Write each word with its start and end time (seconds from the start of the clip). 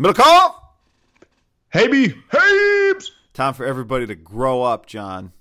Middlekauff! 0.00 0.54
Hey, 1.70 1.86
Habes! 1.86 3.10
Time 3.34 3.52
for 3.52 3.66
everybody 3.66 4.06
to 4.06 4.14
grow 4.14 4.62
up, 4.62 4.86
John. 4.86 5.34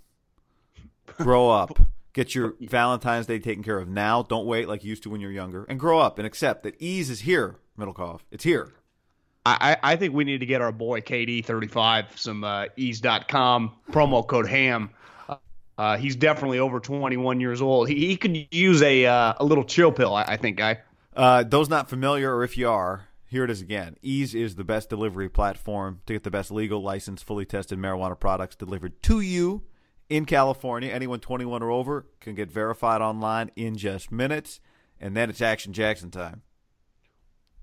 Grow 1.15 1.49
up. 1.49 1.79
Get 2.11 2.35
your 2.35 2.55
Valentine's 2.59 3.25
Day 3.25 3.39
taken 3.39 3.63
care 3.63 3.79
of 3.79 3.87
now. 3.87 4.21
Don't 4.21 4.45
wait 4.45 4.67
like 4.67 4.83
you 4.83 4.89
used 4.89 5.03
to 5.03 5.09
when 5.09 5.21
you're 5.21 5.31
younger. 5.31 5.63
And 5.63 5.79
grow 5.79 5.99
up 5.99 6.19
and 6.19 6.27
accept 6.27 6.63
that 6.63 6.75
Eaze 6.77 7.09
is 7.09 7.21
here, 7.21 7.55
Middlekauff. 7.79 8.19
It's 8.31 8.43
here. 8.43 8.73
I, 9.45 9.77
I 9.81 9.95
think 9.95 10.13
we 10.13 10.25
need 10.25 10.39
to 10.39 10.45
get 10.45 10.59
our 10.59 10.73
boy 10.73 10.99
KD35 10.99 12.17
some 12.17 12.43
uh, 12.43 12.65
eaze.com 12.75 13.71
promo 13.89 14.27
code 14.27 14.49
HAM. 14.49 14.89
Uh, 15.77 15.95
he's 15.95 16.17
definitely 16.17 16.59
over 16.59 16.81
21 16.81 17.39
years 17.39 17.61
old. 17.61 17.87
He, 17.87 18.07
he 18.07 18.17
could 18.17 18.35
use 18.51 18.81
a 18.81 19.05
uh, 19.05 19.35
a 19.37 19.45
little 19.45 19.63
chill 19.63 19.93
pill, 19.93 20.13
I, 20.13 20.23
I 20.23 20.35
think, 20.35 20.57
guy. 20.57 20.79
Uh, 21.15 21.43
those 21.43 21.69
not 21.69 21.89
familiar, 21.89 22.35
or 22.35 22.43
if 22.43 22.57
you 22.57 22.69
are, 22.69 23.08
here 23.29 23.43
it 23.43 23.51
is 23.51 23.61
again. 23.61 23.95
Eaze 24.01 24.33
is 24.33 24.55
the 24.55 24.63
best 24.63 24.89
delivery 24.89 25.29
platform 25.29 26.01
to 26.07 26.13
get 26.13 26.23
the 26.23 26.31
best 26.31 26.51
legal, 26.51 26.81
licensed, 26.81 27.23
fully 27.23 27.45
tested 27.45 27.77
marijuana 27.77 28.19
products 28.19 28.55
delivered 28.55 29.01
to 29.03 29.21
you 29.21 29.63
in 30.09 30.25
California. 30.25 30.89
Anyone 30.91 31.19
21 31.19 31.61
or 31.61 31.69
over 31.69 32.07
can 32.19 32.33
get 32.33 32.51
verified 32.51 33.01
online 33.01 33.51
in 33.55 33.77
just 33.77 34.11
minutes, 34.11 34.59
and 34.99 35.15
then 35.15 35.29
it's 35.29 35.41
Action 35.41 35.73
Jackson 35.73 36.09
time. 36.09 36.41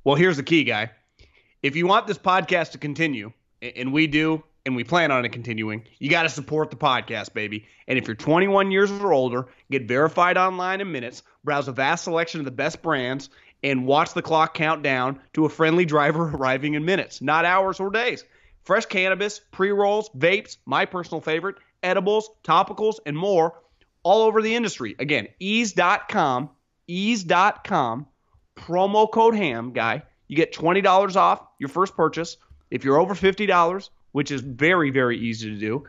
Well, 0.04 0.15
here's 0.15 0.37
the 0.37 0.44
key, 0.44 0.62
guy. 0.62 0.93
If 1.62 1.75
you 1.75 1.88
want 1.88 2.06
this 2.06 2.19
podcast 2.19 2.71
to 2.72 2.78
continue, 2.78 3.33
and 3.60 3.93
we 3.93 4.06
do, 4.06 4.44
and 4.65 4.77
we 4.77 4.84
plan 4.84 5.10
on 5.10 5.25
it 5.25 5.31
continuing, 5.31 5.84
you 5.98 6.10
got 6.10 6.25
to 6.25 6.28
support 6.28 6.71
the 6.71 6.77
podcast, 6.77 7.33
baby. 7.34 7.66
And 7.88 7.98
if 7.98 8.06
you're 8.06 8.16
21 8.16 8.71
years 8.71 8.91
or 8.91 9.12
older, 9.12 9.48
get 9.71 9.88
verified 9.88 10.37
online 10.37 10.81
in 10.81 10.93
minutes, 10.93 11.22
browse 11.44 11.69
a 11.69 11.72
vast 11.72 12.04
selection 12.04 12.41
of 12.41 12.44
the 12.44 12.50
best 12.53 12.83
brands, 12.83 13.31
and 13.66 13.84
watch 13.84 14.15
the 14.15 14.22
clock 14.22 14.54
count 14.54 14.84
down 14.84 15.19
to 15.32 15.44
a 15.44 15.49
friendly 15.49 15.84
driver 15.84 16.31
arriving 16.34 16.75
in 16.75 16.84
minutes, 16.84 17.21
not 17.21 17.44
hours 17.44 17.81
or 17.81 17.91
days. 17.91 18.25
Fresh 18.62 18.87
cannabis, 18.87 19.41
pre 19.50 19.71
rolls, 19.71 20.09
vapes, 20.16 20.56
my 20.66 20.84
personal 20.84 21.21
favorite, 21.21 21.56
edibles, 21.82 22.31
topicals, 22.44 22.99
and 23.06 23.16
more 23.16 23.60
all 24.04 24.22
over 24.22 24.41
the 24.41 24.54
industry. 24.54 24.94
Again, 25.00 25.27
eaze.com, 25.41 26.50
eaze.com, 26.87 28.06
promo 28.56 29.10
code 29.10 29.34
HAM, 29.34 29.72
guy. 29.72 30.03
You 30.28 30.37
get 30.37 30.54
$20 30.54 31.16
off 31.16 31.43
your 31.59 31.69
first 31.69 31.97
purchase. 31.97 32.37
If 32.71 32.84
you're 32.84 32.98
over 32.98 33.15
$50, 33.15 33.91
which 34.12 34.31
is 34.31 34.41
very, 34.43 34.91
very 34.91 35.19
easy 35.19 35.50
to 35.50 35.59
do, 35.59 35.84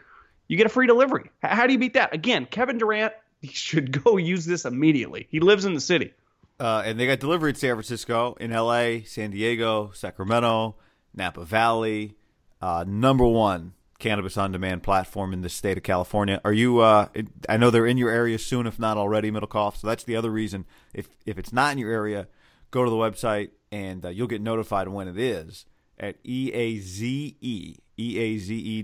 you 0.48 0.58
get 0.58 0.66
a 0.66 0.70
free 0.70 0.88
delivery. 0.88 1.30
How 1.44 1.68
do 1.68 1.74
you 1.74 1.80
beat 1.80 1.94
that? 1.94 2.14
Again, 2.14 2.48
Kevin 2.48 2.80
Durant 2.80 3.14
should 3.52 4.04
go 4.04 4.18
use 4.18 4.46
this 4.46 4.66
immediately. 4.66 5.28
He 5.30 5.40
lives 5.40 5.66
in 5.66 5.76
the 5.76 5.82
city. 5.82 6.14
Uh, 6.60 6.82
and 6.86 7.00
they 7.00 7.06
got 7.06 7.20
delivery 7.20 7.52
in 7.52 7.56
San 7.56 7.76
Francisco, 7.76 8.36
in 8.40 8.52
LA, 8.52 9.00
San 9.06 9.32
Diego, 9.32 9.92
Sacramento, 9.94 10.76
Napa 11.14 11.46
Valley. 11.46 12.16
Uh, 12.62 12.84
number 12.88 13.26
one 13.26 13.74
cannabis 14.00 14.38
on 14.38 14.52
demand 14.52 14.84
platform 14.84 15.34
in 15.34 15.42
the 15.42 15.50
state 15.50 15.78
of 15.78 15.84
California. 15.84 16.42
Are 16.44 16.54
you? 16.54 16.80
Uh, 16.80 17.08
I 17.48 17.58
know 17.58 17.70
they're 17.70 17.86
in 17.86 17.98
your 17.98 18.10
area 18.10 18.40
soon, 18.40 18.66
if 18.68 18.80
not 18.80 18.98
already, 18.98 19.32
Middlekauff. 19.32 19.78
So 19.78 19.88
that's 19.88 20.04
the 20.04 20.16
other 20.16 20.32
reason. 20.32 20.66
If 20.94 21.10
if 21.26 21.38
it's 21.38 21.54
not 21.54 21.74
in 21.74 21.78
your 21.78 21.92
area, 21.92 22.28
go 22.72 22.84
to 22.84 22.90
the 22.90 22.96
website 22.96 23.52
and 23.72 24.06
uh, 24.06 24.10
you'll 24.10 24.28
get 24.28 24.42
notified 24.42 24.88
when 24.88 25.08
it 25.08 25.18
is 25.18 25.66
at 26.00 26.18
eaze 26.24 27.76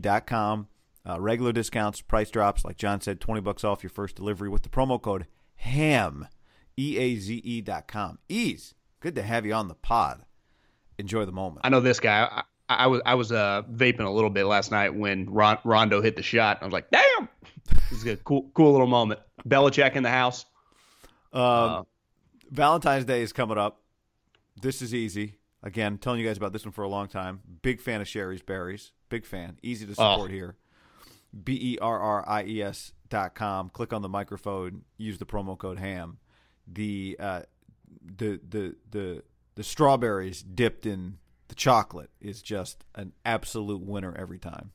dot 0.02 0.28
com. 0.28 0.68
Uh, 1.08 1.20
regular 1.20 1.52
discounts, 1.52 2.00
price 2.02 2.30
drops. 2.30 2.64
Like 2.64 2.78
John 2.78 3.02
said, 3.02 3.20
twenty 3.20 3.42
bucks 3.42 3.64
off 3.64 3.84
your 3.84 3.90
first 3.90 4.16
delivery 4.16 4.50
with 4.50 4.64
the 4.64 4.70
promo 4.70 5.02
code 5.02 5.28
HAM. 5.56 6.28
E-A-Z-E.com. 6.78 8.20
Eaze, 8.30 8.76
good 9.00 9.16
to 9.16 9.22
have 9.22 9.46
you 9.46 9.54
on 9.54 9.68
the 9.68 9.76
pod. 9.76 10.26
Enjoy 10.98 11.26
the 11.26 11.32
moment. 11.32 11.62
I 11.64 11.70
know 11.70 11.80
this 11.80 12.00
guy. 12.00 12.28
I, 12.32 12.44
I 12.70 12.88
was 12.88 13.02
I 13.06 13.16
was 13.16 13.32
uh, 13.32 13.64
vaping 13.72 14.06
a 14.06 14.10
little 14.10 14.30
bit 14.30 14.46
last 14.46 14.72
night 14.72 14.96
when 14.96 15.26
Ron, 15.30 15.58
Rondo 15.64 16.02
hit 16.02 16.16
the 16.16 16.24
shot. 16.24 16.60
I 16.62 16.66
was 16.66 16.74
like, 16.74 16.90
damn, 16.92 17.30
this 17.90 18.00
is 18.00 18.06
a 18.06 18.18
cool 18.18 18.50
cool 18.54 18.72
little 18.72 18.88
moment. 18.88 19.20
Belichick 19.48 19.96
in 19.96 20.04
the 20.04 20.10
house. 20.10 20.46
Um, 21.32 21.42
uh, 21.42 21.84
Valentine's 22.52 23.06
Day 23.06 23.22
is 23.22 23.34
coming 23.34 23.58
up. 23.58 23.82
This 24.62 24.82
is 24.82 24.94
easy. 24.94 25.40
Again, 25.64 25.98
telling 25.98 26.20
you 26.20 26.28
guys 26.28 26.38
about 26.38 26.54
this 26.54 26.66
one 26.66 26.74
for 26.74 26.84
a 26.84 26.90
long 26.90 27.08
time. 27.08 27.42
Big 27.62 27.82
fan 27.82 28.02
of 28.02 28.08
Shari's 28.08 28.42
Berries. 28.42 28.92
Big 29.10 29.26
fan. 29.26 29.58
Easy 29.64 29.86
to 29.86 29.96
support 29.96 30.30
oh. 30.30 30.34
here. 30.34 30.58
B 31.44 31.54
E 31.54 31.78
R 31.82 32.00
R 32.00 32.28
I 32.28 32.44
E 32.44 32.62
S 32.62 32.94
dot 33.10 33.34
com. 33.34 33.70
Click 33.70 33.94
on 33.94 34.02
the 34.02 34.10
microphone. 34.10 34.84
Use 34.98 35.18
the 35.18 35.26
promo 35.26 35.58
code 35.58 35.80
HAM 35.80 36.20
the 36.68 37.16
uh, 37.19 37.41
the 38.18 38.40
the 38.47 38.75
the 38.91 39.24
the 39.56 39.63
strawberries 39.63 40.41
dipped 40.41 40.85
in 40.85 41.18
the 41.47 41.56
chocolate 41.56 42.09
is 42.19 42.41
just 42.41 42.84
an 42.96 43.13
absolute 43.25 43.81
winner 43.81 44.16
every 44.18 44.40
time. 44.40 44.72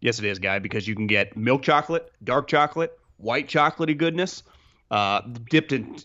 Yes, 0.00 0.18
it 0.18 0.24
is, 0.24 0.40
guy, 0.40 0.58
because 0.58 0.88
you 0.88 0.96
can 0.96 1.06
get 1.06 1.36
milk 1.36 1.62
chocolate, 1.62 2.10
dark 2.24 2.48
chocolate, 2.48 2.98
white 3.18 3.46
chocolatey 3.46 3.96
goodness, 3.96 4.42
uh, 4.90 5.20
dipped 5.48 5.70
in 5.70 5.96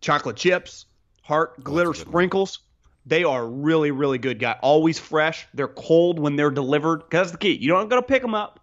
chocolate 0.00 0.36
chips, 0.36 0.86
heart 1.22 1.54
oh, 1.58 1.62
glitter 1.62 1.94
sprinkles. 1.94 2.58
They 3.04 3.22
are 3.22 3.46
really, 3.46 3.92
really 3.92 4.18
good, 4.18 4.40
guy. 4.40 4.58
Always 4.62 4.98
fresh. 4.98 5.46
They're 5.54 5.68
cold 5.68 6.18
when 6.18 6.34
they're 6.34 6.50
delivered. 6.50 7.04
That's 7.08 7.30
the 7.30 7.38
key. 7.38 7.52
You 7.52 7.68
don't 7.68 7.88
got 7.88 7.96
to 7.96 8.02
pick 8.02 8.20
them 8.20 8.34
up. 8.34 8.58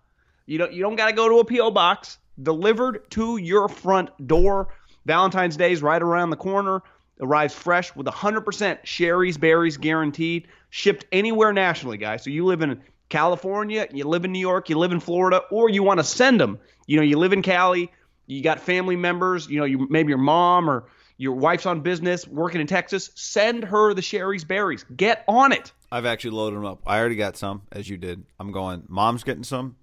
You 0.45 0.57
don't. 0.57 0.73
You 0.73 0.81
don't 0.81 0.97
got 0.97 1.07
to 1.07 1.13
go 1.13 1.29
to 1.29 1.39
a 1.39 1.45
PO 1.45 1.71
box 1.71 2.17
delivered 2.41 3.09
to 3.11 3.37
your 3.37 3.67
front 3.67 4.09
door. 4.27 4.73
Valentine's 5.05 5.57
Day 5.57 5.71
is 5.71 5.81
right 5.81 6.01
around 6.01 6.29
the 6.29 6.35
corner. 6.35 6.81
Arrives 7.19 7.53
fresh 7.53 7.95
with 7.95 8.07
100% 8.07 8.79
Shari's 8.83 9.37
Berries 9.37 9.77
guaranteed. 9.77 10.47
Shipped 10.69 11.05
anywhere 11.11 11.53
nationally, 11.53 11.97
guys. 11.97 12.23
So 12.23 12.29
you 12.29 12.45
live 12.45 12.61
in 12.61 12.81
California, 13.09 13.87
you 13.91 14.05
live 14.05 14.25
in 14.25 14.31
New 14.31 14.39
York, 14.39 14.69
you 14.69 14.77
live 14.77 14.91
in 14.91 14.99
Florida, 14.99 15.43
or 15.51 15.69
you 15.69 15.83
want 15.83 15.99
to 15.99 16.03
send 16.03 16.39
them. 16.39 16.59
You 16.87 16.97
know, 16.97 17.03
you 17.03 17.19
live 17.19 17.31
in 17.31 17.43
Cali, 17.43 17.91
you 18.25 18.41
got 18.41 18.59
family 18.59 18.95
members, 18.95 19.47
you 19.47 19.59
know, 19.59 19.65
you 19.65 19.87
maybe 19.89 20.09
your 20.09 20.17
mom 20.17 20.69
or 20.69 20.85
your 21.17 21.33
wife's 21.33 21.67
on 21.67 21.81
business 21.81 22.27
working 22.27 22.59
in 22.59 22.67
Texas. 22.67 23.11
Send 23.13 23.63
her 23.65 23.93
the 23.93 24.01
Shari's 24.01 24.43
Berries. 24.43 24.83
Get 24.95 25.23
on 25.27 25.51
it. 25.51 25.71
I've 25.91 26.07
actually 26.07 26.31
loaded 26.31 26.57
them 26.57 26.65
up. 26.65 26.81
I 26.87 26.97
already 26.97 27.15
got 27.15 27.37
some, 27.37 27.61
as 27.71 27.87
you 27.87 27.97
did. 27.97 28.25
I'm 28.39 28.51
going, 28.51 28.83
mom's 28.87 29.23
getting 29.23 29.43
some, 29.43 29.75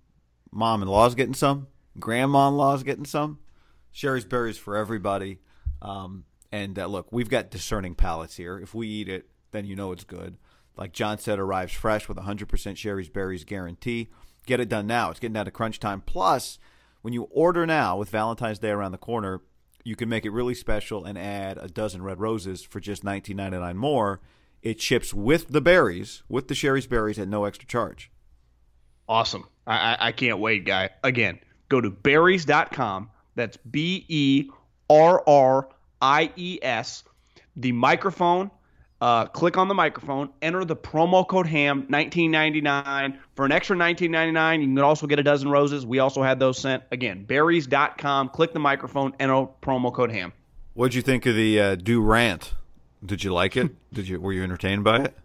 mom 0.51 0.83
in 0.83 0.89
law's 0.89 1.15
getting 1.15 1.35
some, 1.35 1.69
grandma-in-law's 1.99 2.83
getting 2.83 3.05
some. 3.05 3.39
Shari's 3.91 4.25
berries 4.25 4.59
for 4.59 4.77
everybody. 4.77 5.39
Um, 5.83 6.25
And 6.53 6.79
uh, 6.79 6.87
look, 6.87 7.13
we've 7.13 7.31
got 7.31 7.51
discerning 7.51 7.95
palates 7.95 8.37
here. 8.37 8.59
If 8.59 8.75
we 8.75 8.89
eat 8.89 9.09
it, 9.09 9.29
then 9.53 9.67
you 9.67 9.77
know 9.77 9.93
it's 9.93 10.05
good. 10.05 10.37
Like 10.77 10.93
John 10.93 11.19
said, 11.19 11.39
arrives 11.39 11.73
fresh 11.73 12.09
with 12.09 12.17
100% 12.17 12.77
Shari's 12.77 13.09
Berries 13.09 13.45
guarantee. 13.45 14.09
Get 14.47 14.61
it 14.61 14.69
done 14.69 14.87
now. 14.87 15.11
It's 15.11 15.21
getting 15.21 15.35
down 15.35 15.45
to 15.45 15.51
crunch 15.51 15.79
time. 15.79 16.01
Plus, 16.01 16.59
when 17.03 17.13
you 17.13 17.25
order 17.31 17.67
now 17.67 17.97
with 17.97 18.11
Valentine's 18.11 18.59
Day 18.59 18.71
around 18.71 18.93
the 18.93 18.99
corner, 18.99 19.43
you 19.85 19.97
can 19.97 20.09
make 20.09 20.25
it 20.25 20.31
really 20.31 20.55
special 20.55 21.05
and 21.05 21.19
add 21.19 21.59
a 21.59 21.69
dozen 21.69 22.03
red 22.03 22.21
roses 22.21 22.63
for 22.63 22.81
just 22.81 23.05
$19.99 23.05 23.77
more. 23.77 24.21
It 24.63 24.81
ships 24.81 25.15
with 25.15 25.49
the 25.49 25.61
berries, 25.61 26.23
with 26.29 26.49
the 26.49 26.55
Shari's 26.55 26.87
Berries 26.87 27.19
at 27.19 27.29
no 27.29 27.45
extra 27.45 27.67
charge. 27.67 28.11
Awesome. 29.09 29.47
I, 29.67 29.97
I 29.99 30.13
can't 30.13 30.39
wait, 30.39 30.65
guy. 30.65 30.91
Again, 31.03 31.41
go 31.71 31.81
to 31.81 31.89
berries.com. 31.89 33.11
That's 33.35 33.57
B 33.57 34.05
E 34.09 34.51
R 34.91 35.23
R 35.27 35.69
I 36.03 36.31
E 36.37 36.59
S. 36.61 37.05
The 37.57 37.73
microphone. 37.73 38.51
Uh, 39.01 39.25
click 39.25 39.57
on 39.57 39.69
the 39.69 39.75
microphone. 39.75 40.29
Enter 40.43 40.63
the 40.63 40.77
promo 40.77 41.27
code 41.27 41.47
HAM 41.47 41.87
1999 41.89 43.19
for 43.35 43.47
an 43.47 43.53
extra 43.53 43.75
1999. 43.75 44.61
You 44.61 44.67
can 44.77 44.79
also 44.85 45.07
get 45.07 45.19
a 45.19 45.23
dozen 45.23 45.49
roses. 45.49 45.87
We 45.87 46.01
also 46.01 46.23
had 46.23 46.39
those 46.39 46.59
sent. 46.59 46.83
Again, 46.91 47.25
berries.com. 47.25 48.29
Click 48.29 48.53
the 48.53 48.59
microphone. 48.59 49.15
Enter 49.19 49.47
promo 49.63 49.91
code 49.91 50.13
HAM. 50.13 50.35
What'd 50.75 50.95
you 50.95 51.01
think 51.01 51.25
of 51.25 51.35
the 51.35 51.61
uh, 51.61 51.75
do 51.77 52.03
rant? 52.03 52.53
Did 53.05 53.25
you 53.25 53.33
like 53.33 53.57
it? 53.57 53.71
Did 53.93 54.07
you 54.07 54.21
were 54.21 54.35
you 54.35 54.43
entertained 54.43 54.85
by 54.85 55.05
it? 55.05 55.17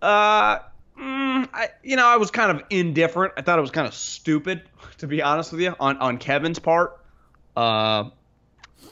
Uh, 0.00 0.60
mm, 0.98 1.48
I, 1.52 1.68
you 1.82 1.96
know, 1.96 2.06
I 2.06 2.16
was 2.16 2.30
kind 2.30 2.56
of 2.56 2.64
indifferent. 2.70 3.34
I 3.36 3.42
thought 3.42 3.58
it 3.58 3.62
was 3.62 3.70
kind 3.70 3.86
of 3.86 3.94
stupid, 3.94 4.62
to 4.98 5.06
be 5.06 5.22
honest 5.22 5.52
with 5.52 5.60
you, 5.60 5.74
on 5.78 5.98
on 5.98 6.18
Kevin's 6.18 6.58
part. 6.58 7.00
Uh, 7.56 8.10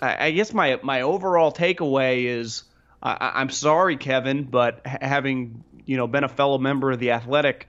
I, 0.01 0.27
I 0.27 0.31
guess 0.31 0.53
my 0.53 0.79
my 0.83 1.03
overall 1.03 1.53
takeaway 1.53 2.25
is 2.25 2.65
I, 3.05 3.43
am 3.43 3.51
sorry, 3.51 3.97
Kevin, 3.97 4.45
but 4.45 4.87
having 4.87 5.63
you 5.85 5.97
know 5.97 6.07
been 6.07 6.25
a 6.25 6.29
fellow 6.29 6.59
member 6.59 6.91
of 6.91 6.99
the 6.99 7.11
Athletic, 7.11 7.69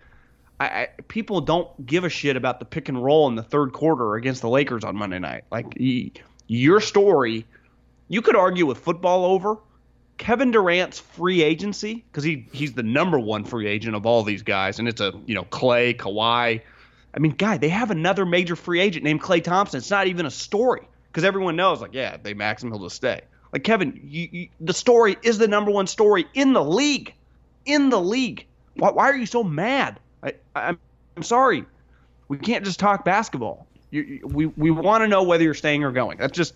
I, 0.59 0.65
I, 0.65 0.87
people 1.07 1.41
don't 1.41 1.85
give 1.85 2.05
a 2.05 2.09
shit 2.09 2.37
about 2.37 2.59
the 2.59 2.65
pick 2.65 2.87
and 2.87 3.03
roll 3.03 3.27
in 3.27 3.35
the 3.35 3.43
third 3.43 3.73
quarter 3.73 4.15
against 4.15 4.41
the 4.41 4.49
Lakers 4.49 4.83
on 4.85 4.95
Monday 4.95 5.19
night. 5.19 5.43
Like 5.51 5.77
your 6.47 6.79
story, 6.79 7.45
you 8.07 8.21
could 8.21 8.37
argue 8.37 8.65
with 8.65 8.77
football 8.77 9.25
over. 9.25 9.57
Kevin 10.17 10.51
Durant's 10.51 10.99
free 10.99 11.43
agency 11.43 12.03
because 12.11 12.23
he 12.23 12.47
he's 12.51 12.73
the 12.73 12.83
number 12.83 13.19
one 13.19 13.43
free 13.43 13.67
agent 13.67 13.95
of 13.95 14.05
all 14.05 14.23
these 14.23 14.43
guys, 14.43 14.79
and 14.79 14.87
it's 14.87 15.01
a 15.01 15.13
you 15.25 15.35
know 15.35 15.43
Klay, 15.43 15.95
Kawhi. 15.95 16.61
I 17.13 17.19
mean, 17.19 17.31
guy, 17.31 17.57
they 17.57 17.69
have 17.69 17.91
another 17.91 18.25
major 18.25 18.55
free 18.55 18.81
agent 18.81 19.03
named 19.03 19.21
Klay 19.21 19.43
Thompson. 19.43 19.77
It's 19.77 19.91
not 19.91 20.07
even 20.07 20.25
a 20.25 20.31
story 20.31 20.81
because 21.07 21.23
everyone 21.23 21.55
knows, 21.55 21.81
like, 21.81 21.93
yeah, 21.93 22.17
they 22.21 22.33
max 22.33 22.61
him, 22.61 22.71
he'll 22.71 22.83
just 22.83 22.97
stay. 22.97 23.21
Like 23.53 23.63
Kevin, 23.63 23.99
you, 24.03 24.27
you, 24.31 24.47
the 24.59 24.73
story 24.73 25.15
is 25.23 25.37
the 25.37 25.47
number 25.47 25.71
one 25.71 25.87
story 25.87 26.25
in 26.33 26.51
the 26.51 26.63
league, 26.63 27.13
in 27.65 27.89
the 27.89 28.01
league. 28.01 28.45
Why, 28.75 28.91
why 28.91 29.09
are 29.09 29.15
you 29.15 29.25
so 29.25 29.43
mad? 29.43 29.99
I, 30.21 30.33
I'm 30.55 30.77
I'm 31.15 31.23
sorry, 31.23 31.65
we 32.27 32.37
can't 32.37 32.65
just 32.65 32.79
talk 32.79 33.05
basketball. 33.05 33.65
You, 33.91 34.21
we 34.25 34.47
we 34.47 34.71
want 34.71 35.03
to 35.03 35.07
know 35.07 35.23
whether 35.23 35.43
you're 35.43 35.53
staying 35.53 35.83
or 35.83 35.91
going. 35.91 36.17
That's 36.17 36.35
just, 36.35 36.55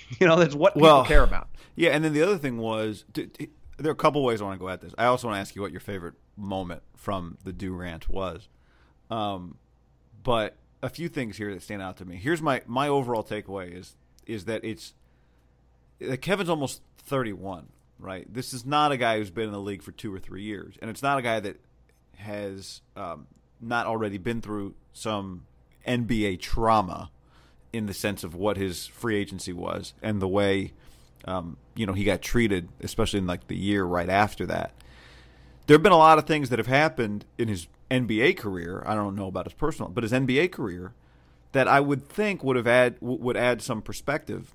you 0.18 0.26
know, 0.26 0.36
that's 0.36 0.54
what 0.54 0.74
people 0.74 0.88
well, 0.88 1.04
care 1.04 1.22
about. 1.22 1.48
Yeah, 1.76 1.90
and 1.90 2.04
then 2.04 2.12
the 2.12 2.22
other 2.22 2.38
thing 2.38 2.58
was 2.58 3.04
there 3.14 3.88
are 3.88 3.90
a 3.90 3.94
couple 3.94 4.22
ways 4.22 4.40
I 4.40 4.44
want 4.44 4.58
to 4.58 4.64
go 4.64 4.68
at 4.68 4.80
this. 4.80 4.94
I 4.98 5.06
also 5.06 5.28
want 5.28 5.36
to 5.36 5.40
ask 5.40 5.56
you 5.56 5.62
what 5.62 5.72
your 5.72 5.80
favorite 5.80 6.14
moment 6.36 6.82
from 6.96 7.38
the 7.44 7.52
do 7.52 7.72
rant 7.72 8.08
was. 8.08 8.48
Um, 9.10 9.56
but 10.22 10.56
a 10.82 10.88
few 10.88 11.08
things 11.08 11.36
here 11.36 11.52
that 11.54 11.62
stand 11.62 11.82
out 11.82 11.96
to 11.98 12.04
me. 12.04 12.16
Here's 12.16 12.42
my 12.42 12.62
my 12.66 12.88
overall 12.88 13.24
takeaway 13.24 13.76
is 13.76 13.96
is 14.26 14.44
that 14.44 14.64
it's 14.64 14.94
Kevin's 16.20 16.48
almost 16.48 16.82
31, 16.98 17.68
right? 17.98 18.32
This 18.32 18.52
is 18.52 18.64
not 18.64 18.92
a 18.92 18.96
guy 18.96 19.18
who's 19.18 19.30
been 19.30 19.46
in 19.46 19.52
the 19.52 19.60
league 19.60 19.82
for 19.82 19.92
two 19.92 20.14
or 20.14 20.18
three 20.18 20.42
years, 20.42 20.76
and 20.80 20.90
it's 20.90 21.02
not 21.02 21.18
a 21.18 21.22
guy 21.22 21.40
that 21.40 21.60
has 22.16 22.82
um, 22.96 23.26
not 23.60 23.86
already 23.86 24.18
been 24.18 24.40
through 24.40 24.74
some 24.92 25.46
NBA 25.86 26.40
trauma 26.40 27.10
in 27.72 27.86
the 27.86 27.94
sense 27.94 28.24
of 28.24 28.34
what 28.34 28.56
his 28.56 28.86
free 28.86 29.16
agency 29.16 29.52
was 29.52 29.94
and 30.02 30.20
the 30.20 30.28
way 30.28 30.72
um, 31.24 31.56
you 31.74 31.86
know 31.86 31.92
he 31.92 32.04
got 32.04 32.22
treated, 32.22 32.68
especially 32.80 33.18
in 33.18 33.26
like 33.26 33.46
the 33.46 33.56
year 33.56 33.84
right 33.84 34.08
after 34.08 34.46
that. 34.46 34.72
There 35.66 35.74
have 35.74 35.82
been 35.82 35.92
a 35.92 35.98
lot 35.98 36.18
of 36.18 36.26
things 36.26 36.48
that 36.48 36.58
have 36.58 36.66
happened 36.66 37.24
in 37.38 37.48
his 37.48 37.68
NBA 37.90 38.36
career. 38.36 38.82
I 38.86 38.94
don't 38.94 39.14
know 39.14 39.26
about 39.26 39.46
his 39.46 39.52
personal, 39.54 39.90
but 39.90 40.02
his 40.02 40.12
NBA 40.12 40.50
career 40.52 40.94
that 41.52 41.68
I 41.68 41.80
would 41.80 42.08
think 42.08 42.42
would 42.42 42.56
have 42.56 42.66
add 42.66 42.96
would 43.00 43.36
add 43.36 43.62
some 43.62 43.82
perspective 43.82 44.54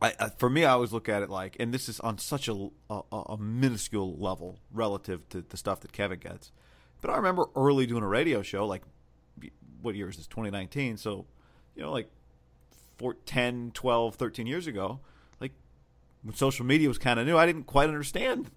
I, 0.00 0.12
I, 0.20 0.28
for 0.28 0.50
me, 0.50 0.64
I 0.64 0.72
always 0.72 0.92
look 0.92 1.08
at 1.08 1.22
it 1.22 1.30
like, 1.30 1.56
and 1.58 1.72
this 1.72 1.88
is 1.88 2.00
on 2.00 2.18
such 2.18 2.48
a, 2.48 2.68
a, 2.90 3.00
a 3.12 3.38
minuscule 3.38 4.16
level 4.18 4.58
relative 4.72 5.28
to 5.30 5.42
the 5.42 5.56
stuff 5.56 5.80
that 5.80 5.92
Kevin 5.92 6.18
gets. 6.18 6.52
But 7.00 7.10
I 7.10 7.16
remember 7.16 7.46
early 7.54 7.86
doing 7.86 8.02
a 8.02 8.08
radio 8.08 8.42
show, 8.42 8.66
like, 8.66 8.82
what 9.80 9.94
year 9.94 10.08
is 10.08 10.16
this? 10.16 10.26
2019. 10.26 10.96
So, 10.96 11.26
you 11.76 11.82
know, 11.82 11.92
like 11.92 12.10
four, 12.96 13.14
10, 13.26 13.70
12, 13.74 14.14
13 14.16 14.46
years 14.46 14.66
ago, 14.66 15.00
like 15.40 15.52
when 16.22 16.34
social 16.34 16.66
media 16.66 16.88
was 16.88 16.98
kind 16.98 17.20
of 17.20 17.26
new, 17.26 17.36
I 17.36 17.46
didn't 17.46 17.64
quite 17.64 17.88
understand 17.88 18.50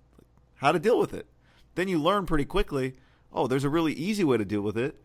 how 0.56 0.72
to 0.72 0.80
deal 0.80 0.98
with 0.98 1.14
it. 1.14 1.28
Then 1.76 1.88
you 1.88 2.00
learn 2.00 2.26
pretty 2.26 2.46
quickly 2.46 2.96
oh, 3.34 3.48
there's 3.48 3.64
a 3.64 3.70
really 3.70 3.94
easy 3.94 4.24
way 4.24 4.38
to 4.38 4.46
deal 4.46 4.62
with 4.62 4.78
it. 4.78 4.96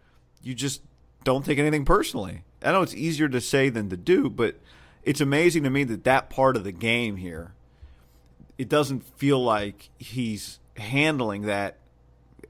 You 0.43 0.55
just 0.55 0.82
don't 1.25 1.44
take 1.44 1.58
anything 1.58 1.84
personally. 1.84 2.43
I 2.62 2.72
know 2.72 2.82
it's 2.82 2.94
easier 2.94 3.28
to 3.28 3.40
say 3.40 3.69
than 3.69 3.90
to 3.90 3.96
do, 3.96 4.31
but 4.31 4.56
it's 5.02 5.20
amazing 5.20 5.64
to 5.64 5.70
me 5.70 5.84
that 5.84 6.05
that 6.05 6.31
part 6.31 6.56
of 6.56 6.64
the 6.64 6.72
game 6.72 7.16
here, 7.16 7.55
it 8.56 8.69
doesn't 8.69 9.05
feel 9.19 9.43
like 9.43 9.90
he's 9.99 10.58
handling 10.76 11.43
that 11.43 11.78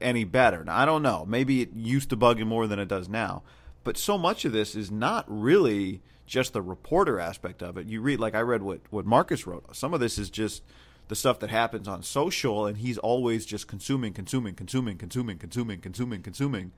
any 0.01 0.23
better. 0.23 0.63
Now, 0.63 0.77
I 0.77 0.85
don't 0.85 1.03
know. 1.03 1.25
Maybe 1.27 1.61
it 1.61 1.73
used 1.73 2.09
to 2.09 2.15
bug 2.15 2.39
him 2.39 2.47
more 2.47 2.67
than 2.67 2.79
it 2.79 2.87
does 2.87 3.09
now. 3.09 3.43
But 3.85 3.97
so 3.97 4.17
much 4.17 4.43
of 4.43 4.51
this 4.51 4.75
is 4.75 4.91
not 4.91 5.23
really 5.29 6.01
just 6.25 6.53
the 6.53 6.61
reporter 6.61 7.19
aspect 7.19 7.61
of 7.61 7.77
it. 7.77 7.85
You 7.85 8.01
read, 8.01 8.19
like 8.19 8.35
I 8.35 8.41
read 8.41 8.63
what, 8.63 8.81
what 8.89 9.05
Marcus 9.05 9.47
wrote. 9.47 9.75
Some 9.75 9.93
of 9.93 9.99
this 10.01 10.17
is 10.17 10.29
just 10.29 10.63
the 11.07 11.15
stuff 11.15 11.39
that 11.39 11.51
happens 11.51 11.87
on 11.87 12.01
social, 12.01 12.65
and 12.65 12.77
he's 12.77 12.97
always 12.97 13.45
just 13.45 13.67
consuming, 13.67 14.11
consuming, 14.11 14.55
consuming, 14.55 14.97
consuming, 14.97 15.37
consuming, 15.37 15.79
consuming, 15.79 16.23
consuming. 16.23 16.71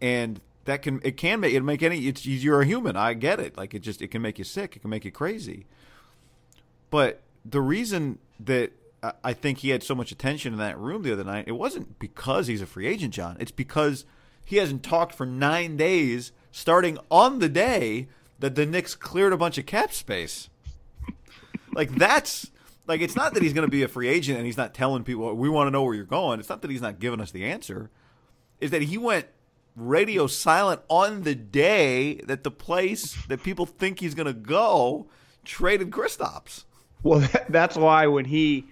And 0.00 0.40
that 0.66 0.82
can 0.82 1.00
it 1.02 1.16
can 1.16 1.40
make 1.40 1.52
it 1.52 1.62
make 1.62 1.82
any 1.82 2.06
it's 2.06 2.26
you're 2.26 2.60
a 2.60 2.66
human 2.66 2.94
i 2.94 3.14
get 3.14 3.40
it 3.40 3.56
like 3.56 3.72
it 3.72 3.78
just 3.78 4.02
it 4.02 4.08
can 4.08 4.20
make 4.20 4.38
you 4.38 4.44
sick 4.44 4.76
it 4.76 4.80
can 4.80 4.90
make 4.90 5.02
you 5.02 5.10
crazy 5.10 5.64
but 6.90 7.22
the 7.42 7.62
reason 7.62 8.18
that 8.38 8.70
i 9.24 9.32
think 9.32 9.58
he 9.58 9.70
had 9.70 9.82
so 9.82 9.94
much 9.94 10.12
attention 10.12 10.52
in 10.52 10.58
that 10.58 10.76
room 10.76 11.02
the 11.02 11.10
other 11.10 11.24
night 11.24 11.44
it 11.48 11.52
wasn't 11.52 11.98
because 11.98 12.48
he's 12.48 12.60
a 12.60 12.66
free 12.66 12.86
agent 12.86 13.14
john 13.14 13.34
it's 13.40 13.50
because 13.50 14.04
he 14.48 14.56
hasn't 14.56 14.82
talked 14.82 15.14
for 15.14 15.26
nine 15.26 15.76
days 15.76 16.32
starting 16.50 16.96
on 17.10 17.38
the 17.38 17.50
day 17.50 18.08
that 18.38 18.54
the 18.54 18.64
Knicks 18.64 18.94
cleared 18.94 19.34
a 19.34 19.36
bunch 19.36 19.58
of 19.58 19.66
cap 19.66 19.92
space. 19.92 20.48
Like 21.74 21.90
that's 21.96 22.50
like 22.86 23.02
it's 23.02 23.14
not 23.14 23.34
that 23.34 23.42
he's 23.42 23.52
going 23.52 23.66
to 23.66 23.70
be 23.70 23.82
a 23.82 23.88
free 23.88 24.08
agent 24.08 24.38
and 24.38 24.46
he's 24.46 24.56
not 24.56 24.72
telling 24.72 25.04
people 25.04 25.34
we 25.34 25.50
want 25.50 25.66
to 25.66 25.70
know 25.70 25.82
where 25.82 25.94
you're 25.94 26.04
going. 26.04 26.40
It's 26.40 26.48
not 26.48 26.62
that 26.62 26.70
he's 26.70 26.80
not 26.80 26.98
giving 26.98 27.20
us 27.20 27.30
the 27.30 27.44
answer. 27.44 27.90
Is 28.58 28.70
that 28.70 28.80
he 28.80 28.96
went 28.96 29.26
radio 29.76 30.26
silent 30.26 30.80
on 30.88 31.24
the 31.24 31.34
day 31.34 32.14
that 32.24 32.42
the 32.42 32.50
place 32.50 33.22
that 33.26 33.42
people 33.42 33.66
think 33.66 34.00
he's 34.00 34.14
going 34.14 34.26
to 34.26 34.32
go 34.32 35.08
traded 35.44 35.90
Kristaps. 35.90 36.64
Well, 37.02 37.28
that's 37.50 37.76
why 37.76 38.06
when 38.06 38.24
he 38.24 38.64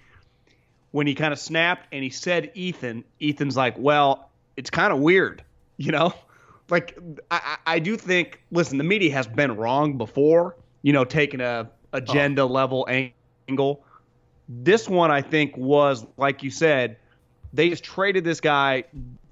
when 0.89 1.05
he 1.05 1.13
kind 1.13 1.33
of 1.33 1.39
snapped 1.39 1.87
and 1.91 2.03
he 2.03 2.09
said 2.09 2.49
Ethan, 2.55 3.03
Ethan's 3.21 3.55
like, 3.55 3.77
"Well, 3.77 4.31
it's 4.57 4.71
kind 4.71 4.91
of 4.91 4.99
weird, 4.99 5.43
you 5.77 5.91
know." 5.91 6.13
Like 6.69 6.97
I, 7.31 7.57
I 7.65 7.79
do 7.79 7.95
think, 7.95 8.41
listen, 8.51 8.77
the 8.77 8.83
media 8.83 9.13
has 9.13 9.25
been 9.25 9.55
wrong 9.55 9.97
before, 9.97 10.57
you 10.81 10.91
know, 10.91 11.05
taking 11.05 11.39
a 11.39 11.69
agenda 11.93 12.41
oh. 12.41 12.47
level 12.47 12.85
angle. 13.47 13.85
This 14.49 14.89
one, 14.89 15.09
I 15.09 15.21
think, 15.21 15.55
was 15.55 16.05
like 16.17 16.43
you 16.43 16.51
said, 16.51 16.97
they 17.53 17.69
just 17.69 17.85
traded 17.85 18.25
this 18.25 18.41
guy 18.41 18.83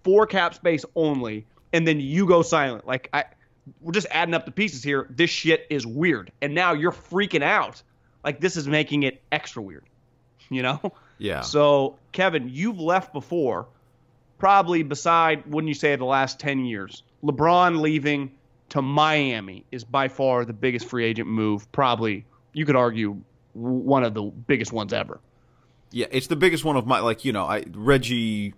for 0.03 0.25
cap 0.25 0.53
space 0.53 0.85
only 0.95 1.45
and 1.73 1.85
then 1.85 1.99
you 1.99 2.25
go 2.25 2.41
silent. 2.41 2.87
Like 2.87 3.09
I 3.13 3.25
we're 3.81 3.91
just 3.91 4.07
adding 4.11 4.33
up 4.33 4.45
the 4.45 4.51
pieces 4.51 4.83
here. 4.83 5.07
This 5.09 5.29
shit 5.29 5.67
is 5.69 5.85
weird. 5.85 6.31
And 6.41 6.53
now 6.53 6.73
you're 6.73 6.91
freaking 6.91 7.43
out. 7.43 7.81
Like 8.23 8.39
this 8.39 8.55
is 8.55 8.67
making 8.67 9.03
it 9.03 9.21
extra 9.31 9.61
weird. 9.61 9.83
You 10.49 10.61
know? 10.61 10.93
Yeah. 11.17 11.41
So, 11.41 11.97
Kevin, 12.11 12.49
you've 12.49 12.79
left 12.79 13.13
before, 13.13 13.67
probably 14.37 14.83
beside 14.83 15.45
wouldn't 15.47 15.69
you 15.69 15.73
say 15.73 15.95
the 15.95 16.05
last 16.05 16.39
10 16.39 16.65
years. 16.65 17.03
LeBron 17.23 17.81
leaving 17.81 18.31
to 18.69 18.81
Miami 18.81 19.65
is 19.71 19.83
by 19.83 20.07
far 20.07 20.45
the 20.45 20.53
biggest 20.53 20.87
free 20.87 21.05
agent 21.05 21.29
move, 21.29 21.71
probably 21.71 22.25
you 22.53 22.65
could 22.65 22.75
argue 22.75 23.21
one 23.53 24.03
of 24.03 24.13
the 24.13 24.23
biggest 24.23 24.73
ones 24.73 24.93
ever. 24.93 25.19
Yeah, 25.91 26.07
it's 26.11 26.27
the 26.27 26.35
biggest 26.35 26.65
one 26.65 26.75
of 26.75 26.85
my 26.85 26.99
like, 26.99 27.25
you 27.25 27.31
know, 27.31 27.45
I 27.45 27.63
Reggie 27.71 28.53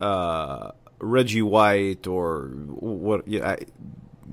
uh 0.00 0.72
Reggie 1.00 1.42
White 1.42 2.06
or 2.06 2.48
what 2.66 3.26
you 3.26 3.40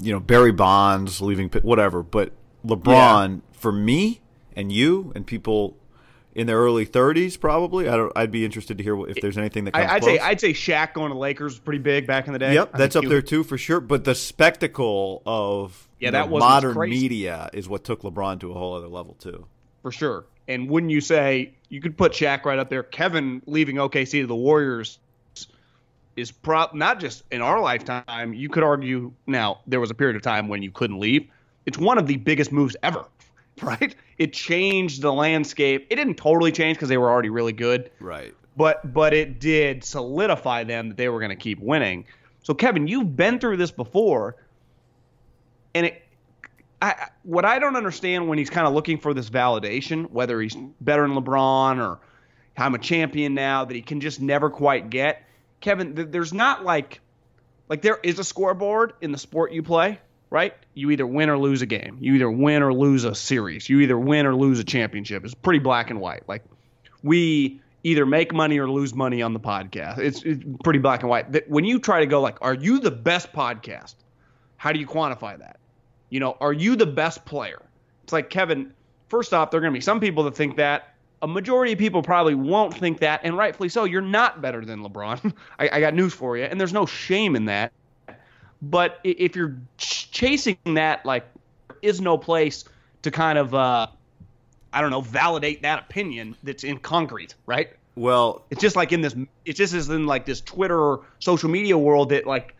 know 0.03 0.19
Barry 0.19 0.51
Bonds 0.51 1.21
leaving 1.21 1.49
whatever, 1.61 2.03
but 2.03 2.31
LeBron 2.65 3.35
yeah. 3.35 3.59
for 3.59 3.71
me 3.71 4.21
and 4.55 4.71
you 4.71 5.11
and 5.15 5.25
people 5.25 5.77
in 6.35 6.45
their 6.47 6.57
early 6.59 6.85
30s 6.85 7.39
probably. 7.39 7.87
I 7.89 7.95
don't, 7.97 8.11
I'd 8.15 8.31
be 8.31 8.43
interested 8.45 8.77
to 8.77 8.83
hear 8.83 9.07
if 9.07 9.21
there's 9.21 9.37
anything 9.37 9.63
that 9.65 9.73
comes 9.73 9.89
I, 9.89 9.93
would 9.95 10.03
close. 10.03 10.17
say 10.17 10.19
I'd 10.19 10.39
say 10.41 10.51
Shaq 10.53 10.93
going 10.93 11.11
to 11.11 11.17
Lakers 11.17 11.53
was 11.53 11.59
pretty 11.59 11.79
big 11.79 12.05
back 12.05 12.27
in 12.27 12.33
the 12.33 12.39
day. 12.39 12.53
Yep, 12.53 12.71
I 12.73 12.77
that's 12.77 12.95
up 12.95 13.05
there 13.05 13.21
too 13.21 13.43
for 13.43 13.57
sure. 13.57 13.79
But 13.79 14.03
the 14.03 14.13
spectacle 14.15 15.23
of 15.25 15.87
Yeah, 15.99 16.11
that 16.11 16.29
know, 16.29 16.37
modern 16.37 16.77
media 16.77 17.49
is 17.53 17.67
what 17.69 17.83
took 17.83 18.01
LeBron 18.03 18.41
to 18.41 18.51
a 18.51 18.53
whole 18.53 18.75
other 18.75 18.87
level 18.89 19.15
too. 19.15 19.47
for 19.81 19.91
sure. 19.91 20.25
And 20.47 20.69
wouldn't 20.69 20.91
you 20.91 21.01
say 21.01 21.53
you 21.69 21.81
could 21.81 21.97
put 21.97 22.11
Shaq 22.11 22.45
right 22.45 22.59
up 22.59 22.69
there? 22.69 22.83
Kevin 22.83 23.41
leaving 23.47 23.77
OKC 23.77 24.21
to 24.21 24.27
the 24.27 24.35
Warriors 24.35 24.99
is 26.15 26.31
prop 26.31 26.73
not 26.75 26.99
just 26.99 27.23
in 27.31 27.41
our 27.41 27.59
lifetime. 27.59 28.33
You 28.33 28.49
could 28.49 28.63
argue 28.63 29.11
now 29.27 29.61
there 29.67 29.79
was 29.79 29.89
a 29.91 29.93
period 29.93 30.15
of 30.15 30.21
time 30.21 30.47
when 30.47 30.61
you 30.61 30.71
couldn't 30.71 30.99
leave. 30.99 31.27
It's 31.65 31.77
one 31.77 31.97
of 31.97 32.05
the 32.07 32.17
biggest 32.17 32.51
moves 32.51 32.75
ever, 32.83 33.05
right? 33.61 33.95
It 34.17 34.33
changed 34.33 35.01
the 35.01 35.13
landscape. 35.13 35.87
It 35.89 35.95
didn't 35.95 36.15
totally 36.15 36.51
change 36.51 36.77
because 36.77 36.89
they 36.89 36.97
were 36.97 37.09
already 37.09 37.29
really 37.29 37.53
good, 37.53 37.91
Right. 37.99 38.33
but 38.57 38.93
but 38.93 39.13
it 39.13 39.39
did 39.39 39.83
solidify 39.83 40.63
them 40.65 40.89
that 40.89 40.97
they 40.97 41.09
were 41.09 41.19
going 41.19 41.29
to 41.29 41.35
keep 41.35 41.59
winning. 41.59 42.05
So 42.43 42.53
Kevin, 42.53 42.87
you've 42.87 43.15
been 43.15 43.39
through 43.39 43.57
this 43.57 43.71
before, 43.71 44.35
and 45.73 45.87
it. 45.87 46.01
I, 46.81 47.07
what 47.23 47.45
I 47.45 47.57
don't 47.57 47.77
understand 47.77 48.27
when 48.27 48.37
he's 48.37 48.49
kind 48.49 48.67
of 48.67 48.73
looking 48.73 48.99
for 48.99 49.13
this 49.13 49.29
validation, 49.29 50.11
whether 50.11 50.39
he's 50.41 50.55
better 50.81 51.07
than 51.07 51.15
LeBron 51.17 51.79
or 51.79 51.99
I'm 52.57 52.75
a 52.75 52.77
champion 52.77 53.33
now, 53.33 53.65
that 53.65 53.73
he 53.73 53.81
can 53.81 54.01
just 54.01 54.21
never 54.21 54.49
quite 54.49 54.89
get. 54.89 55.23
Kevin, 55.61 55.95
th- 55.95 56.09
there's 56.11 56.33
not 56.33 56.63
like, 56.65 56.99
like 57.69 57.81
there 57.81 57.97
is 58.03 58.19
a 58.19 58.23
scoreboard 58.23 58.93
in 59.01 59.11
the 59.13 59.17
sport 59.17 59.51
you 59.53 59.63
play, 59.63 59.99
right? 60.29 60.53
You 60.73 60.91
either 60.91 61.07
win 61.07 61.29
or 61.29 61.37
lose 61.37 61.61
a 61.61 61.65
game. 61.65 61.97
You 61.99 62.15
either 62.15 62.29
win 62.29 62.63
or 62.63 62.73
lose 62.73 63.03
a 63.03 63.15
series. 63.15 63.69
You 63.69 63.79
either 63.79 63.97
win 63.97 64.25
or 64.25 64.35
lose 64.35 64.59
a 64.59 64.63
championship. 64.63 65.23
It's 65.23 65.33
pretty 65.33 65.59
black 65.59 65.89
and 65.89 65.99
white. 65.99 66.23
Like 66.27 66.43
we 67.03 67.61
either 67.83 68.05
make 68.05 68.33
money 68.33 68.57
or 68.57 68.69
lose 68.69 68.95
money 68.95 69.21
on 69.21 69.33
the 69.33 69.39
podcast. 69.39 69.99
It's, 69.99 70.23
it's 70.23 70.43
pretty 70.63 70.79
black 70.79 71.01
and 71.01 71.09
white. 71.09 71.47
When 71.49 71.63
you 71.65 71.79
try 71.79 71.99
to 71.99 72.07
go 72.07 72.19
like, 72.19 72.37
are 72.41 72.55
you 72.55 72.79
the 72.79 72.91
best 72.91 73.31
podcast? 73.31 73.95
How 74.57 74.71
do 74.71 74.79
you 74.79 74.87
quantify 74.87 75.37
that? 75.37 75.59
You 76.09 76.19
know, 76.19 76.35
are 76.41 76.53
you 76.53 76.75
the 76.75 76.87
best 76.87 77.25
player? 77.25 77.61
It's 78.03 78.13
like 78.13 78.29
Kevin. 78.29 78.73
First 79.09 79.33
off, 79.33 79.51
there 79.51 79.59
are 79.59 79.61
going 79.61 79.71
to 79.71 79.77
be 79.77 79.81
some 79.81 79.99
people 79.99 80.23
that 80.23 80.35
think 80.35 80.57
that. 80.57 80.95
A 81.21 81.27
majority 81.27 81.73
of 81.73 81.79
people 81.79 82.01
probably 82.01 82.35
won't 82.35 82.73
think 82.73 82.99
that, 82.99 83.21
and 83.23 83.37
rightfully 83.37 83.69
so. 83.69 83.85
You're 83.85 84.01
not 84.01 84.41
better 84.41 84.65
than 84.65 84.83
LeBron. 84.83 85.33
I, 85.59 85.69
I 85.73 85.79
got 85.79 85.93
news 85.93 86.13
for 86.13 86.37
you, 86.37 86.43
and 86.43 86.59
there's 86.59 86.73
no 86.73 86.85
shame 86.85 87.35
in 87.35 87.45
that. 87.45 87.71
But 88.69 88.99
if 89.03 89.35
you're 89.35 89.57
ch- 89.77 90.09
chasing 90.11 90.57
that, 90.65 91.05
like, 91.05 91.25
there 91.67 91.77
is 91.81 92.01
no 92.01 92.17
place 92.17 92.65
to 93.03 93.11
kind 93.11 93.37
of, 93.37 93.53
uh, 93.53 93.87
I 94.73 94.81
don't 94.81 94.89
know, 94.89 95.01
validate 95.01 95.61
that 95.61 95.79
opinion 95.79 96.35
that's 96.43 96.63
in 96.63 96.79
concrete, 96.79 97.35
right? 97.45 97.69
Well, 97.95 98.43
It's 98.49 98.61
just 98.61 98.75
like 98.75 98.91
in 98.91 99.01
this. 99.01 99.15
It's 99.45 99.57
just 99.57 99.73
as 99.73 99.89
in 99.89 100.05
like 100.05 100.25
this 100.25 100.41
Twitter 100.41 100.79
or 100.79 101.05
social 101.19 101.49
media 101.49 101.77
world 101.77 102.09
that 102.09 102.25
like 102.25 102.55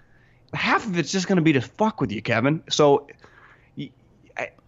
half 0.54 0.86
of 0.86 0.98
it's 0.98 1.12
just 1.12 1.28
going 1.28 1.36
to 1.38 1.42
be 1.42 1.54
to 1.54 1.62
fuck 1.62 2.00
with 2.00 2.12
you, 2.12 2.22
Kevin. 2.22 2.64
So 2.70 3.08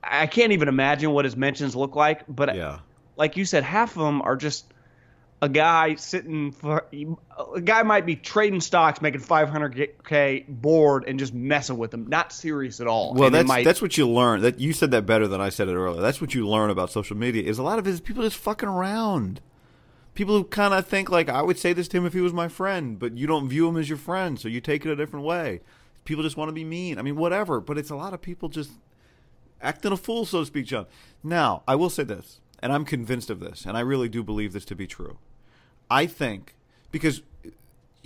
I 0.03 0.27
can't 0.27 0.51
even 0.51 0.67
imagine 0.67 1.11
what 1.11 1.25
his 1.25 1.35
mentions 1.35 1.75
look 1.75 1.95
like. 1.95 2.23
But 2.27 2.55
yeah. 2.55 2.79
like 3.15 3.37
you 3.37 3.45
said, 3.45 3.63
half 3.63 3.95
of 3.95 4.03
them 4.03 4.21
are 4.21 4.35
just 4.35 4.73
a 5.41 5.49
guy 5.49 5.95
sitting 5.95 6.51
for 6.51 6.85
a 7.55 7.61
guy 7.61 7.83
might 7.83 8.05
be 8.05 8.15
trading 8.15 8.59
stocks, 8.59 9.01
making 9.01 9.21
500k 9.21 10.45
board, 10.47 11.05
and 11.07 11.19
just 11.19 11.33
messing 11.33 11.77
with 11.77 11.91
them, 11.91 12.07
not 12.07 12.33
serious 12.33 12.81
at 12.81 12.87
all. 12.87 13.13
Well, 13.13 13.27
And 13.27 13.35
that's 13.35 13.47
might- 13.47 13.65
that's 13.65 13.81
what 13.81 13.97
you 13.97 14.09
learn. 14.09 14.41
That 14.41 14.59
you 14.59 14.73
said 14.73 14.91
that 14.91 15.05
better 15.05 15.27
than 15.27 15.39
I 15.39 15.49
said 15.49 15.67
it 15.67 15.75
earlier. 15.75 16.01
That's 16.01 16.19
what 16.19 16.33
you 16.33 16.47
learn 16.47 16.69
about 16.71 16.89
social 16.89 17.15
media 17.15 17.43
is 17.43 17.59
a 17.59 17.63
lot 17.63 17.77
of 17.77 17.87
it 17.87 17.91
is 17.91 18.01
people 18.01 18.23
just 18.23 18.37
fucking 18.37 18.67
around. 18.67 19.41
People 20.15 20.35
who 20.35 20.43
kind 20.45 20.73
of 20.73 20.87
think 20.87 21.11
like 21.11 21.29
I 21.29 21.43
would 21.43 21.59
say 21.59 21.73
this 21.73 21.87
to 21.89 21.97
him 21.97 22.05
if 22.07 22.13
he 22.13 22.21
was 22.21 22.33
my 22.33 22.47
friend, 22.47 22.97
but 22.97 23.15
you 23.15 23.27
don't 23.27 23.47
view 23.47 23.67
him 23.67 23.77
as 23.77 23.87
your 23.89 23.99
friend, 23.99 24.39
so 24.39 24.47
you 24.47 24.59
take 24.59 24.85
it 24.85 24.91
a 24.91 24.95
different 24.95 25.25
way. 25.25 25.61
People 26.05 26.23
just 26.23 26.37
want 26.37 26.49
to 26.49 26.53
be 26.53 26.63
mean. 26.63 26.97
I 26.97 27.03
mean, 27.03 27.15
whatever. 27.15 27.59
But 27.61 27.77
it's 27.77 27.91
a 27.91 27.95
lot 27.95 28.13
of 28.15 28.21
people 28.23 28.49
just 28.49 28.71
acting 29.61 29.91
a 29.91 29.97
fool, 29.97 30.25
so 30.25 30.39
to 30.39 30.45
speak, 30.47 30.65
John. 30.65 30.87
Now, 31.23 31.61
I 31.67 31.75
will 31.75 31.91
say 31.91 32.03
this, 32.03 32.39
and 32.59 32.73
I'm 32.73 32.85
convinced 32.85 33.29
of 33.29 33.39
this, 33.39 33.65
and 33.65 33.77
I 33.77 33.81
really 33.81 34.09
do 34.09 34.23
believe 34.23 34.53
this 34.53 34.65
to 34.65 34.75
be 34.75 34.87
true. 34.87 35.17
I 35.89 36.05
think 36.05 36.55
because 36.91 37.21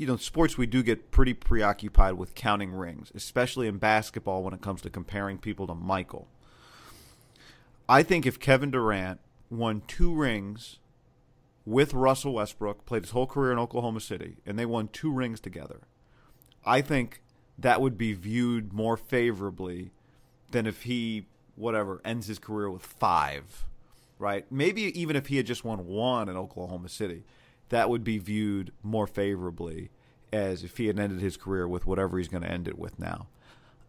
you 0.01 0.07
know, 0.07 0.17
sports 0.17 0.57
we 0.57 0.65
do 0.65 0.81
get 0.81 1.11
pretty 1.11 1.35
preoccupied 1.35 2.13
with 2.13 2.33
counting 2.33 2.73
rings, 2.73 3.11
especially 3.13 3.67
in 3.67 3.77
basketball 3.77 4.41
when 4.41 4.51
it 4.51 4.59
comes 4.59 4.81
to 4.81 4.89
comparing 4.89 5.38
people 5.38 5.67
to 5.67 5.75
Michael. 5.75 6.27
I 7.88 8.01
think 8.01 8.25
if 8.25 8.39
Kevin 8.39 8.71
Durant 8.71 9.19
won 9.51 9.83
two 9.85 10.11
rings 10.11 10.79
with 11.65 11.93
Russell 11.93 12.33
Westbrook, 12.33 12.85
played 12.85 13.03
his 13.03 13.11
whole 13.11 13.27
career 13.27 13.51
in 13.51 13.59
Oklahoma 13.59 14.00
City, 14.00 14.38
and 14.43 14.57
they 14.57 14.65
won 14.65 14.88
two 14.88 15.11
rings 15.11 15.39
together, 15.39 15.81
I 16.65 16.81
think 16.81 17.21
that 17.59 17.79
would 17.79 17.97
be 17.97 18.13
viewed 18.13 18.73
more 18.73 18.97
favorably 18.97 19.91
than 20.50 20.65
if 20.65 20.83
he 20.83 21.27
whatever 21.55 22.01
ends 22.03 22.25
his 22.25 22.39
career 22.39 22.71
with 22.71 22.81
five, 22.81 23.65
right? 24.17 24.51
Maybe 24.51 24.81
even 25.00 25.15
if 25.15 25.27
he 25.27 25.38
had 25.38 25.45
just 25.45 25.63
won 25.63 25.85
one 25.85 26.27
in 26.27 26.38
Oklahoma 26.38 26.89
City, 26.89 27.23
that 27.71 27.89
would 27.89 28.03
be 28.03 28.17
viewed 28.17 28.71
more 28.83 29.07
favorably 29.07 29.89
as 30.31 30.63
if 30.63 30.77
he 30.77 30.87
had 30.87 30.99
ended 30.99 31.19
his 31.19 31.35
career 31.35 31.67
with 31.67 31.85
whatever 31.85 32.17
he's 32.17 32.27
going 32.27 32.43
to 32.43 32.49
end 32.49 32.67
it 32.67 32.77
with 32.77 32.99
now. 32.99 33.27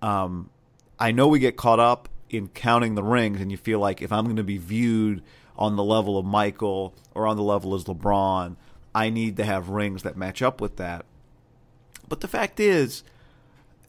Um, 0.01 0.51
I 0.99 1.13
know 1.13 1.29
we 1.29 1.39
get 1.39 1.57
caught 1.57 1.79
up 1.79 2.09
in 2.31 2.49
counting 2.49 2.95
the 2.95 3.03
rings, 3.03 3.41
and 3.41 3.51
you 3.51 3.57
feel 3.57 3.79
like 3.79 4.01
if 4.01 4.11
I'm 4.11 4.25
going 4.25 4.37
to 4.37 4.45
be 4.45 4.59
viewed 4.59 5.23
on 5.57 5.77
the 5.77 5.85
level 5.85 6.19
of 6.19 6.25
Michael 6.25 6.95
or 7.15 7.27
on 7.27 7.37
the 7.37 7.43
level 7.43 7.75
as 7.75 7.85
LeBron, 7.85 8.57
I 8.95 9.11
need 9.11 9.37
to 9.37 9.45
have 9.45 9.69
rings 9.69 10.03
that 10.03 10.17
match 10.17 10.43
up 10.43 10.61
with 10.61 10.77
that. 10.77 11.05
But 12.09 12.21
the 12.21 12.29
fact 12.29 12.59
is, 12.59 13.05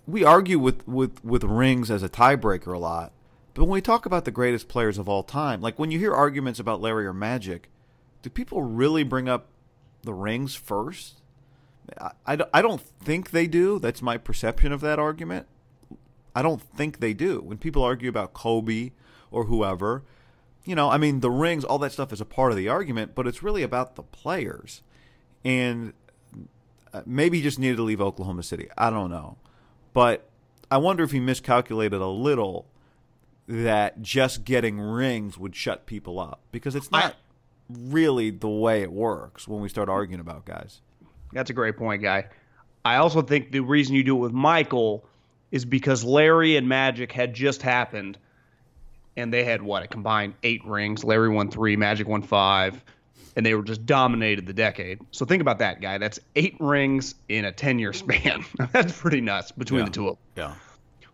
we 0.06 0.24
argue 0.24 0.60
with, 0.60 0.88
with, 0.88 1.24
with 1.24 1.44
rings 1.44 1.90
as 1.90 2.04
a 2.04 2.10
tiebreaker 2.10 2.74
a 2.74 2.78
lot. 2.78 3.12
But 3.54 3.64
when 3.64 3.72
we 3.72 3.82
talk 3.82 4.06
about 4.06 4.26
the 4.26 4.32
greatest 4.32 4.68
players 4.68 4.98
of 4.98 5.08
all 5.08 5.24
time, 5.24 5.62
like 5.62 5.78
when 5.78 5.92
you 5.92 6.00
hear 6.00 6.14
arguments 6.14 6.60
about 6.60 6.82
Larry 6.82 7.06
or 7.06 7.14
Magic, 7.14 7.70
do 8.22 8.30
people 8.30 8.64
really 8.64 9.04
bring 9.04 9.30
up 9.30 9.48
the 10.04 10.14
rings 10.14 10.56
first? 10.56 11.22
I, 12.00 12.12
I, 12.26 12.36
don't- 12.36 12.50
I 12.54 12.62
don't 12.62 12.82
think 12.82 13.32
they 13.32 13.48
do. 13.48 13.80
That's 13.80 14.02
my 14.02 14.18
perception 14.18 14.72
of 14.72 14.82
that 14.82 15.00
argument. 15.00 15.48
I 16.36 16.42
don't 16.42 16.62
think 16.62 17.00
they 17.00 17.14
do. 17.14 17.42
When 17.42 17.58
people 17.58 17.84
argue 17.84 18.10
about 18.10 18.34
Kobe 18.34 18.92
or 19.32 19.46
whoever, 19.46 20.04
you 20.66 20.76
know, 20.76 20.90
I 20.90 20.98
mean, 20.98 21.20
the 21.20 21.30
rings, 21.30 21.64
all 21.64 21.78
that 21.80 21.92
stuff 21.92 22.12
is 22.14 22.22
a 22.22 22.26
part 22.26 22.52
of 22.52 22.58
the 22.58 22.70
argument, 22.70 23.14
but 23.16 23.28
it's 23.28 23.44
really 23.44 23.64
about 23.64 23.96
the 23.96 24.04
players. 24.04 24.82
And 25.46 25.94
uh, 26.94 27.02
maybe 27.06 27.38
he 27.38 27.44
just 27.44 27.60
needed 27.60 27.78
to 27.78 27.84
leave 27.84 28.02
Oklahoma 28.02 28.44
City. 28.44 28.70
I 28.78 28.90
don't 28.90 29.10
know. 29.12 29.38
But 29.94 30.28
I 30.72 30.78
wonder 30.78 31.04
if 31.04 31.12
he 31.12 31.20
miscalculated 31.20 32.02
a 32.02 32.08
little 32.08 32.66
that 33.48 34.02
just 34.02 34.46
getting 34.46 34.80
rings 34.80 35.38
would 35.38 35.56
shut 35.56 35.86
people 35.86 36.18
up 36.20 36.40
because 36.52 36.76
it's 36.76 36.90
not 36.90 37.16
really 37.70 38.30
the 38.30 38.50
way 38.50 38.82
it 38.82 38.92
works 38.92 39.48
when 39.48 39.62
we 39.62 39.70
start 39.70 39.90
arguing 39.90 40.20
about 40.20 40.46
guys. 40.46 40.82
That's 41.32 41.50
a 41.50 41.54
great 41.54 41.78
point, 41.78 42.02
guy. 42.02 42.26
I 42.86 42.98
also 42.98 43.22
think 43.22 43.52
the 43.52 43.62
reason 43.62 43.96
you 43.96 44.04
do 44.04 44.16
it 44.18 44.20
with 44.20 44.34
Michael 44.34 45.06
is 45.52 45.66
because 45.66 46.04
Larry 46.04 46.58
and 46.58 46.68
Magic 46.68 47.12
had 47.12 47.34
just 47.34 47.62
happened, 47.62 48.18
and 49.16 49.34
they 49.34 49.44
had 49.44 49.62
what 49.62 49.84
a 49.84 49.88
combined 49.88 50.34
eight 50.44 50.64
rings. 50.66 51.04
Larry 51.04 51.30
won 51.30 51.50
three, 51.50 51.76
Magic 51.76 52.08
won 52.08 52.22
five, 52.22 52.84
and 53.36 53.46
they 53.46 53.54
were 53.56 53.64
just 53.64 53.86
dominated 53.86 54.46
the 54.46 54.54
decade. 54.54 55.00
So 55.12 55.26
think 55.26 55.42
about 55.42 55.60
that, 55.60 55.80
guy. 55.82 55.98
That's 55.98 56.20
eight 56.36 56.56
rings 56.60 57.16
in 57.30 57.46
a 57.46 57.52
ten-year 57.52 57.94
span. 57.94 58.44
That's 58.72 59.00
pretty 59.00 59.22
nuts 59.22 59.52
between 59.52 59.80
Yeah. 59.80 59.86
the 59.86 59.92
two 59.92 60.08
of 60.10 60.18
them. 60.36 60.50
Yeah. 60.50 60.56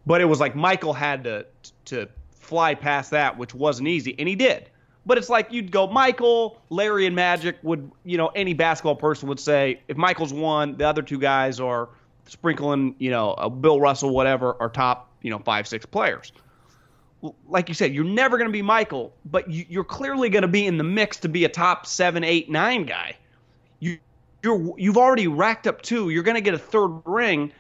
But 0.06 0.22
it 0.22 0.26
was 0.26 0.40
like 0.40 0.56
Michael 0.56 0.94
had 0.94 1.24
to 1.26 1.46
to 1.86 2.08
fly 2.32 2.74
past 2.74 3.12
that, 3.12 3.38
which 3.38 3.54
wasn't 3.54 3.88
easy, 3.90 4.16
and 4.18 4.28
he 4.28 4.36
did. 4.36 4.70
But 5.10 5.18
it's 5.18 5.28
like 5.28 5.52
you'd 5.52 5.72
go 5.72 5.88
Michael, 5.88 6.62
Larry, 6.70 7.08
and 7.08 7.16
Magic 7.16 7.58
would, 7.64 7.92
you 8.04 8.16
know, 8.16 8.28
any 8.36 8.54
basketball 8.54 8.96
person 8.96 9.28
would 9.28 9.40
say 9.40 9.82
if 9.88 9.98
Michael's 9.98 10.32
one, 10.32 10.78
the 10.78 10.88
other 10.88 11.02
two 11.02 11.18
guys 11.18 11.60
are 11.60 11.90
sprinkling, 12.28 12.94
you 13.00 13.10
know, 13.10 13.32
uh, 13.32 13.50
Bill 13.50 13.82
Russell, 13.82 14.12
whatever, 14.12 14.56
are 14.62 14.70
top, 14.70 15.10
you 15.24 15.32
know, 15.32 15.40
five, 15.40 15.68
six 15.68 15.84
players. 15.84 16.32
Like 17.48 17.70
you 17.70 17.74
said, 17.74 17.92
you're 17.92 18.04
never 18.04 18.38
going 18.38 18.50
to 18.50 18.54
be 18.54 18.62
Michael, 18.62 19.12
but 19.26 19.50
you're 19.50 19.84
clearly 19.84 20.30
going 20.30 20.44
to 20.44 20.48
be 20.48 20.68
in 20.68 20.78
the 20.78 20.84
mix 20.84 21.18
to 21.22 21.28
be 21.28 21.44
a 21.44 21.50
top 21.50 21.88
seven, 21.88 22.24
eight, 22.24 22.52
nine 22.52 22.86
guy. 22.86 23.16
You, 23.80 23.98
you're 24.44 24.76
you've 24.78 24.98
already 24.98 25.26
racked 25.28 25.66
up 25.66 25.82
two. 25.82 26.12
You're 26.12 26.22
going 26.22 26.36
to 26.36 26.42
get 26.42 26.54
a 26.54 26.60
third 26.60 27.02
ring 27.06 27.52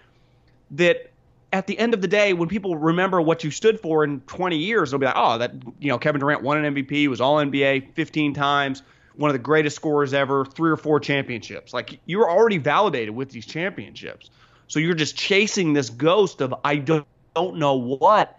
that 0.69 1.08
at 1.51 1.67
the 1.67 1.77
end 1.79 1.93
of 1.93 2.01
the 2.01 2.07
day, 2.07 2.33
when 2.33 2.47
people 2.47 2.75
remember 2.75 3.21
what 3.21 3.43
you 3.43 3.51
stood 3.51 3.79
for 3.79 4.03
in 4.03 4.21
20 4.21 4.57
years, 4.57 4.91
they'll 4.91 4.99
be 4.99 5.07
like, 5.07 5.15
oh, 5.17 5.37
that, 5.39 5.53
you 5.79 5.89
know, 5.89 5.97
Kevin 5.97 6.19
Durant 6.19 6.43
won 6.43 6.63
an 6.63 6.75
MVP, 6.75 7.07
was 7.07 7.21
all 7.21 7.37
NBA 7.37 7.93
15 7.93 8.33
times, 8.33 8.83
one 9.15 9.29
of 9.29 9.33
the 9.33 9.39
greatest 9.39 9.75
scorers 9.75 10.13
ever, 10.13 10.45
three 10.45 10.69
or 10.69 10.77
four 10.77 10.99
championships. 10.99 11.73
Like, 11.73 11.99
you're 12.05 12.29
already 12.29 12.57
validated 12.57 13.15
with 13.15 13.29
these 13.29 13.45
championships. 13.45 14.29
So 14.67 14.79
you're 14.79 14.93
just 14.93 15.15
chasing 15.15 15.73
this 15.73 15.89
ghost 15.89 16.41
of, 16.41 16.53
I 16.63 16.75
don't, 16.75 17.07
don't 17.35 17.57
know 17.57 17.75
what. 17.75 18.37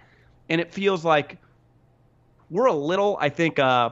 And 0.49 0.61
it 0.61 0.73
feels 0.73 1.05
like 1.05 1.39
we're 2.49 2.67
a 2.67 2.73
little, 2.73 3.19
I 3.21 3.29
think, 3.29 3.59
uh, 3.59 3.91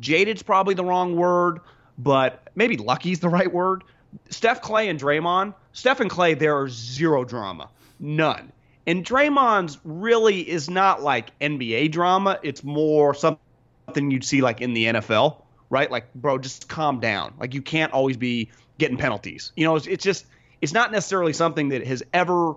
jaded's 0.00 0.42
probably 0.42 0.74
the 0.74 0.84
wrong 0.84 1.16
word, 1.16 1.60
but 1.98 2.48
maybe 2.54 2.76
lucky's 2.76 3.18
the 3.18 3.28
right 3.28 3.52
word. 3.52 3.82
Steph 4.30 4.62
Klay 4.62 4.88
and 4.88 4.98
Draymond, 5.00 5.54
Steph 5.72 6.00
and 6.00 6.10
Klay, 6.10 6.38
there 6.38 6.56
are 6.56 6.68
zero 6.68 7.24
drama, 7.24 7.68
none. 7.98 8.52
And 8.86 9.04
Draymond's 9.04 9.78
really 9.84 10.48
is 10.48 10.70
not 10.70 11.02
like 11.02 11.38
NBA 11.40 11.92
drama. 11.92 12.38
It's 12.42 12.64
more 12.64 13.12
something 13.14 14.10
you'd 14.10 14.24
see 14.24 14.40
like 14.40 14.60
in 14.60 14.72
the 14.72 14.86
NFL, 14.86 15.42
right? 15.68 15.90
Like, 15.90 16.14
bro, 16.14 16.38
just 16.38 16.68
calm 16.68 17.00
down. 17.00 17.34
Like, 17.38 17.52
you 17.52 17.60
can't 17.60 17.92
always 17.92 18.16
be 18.16 18.50
getting 18.78 18.96
penalties. 18.96 19.52
You 19.56 19.64
know, 19.64 19.76
it's, 19.76 19.86
it's 19.86 20.02
just, 20.02 20.24
it's 20.62 20.72
not 20.72 20.90
necessarily 20.90 21.32
something 21.32 21.70
that 21.70 21.86
has 21.86 22.02
ever. 22.14 22.54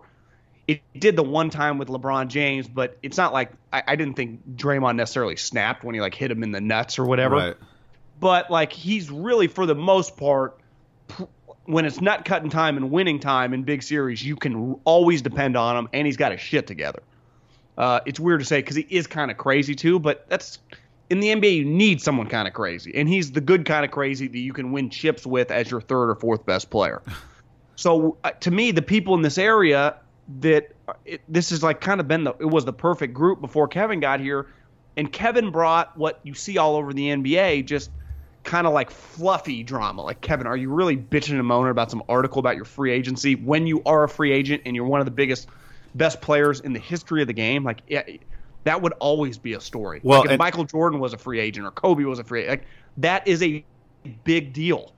It 0.67 0.81
did 0.97 1.17
the 1.17 1.23
one 1.23 1.49
time 1.49 1.79
with 1.79 1.89
LeBron 1.89 2.29
James, 2.29 2.67
but 2.67 2.97
it's 3.03 3.17
not 3.17 3.33
like 3.33 3.51
I, 3.73 3.83
I 3.87 3.95
didn't 3.97 4.15
think 4.15 4.55
Draymond 4.55 4.95
necessarily 4.95 5.35
snapped 5.35 5.83
when 5.83 5.95
he 5.95 6.01
like 6.01 6.15
hit 6.15 6.31
him 6.31 6.43
in 6.43 6.51
the 6.51 6.61
nuts 6.61 6.97
or 6.97 7.05
whatever. 7.05 7.35
Right. 7.35 7.55
But 8.21 8.49
like 8.49 8.71
he's 8.71 9.11
really, 9.11 9.47
for 9.47 9.65
the 9.65 9.75
most 9.75 10.15
part, 10.15 10.57
when 11.65 11.85
it's 11.85 12.01
nut 12.01 12.25
cutting 12.25 12.49
time 12.49 12.77
and 12.77 12.91
winning 12.91 13.19
time 13.19 13.53
in 13.53 13.63
big 13.63 13.83
series, 13.83 14.23
you 14.23 14.35
can 14.35 14.79
always 14.83 15.21
depend 15.21 15.55
on 15.55 15.77
him, 15.77 15.89
and 15.93 16.05
he's 16.05 16.17
got 16.17 16.31
his 16.31 16.41
shit 16.41 16.67
together. 16.67 17.01
Uh, 17.77 17.99
it's 18.05 18.19
weird 18.19 18.39
to 18.39 18.45
say 18.45 18.59
because 18.59 18.75
he 18.75 18.85
is 18.89 19.07
kind 19.07 19.31
of 19.31 19.37
crazy 19.37 19.75
too, 19.75 19.99
but 19.99 20.25
that's 20.29 20.59
in 21.09 21.19
the 21.19 21.27
NBA. 21.27 21.57
You 21.57 21.65
need 21.65 22.01
someone 22.01 22.27
kind 22.27 22.47
of 22.47 22.53
crazy, 22.53 22.91
and 22.95 23.07
he's 23.07 23.31
the 23.31 23.41
good 23.41 23.65
kind 23.65 23.85
of 23.85 23.91
crazy 23.91 24.27
that 24.27 24.39
you 24.39 24.53
can 24.53 24.71
win 24.71 24.89
chips 24.89 25.25
with 25.25 25.51
as 25.51 25.69
your 25.69 25.81
third 25.81 26.09
or 26.09 26.15
fourth 26.15 26.45
best 26.45 26.69
player. 26.69 27.01
so 27.75 28.17
uh, 28.23 28.31
to 28.31 28.51
me, 28.51 28.71
the 28.71 28.81
people 28.81 29.13
in 29.15 29.21
this 29.21 29.37
area 29.37 29.95
that 30.39 30.71
it, 31.05 31.21
this 31.27 31.51
is 31.51 31.63
like 31.63 31.81
kind 31.81 31.99
of 31.99 32.07
been 32.07 32.23
the 32.23 32.33
it 32.39 32.45
was 32.45 32.65
the 32.65 32.73
perfect 32.73 33.13
group 33.13 33.41
before 33.41 33.67
Kevin 33.67 33.99
got 33.99 34.19
here, 34.19 34.47
and 34.97 35.11
Kevin 35.11 35.51
brought 35.51 35.95
what 35.97 36.19
you 36.23 36.33
see 36.33 36.57
all 36.57 36.75
over 36.75 36.93
the 36.93 37.07
NBA 37.07 37.65
just 37.65 37.91
kind 38.43 38.65
of 38.67 38.73
like 38.73 38.89
fluffy 38.89 39.63
drama. 39.63 40.03
Like, 40.03 40.21
Kevin, 40.21 40.47
are 40.47 40.57
you 40.57 40.71
really 40.73 40.97
bitching 40.97 41.37
and 41.37 41.45
moaning 41.45 41.71
about 41.71 41.91
some 41.91 42.03
article 42.09 42.39
about 42.39 42.55
your 42.55 42.65
free 42.65 42.91
agency 42.91 43.35
when 43.35 43.67
you 43.67 43.81
are 43.85 44.03
a 44.03 44.09
free 44.09 44.31
agent 44.31 44.63
and 44.65 44.75
you're 44.75 44.85
one 44.85 44.99
of 44.99 45.05
the 45.05 45.11
biggest, 45.11 45.47
best 45.95 46.21
players 46.21 46.59
in 46.59 46.73
the 46.73 46.79
history 46.79 47.21
of 47.21 47.27
the 47.27 47.33
game? 47.33 47.63
Like, 47.63 47.81
yeah, 47.87 48.03
that 48.63 48.81
would 48.81 48.93
always 48.93 49.37
be 49.37 49.53
a 49.53 49.61
story. 49.61 50.01
Well, 50.03 50.19
like 50.19 50.25
if 50.25 50.31
and- 50.31 50.39
Michael 50.39 50.65
Jordan 50.65 50.99
was 50.99 51.13
a 51.13 51.17
free 51.17 51.39
agent 51.39 51.65
or 51.65 51.71
Kobe 51.71 52.03
was 52.03 52.19
a 52.19 52.23
free 52.23 52.47
like 52.47 52.65
that 52.97 53.27
is 53.27 53.41
a 53.41 53.63
big 54.23 54.53
deal. 54.53 54.93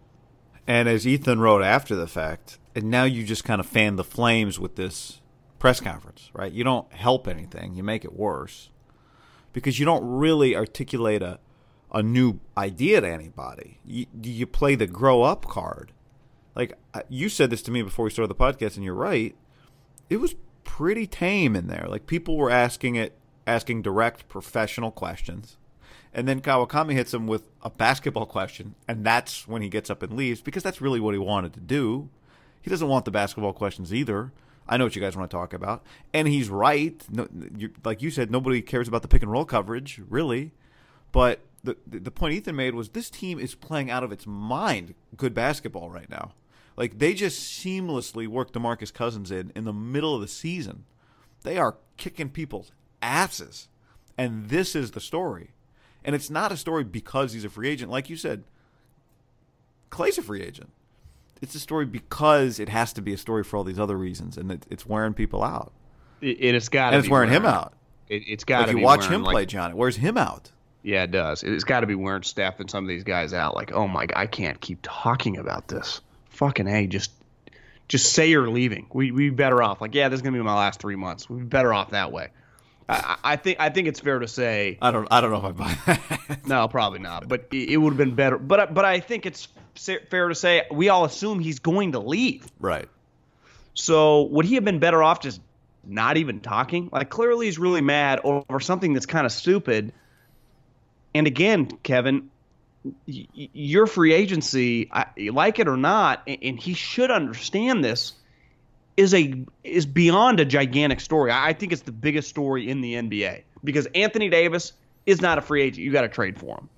And 0.66 0.88
as 0.88 1.06
Ethan 1.06 1.40
wrote 1.40 1.62
after 1.62 1.96
the 1.96 2.08
fact, 2.08 2.58
and 2.74 2.86
now 2.86 3.04
you 3.04 3.26
just 3.26 3.44
kind 3.44 3.60
of 3.60 3.66
fan 3.66 3.98
the 3.98 4.04
flames 4.04 4.60
with 4.60 4.76
this 4.76 5.20
press 5.60 5.80
conference, 5.82 6.30
right? 6.34 6.52
You 6.52 6.64
don't 6.64 6.92
help 6.94 7.28
anything, 7.28 7.76
you 7.76 7.84
make 7.84 8.06
it 8.06 8.14
worse 8.14 8.70
because 9.52 9.78
you 9.80 9.86
don't 9.86 10.04
really 10.06 10.56
articulate 10.56 11.22
a, 11.22 11.40
a 11.94 12.02
new 12.02 12.40
idea 12.58 13.02
to 13.02 13.08
anybody. 13.08 13.80
You, 13.86 14.08
you 14.22 14.48
play 14.48 14.76
the 14.76 14.88
grow 14.88 15.22
up 15.22 15.46
card. 15.46 15.92
Like 16.56 16.78
you 17.10 17.30
said 17.30 17.50
this 17.50 17.62
to 17.64 17.72
me 17.72 17.82
before 17.82 18.06
we 18.06 18.12
started 18.12 18.30
the 18.30 18.36
podcast, 18.36 18.76
and 18.76 18.84
you're 18.84 18.94
right. 18.94 19.36
It 20.10 20.18
was 20.18 20.36
pretty 20.64 21.08
tame 21.08 21.56
in 21.56 21.68
there. 21.68 21.86
Like 21.88 22.08
people 22.08 22.38
were 22.38 22.52
asking 22.52 22.96
it, 22.96 23.18
asking 23.46 23.82
direct 23.82 24.28
professional 24.28 24.92
questions. 24.92 25.58
And 26.16 26.28
then 26.28 26.42
Kawakami 26.42 26.94
hits 26.94 27.14
him 27.14 27.26
with 27.26 27.50
a 27.64 27.72
basketball 27.72 28.28
question, 28.28 28.76
and 28.88 29.04
that's 29.04 29.48
when 29.48 29.64
he 29.64 29.70
gets 29.70 29.90
up 29.90 30.04
and 30.04 30.14
leaves 30.14 30.42
because 30.42 30.62
that's 30.62 30.80
really 30.80 31.00
what 31.00 31.16
he 31.16 31.18
wanted 31.18 31.54
to 31.54 31.60
do. 31.60 32.10
He 32.62 32.70
doesn't 32.70 32.88
want 32.88 33.06
the 33.06 33.12
basketball 33.12 33.54
questions 33.54 33.94
either. 33.94 34.32
I 34.68 34.78
know 34.78 34.86
what 34.86 34.96
you 34.96 35.02
guys 35.02 35.18
want 35.18 35.30
to 35.30 35.36
talk 35.36 35.54
about, 35.54 35.84
and 36.14 36.28
he's 36.28 36.50
right. 36.50 37.04
No, 37.10 37.28
you, 37.58 37.72
like 37.84 38.02
you 38.02 38.12
said, 38.12 38.32
nobody 38.32 38.62
cares 38.62 38.88
about 38.88 39.02
the 39.02 39.08
pick 39.08 39.24
and 39.24 39.32
roll 39.32 39.44
coverage, 39.44 40.00
really. 40.08 40.54
But 41.12 41.42
the 41.63 41.77
the 41.88 42.12
point 42.12 42.34
Ethan 42.34 42.55
made 42.55 42.75
was 42.75 42.89
this 42.89 43.10
team 43.10 43.39
is 43.39 43.55
playing 43.55 43.89
out 43.89 44.03
of 44.03 44.12
its 44.12 44.27
mind 44.27 44.96
good 45.15 45.34
basketball 45.34 45.89
right 45.89 46.10
now. 46.10 46.34
Like 46.75 46.98
they 47.00 47.13
just 47.13 47.42
seamlessly 47.64 48.27
worked 48.27 48.53
DeMarcus 48.53 48.94
Cousins 48.94 49.31
in 49.31 49.51
in 49.55 49.64
the 49.64 49.74
middle 49.74 50.14
of 50.16 50.22
the 50.22 50.27
season. 50.27 50.85
They 51.44 51.57
are 51.57 51.77
kicking 51.98 52.29
people's 52.29 52.72
asses, 53.01 53.68
and 54.18 54.50
this 54.50 54.75
is 54.75 54.92
the 54.92 55.01
story. 55.01 55.51
And 56.05 56.16
it's 56.16 56.29
not 56.29 56.51
a 56.51 56.57
story 56.57 56.83
because 56.83 57.31
he's 57.33 57.46
a 57.46 57.50
free 57.50 57.70
agent, 57.70 57.90
like 57.92 58.09
you 58.09 58.18
said. 58.18 58.44
Klay's 59.90 60.18
a 60.18 60.22
free 60.22 60.42
agent. 60.42 60.72
It's 61.42 61.55
a 61.55 61.59
story 61.59 61.85
because 61.85 62.59
it 62.59 62.70
has 62.70 62.94
to 62.94 63.01
be 63.01 63.14
a 63.14 63.18
story 63.18 63.44
for 63.44 63.57
all 63.57 63.64
these 63.64 63.79
other 63.79 63.98
reasons, 63.98 64.38
and 64.38 64.51
it, 64.51 64.66
it's 64.70 64.85
wearing 64.85 65.14
people 65.14 65.44
out, 65.44 65.72
It, 66.22 66.38
it's 66.55 66.70
got 66.70 66.94
and 66.94 67.00
it's 67.01 67.09
wearing 67.09 67.29
him 67.29 67.46
out. 67.46 67.74
It, 68.09 68.24
it's 68.27 68.44
got 68.44 68.59
Like 68.59 68.66
to 68.68 68.72
you 68.72 68.77
be 68.79 68.83
watch 68.83 69.00
wearing, 69.01 69.14
him 69.16 69.24
like- 69.24 69.33
play, 69.33 69.46
John, 69.46 69.72
it 69.72 69.77
wears 69.77 69.98
him 69.98 70.18
out. 70.18 70.51
Yeah, 70.83 71.03
it 71.03 71.11
does. 71.11 71.43
It's 71.43 71.63
got 71.63 71.79
to 71.79 71.87
be 71.87 71.96
wearing 71.96 72.24
Steph 72.24 72.59
and 72.59 72.69
some 72.69 72.83
of 72.83 72.89
these 72.89 73.05
guys 73.05 73.33
out. 73.33 73.55
Like, 73.55 73.72
oh 73.72 73.87
my, 73.87 74.05
I 74.15 74.27
can't 74.27 74.59
keep 74.59 74.79
talking 74.81 75.37
about 75.37 75.69
this. 75.69 76.01
Fucking 76.31 76.67
a, 76.67 76.87
just, 76.87 77.11
just 77.87 78.11
say 78.11 78.29
you're 78.29 78.50
leaving. 78.50 78.87
We 78.93 79.11
we 79.11 79.29
be 79.29 79.35
better 79.35 79.63
off. 79.63 79.79
Like, 79.81 79.96
yeah, 79.96 80.09
this 80.09 80.17
is 80.17 80.22
gonna 80.22 80.37
be 80.37 80.43
my 80.43 80.55
last 80.55 80.79
three 80.79 80.96
months. 80.96 81.29
We'd 81.29 81.39
be 81.39 81.46
better 81.46 81.74
off 81.74 81.91
that 81.91 82.11
way. 82.11 82.29
I, 82.89 83.17
I 83.24 83.33
I 83.33 83.35
think 83.37 83.59
I 83.59 83.69
think 83.69 83.87
it's 83.87 84.00
fair 84.00 84.19
to 84.19 84.27
say 84.27 84.77
I 84.81 84.91
don't, 84.91 85.07
I 85.09 85.22
don't 85.22 85.31
know 85.31 85.37
if 85.37 85.43
I 85.46 85.51
buy 85.51 85.77
that. 85.85 86.39
no, 86.48 86.67
probably 86.67 87.00
not. 87.00 87.27
But 87.27 87.48
it, 87.51 87.69
it 87.69 87.77
would 87.77 87.91
have 87.91 87.98
been 87.98 88.15
better. 88.15 88.37
But 88.37 88.74
but 88.74 88.83
I 88.83 89.00
think 89.00 89.25
it's 89.25 89.48
fair 90.09 90.27
to 90.27 90.35
say 90.35 90.65
we 90.72 90.89
all 90.89 91.05
assume 91.05 91.39
he's 91.39 91.59
going 91.59 91.93
to 91.93 92.00
leave. 92.00 92.46
right. 92.59 92.89
So 93.75 94.24
would 94.24 94.46
he 94.46 94.55
have 94.55 94.63
been 94.65 94.77
better 94.79 95.01
off 95.01 95.22
just 95.22 95.41
not 95.83 96.17
even 96.17 96.41
talking? 96.41 96.89
Like 96.91 97.09
clearly 97.09 97.48
he's 97.48 97.57
really 97.57 97.81
mad 97.81 98.19
over 98.24 98.59
something 98.59 98.93
that's 98.93 99.07
kind 99.07 99.25
of 99.25 99.31
stupid. 99.31 99.93
And 101.16 101.28
again, 101.28 101.68
Kevin, 101.84 102.30
y- 103.08 103.28
your 103.34 103.88
free 103.88 104.14
agency, 104.14 104.90
I, 104.92 105.06
like 105.32 105.60
it 105.60 105.68
or 105.68 105.78
not, 105.78 106.24
a- 106.28 106.40
and 106.44 106.60
he 106.60 106.74
should 106.74 107.12
understand 107.12 107.84
this, 107.84 108.14
is 108.96 109.14
a 109.14 109.34
is 109.64 109.86
beyond 109.88 110.40
a 110.40 110.46
gigantic 110.46 111.00
story. 111.00 111.32
I 111.32 111.50
I 111.50 111.54
think 111.54 111.72
it's 111.72 111.82
the 111.82 111.92
biggest 111.92 112.30
story 112.30 112.70
in 112.70 112.82
the 112.82 112.94
NBA 112.94 113.42
because 113.64 113.88
Anthony 113.96 114.30
Davis 114.30 114.74
is 115.06 115.20
not 115.22 115.38
a 115.38 115.42
free 115.42 115.64
agent. 115.64 115.84
You 115.84 115.92
got 115.92 116.02
to 116.02 116.10
trade 116.10 116.38
for 116.40 116.58
him. 116.60 116.70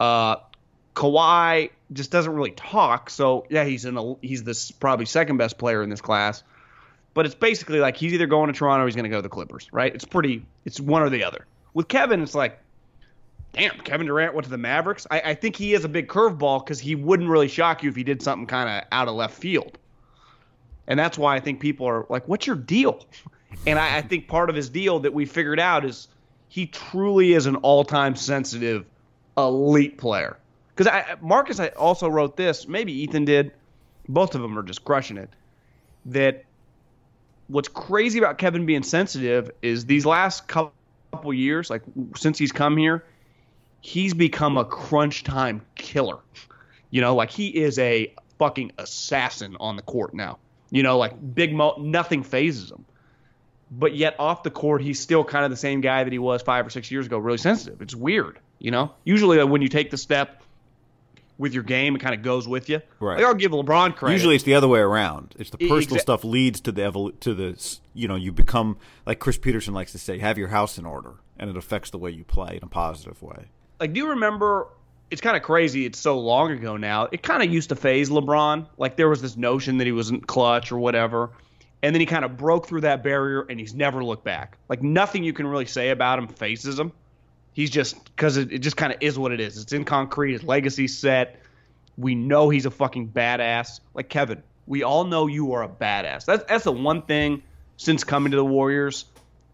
Uh, 0.00 0.36
Kawhi 0.96 1.70
just 1.92 2.10
doesn't 2.10 2.32
really 2.32 2.50
talk, 2.52 3.08
so 3.10 3.46
yeah, 3.50 3.64
he's 3.64 3.84
in 3.84 3.96
a, 3.96 4.14
he's 4.20 4.42
this 4.44 4.70
probably 4.70 5.06
second 5.06 5.36
best 5.36 5.58
player 5.58 5.82
in 5.82 5.90
this 5.90 6.00
class. 6.00 6.42
But 7.14 7.26
it's 7.26 7.34
basically 7.36 7.78
like 7.78 7.96
he's 7.96 8.12
either 8.12 8.26
going 8.26 8.52
to 8.52 8.58
Toronto 8.58 8.82
or 8.82 8.86
he's 8.86 8.96
going 8.96 9.04
to 9.04 9.08
go 9.08 9.18
to 9.18 9.22
the 9.22 9.28
Clippers, 9.28 9.68
right? 9.72 9.94
It's 9.94 10.04
pretty, 10.04 10.44
it's 10.64 10.80
one 10.80 11.02
or 11.02 11.10
the 11.10 11.22
other. 11.22 11.46
With 11.72 11.86
Kevin, 11.86 12.20
it's 12.22 12.34
like, 12.34 12.58
damn, 13.54 13.78
Kevin 13.78 14.06
Durant 14.06 14.34
went 14.34 14.44
to 14.44 14.50
the 14.50 14.58
Mavericks. 14.58 15.06
I, 15.10 15.20
I 15.20 15.34
think 15.34 15.56
he 15.56 15.74
is 15.74 15.84
a 15.84 15.88
big 15.88 16.08
curveball 16.08 16.64
because 16.64 16.78
he 16.78 16.94
wouldn't 16.94 17.28
really 17.28 17.48
shock 17.48 17.82
you 17.82 17.88
if 17.88 17.96
he 17.96 18.04
did 18.04 18.22
something 18.22 18.46
kind 18.46 18.68
of 18.68 18.84
out 18.92 19.08
of 19.08 19.14
left 19.14 19.34
field. 19.34 19.78
And 20.86 20.98
that's 20.98 21.16
why 21.16 21.34
I 21.34 21.40
think 21.40 21.60
people 21.60 21.86
are 21.86 22.06
like, 22.08 22.28
what's 22.28 22.46
your 22.46 22.56
deal? 22.56 23.04
And 23.66 23.78
I, 23.78 23.98
I 23.98 24.02
think 24.02 24.28
part 24.28 24.50
of 24.50 24.56
his 24.56 24.68
deal 24.68 25.00
that 25.00 25.14
we 25.14 25.24
figured 25.24 25.60
out 25.60 25.84
is 25.84 26.08
he 26.48 26.66
truly 26.66 27.32
is 27.32 27.46
an 27.46 27.56
all 27.56 27.84
time 27.84 28.16
sensitive, 28.16 28.84
elite 29.38 29.96
player. 29.96 30.36
Because 30.74 31.16
Marcus 31.20 31.60
I 31.60 31.68
also 31.68 32.08
wrote 32.08 32.36
this, 32.36 32.68
maybe 32.68 32.92
Ethan 32.92 33.24
did. 33.24 33.52
Both 34.08 34.34
of 34.34 34.42
them 34.42 34.58
are 34.58 34.62
just 34.62 34.84
crushing 34.84 35.16
it. 35.16 35.30
That 36.06 36.44
what's 37.48 37.68
crazy 37.68 38.18
about 38.18 38.38
Kevin 38.38 38.66
being 38.66 38.82
sensitive 38.82 39.50
is 39.62 39.86
these 39.86 40.04
last 40.04 40.46
couple 40.48 41.32
years, 41.32 41.70
like 41.70 41.82
since 42.16 42.36
he's 42.36 42.52
come 42.52 42.76
here, 42.76 43.04
he's 43.84 44.14
become 44.14 44.56
a 44.56 44.64
crunch 44.64 45.24
time 45.24 45.60
killer. 45.74 46.18
You 46.90 47.02
know, 47.02 47.14
like 47.14 47.30
he 47.30 47.48
is 47.48 47.78
a 47.78 48.14
fucking 48.38 48.72
assassin 48.78 49.56
on 49.60 49.76
the 49.76 49.82
court 49.82 50.14
now. 50.14 50.38
You 50.70 50.82
know, 50.82 50.96
like 50.96 51.34
big 51.34 51.52
mo, 51.52 51.74
nothing 51.78 52.22
fazes 52.22 52.70
him. 52.70 52.86
But 53.70 53.94
yet 53.94 54.16
off 54.18 54.42
the 54.42 54.50
court, 54.50 54.80
he's 54.80 55.00
still 55.00 55.22
kind 55.22 55.44
of 55.44 55.50
the 55.50 55.56
same 55.56 55.82
guy 55.82 56.02
that 56.02 56.12
he 56.12 56.18
was 56.18 56.40
five 56.40 56.66
or 56.66 56.70
six 56.70 56.90
years 56.90 57.06
ago. 57.06 57.18
Really 57.18 57.38
sensitive. 57.38 57.82
It's 57.82 57.94
weird. 57.94 58.38
You 58.58 58.70
know, 58.70 58.92
usually 59.04 59.38
uh, 59.38 59.46
when 59.46 59.60
you 59.60 59.68
take 59.68 59.90
the 59.90 59.98
step 59.98 60.42
with 61.36 61.52
your 61.52 61.62
game, 61.62 61.94
it 61.96 61.98
kind 61.98 62.14
of 62.14 62.22
goes 62.22 62.48
with 62.48 62.70
you. 62.70 62.80
Right. 63.00 63.16
Like, 63.16 63.26
I'll 63.26 63.34
give 63.34 63.52
LeBron 63.52 63.96
credit. 63.96 64.14
Usually, 64.14 64.34
it's 64.34 64.44
the 64.44 64.54
other 64.54 64.68
way 64.68 64.80
around. 64.80 65.34
It's 65.38 65.50
the 65.50 65.58
personal 65.58 65.98
exa- 65.98 66.00
stuff 66.00 66.24
leads 66.24 66.60
to 66.62 66.72
the 66.72 66.82
evolu- 66.82 67.20
to 67.20 67.34
the 67.34 67.78
you 67.92 68.08
know 68.08 68.16
you 68.16 68.32
become 68.32 68.78
like 69.04 69.18
Chris 69.18 69.36
Peterson 69.36 69.74
likes 69.74 69.92
to 69.92 69.98
say, 69.98 70.18
have 70.20 70.38
your 70.38 70.48
house 70.48 70.78
in 70.78 70.86
order, 70.86 71.16
and 71.38 71.50
it 71.50 71.56
affects 71.56 71.90
the 71.90 71.98
way 71.98 72.10
you 72.10 72.24
play 72.24 72.56
in 72.56 72.62
a 72.62 72.68
positive 72.68 73.20
way. 73.20 73.48
Like 73.80 73.92
do 73.92 74.00
you 74.00 74.10
remember 74.10 74.68
it's 75.10 75.20
kind 75.20 75.36
of 75.36 75.42
crazy 75.42 75.84
it's 75.86 75.98
so 75.98 76.18
long 76.18 76.50
ago 76.50 76.76
now 76.76 77.08
it 77.10 77.22
kind 77.22 77.42
of 77.42 77.52
used 77.52 77.68
to 77.70 77.76
faze 77.76 78.10
lebron. 78.10 78.66
Like 78.78 78.96
there 78.96 79.08
was 79.08 79.22
this 79.22 79.36
notion 79.36 79.78
that 79.78 79.86
he 79.86 79.92
wasn't 79.92 80.26
clutch 80.26 80.72
or 80.72 80.78
whatever 80.78 81.30
and 81.82 81.94
then 81.94 82.00
he 82.00 82.06
kind 82.06 82.24
of 82.24 82.36
broke 82.36 82.66
through 82.66 82.82
that 82.82 83.02
barrier 83.02 83.42
and 83.42 83.60
he's 83.60 83.74
never 83.74 84.02
looked 84.02 84.24
back. 84.24 84.56
Like 84.68 84.82
nothing 84.82 85.22
you 85.22 85.32
can 85.32 85.46
really 85.46 85.66
say 85.66 85.90
about 85.90 86.18
him 86.18 86.28
faces 86.28 86.78
him. 86.78 86.92
He's 87.52 87.70
just 87.70 88.02
because 88.04 88.36
it, 88.36 88.52
it 88.52 88.58
just 88.58 88.76
kind 88.76 88.92
of 88.92 88.98
is 89.02 89.18
what 89.18 89.32
it 89.32 89.40
is. 89.40 89.58
It's 89.58 89.72
in 89.72 89.84
concrete 89.84 90.32
his 90.32 90.42
legacy's 90.42 90.96
set. 90.96 91.40
We 91.96 92.14
know 92.14 92.48
he's 92.48 92.66
a 92.66 92.70
fucking 92.70 93.10
badass. 93.10 93.80
Like 93.92 94.08
kevin 94.08 94.42
we 94.66 94.82
all 94.82 95.04
know 95.04 95.26
you 95.26 95.52
are 95.52 95.62
a 95.62 95.68
badass. 95.68 96.24
That's 96.24 96.44
that's 96.44 96.64
the 96.64 96.72
one 96.72 97.02
thing 97.02 97.42
since 97.76 98.04
coming 98.04 98.30
to 98.30 98.36
the 98.36 98.44
warriors 98.44 99.04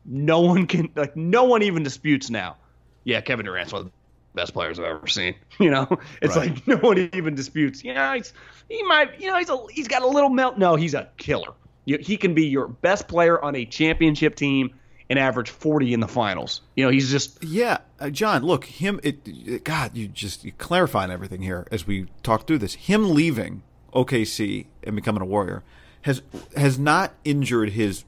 no 0.04 0.40
one 0.40 0.66
can 0.66 0.90
like 0.96 1.16
no 1.16 1.44
one 1.44 1.62
even 1.62 1.82
disputes 1.82 2.30
now. 2.30 2.56
Yeah 3.04 3.20
kevin 3.20 3.46
durant's 3.46 3.72
one 3.72 3.86
of 3.86 3.92
best 4.34 4.52
players 4.52 4.78
I've 4.78 4.86
ever 4.86 5.06
seen. 5.06 5.34
You 5.60 5.70
know, 5.70 5.86
it's 6.22 6.36
Right. 6.36 6.50
like 6.54 6.66
no 6.66 6.76
one 6.78 7.10
even 7.12 7.34
disputes. 7.34 7.84
You 7.84 7.92
know, 7.94 8.14
he's 8.14 8.32
he 8.68 8.82
might, 8.84 9.20
you 9.20 9.26
know, 9.28 9.38
he's 9.38 9.50
a 9.50 9.58
he's 9.70 9.88
got 9.88 10.02
a 10.02 10.06
little 10.06 10.30
melt. 10.30 10.56
No, 10.58 10.76
he's 10.76 10.94
a 10.94 11.08
killer. 11.18 11.52
You, 11.84 11.98
he 11.98 12.16
can 12.16 12.34
be 12.34 12.46
your 12.46 12.68
best 12.68 13.08
player 13.08 13.42
on 13.42 13.54
a 13.56 13.64
championship 13.66 14.36
team 14.36 14.70
and 15.10 15.18
average 15.18 15.50
40 15.50 15.92
in 15.92 16.00
the 16.00 16.06
finals. 16.08 16.60
You 16.76 16.84
know, 16.84 16.90
he's 16.90 17.10
just 17.10 17.42
Yeah, 17.44 17.78
uh, 17.98 18.10
John. 18.10 18.42
Look, 18.42 18.64
him. 18.64 19.00
It, 19.02 19.18
it- 19.26 19.64
God, 19.64 19.96
you 19.96 20.08
just 20.08 20.44
you 20.44 20.52
clarifying 20.52 21.10
everything 21.10 21.42
here 21.42 21.66
as 21.70 21.86
we 21.86 22.06
talk 22.22 22.46
through 22.46 22.58
this. 22.58 22.74
Him 22.74 23.12
leaving 23.14 23.62
OKC 23.92 24.66
and 24.84 24.94
becoming 24.96 25.20
a 25.20 25.26
Warrior 25.26 25.62
has 26.02 26.22
has 26.56 26.78
not 26.78 27.12
injured 27.24 27.70
his 27.70 28.04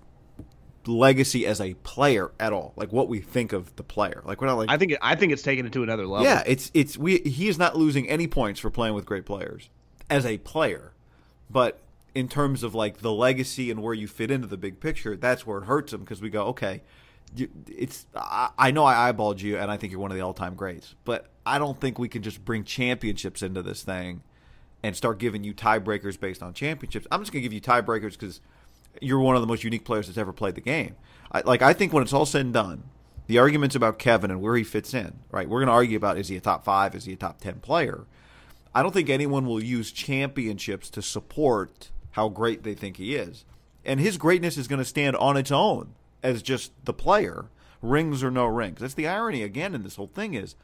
legacy 0.86 1.46
as 1.46 1.60
a 1.60 1.74
player 1.74 2.32
at 2.40 2.52
all. 2.52 2.72
Like 2.76 2.92
what 2.92 3.08
we 3.08 3.20
think 3.20 3.52
of 3.52 3.74
the 3.76 3.82
player. 3.82 4.22
Like 4.24 4.40
we're 4.40 4.46
not 4.48 4.58
like 4.58 4.70
I 4.70 4.76
think 4.76 4.92
it, 4.92 4.98
I 5.02 5.14
think 5.14 5.32
it's 5.32 5.42
taken 5.42 5.66
it 5.66 5.72
to 5.72 5.82
another 5.82 6.06
level. 6.06 6.26
yeah. 6.26 6.42
It's 6.46 6.70
it's 6.74 6.96
we. 6.96 7.18
He 7.18 7.48
is 7.48 7.58
not 7.58 7.76
losing 7.76 8.08
any 8.08 8.26
points 8.26 8.60
for 8.60 8.70
playing 8.70 8.94
with 8.94 9.06
great 9.06 9.24
players 9.24 9.68
as 10.10 10.26
a 10.26 10.38
player, 10.38 10.92
but 11.50 11.78
in 12.14 12.28
terms 12.28 12.62
of 12.62 12.74
like 12.74 12.98
the 12.98 13.12
legacy 13.12 13.70
and 13.70 13.82
where 13.82 13.94
you 13.94 14.06
fit 14.06 14.30
into 14.30 14.46
the 14.46 14.56
big 14.56 14.80
picture, 14.80 15.16
that's 15.16 15.46
where 15.46 15.58
it 15.58 15.64
hurts 15.64 15.92
him 15.92 16.00
because 16.00 16.20
we 16.20 16.30
go 16.30 16.44
okay. 16.46 16.82
It's 17.66 18.06
I, 18.14 18.50
I 18.58 18.70
know 18.70 18.84
I 18.84 19.10
eyeballed 19.10 19.40
you 19.40 19.56
and 19.56 19.70
I 19.70 19.76
think 19.76 19.90
you're 19.92 20.00
one 20.00 20.10
of 20.10 20.16
the 20.16 20.22
all 20.22 20.34
time 20.34 20.54
greats, 20.54 20.94
but 21.04 21.26
I 21.46 21.58
don't 21.58 21.80
think 21.80 21.98
we 21.98 22.08
can 22.08 22.22
just 22.22 22.44
bring 22.44 22.64
championships 22.64 23.42
into 23.42 23.62
this 23.62 23.82
thing 23.82 24.22
and 24.82 24.96
start 24.96 25.18
giving 25.18 25.44
you 25.44 25.54
tiebreakers 25.54 26.18
based 26.18 26.42
on 26.42 26.52
championships. 26.52 27.06
I'm 27.10 27.20
just 27.20 27.32
gonna 27.32 27.42
give 27.42 27.52
you 27.52 27.60
tiebreakers 27.60 28.12
because 28.12 28.40
you're 29.00 29.20
one 29.20 29.36
of 29.36 29.42
the 29.42 29.46
most 29.46 29.64
unique 29.64 29.84
players 29.84 30.06
that's 30.06 30.18
ever 30.18 30.32
played 30.32 30.54
the 30.54 30.60
game. 30.60 30.96
I, 31.30 31.40
like 31.40 31.62
I 31.62 31.72
think 31.72 31.92
when 31.92 32.02
it's 32.02 32.12
all 32.12 32.26
said 32.26 32.42
and 32.42 32.54
done, 32.54 32.84
the 33.26 33.38
arguments 33.38 33.74
about 33.74 33.98
Kevin 33.98 34.30
and 34.30 34.40
where 34.40 34.56
he 34.56 34.64
fits 34.64 34.94
in, 34.94 35.20
right? 35.30 35.48
We're 35.48 35.60
gonna 35.60 35.72
argue 35.72 35.96
about 35.96 36.18
is 36.18 36.28
he 36.28 36.36
a 36.36 36.40
top 36.40 36.64
five, 36.64 36.94
is 36.94 37.04
he 37.04 37.14
a 37.14 37.16
top 37.16 37.40
ten 37.40 37.60
player? 37.60 38.04
I 38.74 38.82
don't 38.82 38.92
think 38.92 39.10
anyone 39.10 39.46
will 39.46 39.62
use 39.62 39.92
championships 39.92 40.88
to 40.90 41.02
support 41.02 41.90
how 42.12 42.28
great 42.28 42.62
they 42.62 42.74
think 42.74 42.96
he 42.96 43.14
is. 43.14 43.44
And 43.84 44.00
his 44.00 44.16
greatness 44.16 44.56
is 44.56 44.68
going 44.68 44.78
to 44.78 44.84
stand 44.84 45.16
on 45.16 45.36
its 45.36 45.50
own 45.50 45.94
as 46.22 46.42
just 46.42 46.72
the 46.84 46.92
player, 46.92 47.46
rings 47.82 48.22
or 48.22 48.30
no 48.30 48.46
rings. 48.46 48.80
That's 48.80 48.94
the 48.94 49.08
irony 49.08 49.42
again 49.42 49.74
in 49.74 49.82
this 49.82 49.96
whole 49.96 50.06
thing 50.06 50.34
is 50.34 50.54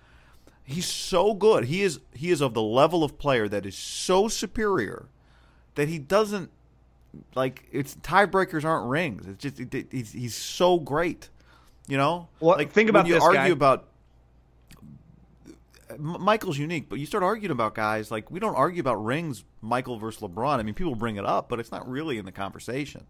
he's 0.64 0.86
so 0.86 1.34
good. 1.34 1.64
He 1.64 1.82
is 1.82 2.00
he 2.14 2.30
is 2.30 2.40
of 2.40 2.54
the 2.54 2.62
level 2.62 3.02
of 3.02 3.18
player 3.18 3.48
that 3.48 3.66
is 3.66 3.76
so 3.76 4.28
superior 4.28 5.06
that 5.74 5.88
he 5.88 5.98
doesn't 5.98 6.50
like 7.34 7.66
it's 7.72 7.94
tiebreakers 7.96 8.64
aren't 8.64 8.88
rings. 8.88 9.26
It's 9.26 9.42
just 9.42 9.60
it, 9.60 9.74
it- 9.74 9.88
he's 9.90 10.12
he's 10.12 10.34
so 10.34 10.78
great. 10.78 11.28
You 11.86 11.96
know? 11.96 12.28
Well, 12.40 12.56
like 12.56 12.70
think 12.72 12.90
about 12.90 13.04
when 13.04 13.06
you 13.08 13.14
this, 13.14 13.22
argue 13.24 13.38
guy. 13.40 13.46
about 13.48 13.86
Michael's 15.98 16.58
unique, 16.58 16.88
but 16.90 16.98
you 16.98 17.06
start 17.06 17.24
arguing 17.24 17.50
about 17.50 17.74
guys 17.74 18.10
like 18.10 18.30
we 18.30 18.38
don't 18.40 18.54
argue 18.54 18.80
about 18.80 19.02
rings, 19.02 19.44
Michael 19.62 19.98
versus 19.98 20.20
LeBron. 20.22 20.58
I 20.58 20.62
mean, 20.62 20.74
people 20.74 20.94
bring 20.94 21.16
it 21.16 21.24
up, 21.24 21.48
but 21.48 21.58
it's 21.58 21.72
not 21.72 21.88
really 21.88 22.18
in 22.18 22.26
the 22.26 22.32
conversation. 22.32 23.06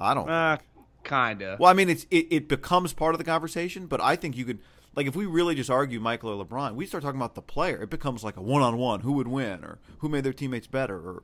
I 0.00 0.14
don't. 0.14 0.28
Uh, 0.28 0.56
kinda. 1.04 1.56
well, 1.60 1.70
I 1.70 1.74
mean, 1.74 1.88
it's 1.88 2.06
it, 2.10 2.26
it 2.30 2.48
becomes 2.48 2.92
part 2.92 3.14
of 3.14 3.18
the 3.18 3.24
conversation, 3.24 3.86
but 3.86 4.00
I 4.00 4.16
think 4.16 4.36
you 4.36 4.44
could 4.44 4.58
like 4.96 5.06
if 5.06 5.14
we 5.14 5.26
really 5.26 5.54
just 5.54 5.70
argue 5.70 6.00
Michael 6.00 6.30
or 6.30 6.44
LeBron, 6.44 6.74
we 6.74 6.86
start 6.86 7.04
talking 7.04 7.20
about 7.20 7.36
the 7.36 7.42
player. 7.42 7.80
It 7.82 7.90
becomes 7.90 8.24
like 8.24 8.36
a 8.36 8.42
one 8.42 8.62
on 8.62 8.76
one, 8.76 9.00
who 9.00 9.12
would 9.12 9.28
win 9.28 9.62
or 9.64 9.78
who 9.98 10.08
made 10.08 10.24
their 10.24 10.32
teammates 10.32 10.66
better, 10.66 10.96
or 10.96 11.22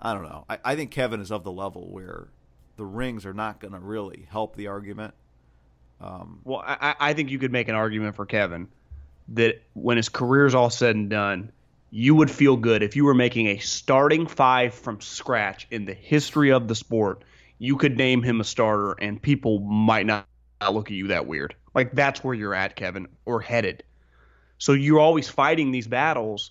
I 0.00 0.14
don't 0.14 0.24
know. 0.24 0.44
I, 0.48 0.58
I 0.64 0.76
think 0.76 0.90
Kevin 0.90 1.20
is 1.20 1.30
of 1.30 1.44
the 1.44 1.52
level 1.52 1.88
where 1.90 2.28
the 2.76 2.84
rings 2.84 3.24
are 3.26 3.34
not 3.34 3.60
going 3.60 3.72
to 3.72 3.80
really 3.80 4.26
help 4.30 4.56
the 4.56 4.66
argument. 4.68 5.14
Um, 6.00 6.40
well, 6.44 6.62
I, 6.66 6.94
I 7.00 7.12
think 7.14 7.30
you 7.30 7.38
could 7.38 7.52
make 7.52 7.68
an 7.68 7.74
argument 7.74 8.16
for 8.16 8.26
Kevin 8.26 8.68
that 9.28 9.62
when 9.72 9.96
his 9.96 10.08
career's 10.08 10.54
all 10.54 10.70
said 10.70 10.94
and 10.94 11.08
done, 11.08 11.50
you 11.90 12.14
would 12.14 12.30
feel 12.30 12.56
good 12.56 12.82
if 12.82 12.96
you 12.96 13.04
were 13.04 13.14
making 13.14 13.46
a 13.46 13.58
starting 13.58 14.26
five 14.26 14.74
from 14.74 15.00
scratch 15.00 15.66
in 15.70 15.84
the 15.84 15.94
history 15.94 16.52
of 16.52 16.68
the 16.68 16.74
sport. 16.74 17.22
You 17.58 17.76
could 17.76 17.96
name 17.96 18.22
him 18.22 18.40
a 18.40 18.44
starter, 18.44 18.92
and 18.92 19.20
people 19.20 19.60
might 19.60 20.04
not, 20.04 20.26
not 20.60 20.74
look 20.74 20.90
at 20.90 20.96
you 20.96 21.06
that 21.08 21.26
weird. 21.26 21.54
Like 21.74 21.92
that's 21.92 22.22
where 22.22 22.34
you're 22.34 22.54
at, 22.54 22.76
Kevin, 22.76 23.08
or 23.24 23.40
headed. 23.40 23.82
So 24.58 24.72
you're 24.72 25.00
always 25.00 25.28
fighting 25.28 25.70
these 25.70 25.86
battles. 25.86 26.50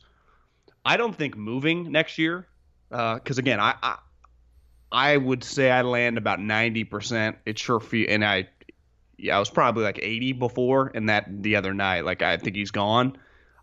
I 0.83 0.97
don't 0.97 1.15
think 1.15 1.37
moving 1.37 1.91
next 1.91 2.17
year, 2.17 2.47
Uh, 2.95 3.15
because 3.15 3.37
again, 3.37 3.59
I, 3.59 3.75
I 3.83 3.97
I 4.91 5.17
would 5.17 5.43
say 5.43 5.69
I 5.69 5.81
land 5.81 6.17
about 6.17 6.39
ninety 6.39 6.83
percent. 6.83 7.37
It 7.45 7.59
sure 7.59 7.79
feel, 7.79 8.07
and 8.09 8.23
I 8.23 8.47
yeah, 9.17 9.37
I 9.37 9.39
was 9.39 9.49
probably 9.49 9.83
like 9.83 9.97
80 10.01 10.33
before, 10.33 10.91
and 10.93 11.07
that 11.07 11.25
the 11.41 11.55
other 11.55 11.73
night, 11.73 12.03
like 12.05 12.21
I 12.21 12.35
think 12.37 12.55
he's 12.55 12.71
gone. 12.71 13.17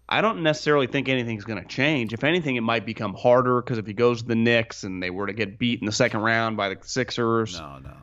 I 0.09 0.21
don't 0.23 0.43
necessarily 0.43 0.87
think 0.87 1.09
anything's 1.11 1.45
going 1.45 1.63
to 1.63 1.69
change. 1.69 2.13
If 2.15 2.25
anything, 2.25 2.57
it 2.57 2.63
might 2.63 2.87
become 2.87 3.15
harder 3.15 3.61
because 3.61 3.77
if 3.79 3.87
he 3.87 3.93
goes 3.93 4.23
to 4.23 4.29
the 4.29 4.35
Knicks 4.35 4.83
and 4.83 5.03
they 5.03 5.11
were 5.11 5.27
to 5.27 5.33
get 5.35 5.59
beat 5.59 5.81
in 5.81 5.87
the 5.87 5.93
second 5.93 6.21
round 6.21 6.57
by 6.57 6.71
the 6.71 6.79
Sixers, 6.81 7.59
No, 7.59 7.79
no. 7.79 7.97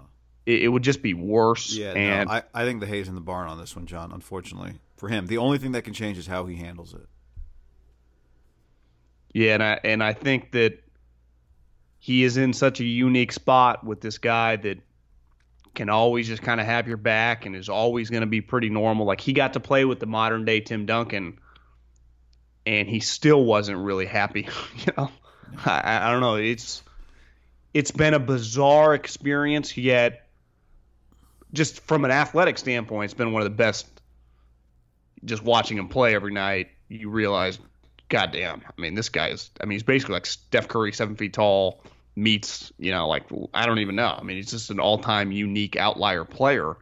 it, 0.46 0.64
it 0.64 0.68
would 0.68 0.84
just 0.84 1.02
be 1.02 1.14
worse. 1.16 1.74
Yeah, 1.76 1.92
and 1.94 2.28
no, 2.30 2.36
I, 2.36 2.44
I 2.54 2.66
think 2.66 2.82
the 2.82 2.88
hay's 2.88 3.08
in 3.08 3.16
the 3.16 3.22
barn 3.22 3.48
on 3.48 3.58
this 3.60 3.76
one, 3.76 3.86
John. 3.88 4.12
Unfortunately 4.12 4.80
for 4.98 5.10
him, 5.10 5.26
the 5.28 5.38
only 5.40 5.58
thing 5.58 5.72
that 5.74 5.82
can 5.84 5.94
change 5.94 6.18
is 6.20 6.28
how 6.28 6.46
he 6.46 6.56
handles 6.56 6.94
it. 6.94 7.08
yeah, 9.34 9.54
and 9.56 9.64
I 9.64 9.80
and 9.84 10.04
I 10.04 10.14
think 10.14 10.52
that 10.52 10.80
he 12.00 12.24
is 12.24 12.38
in 12.38 12.54
such 12.54 12.80
a 12.80 12.86
unique 12.86 13.32
spot 13.32 13.84
with 13.86 14.02
this 14.02 14.18
guy 14.18 14.56
that 14.56 14.80
can 15.76 15.90
always 15.90 16.28
just 16.28 16.42
kind 16.42 16.60
of 16.60 16.66
have 16.66 16.88
your 16.88 16.98
back 16.98 17.46
and 17.46 17.56
is 17.56 17.70
always 17.70 18.10
going 18.10 18.22
to 18.22 18.28
be 18.28 18.42
pretty 18.42 18.70
normal. 18.70 19.06
Like 19.06 19.22
he 19.22 19.34
got 19.34 19.54
to 19.54 19.60
play 19.60 19.86
with 19.86 20.00
the 20.00 20.06
modern 20.08 20.46
day 20.46 20.62
Tim 20.62 20.86
Duncan, 20.86 21.40
and 22.66 22.90
he 22.90 23.00
still 23.02 23.44
wasn't 23.44 23.78
really 23.80 24.06
happy. 24.06 24.48
you 24.78 24.94
know, 24.98 25.12
I, 25.66 26.08
I- 26.08 26.12
don't 26.12 26.22
know. 26.22 26.36
It's 26.36 26.84
it's 27.74 27.92
been 27.92 28.14
a 28.14 28.20
bizarre 28.20 28.96
experience, 28.96 29.78
yet 29.78 30.28
just 31.54 31.82
from 31.82 32.06
an 32.06 32.12
athletic 32.12 32.58
standpoint, 32.58 33.06
it's 33.06 33.14
been 33.14 33.32
one 33.32 33.42
of 33.42 33.46
the 33.46 33.56
best. 33.56 33.88
Just 35.26 35.44
watching 35.44 35.78
him 35.78 35.90
play 35.90 36.16
every 36.16 36.32
night, 36.34 36.70
you 36.88 37.10
realize, 37.10 37.60
goddamn. 38.10 38.62
I 38.66 38.82
mean, 38.82 38.96
this 38.96 39.10
guy 39.10 39.30
is. 39.30 39.50
I 39.62 39.66
mean, 39.66 39.74
he's 39.74 39.84
basically 39.84 40.14
like 40.14 40.26
Steph 40.26 40.68
Curry, 40.68 40.92
seven 40.92 41.16
feet 41.16 41.34
tall, 41.34 41.84
meets. 42.16 42.72
You 42.78 42.92
know, 42.92 43.08
like 43.08 43.26
I 43.54 43.66
don't 43.66 43.80
even 43.80 43.96
know. 43.96 44.16
I 44.18 44.24
mean, 44.24 44.38
he's 44.38 44.52
just 44.52 44.70
an 44.70 44.80
all-time 44.80 45.32
unique 45.32 45.76
outlier 45.78 46.26
player. 46.26 46.76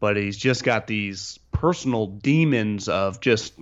But 0.00 0.16
he's 0.16 0.36
just 0.36 0.64
got 0.64 0.86
these 0.86 1.38
personal 1.52 2.06
demons 2.06 2.88
of 2.88 3.20
just 3.20 3.54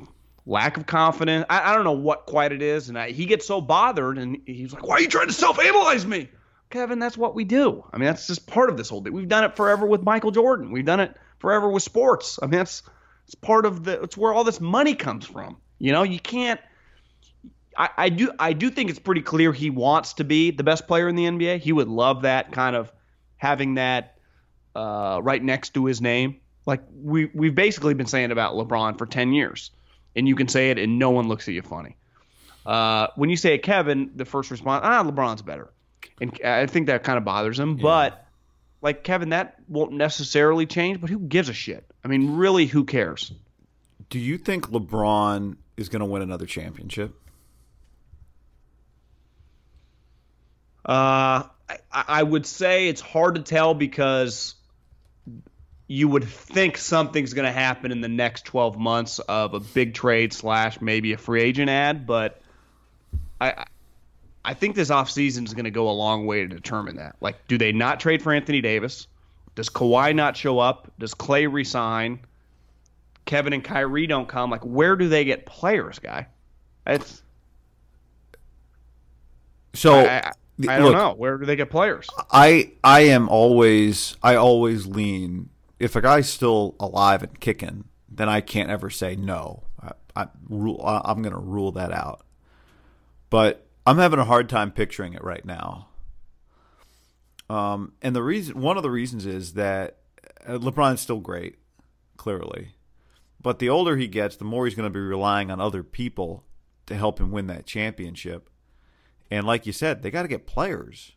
lack 0.46 0.76
of 0.76 0.87
confidence. 0.87 1.46
I, 1.48 1.70
I 1.70 1.74
don't 1.74 1.85
know 1.85 1.92
what 1.92 2.26
quite 2.26 2.52
it 2.52 2.62
is, 2.62 2.88
and 2.88 2.98
I, 2.98 3.11
he 3.11 3.26
gets 3.26 3.46
so 3.46 3.61
bothered, 3.61 4.18
and 4.18 4.38
he's 4.46 4.72
like, 4.72 4.87
"Why 4.87 4.96
are 4.96 5.00
you 5.00 5.08
trying 5.08 5.28
to 5.28 5.32
self-analyze 5.32 6.06
me?" 6.06 6.28
Kevin, 6.70 6.98
that's 6.98 7.18
what 7.18 7.35
we 7.35 7.44
do. 7.44 7.85
I 7.92 7.98
mean, 7.98 8.06
that's 8.06 8.26
just 8.26 8.46
part 8.46 8.70
of 8.70 8.76
this 8.76 8.88
whole 8.88 9.02
thing. 9.02 9.12
We've 9.12 9.28
done 9.28 9.44
it 9.44 9.56
forever 9.56 9.87
with 9.87 10.02
Michael 10.02 10.30
Jordan. 10.30 10.72
We've 10.72 10.87
done 10.87 11.00
it 11.00 11.14
forever 11.38 11.68
with 11.68 11.82
sports. 11.82 12.38
I 12.42 12.46
mean, 12.46 12.58
that's 12.58 12.82
it's 13.26 13.35
part 13.35 13.66
of 13.66 13.85
the. 13.85 14.02
It's 14.02 14.16
where 14.16 14.32
all 14.32 14.44
this 14.44 14.61
money 14.61 14.94
comes 14.94 15.26
from. 15.26 15.58
You 15.82 15.90
know, 15.90 16.04
you 16.04 16.20
can't. 16.20 16.60
I, 17.76 17.88
I 17.98 18.08
do. 18.08 18.30
I 18.38 18.52
do 18.52 18.70
think 18.70 18.88
it's 18.88 19.00
pretty 19.00 19.20
clear 19.20 19.52
he 19.52 19.68
wants 19.68 20.14
to 20.14 20.24
be 20.24 20.52
the 20.52 20.62
best 20.62 20.86
player 20.86 21.08
in 21.08 21.16
the 21.16 21.24
NBA. 21.24 21.58
He 21.58 21.72
would 21.72 21.88
love 21.88 22.22
that 22.22 22.52
kind 22.52 22.76
of 22.76 22.92
having 23.36 23.74
that 23.74 24.16
uh, 24.76 25.18
right 25.24 25.42
next 25.42 25.74
to 25.74 25.84
his 25.84 26.00
name. 26.00 26.36
Like 26.66 26.84
we 26.94 27.32
we've 27.34 27.56
basically 27.56 27.94
been 27.94 28.06
saying 28.06 28.30
about 28.30 28.54
LeBron 28.54 28.96
for 28.96 29.06
ten 29.06 29.32
years, 29.32 29.72
and 30.14 30.28
you 30.28 30.36
can 30.36 30.46
say 30.46 30.70
it, 30.70 30.78
and 30.78 31.00
no 31.00 31.10
one 31.10 31.26
looks 31.26 31.48
at 31.48 31.54
you 31.54 31.62
funny. 31.62 31.96
Uh, 32.64 33.08
when 33.16 33.28
you 33.28 33.36
say 33.36 33.54
it, 33.54 33.64
Kevin, 33.64 34.12
the 34.14 34.24
first 34.24 34.52
response, 34.52 34.82
ah, 34.86 35.02
LeBron's 35.02 35.42
better, 35.42 35.72
and 36.20 36.38
I 36.44 36.66
think 36.66 36.86
that 36.86 37.02
kind 37.02 37.18
of 37.18 37.24
bothers 37.24 37.58
him. 37.58 37.74
But 37.74 38.24
like 38.82 39.02
Kevin, 39.02 39.30
that 39.30 39.56
won't 39.66 39.94
necessarily 39.94 40.64
change. 40.64 41.00
But 41.00 41.10
who 41.10 41.18
gives 41.18 41.48
a 41.48 41.52
shit? 41.52 41.84
I 42.04 42.08
mean, 42.08 42.36
really, 42.36 42.66
who 42.66 42.84
cares? 42.84 43.32
Do 44.10 44.20
you 44.20 44.38
think 44.38 44.70
LeBron 44.70 45.56
is 45.76 45.88
going 45.88 46.00
to 46.00 46.06
win 46.06 46.22
another 46.22 46.46
championship? 46.46 47.14
Uh, 50.85 51.44
I, 51.68 51.76
I 51.92 52.22
would 52.22 52.46
say 52.46 52.88
it's 52.88 53.00
hard 53.00 53.37
to 53.37 53.42
tell 53.42 53.74
because 53.74 54.54
you 55.87 56.08
would 56.08 56.24
think 56.24 56.78
something's 56.78 57.35
going 57.35 57.46
to 57.46 57.52
happen 57.52 57.92
in 57.92 58.00
the 58.00 58.08
next 58.08 58.44
12 58.46 58.78
months 58.78 59.18
of 59.20 59.54
a 59.54 59.61
big 59.61 59.94
trade 59.94 60.32
slash 60.32 60.80
maybe 60.80 61.12
a 61.12 61.18
free 61.18 61.42
agent 61.42 61.70
ad, 61.70 62.06
but 62.06 62.40
I 63.40 63.66
I 64.44 64.54
think 64.54 64.74
this 64.74 64.90
offseason 64.90 65.44
is 65.44 65.54
going 65.54 65.64
to 65.64 65.70
go 65.70 65.88
a 65.88 65.92
long 65.92 66.26
way 66.26 66.40
to 66.40 66.48
determine 66.48 66.96
that. 66.96 67.16
Like, 67.20 67.46
do 67.46 67.58
they 67.58 67.72
not 67.72 68.00
trade 68.00 68.22
for 68.22 68.32
Anthony 68.32 68.61
Davis? 68.61 69.06
Does 69.54 69.68
Kawhi 69.68 70.14
not 70.14 70.37
show 70.37 70.58
up? 70.58 70.90
Does 70.98 71.14
Klay 71.14 71.52
resign? 71.52 72.20
Kevin 73.24 73.52
and 73.52 73.64
Kyrie 73.64 74.06
don't 74.06 74.28
come. 74.28 74.50
Like, 74.50 74.64
where 74.64 74.96
do 74.96 75.08
they 75.08 75.24
get 75.24 75.46
players, 75.46 75.98
guy? 75.98 76.28
It's 76.87 77.22
So 79.74 80.00
I, 80.00 80.04
I, 80.04 80.32
I 80.68 80.78
don't 80.78 80.87
look, 80.87 80.94
know. 80.94 81.14
Where 81.14 81.38
do 81.38 81.46
they 81.46 81.56
get 81.56 81.70
players? 81.70 82.08
I 82.30 82.72
I 82.82 83.00
am 83.00 83.28
always 83.28 84.16
I 84.22 84.35
always 84.35 84.87
lean 84.87 85.50
if 85.82 85.96
a 85.96 86.00
guy's 86.00 86.28
still 86.28 86.76
alive 86.78 87.24
and 87.24 87.40
kicking, 87.40 87.85
then 88.08 88.28
I 88.28 88.40
can't 88.40 88.70
ever 88.70 88.88
say 88.88 89.16
no. 89.16 89.64
I, 89.82 89.92
I 90.14 90.28
rule. 90.48 90.80
I'm 90.85 91.22
going 91.22 91.35
to 91.35 91.40
rule 91.40 91.72
that 91.72 91.90
out. 91.90 92.24
But 93.30 93.66
I'm 93.85 93.98
having 93.98 94.20
a 94.20 94.24
hard 94.24 94.48
time 94.48 94.70
picturing 94.70 95.14
it 95.14 95.24
right 95.24 95.44
now. 95.44 95.88
Um, 97.50 97.94
and 98.00 98.14
the 98.14 98.22
reason, 98.22 98.61
one 98.61 98.76
of 98.76 98.85
the 98.85 98.92
reasons 98.92 99.26
is 99.26 99.54
that 99.54 99.98
uh, 100.46 100.58
LeBron's 100.58 101.00
still 101.00 101.18
great, 101.18 101.56
clearly, 102.16 102.76
but 103.42 103.59
the 103.59 103.68
older 103.68 103.96
he 103.96 104.09
gets, 104.09 104.37
the 104.37 104.44
more 104.44 104.66
he's 104.66 104.74
going 104.74 104.90
to 104.90 104.98
be 104.98 105.00
relying 105.00 105.50
on 105.50 105.61
other 105.61 105.83
people 105.83 106.44
to 106.87 106.94
help 106.94 107.20
him 107.20 107.31
win 107.31 107.46
that 107.48 107.66
championship. 107.66 108.48
And 109.31 109.46
like 109.46 109.66
you 109.66 109.72
said, 109.72 110.02
they 110.02 110.11
got 110.11 110.22
to 110.22 110.28
get 110.28 110.46
players, 110.46 111.12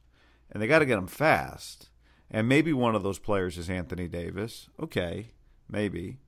and 0.51 0.61
they 0.61 0.67
got 0.67 0.79
to 0.79 0.85
get 0.85 0.95
them 0.95 1.07
fast. 1.07 1.89
And 2.31 2.47
maybe 2.47 2.73
one 2.73 2.95
of 2.95 3.03
those 3.03 3.19
players 3.19 3.57
is 3.57 3.69
Anthony 3.69 4.07
Davis. 4.07 4.69
Okay, 4.81 5.31
maybe. 5.69 6.19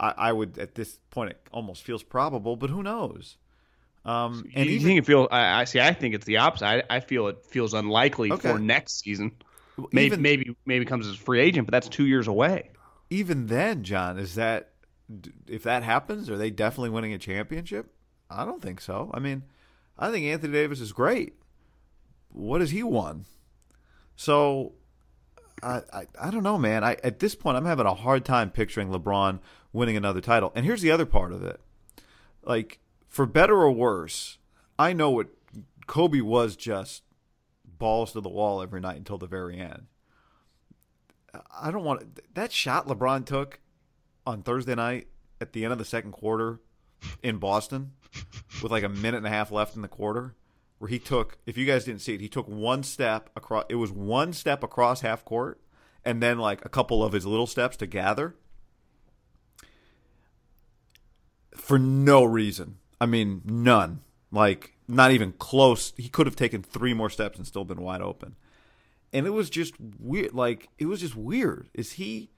I, 0.00 0.14
I 0.16 0.32
would 0.32 0.58
at 0.58 0.74
this 0.74 0.98
point 1.10 1.30
it 1.30 1.40
almost 1.52 1.82
feels 1.82 2.02
probable, 2.02 2.56
but 2.56 2.70
who 2.70 2.82
knows? 2.82 3.36
Um, 4.04 4.44
and 4.54 4.66
you 4.66 4.76
even, 4.76 4.86
think 4.86 4.98
it 5.00 5.06
feels? 5.06 5.28
I, 5.30 5.60
I, 5.60 5.64
see. 5.64 5.80
I 5.80 5.92
think 5.92 6.14
it's 6.14 6.24
the 6.24 6.38
opposite. 6.38 6.66
I, 6.66 6.82
I 6.88 7.00
feel 7.00 7.26
it 7.28 7.44
feels 7.44 7.74
unlikely 7.74 8.32
okay. 8.32 8.52
for 8.52 8.58
next 8.58 9.00
season. 9.00 9.32
Maybe, 9.92 10.06
even, 10.06 10.22
maybe 10.22 10.56
maybe 10.66 10.84
comes 10.84 11.06
as 11.06 11.14
a 11.14 11.18
free 11.18 11.40
agent, 11.40 11.66
but 11.66 11.72
that's 11.72 11.88
two 11.88 12.06
years 12.06 12.26
away. 12.26 12.70
Even 13.10 13.46
then, 13.46 13.84
John, 13.84 14.18
is 14.18 14.34
that 14.34 14.72
if 15.46 15.62
that 15.62 15.82
happens, 15.82 16.28
are 16.28 16.36
they 16.36 16.50
definitely 16.50 16.90
winning 16.90 17.12
a 17.12 17.18
championship? 17.18 17.94
I 18.30 18.44
don't 18.44 18.62
think 18.62 18.80
so. 18.80 19.10
I 19.14 19.20
mean, 19.20 19.44
I 19.98 20.10
think 20.10 20.26
Anthony 20.26 20.52
Davis 20.52 20.80
is 20.80 20.92
great. 20.92 21.34
What 22.28 22.60
has 22.60 22.70
he 22.70 22.82
won? 22.82 23.24
So, 24.16 24.74
I, 25.62 25.82
I, 25.92 26.06
I 26.20 26.30
don't 26.30 26.42
know, 26.42 26.58
man. 26.58 26.84
I 26.84 26.96
at 27.02 27.20
this 27.20 27.34
point, 27.34 27.56
I'm 27.56 27.64
having 27.64 27.86
a 27.86 27.94
hard 27.94 28.24
time 28.24 28.50
picturing 28.50 28.90
LeBron 28.90 29.40
winning 29.72 29.96
another 29.96 30.20
title. 30.20 30.52
And 30.54 30.66
here's 30.66 30.82
the 30.82 30.90
other 30.90 31.06
part 31.06 31.32
of 31.32 31.42
it, 31.42 31.60
like 32.42 32.80
for 33.06 33.26
better 33.26 33.56
or 33.56 33.70
worse, 33.72 34.38
I 34.78 34.92
know 34.92 35.10
what 35.10 35.28
Kobe 35.86 36.20
was 36.20 36.56
just 36.56 37.02
balls 37.64 38.12
to 38.12 38.20
the 38.20 38.28
wall 38.28 38.60
every 38.60 38.80
night 38.80 38.96
until 38.96 39.18
the 39.18 39.26
very 39.26 39.58
end. 39.58 39.86
I 41.56 41.70
don't 41.70 41.84
want 41.84 42.34
that 42.34 42.52
shot 42.52 42.86
LeBron 42.86 43.24
took 43.26 43.60
on 44.26 44.42
Thursday 44.42 44.74
night 44.74 45.08
at 45.40 45.52
the 45.52 45.64
end 45.64 45.72
of 45.72 45.78
the 45.78 45.84
second 45.84 46.12
quarter 46.12 46.60
in 47.22 47.38
Boston 47.38 47.92
with 48.62 48.72
like 48.72 48.82
a 48.82 48.88
minute 48.88 49.18
and 49.18 49.26
a 49.26 49.30
half 49.30 49.50
left 49.50 49.76
in 49.76 49.82
the 49.82 49.88
quarter 49.88 50.34
where 50.78 50.88
he 50.88 50.98
took 50.98 51.38
if 51.46 51.56
you 51.56 51.66
guys 51.66 51.84
didn't 51.84 52.00
see 52.00 52.14
it 52.14 52.20
he 52.20 52.28
took 52.28 52.48
one 52.48 52.82
step 52.82 53.30
across 53.36 53.64
it 53.68 53.76
was 53.76 53.90
one 53.92 54.32
step 54.32 54.62
across 54.62 55.02
half 55.02 55.24
court 55.24 55.60
and 56.04 56.22
then 56.22 56.38
like 56.38 56.64
a 56.64 56.68
couple 56.68 57.04
of 57.04 57.12
his 57.12 57.26
little 57.26 57.46
steps 57.46 57.76
to 57.76 57.86
gather 57.86 58.34
for 61.54 61.78
no 61.78 62.24
reason 62.24 62.78
I 63.00 63.06
mean, 63.06 63.42
none. 63.44 64.00
Like, 64.30 64.74
not 64.86 65.12
even 65.12 65.32
close. 65.32 65.92
He 65.96 66.08
could 66.08 66.26
have 66.26 66.36
taken 66.36 66.62
three 66.62 66.94
more 66.94 67.10
steps 67.10 67.38
and 67.38 67.46
still 67.46 67.64
been 67.64 67.80
wide 67.80 68.02
open. 68.02 68.36
And 69.12 69.26
it 69.26 69.30
was 69.30 69.50
just 69.50 69.74
weird. 69.98 70.34
Like, 70.34 70.68
it 70.78 70.86
was 70.86 71.00
just 71.00 71.16
weird. 71.16 71.68
Is 71.74 71.92
he 71.92 72.30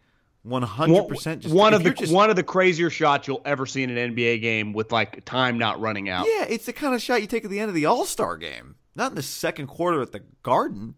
100% 0.46 1.40
just 1.40 1.54
one 1.54 1.74
of 1.74 1.82
the 1.82 1.90
just, 1.90 2.12
one 2.12 2.30
of 2.30 2.36
the 2.36 2.42
crazier 2.42 2.88
shots 2.88 3.28
you'll 3.28 3.42
ever 3.44 3.66
see 3.66 3.82
in 3.82 3.90
an 3.90 4.14
NBA 4.14 4.40
game 4.40 4.72
with 4.72 4.90
like 4.90 5.24
time 5.24 5.58
not 5.58 5.80
running 5.80 6.08
out. 6.08 6.26
Yeah, 6.26 6.46
it's 6.48 6.66
the 6.66 6.72
kind 6.72 6.94
of 6.94 7.02
shot 7.02 7.20
you 7.20 7.26
take 7.26 7.44
at 7.44 7.50
the 7.50 7.60
end 7.60 7.68
of 7.68 7.74
the 7.74 7.86
All-Star 7.86 8.36
game, 8.36 8.76
not 8.94 9.10
in 9.10 9.16
the 9.16 9.22
second 9.22 9.66
quarter 9.66 10.00
at 10.00 10.12
the 10.12 10.22
Garden. 10.42 10.94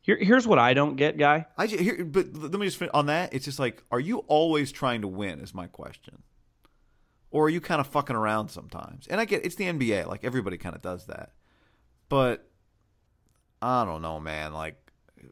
Here, 0.00 0.16
here's 0.16 0.46
what 0.46 0.58
I 0.58 0.72
don't 0.72 0.96
get, 0.96 1.18
guy. 1.18 1.46
I 1.58 1.66
just, 1.66 1.82
here, 1.82 2.02
but 2.04 2.32
let 2.34 2.52
me 2.54 2.66
just 2.66 2.82
on 2.94 3.06
that. 3.06 3.34
It's 3.34 3.44
just 3.44 3.58
like, 3.58 3.82
are 3.90 4.00
you 4.00 4.18
always 4.20 4.72
trying 4.72 5.02
to 5.02 5.08
win? 5.08 5.40
Is 5.40 5.54
my 5.54 5.66
question 5.66 6.22
or 7.30 7.46
are 7.46 7.50
you 7.50 7.60
kind 7.60 7.80
of 7.80 7.86
fucking 7.86 8.16
around 8.16 8.48
sometimes? 8.48 9.06
And 9.06 9.20
I 9.20 9.24
get 9.24 9.44
it's 9.44 9.56
the 9.56 9.64
NBA, 9.64 10.06
like 10.06 10.24
everybody 10.24 10.56
kind 10.56 10.74
of 10.74 10.82
does 10.82 11.06
that. 11.06 11.32
But 12.08 12.48
I 13.60 13.84
don't 13.84 14.02
know, 14.02 14.20
man. 14.20 14.52
Like 14.52 14.76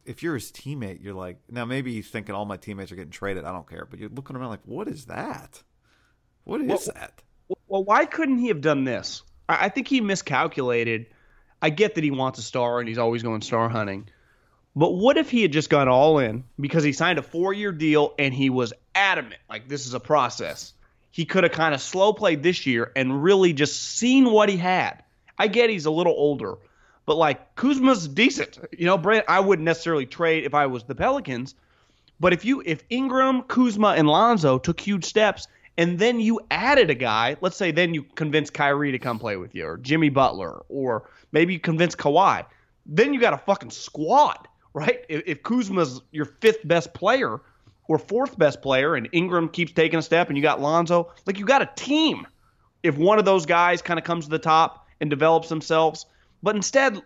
if 0.04 0.22
you're 0.22 0.34
his 0.34 0.50
teammate, 0.50 1.02
you're 1.02 1.14
like 1.14 1.38
now 1.50 1.64
maybe 1.64 1.92
he's 1.92 2.08
thinking 2.08 2.34
all 2.34 2.44
my 2.44 2.56
teammates 2.56 2.92
are 2.92 2.96
getting 2.96 3.10
traded. 3.10 3.44
I 3.44 3.52
don't 3.52 3.68
care, 3.68 3.86
but 3.88 3.98
you're 3.98 4.10
looking 4.10 4.36
around 4.36 4.50
like, 4.50 4.64
what 4.64 4.88
is 4.88 5.06
that? 5.06 5.62
What 6.44 6.60
is 6.60 6.68
well, 6.68 6.80
that? 6.94 7.22
Well, 7.68 7.84
why 7.84 8.06
couldn't 8.06 8.38
he 8.38 8.48
have 8.48 8.60
done 8.60 8.84
this? 8.84 9.22
I 9.48 9.68
think 9.68 9.88
he 9.88 10.00
miscalculated. 10.00 11.06
I 11.62 11.70
get 11.70 11.94
that 11.94 12.04
he 12.04 12.10
wants 12.10 12.38
a 12.38 12.42
star 12.42 12.80
and 12.80 12.88
he's 12.88 12.98
always 12.98 13.22
going 13.22 13.42
star 13.42 13.68
hunting. 13.68 14.08
But 14.74 14.90
what 14.90 15.16
if 15.16 15.30
he 15.30 15.42
had 15.42 15.52
just 15.52 15.70
gone 15.70 15.88
all 15.88 16.18
in 16.18 16.44
because 16.60 16.84
he 16.84 16.92
signed 16.92 17.18
a 17.18 17.22
four 17.22 17.52
year 17.52 17.72
deal 17.72 18.14
and 18.18 18.34
he 18.34 18.50
was 18.50 18.72
adamant, 18.94 19.40
like 19.48 19.68
this 19.68 19.86
is 19.86 19.94
a 19.94 20.00
process? 20.00 20.74
he 21.16 21.24
could 21.24 21.44
have 21.44 21.52
kind 21.52 21.74
of 21.74 21.80
slow 21.80 22.12
played 22.12 22.42
this 22.42 22.66
year 22.66 22.92
and 22.94 23.22
really 23.22 23.54
just 23.54 23.80
seen 23.80 24.30
what 24.30 24.50
he 24.50 24.58
had. 24.58 25.02
I 25.38 25.48
get 25.48 25.70
he's 25.70 25.86
a 25.86 25.90
little 25.90 26.12
older, 26.14 26.56
but 27.06 27.16
like 27.16 27.54
Kuzma's 27.54 28.08
decent. 28.08 28.58
You 28.76 28.86
know, 28.86 28.98
Brent, 28.98 29.24
I 29.28 29.40
wouldn't 29.40 29.64
necessarily 29.64 30.06
trade 30.06 30.44
if 30.44 30.54
I 30.54 30.66
was 30.66 30.84
the 30.84 30.94
Pelicans. 30.94 31.54
But 32.18 32.32
if 32.32 32.44
you 32.44 32.62
if 32.66 32.82
Ingram, 32.90 33.42
Kuzma, 33.42 33.94
and 33.96 34.08
Lonzo 34.08 34.58
took 34.58 34.80
huge 34.80 35.04
steps, 35.04 35.48
and 35.78 35.98
then 35.98 36.20
you 36.20 36.40
added 36.50 36.90
a 36.90 36.94
guy, 36.94 37.36
let's 37.40 37.56
say 37.56 37.70
then 37.70 37.94
you 37.94 38.02
convince 38.02 38.50
Kyrie 38.50 38.92
to 38.92 38.98
come 38.98 39.18
play 39.18 39.36
with 39.36 39.54
you, 39.54 39.66
or 39.66 39.76
Jimmy 39.76 40.08
Butler, 40.08 40.64
or 40.68 41.08
maybe 41.32 41.52
you 41.52 41.60
convince 41.60 41.94
Kawhi, 41.94 42.44
then 42.86 43.14
you 43.14 43.20
got 43.20 43.34
a 43.34 43.38
fucking 43.38 43.70
squad, 43.70 44.48
right? 44.74 45.04
If, 45.08 45.22
if 45.26 45.42
Kuzma's 45.42 46.00
your 46.10 46.24
fifth 46.24 46.66
best 46.66 46.94
player, 46.94 47.40
or 47.88 47.98
fourth 47.98 48.36
best 48.38 48.62
player, 48.62 48.96
and 48.96 49.08
Ingram 49.12 49.48
keeps 49.48 49.72
taking 49.72 49.98
a 49.98 50.02
step, 50.02 50.28
and 50.28 50.36
you 50.36 50.42
got 50.42 50.60
Lonzo, 50.60 51.12
like 51.26 51.38
you 51.38 51.44
got 51.44 51.62
a 51.62 51.70
team. 51.76 52.26
If 52.82 52.96
one 52.96 53.18
of 53.18 53.24
those 53.24 53.46
guys 53.46 53.82
kind 53.82 53.98
of 53.98 54.04
comes 54.04 54.24
to 54.24 54.30
the 54.30 54.38
top 54.38 54.86
and 55.00 55.10
develops 55.10 55.48
themselves, 55.48 56.06
but 56.46 56.54
instead, 56.54 57.02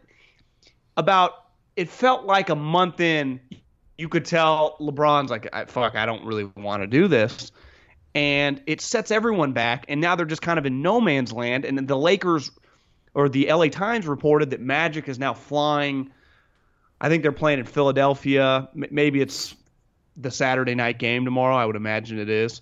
about 0.98 1.46
it 1.74 1.88
felt 1.88 2.26
like 2.26 2.50
a 2.50 2.54
month 2.54 3.00
in, 3.00 3.40
you 3.96 4.06
could 4.06 4.26
tell 4.26 4.76
LeBron's 4.80 5.30
like, 5.30 5.48
"Fuck, 5.70 5.96
I 5.96 6.04
don't 6.04 6.26
really 6.26 6.44
want 6.58 6.82
to 6.82 6.86
do 6.86 7.08
this," 7.08 7.50
and 8.14 8.62
it 8.66 8.82
sets 8.82 9.10
everyone 9.10 9.54
back. 9.54 9.86
And 9.88 9.98
now 9.98 10.14
they're 10.14 10.26
just 10.26 10.42
kind 10.42 10.58
of 10.58 10.66
in 10.66 10.82
no 10.82 11.00
man's 11.00 11.32
land. 11.32 11.64
And 11.64 11.88
the 11.88 11.96
Lakers 11.96 12.50
or 13.14 13.30
the 13.30 13.50
LA 13.50 13.68
Times 13.68 14.06
reported 14.06 14.50
that 14.50 14.60
Magic 14.60 15.08
is 15.08 15.18
now 15.18 15.32
flying. 15.32 16.10
I 17.00 17.08
think 17.08 17.22
they're 17.22 17.32
playing 17.32 17.60
in 17.60 17.64
Philadelphia. 17.64 18.68
Maybe 18.74 19.22
it's 19.22 19.56
the 20.18 20.30
Saturday 20.30 20.74
night 20.74 20.98
game 20.98 21.24
tomorrow. 21.24 21.56
I 21.56 21.64
would 21.64 21.76
imagine 21.76 22.18
it 22.18 22.28
is, 22.28 22.60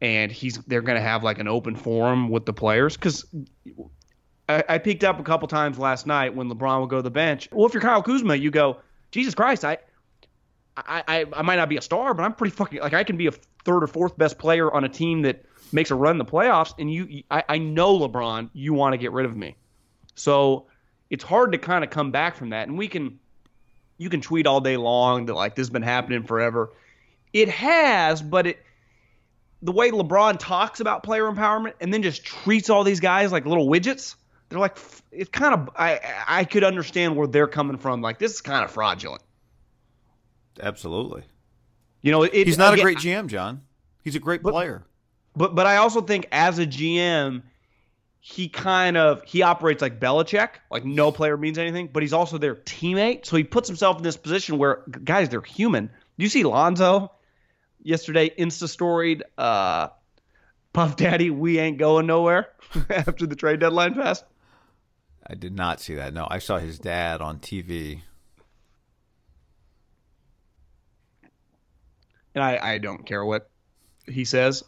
and 0.00 0.30
he's 0.30 0.58
they're 0.68 0.82
going 0.82 0.98
to 0.98 1.02
have 1.02 1.24
like 1.24 1.40
an 1.40 1.48
open 1.48 1.74
forum 1.74 2.28
with 2.28 2.46
the 2.46 2.52
players 2.52 2.96
because. 2.96 3.24
I, 4.48 4.64
I 4.68 4.78
peeked 4.78 5.04
up 5.04 5.20
a 5.20 5.22
couple 5.22 5.48
times 5.48 5.78
last 5.78 6.06
night 6.06 6.34
when 6.34 6.50
LeBron 6.50 6.80
would 6.80 6.90
go 6.90 6.96
to 6.96 7.02
the 7.02 7.10
bench. 7.10 7.48
Well, 7.52 7.66
if 7.66 7.74
you're 7.74 7.82
Kyle 7.82 8.02
Kuzma, 8.02 8.34
you 8.34 8.50
go, 8.50 8.78
Jesus 9.10 9.34
Christ, 9.34 9.64
I, 9.64 9.78
I, 10.76 11.02
I, 11.06 11.26
I 11.32 11.42
might 11.42 11.56
not 11.56 11.68
be 11.68 11.76
a 11.76 11.82
star, 11.82 12.14
but 12.14 12.22
I'm 12.22 12.34
pretty 12.34 12.54
fucking 12.54 12.80
like 12.80 12.94
I 12.94 13.04
can 13.04 13.16
be 13.16 13.26
a 13.26 13.32
third 13.64 13.82
or 13.82 13.86
fourth 13.86 14.16
best 14.16 14.38
player 14.38 14.72
on 14.72 14.84
a 14.84 14.88
team 14.88 15.22
that 15.22 15.44
makes 15.72 15.90
a 15.90 15.94
run 15.94 16.12
in 16.12 16.18
the 16.18 16.24
playoffs. 16.24 16.74
And 16.78 16.92
you, 16.92 17.22
I, 17.30 17.44
I 17.48 17.58
know 17.58 17.98
LeBron, 17.98 18.50
you 18.52 18.74
want 18.74 18.94
to 18.94 18.98
get 18.98 19.12
rid 19.12 19.26
of 19.26 19.36
me, 19.36 19.56
so 20.14 20.66
it's 21.10 21.24
hard 21.24 21.52
to 21.52 21.58
kind 21.58 21.84
of 21.84 21.90
come 21.90 22.10
back 22.10 22.36
from 22.36 22.50
that. 22.50 22.68
And 22.68 22.78
we 22.78 22.88
can, 22.88 23.18
you 23.98 24.08
can 24.08 24.20
tweet 24.20 24.46
all 24.46 24.60
day 24.60 24.76
long 24.76 25.26
that 25.26 25.34
like 25.34 25.54
this 25.54 25.64
has 25.64 25.70
been 25.70 25.82
happening 25.82 26.24
forever. 26.24 26.72
It 27.32 27.48
has, 27.48 28.20
but 28.20 28.46
it 28.46 28.58
the 29.62 29.72
way 29.72 29.90
LeBron 29.90 30.38
talks 30.38 30.80
about 30.80 31.04
player 31.04 31.24
empowerment 31.24 31.74
and 31.80 31.94
then 31.94 32.02
just 32.02 32.24
treats 32.24 32.68
all 32.68 32.82
these 32.82 33.00
guys 33.00 33.30
like 33.30 33.46
little 33.46 33.68
widgets. 33.68 34.16
They're 34.52 34.60
like 34.60 34.76
it's 35.10 35.30
kind 35.30 35.54
of 35.54 35.70
I 35.76 36.00
I 36.26 36.44
could 36.44 36.64
understand 36.64 37.16
where 37.16 37.26
they're 37.26 37.46
coming 37.46 37.78
from. 37.78 38.02
Like 38.02 38.18
this 38.18 38.32
is 38.32 38.40
kind 38.40 38.64
of 38.64 38.70
fraudulent. 38.70 39.22
Absolutely. 40.60 41.24
You 42.02 42.12
know, 42.12 42.22
it, 42.24 42.46
he's 42.46 42.58
not 42.58 42.74
again, 42.74 42.86
a 42.86 42.92
great 42.92 42.98
GM, 42.98 43.28
John. 43.28 43.62
He's 44.02 44.16
a 44.16 44.20
great 44.20 44.42
but, 44.42 44.52
player. 44.52 44.84
But 45.34 45.54
but 45.54 45.66
I 45.66 45.76
also 45.76 46.00
think 46.00 46.26
as 46.30 46.58
a 46.58 46.66
GM, 46.66 47.42
he 48.20 48.48
kind 48.48 48.96
of 48.96 49.22
he 49.24 49.42
operates 49.42 49.80
like 49.80 49.98
Belichick, 49.98 50.50
like 50.70 50.84
no 50.84 51.10
player 51.10 51.36
means 51.36 51.58
anything, 51.58 51.88
but 51.92 52.02
he's 52.02 52.12
also 52.12 52.38
their 52.38 52.54
teammate. 52.54 53.26
So 53.26 53.36
he 53.36 53.44
puts 53.44 53.68
himself 53.68 53.96
in 53.96 54.02
this 54.02 54.16
position 54.16 54.58
where 54.58 54.82
guys, 55.04 55.28
they're 55.28 55.40
human. 55.40 55.90
You 56.16 56.28
see 56.28 56.44
Lonzo? 56.44 57.10
yesterday 57.82 58.30
Insta 58.30 58.68
storied 58.68 59.24
uh, 59.36 59.88
Puff 60.72 60.96
Daddy, 60.96 61.30
we 61.30 61.58
ain't 61.58 61.78
going 61.78 62.06
nowhere 62.06 62.48
after 62.90 63.26
the 63.26 63.36
trade 63.36 63.60
deadline 63.60 63.94
passed? 63.94 64.24
I 65.26 65.34
did 65.34 65.54
not 65.54 65.80
see 65.80 65.94
that. 65.94 66.12
No, 66.12 66.26
I 66.30 66.38
saw 66.38 66.58
his 66.58 66.78
dad 66.78 67.20
on 67.20 67.38
TV. 67.38 68.02
And 72.34 72.42
I, 72.42 72.58
I 72.74 72.78
don't 72.78 73.06
care 73.06 73.24
what 73.24 73.50
he 74.06 74.24
says. 74.24 74.64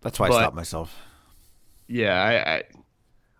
That's 0.00 0.18
why 0.18 0.28
but, 0.28 0.36
I 0.36 0.40
stopped 0.42 0.56
myself. 0.56 0.96
Yeah, 1.86 2.22
I, 2.22 2.54
I 2.54 2.62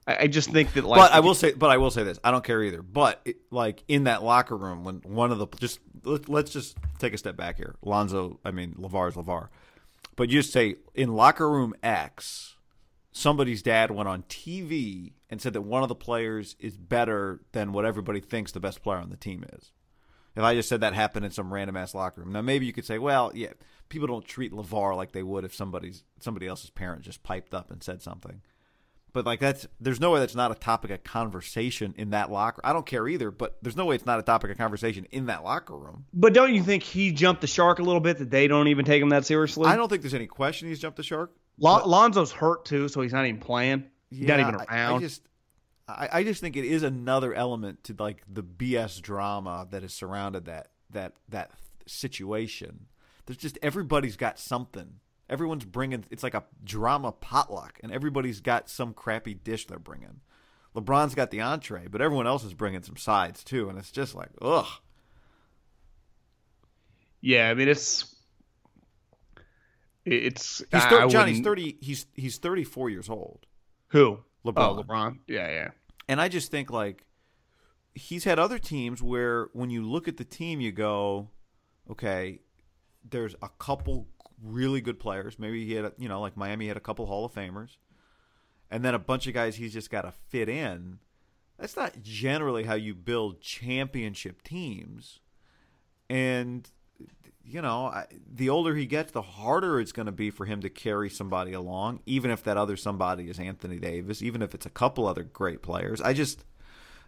I 0.06 0.26
just 0.26 0.50
think 0.50 0.72
that 0.74 0.84
like 0.84 0.98
But 0.98 1.12
I 1.12 1.20
will 1.20 1.34
say 1.34 1.52
but 1.52 1.70
I 1.70 1.76
will 1.76 1.90
say 1.90 2.02
this. 2.02 2.18
I 2.24 2.30
don't 2.30 2.42
care 2.42 2.62
either. 2.62 2.82
But 2.82 3.20
it, 3.24 3.36
like 3.50 3.84
in 3.86 4.04
that 4.04 4.22
locker 4.22 4.56
room 4.56 4.84
when 4.84 4.96
one 5.04 5.30
of 5.30 5.38
the 5.38 5.46
just 5.58 5.78
let, 6.04 6.46
us 6.46 6.50
just 6.50 6.76
take 6.98 7.14
a 7.14 7.18
step 7.18 7.36
back 7.36 7.56
here. 7.56 7.76
Lonzo, 7.82 8.40
I 8.44 8.50
mean 8.50 8.74
LaVar's 8.78 9.14
LaVar. 9.14 9.48
But 10.16 10.28
you 10.28 10.40
just 10.40 10.52
say 10.52 10.76
in 10.94 11.14
locker 11.14 11.48
room 11.48 11.74
X, 11.82 12.51
somebody's 13.12 13.62
dad 13.62 13.90
went 13.90 14.08
on 14.08 14.22
TV 14.24 15.12
and 15.30 15.40
said 15.40 15.52
that 15.52 15.62
one 15.62 15.82
of 15.82 15.88
the 15.88 15.94
players 15.94 16.56
is 16.58 16.76
better 16.76 17.40
than 17.52 17.72
what 17.72 17.84
everybody 17.84 18.20
thinks 18.20 18.52
the 18.52 18.60
best 18.60 18.82
player 18.82 18.98
on 18.98 19.10
the 19.10 19.16
team 19.16 19.44
is. 19.52 19.72
If 20.34 20.42
I 20.42 20.54
just 20.54 20.68
said 20.68 20.80
that 20.80 20.94
happened 20.94 21.26
in 21.26 21.30
some 21.30 21.52
random 21.52 21.76
ass 21.76 21.94
locker 21.94 22.22
room, 22.22 22.32
now 22.32 22.40
maybe 22.40 22.64
you 22.64 22.72
could 22.72 22.86
say, 22.86 22.98
well, 22.98 23.30
yeah, 23.34 23.52
people 23.90 24.08
don't 24.08 24.24
treat 24.24 24.52
LaVar 24.52 24.96
like 24.96 25.12
they 25.12 25.22
would 25.22 25.44
if 25.44 25.54
somebody's 25.54 26.04
somebody 26.20 26.46
else's 26.46 26.70
parent 26.70 27.02
just 27.02 27.22
piped 27.22 27.52
up 27.52 27.70
and 27.70 27.82
said 27.82 28.00
something. 28.00 28.40
But 29.12 29.26
like 29.26 29.40
that's 29.40 29.66
there's 29.78 30.00
no 30.00 30.10
way 30.10 30.20
that's 30.20 30.34
not 30.34 30.50
a 30.50 30.54
topic 30.54 30.90
of 30.90 31.04
conversation 31.04 31.94
in 31.98 32.10
that 32.10 32.30
locker. 32.30 32.62
I 32.64 32.72
don't 32.72 32.86
care 32.86 33.06
either, 33.06 33.30
but 33.30 33.58
there's 33.60 33.76
no 33.76 33.84
way 33.84 33.94
it's 33.94 34.06
not 34.06 34.18
a 34.18 34.22
topic 34.22 34.50
of 34.50 34.56
conversation 34.56 35.06
in 35.10 35.26
that 35.26 35.44
locker 35.44 35.76
room. 35.76 36.06
But 36.14 36.32
don't 36.32 36.54
you 36.54 36.62
think 36.62 36.82
he 36.82 37.12
jumped 37.12 37.42
the 37.42 37.46
shark 37.46 37.78
a 37.78 37.82
little 37.82 38.00
bit 38.00 38.18
that 38.18 38.30
they 38.30 38.48
don't 38.48 38.68
even 38.68 38.86
take 38.86 39.02
him 39.02 39.10
that 39.10 39.26
seriously? 39.26 39.66
I 39.66 39.76
don't 39.76 39.90
think 39.90 40.00
there's 40.00 40.14
any 40.14 40.26
question 40.26 40.68
he's 40.68 40.80
jumped 40.80 40.96
the 40.96 41.02
shark. 41.02 41.32
Lon- 41.58 41.88
Lonzo's 41.88 42.32
hurt 42.32 42.64
too, 42.64 42.88
so 42.88 43.00
he's 43.00 43.12
not 43.12 43.26
even 43.26 43.40
playing. 43.40 43.84
He's 44.10 44.26
not 44.26 44.40
even 44.40 44.56
I- 44.56 44.64
around. 44.64 44.96
I, 44.96 45.00
just 45.00 45.22
I, 45.88 46.08
I 46.12 46.24
just 46.24 46.40
think 46.40 46.56
it 46.56 46.64
is 46.64 46.82
another 46.82 47.34
element 47.34 47.84
to 47.84 47.94
like 47.98 48.22
the 48.32 48.42
BS 48.42 49.00
drama 49.00 49.66
that 49.70 49.82
has 49.82 49.92
surrounded 49.92 50.46
that 50.46 50.68
that 50.90 51.14
that 51.28 51.50
situation. 51.86 52.86
There's 53.26 53.36
just 53.36 53.58
everybody's 53.62 54.16
got 54.16 54.38
something. 54.38 54.94
Everyone's 55.28 55.64
bringing 55.64 56.04
it's 56.10 56.22
like 56.22 56.34
a 56.34 56.44
drama 56.64 57.12
potluck, 57.12 57.78
and 57.82 57.92
everybody's 57.92 58.40
got 58.40 58.68
some 58.68 58.92
crappy 58.92 59.34
dish 59.34 59.66
they're 59.66 59.78
bringing. 59.78 60.20
LeBron's 60.74 61.14
got 61.14 61.30
the 61.30 61.40
entree, 61.40 61.86
but 61.86 62.00
everyone 62.00 62.26
else 62.26 62.44
is 62.44 62.54
bringing 62.54 62.82
some 62.82 62.96
sides 62.96 63.44
too, 63.44 63.68
and 63.68 63.78
it's 63.78 63.90
just 63.92 64.14
like 64.14 64.30
ugh. 64.40 64.66
yeah, 67.20 67.48
I 67.50 67.54
mean 67.54 67.68
it's 67.68 68.11
it's 70.04 70.62
He's 70.72 70.84
thir- 70.84 71.08
John. 71.08 71.28
He's 71.28 71.40
thirty. 71.40 71.76
He's 71.80 72.06
he's 72.14 72.38
thirty 72.38 72.64
four 72.64 72.90
years 72.90 73.08
old. 73.08 73.46
Who? 73.88 74.20
LeBron. 74.44 74.52
Oh, 74.56 74.82
LeBron. 74.82 75.18
Yeah, 75.28 75.48
yeah. 75.50 75.70
And 76.08 76.20
I 76.20 76.28
just 76.28 76.50
think 76.50 76.70
like 76.70 77.04
he's 77.94 78.24
had 78.24 78.38
other 78.38 78.58
teams 78.58 79.02
where 79.02 79.48
when 79.52 79.70
you 79.70 79.82
look 79.82 80.08
at 80.08 80.16
the 80.16 80.24
team, 80.24 80.60
you 80.60 80.72
go, 80.72 81.28
okay, 81.90 82.40
there's 83.08 83.34
a 83.42 83.48
couple 83.58 84.08
really 84.42 84.80
good 84.80 84.98
players. 84.98 85.38
Maybe 85.38 85.64
he 85.64 85.74
had, 85.74 85.84
a, 85.84 85.92
you 85.98 86.08
know, 86.08 86.20
like 86.20 86.36
Miami 86.36 86.68
had 86.68 86.76
a 86.76 86.80
couple 86.80 87.06
Hall 87.06 87.24
of 87.24 87.32
Famers, 87.32 87.76
and 88.70 88.84
then 88.84 88.94
a 88.94 88.98
bunch 88.98 89.26
of 89.26 89.34
guys 89.34 89.56
he's 89.56 89.72
just 89.72 89.90
got 89.90 90.02
to 90.02 90.12
fit 90.28 90.48
in. 90.48 90.98
That's 91.58 91.76
not 91.76 92.02
generally 92.02 92.64
how 92.64 92.74
you 92.74 92.94
build 92.94 93.40
championship 93.40 94.42
teams. 94.42 95.20
And 96.10 96.68
you 97.44 97.60
know, 97.60 97.86
I, 97.86 98.06
the 98.32 98.48
older 98.48 98.74
he 98.74 98.86
gets, 98.86 99.12
the 99.12 99.22
harder 99.22 99.80
it's 99.80 99.92
going 99.92 100.06
to 100.06 100.12
be 100.12 100.30
for 100.30 100.46
him 100.46 100.60
to 100.62 100.70
carry 100.70 101.10
somebody 101.10 101.52
along, 101.52 102.00
even 102.06 102.30
if 102.30 102.42
that 102.44 102.56
other 102.56 102.76
somebody 102.76 103.28
is 103.28 103.38
Anthony 103.38 103.78
Davis, 103.78 104.22
even 104.22 104.42
if 104.42 104.54
it's 104.54 104.66
a 104.66 104.70
couple 104.70 105.06
other 105.06 105.22
great 105.22 105.62
players. 105.62 106.00
I 106.00 106.12
just, 106.12 106.44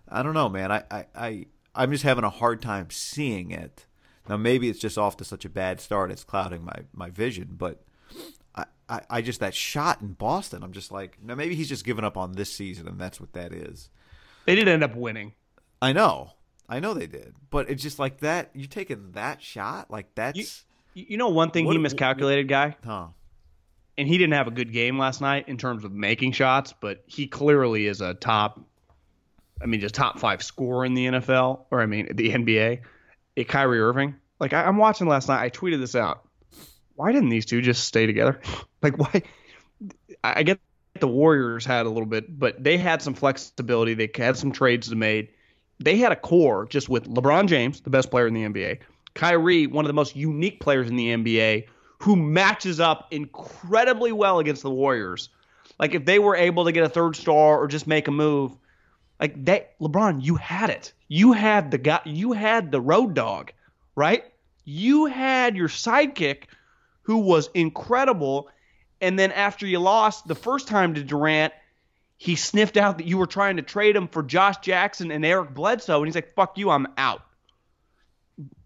I 0.09 0.23
don't 0.23 0.35
know, 0.35 0.49
man. 0.49 0.73
I, 0.73 0.83
I, 0.91 1.07
I 1.15 1.47
I'm 1.75 1.91
just 1.91 2.05
having 2.05 2.25
a 2.25 2.31
hard 2.31 2.63
time 2.63 2.89
seeing 2.91 3.51
it. 3.51 3.87
Now, 4.29 4.37
maybe 4.37 4.69
it's 4.69 4.79
just 4.79 4.97
off 4.99 5.17
to 5.19 5.25
such 5.25 5.45
a 5.45 5.51
bad 5.51 5.81
start; 5.81 6.11
it's 6.11 6.25
clouding 6.25 6.65
my 6.65 6.85
my 6.93 7.11
vision. 7.11 7.57
But 7.59 7.83
I, 8.55 8.65
I, 8.89 9.01
I 9.11 9.23
just 9.23 9.41
that 9.41 9.55
shot 9.55 10.01
in 10.01 10.13
Boston, 10.13 10.63
I'm 10.63 10.73
just 10.73 10.91
like, 10.91 11.19
now 11.23 11.35
maybe 11.35 11.55
he's 11.55 11.69
just 11.69 11.85
given 11.85 12.05
up 12.05 12.17
on 12.17 12.33
this 12.33 12.53
season, 12.53 12.89
and 12.89 12.99
that's 12.99 13.21
what 13.21 13.33
that 13.35 13.53
is. 13.53 13.91
They 14.47 14.55
did 14.55 14.69
end 14.69 14.85
up 14.85 14.95
winning. 14.95 15.33
I 15.81 15.93
know, 15.93 16.33
I 16.69 16.81
know 16.81 16.95
they 16.95 17.07
did, 17.07 17.35
but 17.51 17.69
it's 17.69 17.83
just 17.83 17.99
like 17.99 18.21
that. 18.21 18.51
You're 18.55 18.69
taking 18.69 19.13
that 19.13 19.43
shot, 19.43 19.91
like 19.91 20.15
that's, 20.15 20.65
You, 20.95 21.05
you 21.11 21.17
know 21.17 21.29
one 21.29 21.51
thing 21.51 21.67
What- 21.67 21.73
he 21.73 21.79
miscalculated, 21.79 22.49
guy, 22.49 22.77
huh? 22.85 23.09
and 23.99 24.09
he 24.09 24.19
didn't 24.19 24.35
have 24.35 24.49
a 24.49 24.51
good 24.51 24.73
game 24.73 24.99
last 24.99 25.21
night 25.21 25.49
in 25.49 25.57
terms 25.57 25.85
of 25.85 25.93
making 25.93 26.33
shots, 26.33 26.73
but 26.81 27.05
he 27.07 27.27
clearly 27.27 27.87
is 27.87 28.01
a 28.01 28.15
top. 28.15 28.61
I 29.63 29.67
mean, 29.67 29.81
just 29.81 29.95
top 29.95 30.19
five 30.19 30.43
scorer 30.43 30.85
in 30.85 30.95
the 30.95 31.07
NFL, 31.07 31.67
or 31.71 31.81
I 31.81 31.87
mean, 31.87 32.09
the 32.15 32.31
NBA. 32.31 32.81
It 33.37 33.41
eh, 33.41 33.45
Kyrie 33.45 33.81
Irving. 33.81 34.17
Like 34.41 34.53
I, 34.53 34.65
I'm 34.65 34.79
watching 34.79 35.07
last 35.07 35.29
night. 35.29 35.43
I 35.43 35.51
tweeted 35.51 35.81
this 35.81 35.95
out. 35.95 36.27
Why 36.97 37.13
didn't 37.13 37.29
these 37.29 37.47
two 37.47 37.61
just 37.61 37.85
stay 37.85 38.07
together? 38.07 38.41
like 38.83 38.99
why? 38.99 39.23
I 40.23 40.41
I 40.41 40.43
get 40.43 40.61
the 41.01 41.09
Warriors 41.09 41.65
had 41.65 41.87
a 41.87 41.89
little 41.89 42.07
bit, 42.07 42.37
but 42.39 42.63
they 42.63 42.79
had 42.79 43.03
some 43.03 43.15
flexibility. 43.15 43.95
They 43.95 44.11
had 44.15 44.37
some 44.37 44.53
trades 44.53 44.89
to 44.89 44.97
made. 44.97 45.29
They 45.81 45.97
had 45.97 46.13
a 46.13 46.17
core 46.17 46.67
just 46.67 46.89
with 46.89 47.09
LeBron 47.09 47.49
James, 47.49 47.81
the 47.81 47.91
best 47.91 48.11
player 48.11 48.27
in 48.27 48.35
the 48.35 48.45
NBA, 48.45 48.79
Kyrie, 49.15 49.67
one 49.67 49.85
of 49.85 49.89
the 49.89 49.95
most 49.95 50.17
unique 50.17 50.61
players 50.61 50.89
in 50.89 50.97
the 50.97 51.09
NBA, 51.09 51.67
who 51.99 52.17
matches 52.17 52.81
up 52.81 53.09
incredibly 53.11 54.13
well 54.13 54.39
against 54.39 54.63
the 54.63 54.71
Warriors. 54.71 55.31
Like 55.79 55.95
if 55.95 56.05
they 56.05 56.19
were 56.19 56.37
able 56.37 56.65
to 56.65 56.73
get 56.73 56.85
a 56.85 56.89
third 56.89 57.17
star 57.17 57.59
or 57.59 57.67
just 57.67 57.87
make 57.87 58.09
a 58.09 58.13
move, 58.13 58.57
like 59.21 59.45
that 59.45 59.79
LeBron, 59.81 60.25
you 60.25 60.37
had 60.37 60.71
it. 60.71 60.93
You 61.09 61.33
had 61.33 61.71
the 61.71 61.79
guy 61.79 62.01
you 62.05 62.33
had 62.33 62.73
the 62.73 62.81
road 62.81 63.15
dog, 63.15 63.53
right? 63.95 64.25
You 64.65 65.07
had 65.07 65.57
your 65.57 65.69
sidekick 65.69 66.45
who 67.03 67.19
was 67.19 67.51
incredible. 67.55 68.49
And 69.01 69.19
then 69.19 69.33
after 69.33 69.67
you 69.67 69.79
lost 69.79 70.27
the 70.27 70.35
first 70.35 70.67
time 70.69 70.95
to 70.95 71.03
Durant, 71.03 71.53
he 72.17 72.37
sniffed 72.37 72.77
out 72.77 72.99
that 72.99 73.07
you 73.07 73.19
were 73.19 73.27
trying 73.27 73.57
to 73.57 73.63
trade 73.63 73.97
him 73.97 74.09
for 74.09 74.23
Josh 74.23 74.59
Jackson 74.59 75.11
and 75.11 75.25
Eric 75.25 75.53
Bledsoe, 75.55 75.99
and 75.99 76.07
he's 76.07 76.15
like, 76.15 76.35
"Fuck 76.35 76.59
you, 76.59 76.71
I'm 76.71 76.87
out." 76.97 77.23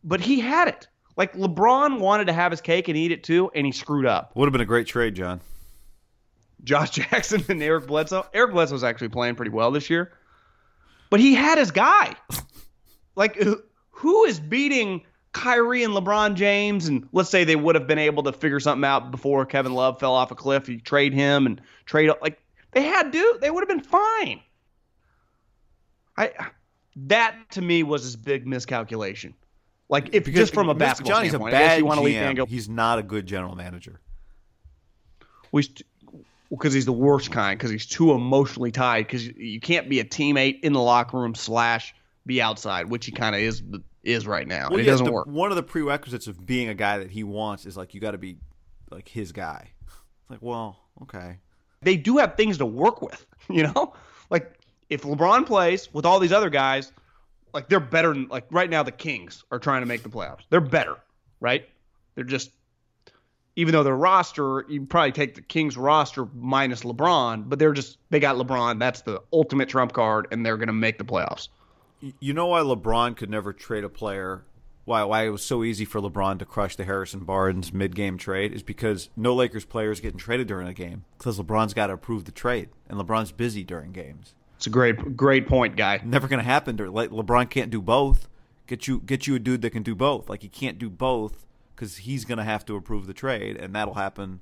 But 0.05 0.21
he 0.21 0.41
had 0.41 0.69
it. 0.69 0.87
Like 1.17 1.33
LeBron 1.35 1.99
wanted 1.99 2.27
to 2.29 2.33
have 2.33 2.53
his 2.53 2.61
cake 2.61 2.89
and 2.89 2.97
eat 2.97 3.11
it 3.11 3.25
too, 3.25 3.51
and 3.55 3.67
he 3.67 3.73
screwed 3.73 4.07
up. 4.07 4.33
Would 4.37 4.47
have 4.47 4.53
been 4.53 4.61
a 4.61 4.65
great 4.67 4.87
trade, 4.87 5.15
John. 5.15 5.41
Josh 6.65 6.91
Jackson 6.93 7.45
and 7.49 7.63
Eric 7.63 7.87
Bledsoe. 7.87 8.27
Eric 8.33 8.53
Bledsoe's 8.53 8.85
actually 8.85 9.09
playing 9.09 9.35
pretty 9.35 9.51
well 9.51 9.71
this 9.71 9.91
year, 9.91 10.13
but 11.11 11.19
he 11.21 11.35
had 11.35 11.59
his 11.59 11.71
guy. 11.71 12.15
Like, 13.17 13.37
who- 13.37 13.63
who 13.91 14.25
is 14.27 14.39
beating 14.39 15.03
Kyrie 15.33 15.83
and 15.83 15.93
LeBron 15.93 16.35
James? 16.37 16.87
And 16.87 17.09
let's 17.13 17.31
say 17.31 17.43
they 17.43 17.57
would 17.57 17.75
have 17.75 17.89
been 17.89 17.99
able 17.99 18.23
to 18.25 18.33
figure 18.33 18.61
something 18.61 18.85
out 18.89 19.11
before 19.11 19.45
Kevin 19.45 19.75
Love 19.75 19.99
fell 19.99 20.15
off 20.15 20.31
a 20.31 20.37
cliff. 20.37 20.69
You 20.69 20.79
trade 20.81 21.13
him 21.13 21.47
and 21.47 21.61
trade 21.85 22.11
like 22.23 22.41
they 22.79 22.87
had 22.87 23.13
to. 23.13 23.39
They 23.41 23.51
would 23.51 23.61
have 23.61 23.69
been 23.69 23.85
fine. 23.85 24.41
I 26.17 26.33
that 26.97 27.37
to 27.51 27.63
me 27.63 27.83
was 27.83 28.03
his 28.03 28.17
big 28.17 28.47
miscalculation. 28.47 29.35
Like 29.89 30.11
if 30.15 30.27
just 30.27 30.53
from 30.53 30.69
a 30.69 30.75
basketball 30.75 31.15
Johnny's 31.17 31.31
standpoint, 31.31 31.55
a 31.55 31.59
bad 31.59 31.79
you 31.79 31.87
want 31.87 31.99
to 31.99 32.05
leave 32.05 32.17
GM. 32.17 32.23
and 32.29 32.37
go. 32.37 32.47
He's 32.47 32.69
not 32.69 32.99
a 32.99 33.03
good 33.03 33.27
general 33.27 33.55
manager. 33.55 34.01
we 35.53 35.63
st- 35.63 35.83
because 36.51 36.73
he's 36.73 36.87
the 36.87 36.93
worst 36.93 37.31
kind 37.31 37.59
because 37.59 37.71
he's 37.71 37.87
too 37.87 38.13
emotionally 38.13 38.71
tied 38.71 39.07
because 39.07 39.27
you 39.27 39.61
can't 39.61 39.89
be 39.89 40.01
a 40.01 40.05
teammate 40.05 40.61
in 40.61 40.73
the 40.73 40.81
locker 40.81 41.19
room 41.19 41.35
slash 41.35 41.95
be 42.25 42.41
outside 42.41 42.89
which 42.89 43.05
he 43.05 43.13
kind 43.13 43.35
of 43.35 43.43
is 43.43 43.63
is 44.03 44.27
right 44.27 44.49
now 44.49 44.69
and 44.69 44.81
it 44.81 44.85
yeah, 44.87 44.93
doesn't 44.93 45.05
the- 45.05 45.13
work 45.13 45.27
One 45.27 45.51
of 45.51 45.57
the 45.57 45.63
prerequisites 45.63 46.27
of 46.27 46.47
being 46.47 46.69
a 46.69 46.75
guy 46.75 46.99
that 46.99 47.11
he 47.11 47.23
wants 47.23 47.67
is 47.67 47.77
like 47.77 47.93
you 47.93 48.01
got 48.01 48.13
to 48.13 48.19
be 48.19 48.39
like 48.91 49.09
his 49.09 49.33
guy. 49.33 49.73
It's 50.23 50.31
like, 50.31 50.43
well, 50.43 50.79
okay. 51.03 51.39
They 51.83 51.97
do 51.97 52.19
have 52.19 52.37
things 52.37 52.59
to 52.59 52.67
work 52.67 53.03
with 53.03 53.25
you 53.51 53.63
know? 53.63 53.95
Like 54.31 54.59
if 54.91 55.03
lebron 55.03 55.47
plays 55.47 55.93
with 55.93 56.07
all 56.07 56.19
these 56.19 56.33
other 56.33 56.51
guys 56.51 56.93
like 57.55 57.69
they're 57.69 57.81
better 57.81 58.13
than 58.13 58.29
like 58.29 58.47
right 58.51 58.69
now 58.69 58.83
the 58.83 58.93
kings 58.93 59.45
are 59.51 59.59
trying 59.59 59.83
to 59.83 59.87
make 59.87 60.03
the 60.03 60.09
playoffs. 60.09 60.43
They're 60.51 60.61
better 60.61 60.97
right? 61.41 61.69
They're 62.15 62.25
just 62.25 62.51
even 63.57 63.73
though 63.73 63.83
their 63.83 63.97
roster 63.97 64.65
you 64.69 64.87
probably 64.87 65.13
take 65.13 65.35
the 65.35 65.43
kings 65.43 65.77
roster 65.77 66.27
minus 66.35 66.83
lebron 66.83 67.49
but 67.49 67.59
they're 67.59 67.73
just 67.73 67.99
they 68.11 68.21
got 68.21 68.37
lebron 68.37 68.79
that's 68.79 69.03
the 69.03 69.23
ultimate 69.33 69.69
trump 69.69 69.93
card 69.93 70.29
and 70.31 70.45
they're 70.45 70.57
going 70.57 70.69
to 70.69 70.73
make 70.73 70.99
the 70.99 71.05
playoffs. 71.05 71.49
You 72.21 72.33
know 72.33 72.47
why 72.47 72.61
LeBron 72.61 73.17
could 73.17 73.29
never 73.29 73.53
trade 73.53 73.83
a 73.83 73.89
player? 73.89 74.45
Why 74.89 75.05
why 75.05 75.27
it 75.27 75.29
was 75.29 75.45
so 75.45 75.63
easy 75.63 75.85
for 75.85 76.01
LeBron 76.01 76.39
to 76.39 76.47
crush 76.47 76.75
the 76.75 76.85
Harrison 76.85 77.21
Barnes 77.21 77.75
mid-game 77.75 78.17
trade 78.17 78.55
is 78.55 78.63
because 78.63 79.11
no 79.17 79.35
Lakers 79.35 79.67
players 79.67 80.01
getting 80.01 80.19
traded 80.19 80.49
during 80.49 80.67
a 80.67 80.73
game 80.73 81.05
because 81.19 81.39
LeBron's 81.39 81.75
got 81.75 81.89
to 81.89 81.93
approve 81.93 82.25
the 82.25 82.33
trade 82.33 82.71
and 82.89 82.99
LeBron's 82.99 83.31
busy 83.31 83.63
during 83.63 83.93
games. 83.93 84.35
It's 84.57 84.67
a 84.67 84.71
great, 84.71 85.15
great 85.15 85.47
point, 85.47 85.77
guy. 85.77 86.01
Never 86.03 86.27
going 86.27 86.41
to 86.41 86.45
happen. 86.45 86.75
During, 86.77 86.93
like, 86.93 87.11
LeBron 87.11 87.51
can't 87.51 87.71
do 87.71 87.83
both. 87.83 88.29
Get 88.67 88.89
you 88.89 89.01
get 89.01 89.27
you 89.27 89.35
a 89.35 89.39
dude 89.39 89.61
that 89.61 89.71
can 89.71 89.83
do 89.83 89.95
both. 89.95 90.31
Like 90.31 90.41
he 90.43 90.49
can't 90.49 90.79
do 90.79 90.89
both 90.89 91.45
because 91.77 91.99
he's 91.99 92.25
going 92.25 92.39
to 92.39 92.45
have 92.45 92.65
to 92.67 92.75
approve 92.75 93.07
the 93.07 93.15
trade, 93.15 93.57
and 93.57 93.75
that'll 93.75 93.95
happen 93.95 94.41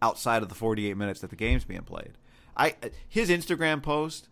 outside 0.00 0.42
of 0.42 0.48
the 0.48 0.54
48 0.54 0.96
minutes 0.96 1.20
that 1.20 1.30
the 1.30 1.36
game's 1.36 1.64
being 1.64 1.82
played. 1.82 2.12
I 2.56 2.76
his 3.08 3.28
Instagram 3.28 3.82
post 3.82 4.28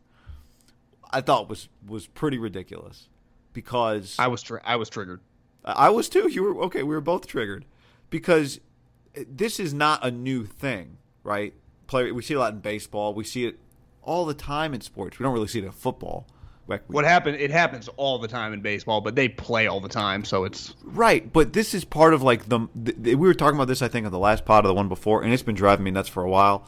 I 1.11 1.20
thought 1.20 1.49
was 1.49 1.68
was 1.87 2.07
pretty 2.07 2.39
ridiculous 2.39 3.09
because 3.53 4.16
I 4.18 4.28
was, 4.28 4.43
tri- 4.43 4.61
I 4.64 4.76
was 4.76 4.89
triggered. 4.89 5.20
I 5.65 5.91
was 5.91 6.09
too. 6.09 6.29
You 6.29 6.43
were 6.45 6.63
okay. 6.65 6.83
We 6.83 6.95
were 6.95 7.01
both 7.01 7.27
triggered 7.27 7.65
because 8.11 8.61
this 9.29 9.61
is 9.61 9.75
not 9.75 10.05
a 10.05 10.11
new 10.11 10.45
thing, 10.45 10.97
right? 11.23 11.53
Play. 11.87 12.11
We 12.13 12.23
see 12.23 12.35
a 12.35 12.39
lot 12.39 12.53
in 12.55 12.61
baseball. 12.61 13.15
We 13.15 13.25
see 13.25 13.45
it 13.47 13.59
all 14.03 14.25
the 14.25 14.35
time 14.35 14.73
in 14.75 14.81
sports. 14.81 15.19
We 15.19 15.25
don't 15.25 15.33
really 15.35 15.49
see 15.49 15.59
it 15.59 15.65
in 15.65 15.71
football. 15.73 16.27
Like 16.67 16.83
we- 16.89 16.95
What 16.95 17.05
happened? 17.05 17.37
It 17.39 17.51
happens 17.51 17.89
all 17.97 18.19
the 18.19 18.29
time 18.29 18.53
in 18.53 18.61
baseball, 18.63 19.01
but 19.01 19.15
they 19.17 19.29
play 19.29 19.67
all 19.67 19.81
the 19.81 19.89
time, 19.89 20.25
so 20.25 20.45
it's 20.45 20.75
Right, 20.85 21.31
but 21.33 21.53
this 21.53 21.75
is 21.75 21.85
part 21.85 22.15
of 22.15 22.23
like 22.23 22.49
the, 22.49 22.69
the, 22.75 23.15
we 23.17 23.27
were 23.29 23.35
talking 23.35 23.57
about 23.57 23.67
this 23.69 23.83
I 23.83 23.89
think 23.89 24.07
on 24.07 24.13
the 24.13 24.19
last 24.19 24.45
pod 24.45 24.65
of 24.65 24.69
the 24.69 24.75
one 24.75 24.89
before, 24.89 25.23
and 25.23 25.33
it's 25.33 25.43
been 25.43 25.55
driving 25.57 25.85
me 25.85 25.91
nuts 25.91 26.09
for 26.09 26.23
a 26.23 26.31
while. 26.31 26.67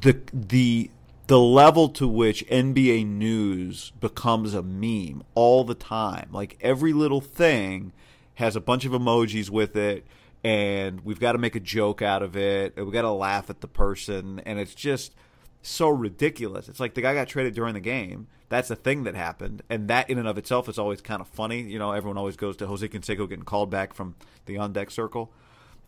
The 0.00 0.18
the 0.32 0.90
the 1.26 1.40
level 1.40 1.88
to 1.88 2.06
which 2.06 2.46
NBA 2.46 3.06
news 3.06 3.92
becomes 4.00 4.54
a 4.54 4.62
meme 4.62 5.22
all 5.34 5.64
the 5.64 5.74
time, 5.74 6.28
like 6.32 6.56
every 6.60 6.92
little 6.92 7.20
thing 7.20 7.92
has 8.34 8.54
a 8.54 8.60
bunch 8.60 8.84
of 8.84 8.92
emojis 8.92 9.50
with 9.50 9.76
it, 9.76 10.06
and 10.44 11.00
we've 11.00 11.18
got 11.18 11.32
to 11.32 11.38
make 11.38 11.56
a 11.56 11.60
joke 11.60 12.02
out 12.02 12.22
of 12.22 12.36
it, 12.36 12.74
and 12.76 12.86
we 12.86 12.92
got 12.92 13.02
to 13.02 13.10
laugh 13.10 13.50
at 13.50 13.60
the 13.60 13.66
person, 13.66 14.40
and 14.46 14.58
it's 14.60 14.74
just 14.74 15.14
so 15.62 15.88
ridiculous. 15.88 16.68
It's 16.68 16.78
like 16.78 16.94
the 16.94 17.02
guy 17.02 17.14
got 17.14 17.28
traded 17.28 17.54
during 17.54 17.74
the 17.74 17.80
game. 17.80 18.28
That's 18.48 18.70
a 18.70 18.76
thing 18.76 19.02
that 19.04 19.16
happened, 19.16 19.62
and 19.68 19.88
that 19.88 20.08
in 20.08 20.18
and 20.18 20.28
of 20.28 20.38
itself 20.38 20.68
is 20.68 20.78
always 20.78 21.00
kind 21.00 21.20
of 21.20 21.26
funny. 21.26 21.62
You 21.62 21.80
know, 21.80 21.90
everyone 21.90 22.18
always 22.18 22.36
goes 22.36 22.56
to 22.58 22.66
Jose 22.68 22.86
Canseco 22.86 23.28
getting 23.28 23.44
called 23.44 23.70
back 23.70 23.92
from 23.94 24.14
the 24.44 24.58
on 24.58 24.72
deck 24.72 24.92
circle, 24.92 25.32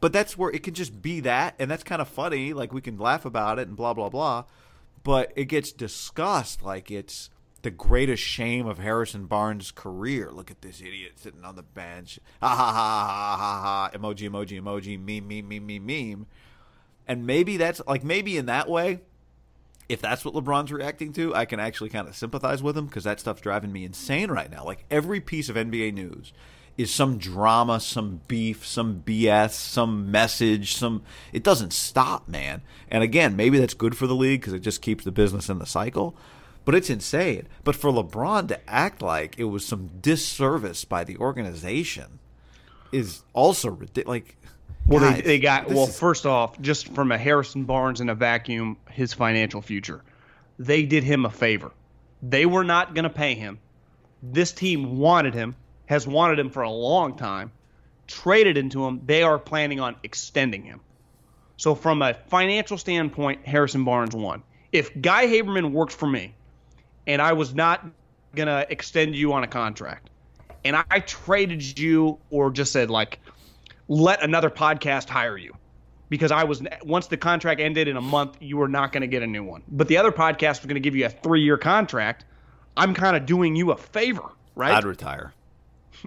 but 0.01 0.13
that's 0.13 0.37
where 0.37 0.51
it 0.51 0.65
can 0.65 0.75
just 0.75 1.01
be 1.01 1.21
that, 1.21 1.55
and 1.61 1.71
that's 1.71 1.85
kind 1.85 2.03
of 2.03 2.09
funny. 2.09 2.53
Like 2.53 2.73
we 2.73 2.81
can 2.81 2.99
laugh 2.99 3.25
about 3.25 3.61
it 3.61 3.69
and 3.69 3.77
blah 3.77 3.95
blah 3.95 4.09
blah, 4.09 4.45
but 5.03 5.33
it 5.37 5.47
gets 5.47 5.73
discussed 5.73 6.63
like 6.63 6.91
it's 6.91 7.31
the 7.63 7.71
greatest 7.71 8.23
shame 8.23 8.67
of 8.67 8.79
Harrison 8.79 9.27
Barnes' 9.27 9.71
career. 9.71 10.31
Look 10.31 10.51
at 10.51 10.63
this 10.63 10.81
idiot 10.81 11.13
sitting 11.17 11.45
on 11.45 11.57
the 11.57 11.63
bench. 11.63 12.21
Ha 12.41 12.49
ha 12.49 12.73
ha 12.73 12.73
ha 12.73 13.37
ha 13.37 13.63
ha. 13.63 13.99
Emoji, 13.99 14.31
emoji, 14.31 14.61
emoji. 14.61 14.99
Meme, 14.99 15.27
meme, 15.27 15.49
meme, 15.49 15.67
meme, 15.67 15.87
meme. 15.87 16.27
And 17.07 17.27
maybe 17.27 17.57
that's 17.57 17.81
like 17.87 18.05
maybe 18.05 18.37
in 18.37 18.47
that 18.47 18.69
way, 18.69 19.01
if 19.89 20.01
that's 20.01 20.25
what 20.25 20.35
LeBron's 20.35 20.71
reacting 20.71 21.13
to, 21.15 21.35
I 21.35 21.47
can 21.47 21.59
actually 21.59 21.91
kind 21.91 22.07
of 22.07 22.15
sympathize 22.15 22.63
with 22.63 22.77
him 22.77 22.87
because 22.87 23.05
that 23.05 23.19
stuff's 23.19 23.41
driving 23.41 23.73
me 23.73 23.85
insane 23.85 24.31
right 24.31 24.51
now. 24.51 24.65
Like 24.65 24.85
every 24.91 25.21
piece 25.21 25.49
of 25.49 25.57
NBA 25.57 25.95
news 25.95 26.33
is 26.79 26.91
some 26.95 27.19
drama, 27.19 27.81
some 27.81 28.21
beef, 28.29 28.65
some 28.65 29.03
BS, 29.05 29.51
some 29.51 30.11
message, 30.11 30.75
some 30.75 31.03
it 31.33 31.43
doesn't 31.43 31.73
stop, 31.75 32.29
man. 32.29 32.63
And 32.91 33.03
again, 33.03 33.37
maybe 33.37 33.59
that's 33.59 33.75
good 33.75 33.97
for 33.97 34.07
the 34.07 34.15
league 34.15 34.41
because 34.41 34.55
it 34.55 34.61
just 34.61 34.81
keeps 34.81 35.05
the 35.05 35.13
business 35.13 35.49
in 35.51 35.59
the 35.59 35.67
cycle. 35.67 36.17
But 36.65 36.75
it's 36.75 36.89
insane. 36.91 37.49
But 37.65 37.75
for 37.77 37.91
LeBron 37.91 38.49
to 38.49 38.71
act 38.71 39.03
like 39.03 39.39
it 39.39 39.45
was 39.45 39.65
some 39.67 39.89
disservice 40.01 40.85
by 40.85 41.03
the 41.05 41.17
organization 41.17 42.19
is 42.93 43.23
also 43.33 43.71
ridiculous. 43.71 44.07
Like, 44.09 44.37
Well, 44.87 45.01
guys, 45.01 45.17
they, 45.17 45.23
they 45.23 45.39
got 45.39 45.69
well. 45.69 45.89
is- 45.89 45.99
First 45.99 46.27
off, 46.27 46.61
just 46.61 46.89
from 46.89 47.11
a 47.11 47.19
Harrison 47.19 47.65
Barnes 47.65 48.01
in 48.01 48.09
a 48.09 48.15
vacuum, 48.15 48.77
his 48.91 49.13
financial 49.15 49.63
future, 49.63 50.03
they 50.59 50.83
did 50.85 51.05
him 51.05 51.25
a 51.25 51.31
favor. 51.31 51.73
They 52.23 52.47
were 52.47 52.65
not 52.65 52.95
going 52.95 53.05
to 53.05 53.11
pay 53.11 53.35
him. 53.35 53.59
This 54.23 54.53
team 54.53 54.99
wanted 54.99 55.33
him, 55.35 55.55
has 55.89 56.07
wanted 56.07 56.39
him 56.39 56.51
for 56.51 56.63
a 56.63 56.71
long 56.71 57.17
time, 57.17 57.51
traded 58.07 58.57
into 58.57 58.85
him. 58.85 59.01
They 59.05 59.23
are 59.23 59.39
planning 59.39 59.81
on 59.81 59.97
extending 60.03 60.63
him. 60.63 60.81
So, 61.57 61.75
from 61.75 62.03
a 62.03 62.15
financial 62.29 62.79
standpoint, 62.79 63.47
Harrison 63.47 63.85
Barnes 63.85 64.15
won. 64.15 64.43
If 64.71 65.01
Guy 65.01 65.27
Haberman 65.27 65.73
worked 65.73 65.93
for 65.93 66.07
me, 66.07 66.35
and 67.07 67.21
I 67.23 67.33
was 67.33 67.55
not 67.55 67.85
going 68.37 68.47
to 68.49 68.67
extend 68.71 69.17
you 69.17 69.33
on 69.33 69.43
a 69.43 69.49
contract, 69.49 70.11
and 70.65 70.77
I 70.91 71.01
traded 71.01 71.79
you 71.79 72.19
or 72.31 72.51
just 72.51 72.71
said 72.71 72.91
like 72.91 73.19
let 73.89 74.23
another 74.23 74.51
podcast 74.51 75.09
hire 75.09 75.39
you 75.39 75.57
because 76.11 76.31
I 76.31 76.45
was 76.45 76.63
once 76.83 77.07
the 77.07 77.17
contract 77.17 77.61
ended 77.61 77.89
in 77.89 77.97
a 77.97 78.03
month, 78.03 78.37
you 78.41 78.59
were 78.59 78.69
not 78.69 78.93
going 78.93 79.01
to 79.01 79.07
get 79.07 79.23
a 79.23 79.27
new 79.27 79.43
one. 79.43 79.63
But 79.69 79.89
the 79.89 79.97
other 79.97 80.13
podcast 80.13 80.61
was 80.61 80.67
going 80.67 80.75
to 80.75 80.81
give 80.81 80.95
you 80.95 81.07
a 81.07 81.11
three 81.11 81.43
year 81.43 81.57
contract. 81.57 82.27
I'm 82.77 82.95
kind 82.95 83.17
of 83.17 83.27
doing 83.27 83.57
you 83.57 83.73
a 83.73 83.77
favor, 83.77 84.31
right? 84.55 84.75
I'd 84.75 84.85
retire. 84.85 85.33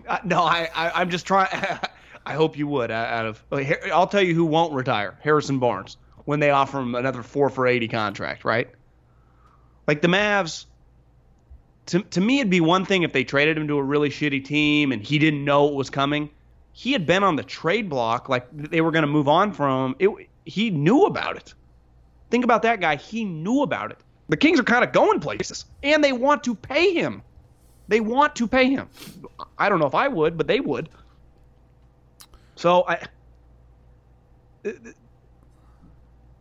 Uh, 0.07 0.17
no, 0.23 0.41
I, 0.41 0.69
I 0.73 0.91
I'm 1.01 1.09
just 1.09 1.25
trying. 1.25 1.49
I 2.25 2.33
hope 2.33 2.57
you 2.57 2.67
would. 2.67 2.91
Out 2.91 3.25
of 3.25 3.43
I'll 3.91 4.07
tell 4.07 4.21
you 4.21 4.33
who 4.33 4.45
won't 4.45 4.73
retire: 4.73 5.17
Harrison 5.21 5.59
Barnes 5.59 5.97
when 6.25 6.39
they 6.39 6.51
offer 6.51 6.79
him 6.79 6.95
another 6.95 7.23
four 7.23 7.49
for 7.49 7.67
eighty 7.67 7.87
contract, 7.87 8.45
right? 8.45 8.69
Like 9.87 10.01
the 10.01 10.07
Mavs. 10.07 10.65
To, 11.87 11.99
to 11.99 12.21
me, 12.21 12.39
it'd 12.39 12.51
be 12.51 12.61
one 12.61 12.85
thing 12.85 13.03
if 13.03 13.11
they 13.11 13.23
traded 13.23 13.57
him 13.57 13.67
to 13.67 13.77
a 13.77 13.83
really 13.83 14.09
shitty 14.09 14.45
team 14.45 14.91
and 14.91 15.01
he 15.01 15.17
didn't 15.17 15.43
know 15.43 15.67
it 15.67 15.73
was 15.73 15.89
coming. 15.89 16.29
He 16.73 16.93
had 16.93 17.05
been 17.05 17.23
on 17.23 17.35
the 17.35 17.43
trade 17.43 17.89
block, 17.89 18.29
like 18.29 18.47
they 18.53 18.81
were 18.81 18.91
going 18.91 19.01
to 19.01 19.07
move 19.07 19.27
on 19.27 19.51
from 19.51 19.89
him. 19.89 19.95
It, 19.99 20.29
he 20.45 20.69
knew 20.69 21.05
about 21.05 21.37
it. 21.37 21.53
Think 22.29 22.43
about 22.45 22.61
that 22.61 22.79
guy. 22.79 22.95
He 22.95 23.25
knew 23.25 23.63
about 23.63 23.91
it. 23.91 23.97
The 24.29 24.37
Kings 24.37 24.59
are 24.59 24.63
kind 24.63 24.83
of 24.83 24.93
going 24.93 25.19
places, 25.19 25.65
and 25.83 26.01
they 26.01 26.13
want 26.13 26.43
to 26.45 26.55
pay 26.55 26.93
him. 26.93 27.21
They 27.87 27.99
want 27.99 28.35
to 28.37 28.47
pay 28.47 28.69
him. 28.69 28.87
I 29.57 29.69
don't 29.69 29.79
know 29.79 29.87
if 29.87 29.95
I 29.95 30.07
would, 30.07 30.37
but 30.37 30.47
they 30.47 30.59
would. 30.59 30.89
So 32.55 32.85
I 32.87 33.07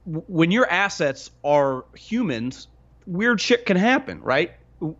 when 0.04 0.50
your 0.50 0.68
assets 0.68 1.30
are 1.44 1.84
humans, 1.94 2.68
weird 3.06 3.40
shit 3.40 3.66
can 3.66 3.76
happen, 3.76 4.20
right? 4.20 4.52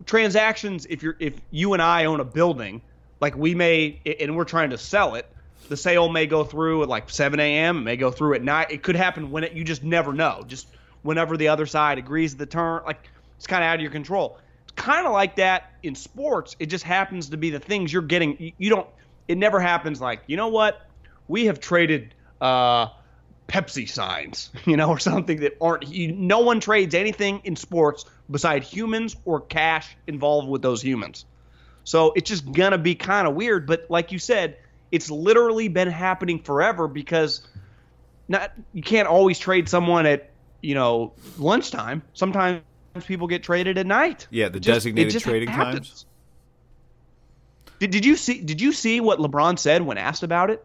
Transactions 0.05 0.85
if 0.89 1.03
you're 1.03 1.15
if 1.19 1.33
you 1.49 1.73
and 1.73 1.81
I 1.81 2.05
own 2.05 2.19
a 2.19 2.25
building, 2.25 2.81
like 3.19 3.35
we 3.35 3.55
may 3.55 3.99
and 4.19 4.35
we're 4.35 4.45
trying 4.45 4.69
to 4.71 4.77
sell 4.77 5.15
it, 5.15 5.27
the 5.69 5.77
sale 5.77 6.09
may 6.09 6.27
go 6.27 6.43
through 6.43 6.83
at 6.83 6.89
like 6.89 7.09
7 7.09 7.39
a.m. 7.39 7.79
It 7.79 7.81
may 7.81 7.97
go 7.97 8.11
through 8.11 8.35
at 8.35 8.43
night. 8.43 8.71
It 8.71 8.83
could 8.83 8.95
happen 8.95 9.31
when 9.31 9.43
it, 9.43 9.53
you 9.53 9.63
just 9.63 9.83
never 9.83 10.13
know. 10.13 10.43
Just 10.47 10.67
whenever 11.01 11.35
the 11.35 11.47
other 11.47 11.65
side 11.65 11.97
agrees 11.97 12.33
to 12.33 12.37
the 12.39 12.45
term, 12.45 12.83
like 12.85 13.09
it's 13.37 13.47
kind 13.47 13.63
of 13.63 13.67
out 13.67 13.75
of 13.75 13.81
your 13.81 13.91
control. 13.91 14.37
Kind 14.81 15.05
of 15.05 15.13
like 15.13 15.35
that 15.35 15.73
in 15.83 15.93
sports. 15.93 16.55
It 16.57 16.65
just 16.65 16.83
happens 16.83 17.29
to 17.29 17.37
be 17.37 17.51
the 17.51 17.59
things 17.59 17.93
you're 17.93 18.01
getting. 18.01 18.51
You 18.57 18.69
don't. 18.71 18.87
It 19.27 19.37
never 19.37 19.59
happens 19.59 20.01
like 20.01 20.23
you 20.25 20.37
know 20.37 20.47
what 20.47 20.81
we 21.27 21.45
have 21.45 21.59
traded 21.59 22.15
uh, 22.41 22.87
Pepsi 23.47 23.87
signs, 23.87 24.49
you 24.65 24.75
know, 24.77 24.89
or 24.89 24.97
something 24.97 25.41
that 25.41 25.55
aren't. 25.61 25.87
You, 25.87 26.13
no 26.13 26.39
one 26.39 26.59
trades 26.59 26.95
anything 26.95 27.41
in 27.43 27.55
sports 27.55 28.05
beside 28.31 28.63
humans 28.63 29.15
or 29.23 29.41
cash 29.41 29.95
involved 30.07 30.49
with 30.49 30.63
those 30.63 30.81
humans. 30.81 31.25
So 31.83 32.13
it's 32.15 32.27
just 32.27 32.51
gonna 32.51 32.79
be 32.79 32.95
kind 32.95 33.27
of 33.27 33.35
weird. 33.35 33.67
But 33.67 33.85
like 33.87 34.11
you 34.11 34.17
said, 34.17 34.57
it's 34.91 35.11
literally 35.11 35.67
been 35.67 35.89
happening 35.89 36.41
forever 36.41 36.87
because 36.87 37.47
not 38.27 38.51
you 38.73 38.81
can't 38.81 39.07
always 39.07 39.37
trade 39.37 39.69
someone 39.69 40.07
at 40.07 40.31
you 40.59 40.73
know 40.73 41.13
lunchtime. 41.37 42.01
Sometimes 42.13 42.63
people 42.99 43.27
get 43.27 43.43
traded 43.43 43.77
at 43.77 43.85
night. 43.87 44.27
Yeah, 44.29 44.49
the 44.49 44.59
Just- 44.59 44.85
designated 44.85 45.21
trading 45.21 45.49
happens. 45.49 45.87
times. 45.87 46.05
Did, 47.79 47.91
did 47.91 48.05
you 48.05 48.15
see 48.15 48.41
did 48.41 48.61
you 48.61 48.73
see 48.73 48.99
what 49.01 49.17
LeBron 49.19 49.57
said 49.57 49.81
when 49.81 49.97
asked 49.97 50.23
about 50.23 50.49
it? 50.51 50.63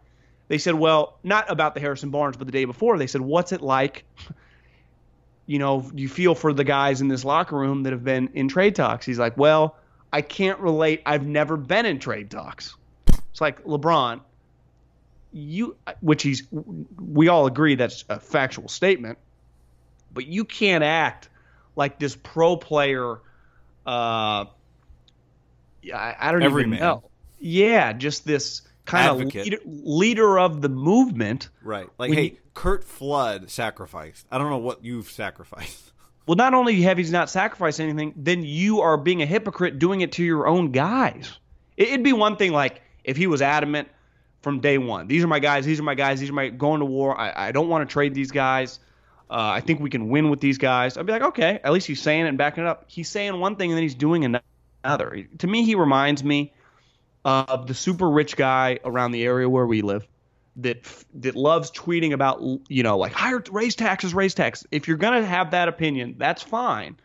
They 0.49 0.59
said, 0.59 0.75
well, 0.75 1.19
not 1.25 1.51
about 1.51 1.75
the 1.75 1.81
Harrison 1.81 2.11
Barnes, 2.11 2.37
but 2.37 2.47
the 2.47 2.53
day 2.53 2.67
before. 2.67 2.99
They 2.99 3.07
said, 3.07 3.21
what's 3.21 3.53
it 3.53 3.63
like? 3.63 4.05
You 5.47 5.59
know, 5.59 5.91
you 5.95 6.09
feel 6.09 6.35
for 6.35 6.53
the 6.53 6.63
guys 6.65 7.01
in 7.01 7.09
this 7.09 7.25
locker 7.25 7.57
room 7.57 7.85
that 7.85 7.93
have 7.93 8.05
been 8.05 8.31
in 8.35 8.49
trade 8.49 8.75
talks? 8.77 9.07
He's 9.07 9.19
like, 9.19 9.37
well, 9.37 9.77
I 10.13 10.21
can't 10.23 10.59
relate. 10.61 11.03
I've 11.07 11.27
never 11.27 11.57
been 11.57 11.87
in 11.87 11.99
trade 11.99 12.31
talks. 12.31 12.77
It's 13.31 13.41
like 13.41 13.65
LeBron, 13.65 14.21
you, 15.33 15.77
which 16.01 16.23
he's, 16.23 16.45
we 16.51 17.29
all 17.29 17.47
agree 17.47 17.75
that's 17.77 18.05
a 18.09 18.21
factual 18.21 18.69
statement, 18.69 19.19
but 20.13 20.27
you 20.27 20.45
can't 20.45 20.85
act 20.85 21.29
like 21.77 21.99
this 21.99 22.17
pro 22.17 22.57
player. 22.57 23.19
Uh, 23.87 24.47
I, 25.95 26.17
I 26.19 26.33
don't 26.33 26.43
Every 26.43 26.63
even 26.63 26.71
man. 26.71 26.81
know. 26.81 27.11
Yeah, 27.39 27.93
just 27.93 28.27
this 28.27 28.63
kind 28.85 29.09
of 29.09 29.35
leader, 29.35 29.59
leader 29.65 30.39
of 30.39 30.63
the 30.63 30.69
movement. 30.69 31.51
Right. 31.63 31.89
Like, 31.99 32.09
When 32.11 32.19
hey, 32.19 32.25
you- 32.25 32.37
Curt 32.55 32.83
Flood 32.85 33.51
sacrificed. 33.51 34.27
I 34.31 34.39
don't 34.39 34.51
know 34.51 34.59
what 34.59 34.85
you've 34.85 35.11
sacrificed. 35.11 35.83
Well, 36.27 36.35
not 36.35 36.55
only 36.55 36.83
have 36.83 36.99
he 36.99 37.05
not 37.05 37.31
sacrificed 37.31 37.79
anything, 37.79 38.13
then 38.17 38.43
you 38.43 38.81
are 38.81 38.97
being 38.97 39.23
a 39.23 39.27
hypocrite 39.27 39.79
doing 39.79 40.01
it 40.01 40.11
to 40.15 40.25
your 40.25 40.49
own 40.49 40.73
guys. 40.73 41.39
It- 41.77 41.87
It'd 41.87 42.03
be 42.03 42.13
one 42.13 42.35
thing 42.35 42.51
like 42.51 42.83
if 43.05 43.17
he 43.17 43.29
was 43.29 43.41
adamant 43.41 43.87
from 44.43 44.59
day 44.59 44.77
one. 44.77 45.07
These 45.07 45.23
are 45.23 45.29
my 45.29 45.39
guys. 45.39 45.65
These 45.65 45.79
are 45.79 45.85
my 45.85 45.95
guys. 45.95 46.19
These 46.19 46.31
are 46.31 46.33
my 46.33 46.49
going 46.49 46.81
to 46.81 46.85
war. 46.85 47.17
I, 47.17 47.51
I 47.51 47.53
don't 47.53 47.69
want 47.69 47.89
to 47.89 47.93
trade 47.93 48.13
these 48.13 48.33
guys. 48.33 48.81
Uh, 49.29 49.51
I 49.55 49.61
think 49.61 49.81
we 49.81 49.91
can 49.91 50.09
win 50.09 50.31
with 50.31 50.41
these 50.41 50.59
guys. 50.59 50.97
I'd 50.97 51.07
be 51.07 51.13
like, 51.13 51.23
okay, 51.23 51.61
at 51.65 51.73
least 51.73 51.87
he's 51.87 52.01
saying 52.01 52.27
it 52.27 52.29
and 52.29 52.39
backing 52.39 52.65
it 52.65 52.69
up. 52.69 52.85
He's 52.87 53.09
saying 53.09 53.39
one 53.41 53.57
thing 53.57 53.71
and 53.71 53.77
then 53.77 53.83
he's 53.83 53.95
doing 53.95 54.25
another. 54.85 55.27
To 55.39 55.47
me, 55.47 55.65
he 55.65 55.75
reminds 55.75 56.23
me 56.23 56.53
of 57.25 57.67
the 57.67 57.75
super 57.75 58.09
rich 58.09 58.37
guy 58.37 58.79
around 58.85 59.11
the 59.11 59.25
area 59.25 59.49
where 59.49 59.67
we 59.67 59.83
live 59.83 60.07
that 60.57 60.79
that 61.15 61.37
loves 61.37 61.71
tweeting 61.71 62.13
about 62.13 62.41
you 62.69 62.83
know 62.83 62.97
like 62.97 63.13
higher 63.13 63.43
raise 63.51 63.75
taxes, 63.75 64.15
raise 64.15 64.35
taxes. 64.35 64.67
If 64.71 64.89
you're 64.89 64.97
gonna 64.97 65.25
have 65.25 65.51
that 65.51 65.69
opinion, 65.69 66.15
that's 66.19 66.43
fine. 66.43 66.97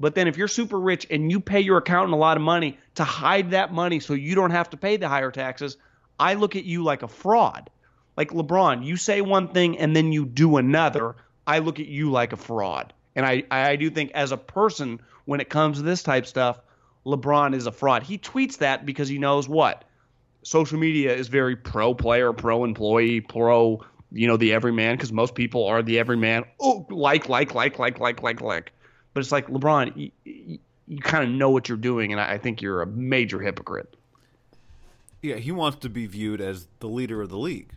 But 0.00 0.14
then 0.14 0.28
if 0.28 0.36
you're 0.36 0.48
super 0.48 0.78
rich 0.78 1.06
and 1.10 1.30
you 1.30 1.40
pay 1.40 1.60
your 1.60 1.78
accountant 1.78 2.12
a 2.12 2.16
lot 2.16 2.36
of 2.36 2.42
money 2.42 2.78
to 2.94 3.04
hide 3.04 3.50
that 3.50 3.72
money 3.72 3.98
so 3.98 4.14
you 4.14 4.34
don't 4.34 4.50
have 4.50 4.70
to 4.70 4.76
pay 4.76 4.96
the 4.96 5.08
higher 5.08 5.30
taxes, 5.30 5.76
I 6.20 6.34
look 6.34 6.54
at 6.54 6.64
you 6.64 6.84
like 6.84 7.02
a 7.02 7.08
fraud. 7.08 7.70
Like 8.16 8.30
LeBron, 8.30 8.84
you 8.84 8.96
say 8.96 9.20
one 9.20 9.48
thing 9.48 9.78
and 9.78 9.96
then 9.96 10.12
you 10.12 10.24
do 10.24 10.56
another. 10.56 11.16
I 11.48 11.58
look 11.58 11.80
at 11.80 11.86
you 11.86 12.10
like 12.10 12.32
a 12.32 12.36
fraud. 12.36 12.92
And 13.16 13.26
I, 13.26 13.42
I 13.50 13.74
do 13.74 13.90
think 13.90 14.12
as 14.12 14.30
a 14.30 14.36
person, 14.36 15.00
when 15.24 15.40
it 15.40 15.48
comes 15.48 15.78
to 15.78 15.82
this 15.82 16.02
type 16.04 16.26
stuff, 16.26 16.60
LeBron 17.06 17.54
is 17.54 17.66
a 17.66 17.72
fraud. 17.72 18.02
He 18.02 18.18
tweets 18.18 18.58
that 18.58 18.86
because 18.86 19.08
he 19.08 19.18
knows 19.18 19.48
what 19.48 19.84
social 20.42 20.78
media 20.78 21.14
is 21.14 21.28
very 21.28 21.56
pro 21.56 21.94
player, 21.94 22.32
pro 22.32 22.64
employee, 22.64 23.20
pro 23.20 23.80
you 24.10 24.26
know 24.26 24.36
the 24.36 24.52
everyman 24.52 24.96
because 24.96 25.12
most 25.12 25.34
people 25.34 25.66
are 25.66 25.82
the 25.82 25.98
everyman. 25.98 26.44
Oh, 26.60 26.86
like, 26.90 27.28
like, 27.28 27.54
like, 27.54 27.78
like, 27.78 27.98
like, 27.98 28.22
like, 28.22 28.40
like. 28.40 28.72
But 29.14 29.20
it's 29.20 29.32
like 29.32 29.48
LeBron, 29.48 29.96
you, 29.96 30.10
you, 30.24 30.58
you 30.86 30.98
kind 30.98 31.24
of 31.24 31.30
know 31.30 31.50
what 31.50 31.68
you're 31.68 31.78
doing, 31.78 32.12
and 32.12 32.20
I 32.20 32.38
think 32.38 32.62
you're 32.62 32.82
a 32.82 32.86
major 32.86 33.40
hypocrite. 33.40 33.96
Yeah, 35.22 35.36
he 35.36 35.50
wants 35.50 35.78
to 35.78 35.88
be 35.88 36.06
viewed 36.06 36.40
as 36.40 36.68
the 36.78 36.88
leader 36.88 37.22
of 37.22 37.30
the 37.30 37.38
league. 37.38 37.72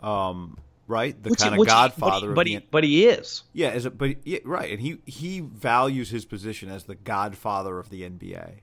Um, 0.00 0.56
right, 0.90 1.20
the 1.22 1.30
Which- 1.30 1.38
kind 1.40 1.54
of 1.54 1.58
which- 1.58 1.68
godfather. 1.68 2.32
but 2.34 2.42
of 2.42 2.46
he, 2.48 2.56
the, 2.56 2.60
but 2.70 2.84
he, 2.84 2.88
but 3.00 3.12
he 3.12 3.20
is. 3.20 3.44
yeah, 3.52 3.70
is 3.72 3.86
it? 3.86 3.96
But 3.96 4.26
yeah, 4.26 4.40
right, 4.44 4.70
and 4.70 4.80
he 4.80 4.98
he 5.06 5.40
values 5.40 6.10
his 6.10 6.24
position 6.24 6.68
as 6.68 6.84
the 6.84 6.94
godfather 6.96 7.78
of 7.78 7.88
the 7.90 8.02
NBA. 8.02 8.56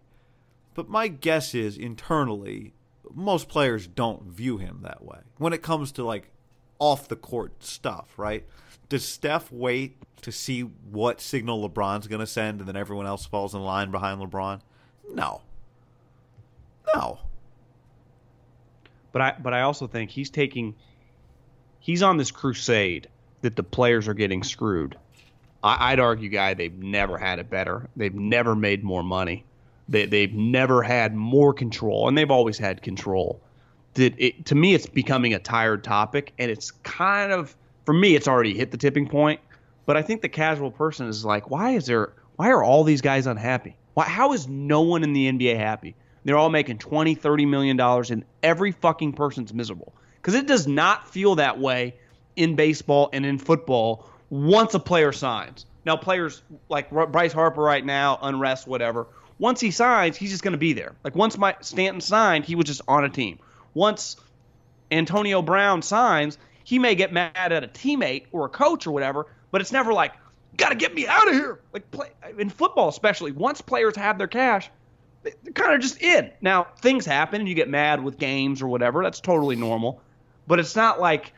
But 0.76 0.90
my 0.90 1.08
guess 1.08 1.56
is 1.56 1.78
internally, 1.78 2.74
most 3.14 3.50
players 3.50 3.88
don't 3.88 4.24
view 4.26 4.58
him 4.58 4.82
that 4.84 5.04
way 5.04 5.20
when 5.38 5.54
it 5.54 5.64
comes 5.64 5.92
to 5.94 6.04
like 6.04 6.30
off 6.78 7.08
the 7.08 7.16
court 7.16 7.64
stuff. 7.64 8.14
Right? 8.18 8.46
Does 8.90 9.04
Steph 9.08 9.52
wait 9.52 9.98
to 10.22 10.32
see 10.32 10.62
what 10.62 11.20
signal 11.22 11.68
LeBron's 11.68 12.08
going 12.08 12.20
to 12.22 12.28
send, 12.28 12.60
and 12.60 12.68
then 12.68 12.76
everyone 12.76 13.06
else 13.08 13.26
falls 13.26 13.54
in 13.56 13.62
line 13.62 13.92
behind 13.92 14.22
LeBron? 14.22 14.62
No. 15.14 15.42
No. 16.96 17.20
But 19.12 19.22
I 19.22 19.36
but 19.42 19.54
I 19.54 19.62
also 19.62 19.88
think 19.88 20.12
he's 20.12 20.30
taking 20.30 20.76
he's 21.88 22.04
on 22.04 22.18
this 22.18 22.32
crusade 22.32 23.08
that 23.42 23.56
the 23.56 23.64
players 23.64 24.08
are 24.10 24.14
getting 24.14 24.44
screwed. 24.44 24.98
I, 25.64 25.94
I'd 25.94 26.00
argue, 26.00 26.30
guy, 26.30 26.54
they've 26.54 26.78
never 26.78 27.18
had 27.18 27.40
it 27.40 27.50
better. 27.50 27.90
They've 27.96 28.14
never 28.14 28.56
made 28.56 28.84
more 28.84 29.02
money. 29.02 29.46
They 29.90 30.06
they've 30.06 30.34
never 30.34 30.84
had 30.84 31.16
more 31.16 31.54
control, 31.54 32.08
and 32.08 32.18
they've 32.18 32.30
always 32.30 32.58
had 32.58 32.82
control. 32.84 33.40
That 33.94 34.14
it 34.18 34.46
to 34.48 34.56
me, 34.56 34.76
it's 34.76 34.86
becoming 34.86 35.34
a 35.34 35.40
tired 35.40 35.84
topic, 35.84 36.34
and 36.38 36.52
it's 36.52 36.72
kind 36.72 37.32
of 37.32 37.56
for 37.86 37.94
me, 37.94 38.16
it's 38.16 38.28
already 38.28 38.54
hit 38.54 38.70
the 38.72 38.78
tipping 38.78 39.08
point. 39.08 39.40
But 39.86 39.96
I 39.96 40.02
think 40.02 40.22
the 40.22 40.30
casual 40.30 40.72
person 40.72 41.08
is 41.08 41.24
like, 41.24 41.50
why 41.50 41.72
is 41.72 41.86
there? 41.86 42.12
Why 42.36 42.50
are 42.50 42.62
all 42.62 42.84
these 42.84 43.02
guys 43.02 43.26
unhappy? 43.26 43.78
Why? 43.94 44.04
How 44.04 44.34
is 44.34 44.46
no 44.50 44.82
one 44.82 45.04
in 45.06 45.14
the 45.14 45.32
NBA 45.32 45.56
happy? 45.56 45.96
They're 46.26 46.38
all 46.38 46.50
making 46.50 46.80
20, 46.80 47.16
30 47.16 47.46
million 47.46 47.78
dollars, 47.78 48.12
and 48.12 48.26
every 48.44 48.74
fucking 48.74 49.14
person's 49.14 49.54
miserable. 49.54 49.94
Because 50.28 50.42
it 50.42 50.48
does 50.48 50.68
not 50.68 51.08
feel 51.08 51.36
that 51.36 51.58
way 51.58 51.96
in 52.36 52.58
baseball 52.58 53.10
and 53.14 53.26
in 53.26 53.38
football 53.38 54.10
once 54.30 54.74
a 54.74 54.80
player 54.80 55.14
signs. 55.14 55.66
Now, 55.86 55.96
players 55.96 56.42
like 56.68 56.92
Bryce 56.92 57.32
Harper 57.32 57.62
right 57.62 57.86
now, 57.86 58.20
unrest, 58.22 58.68
whatever. 58.68 59.08
Once 59.40 59.62
he 59.62 59.72
signs, 59.72 60.18
he's 60.18 60.32
just 60.32 60.44
going 60.44 60.52
to 60.52 60.58
be 60.58 60.74
there. 60.74 60.96
Like 61.06 61.16
once 61.16 61.38
my 61.38 61.56
Stanton 61.62 62.02
signed, 62.02 62.44
he 62.44 62.56
was 62.56 62.66
just 62.66 62.82
on 62.90 63.06
a 63.06 63.10
team. 63.10 63.40
Once 63.74 64.18
Antonio 64.92 65.42
Brown 65.42 65.82
signs, 65.82 66.38
he 66.66 66.78
may 66.78 66.94
get 66.94 67.14
mad 67.14 67.32
at 67.54 67.64
a 67.64 67.68
teammate 67.70 68.26
or 68.34 68.48
a 68.48 68.50
coach 68.50 68.86
or 68.86 68.92
whatever, 68.92 69.28
but 69.52 69.62
it's 69.62 69.72
never 69.72 69.94
like, 69.94 70.12
got 70.58 70.70
to 70.70 70.76
get 70.76 70.94
me 70.94 71.08
out 71.08 71.30
of 71.30 71.36
here. 71.36 71.62
Like 71.72 71.90
play, 71.90 72.10
in 72.38 72.50
football, 72.50 72.90
especially, 72.90 73.32
once 73.32 73.62
players 73.62 73.96
have 73.96 74.18
their 74.18 74.28
cash, 74.28 74.70
they're 75.24 75.54
kind 75.54 75.74
of 75.74 75.80
just 75.80 76.02
in. 76.02 76.32
Now, 76.42 76.68
things 76.82 77.06
happen 77.06 77.40
and 77.40 77.48
you 77.48 77.56
get 77.56 77.70
mad 77.70 78.04
with 78.04 78.18
games 78.18 78.62
or 78.62 78.68
whatever. 78.68 79.04
That's 79.04 79.22
totally 79.22 79.56
normal. 79.56 80.02
But 80.48 80.60
it's 80.60 80.76
not 80.76 81.00
like 81.00 81.34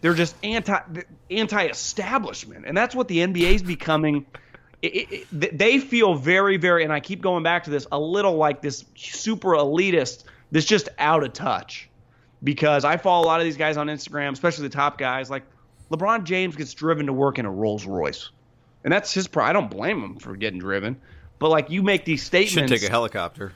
they're 0.00 0.14
just 0.14 0.36
anti 0.42 0.78
anti 1.30 1.66
establishment. 1.66 2.64
And 2.66 2.76
that's 2.76 2.94
what 2.94 3.08
the 3.08 3.18
NBA 3.18 3.54
is 3.54 3.62
becoming. 3.62 4.26
It, 4.82 5.26
it, 5.32 5.58
they 5.58 5.78
feel 5.78 6.14
very, 6.14 6.58
very, 6.58 6.84
and 6.84 6.92
I 6.92 7.00
keep 7.00 7.22
going 7.22 7.42
back 7.42 7.64
to 7.64 7.70
this, 7.70 7.86
a 7.90 7.98
little 7.98 8.36
like 8.36 8.60
this 8.60 8.84
super 8.96 9.52
elitist 9.52 10.24
that's 10.52 10.66
just 10.66 10.90
out 10.98 11.24
of 11.24 11.32
touch 11.32 11.88
because 12.42 12.84
I 12.84 12.98
follow 12.98 13.24
a 13.24 13.26
lot 13.26 13.40
of 13.40 13.44
these 13.44 13.56
guys 13.56 13.76
on 13.78 13.86
Instagram, 13.86 14.32
especially 14.32 14.68
the 14.68 14.74
top 14.74 14.98
guys. 14.98 15.30
Like 15.30 15.44
LeBron 15.90 16.24
James 16.24 16.54
gets 16.54 16.74
driven 16.74 17.06
to 17.06 17.12
work 17.12 17.38
in 17.38 17.46
a 17.46 17.50
Rolls 17.50 17.86
Royce, 17.86 18.28
and 18.84 18.92
that's 18.92 19.12
his. 19.12 19.26
Pro- 19.26 19.44
I 19.44 19.52
don't 19.52 19.70
blame 19.70 20.02
him 20.02 20.16
for 20.18 20.36
getting 20.36 20.60
driven, 20.60 21.00
but 21.38 21.50
like 21.50 21.70
you 21.70 21.82
make 21.82 22.04
these 22.04 22.22
statements. 22.22 22.70
Should 22.70 22.80
take 22.80 22.88
a 22.88 22.92
helicopter. 22.92 23.54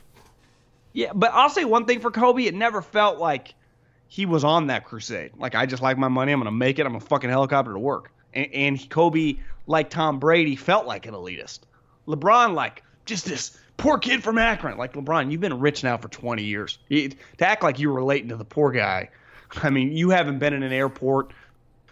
yeah, 0.95 1.13
but 1.15 1.33
I'll 1.35 1.51
say 1.51 1.65
one 1.65 1.85
thing 1.85 2.01
for 2.01 2.11
Kobe: 2.11 2.45
it 2.45 2.55
never 2.55 2.81
felt 2.81 3.19
like 3.19 3.55
he 4.09 4.27
was 4.27 4.43
on 4.43 4.67
that 4.69 4.85
crusade. 4.85 5.33
Like 5.39 5.55
I 5.55 5.67
just 5.67 5.83
like 5.83 5.99
my 5.99 6.09
money, 6.09 6.33
I'm 6.33 6.41
gonna 6.41 6.51
make 6.51 6.79
it. 6.79 6.87
I'm 6.87 6.97
a 6.97 7.01
fucking 7.01 7.31
helicopter 7.31 7.73
to 7.73 7.79
work. 7.79 8.11
And, 8.35 8.53
and 8.53 8.91
Kobe, 8.91 9.37
like 9.67 9.91
Tom 9.91 10.19
Brady, 10.19 10.57
felt 10.57 10.87
like 10.87 11.07
an 11.07 11.15
elitist. 11.15 11.61
LeBron, 12.07 12.55
like 12.55 12.83
just 13.05 13.25
this 13.27 13.57
poor 13.77 13.99
kid 13.99 14.23
from 14.25 14.39
Akron. 14.39 14.79
Like 14.79 14.95
LeBron, 14.95 15.31
you've 15.31 15.41
been 15.41 15.61
rich 15.61 15.85
now 15.85 15.97
for 15.97 16.09
20 16.09 16.43
years. 16.43 16.79
To 16.91 17.11
act 17.41 17.63
like 17.63 17.79
you're 17.79 17.93
relating 17.93 18.29
to 18.31 18.37
the 18.37 18.45
poor 18.45 18.73
guy, 18.73 19.11
I 19.63 19.71
mean, 19.71 19.93
you 19.97 20.11
haven't 20.11 20.39
been 20.39 20.55
in 20.55 20.63
an 20.63 20.73
airport 20.73 21.33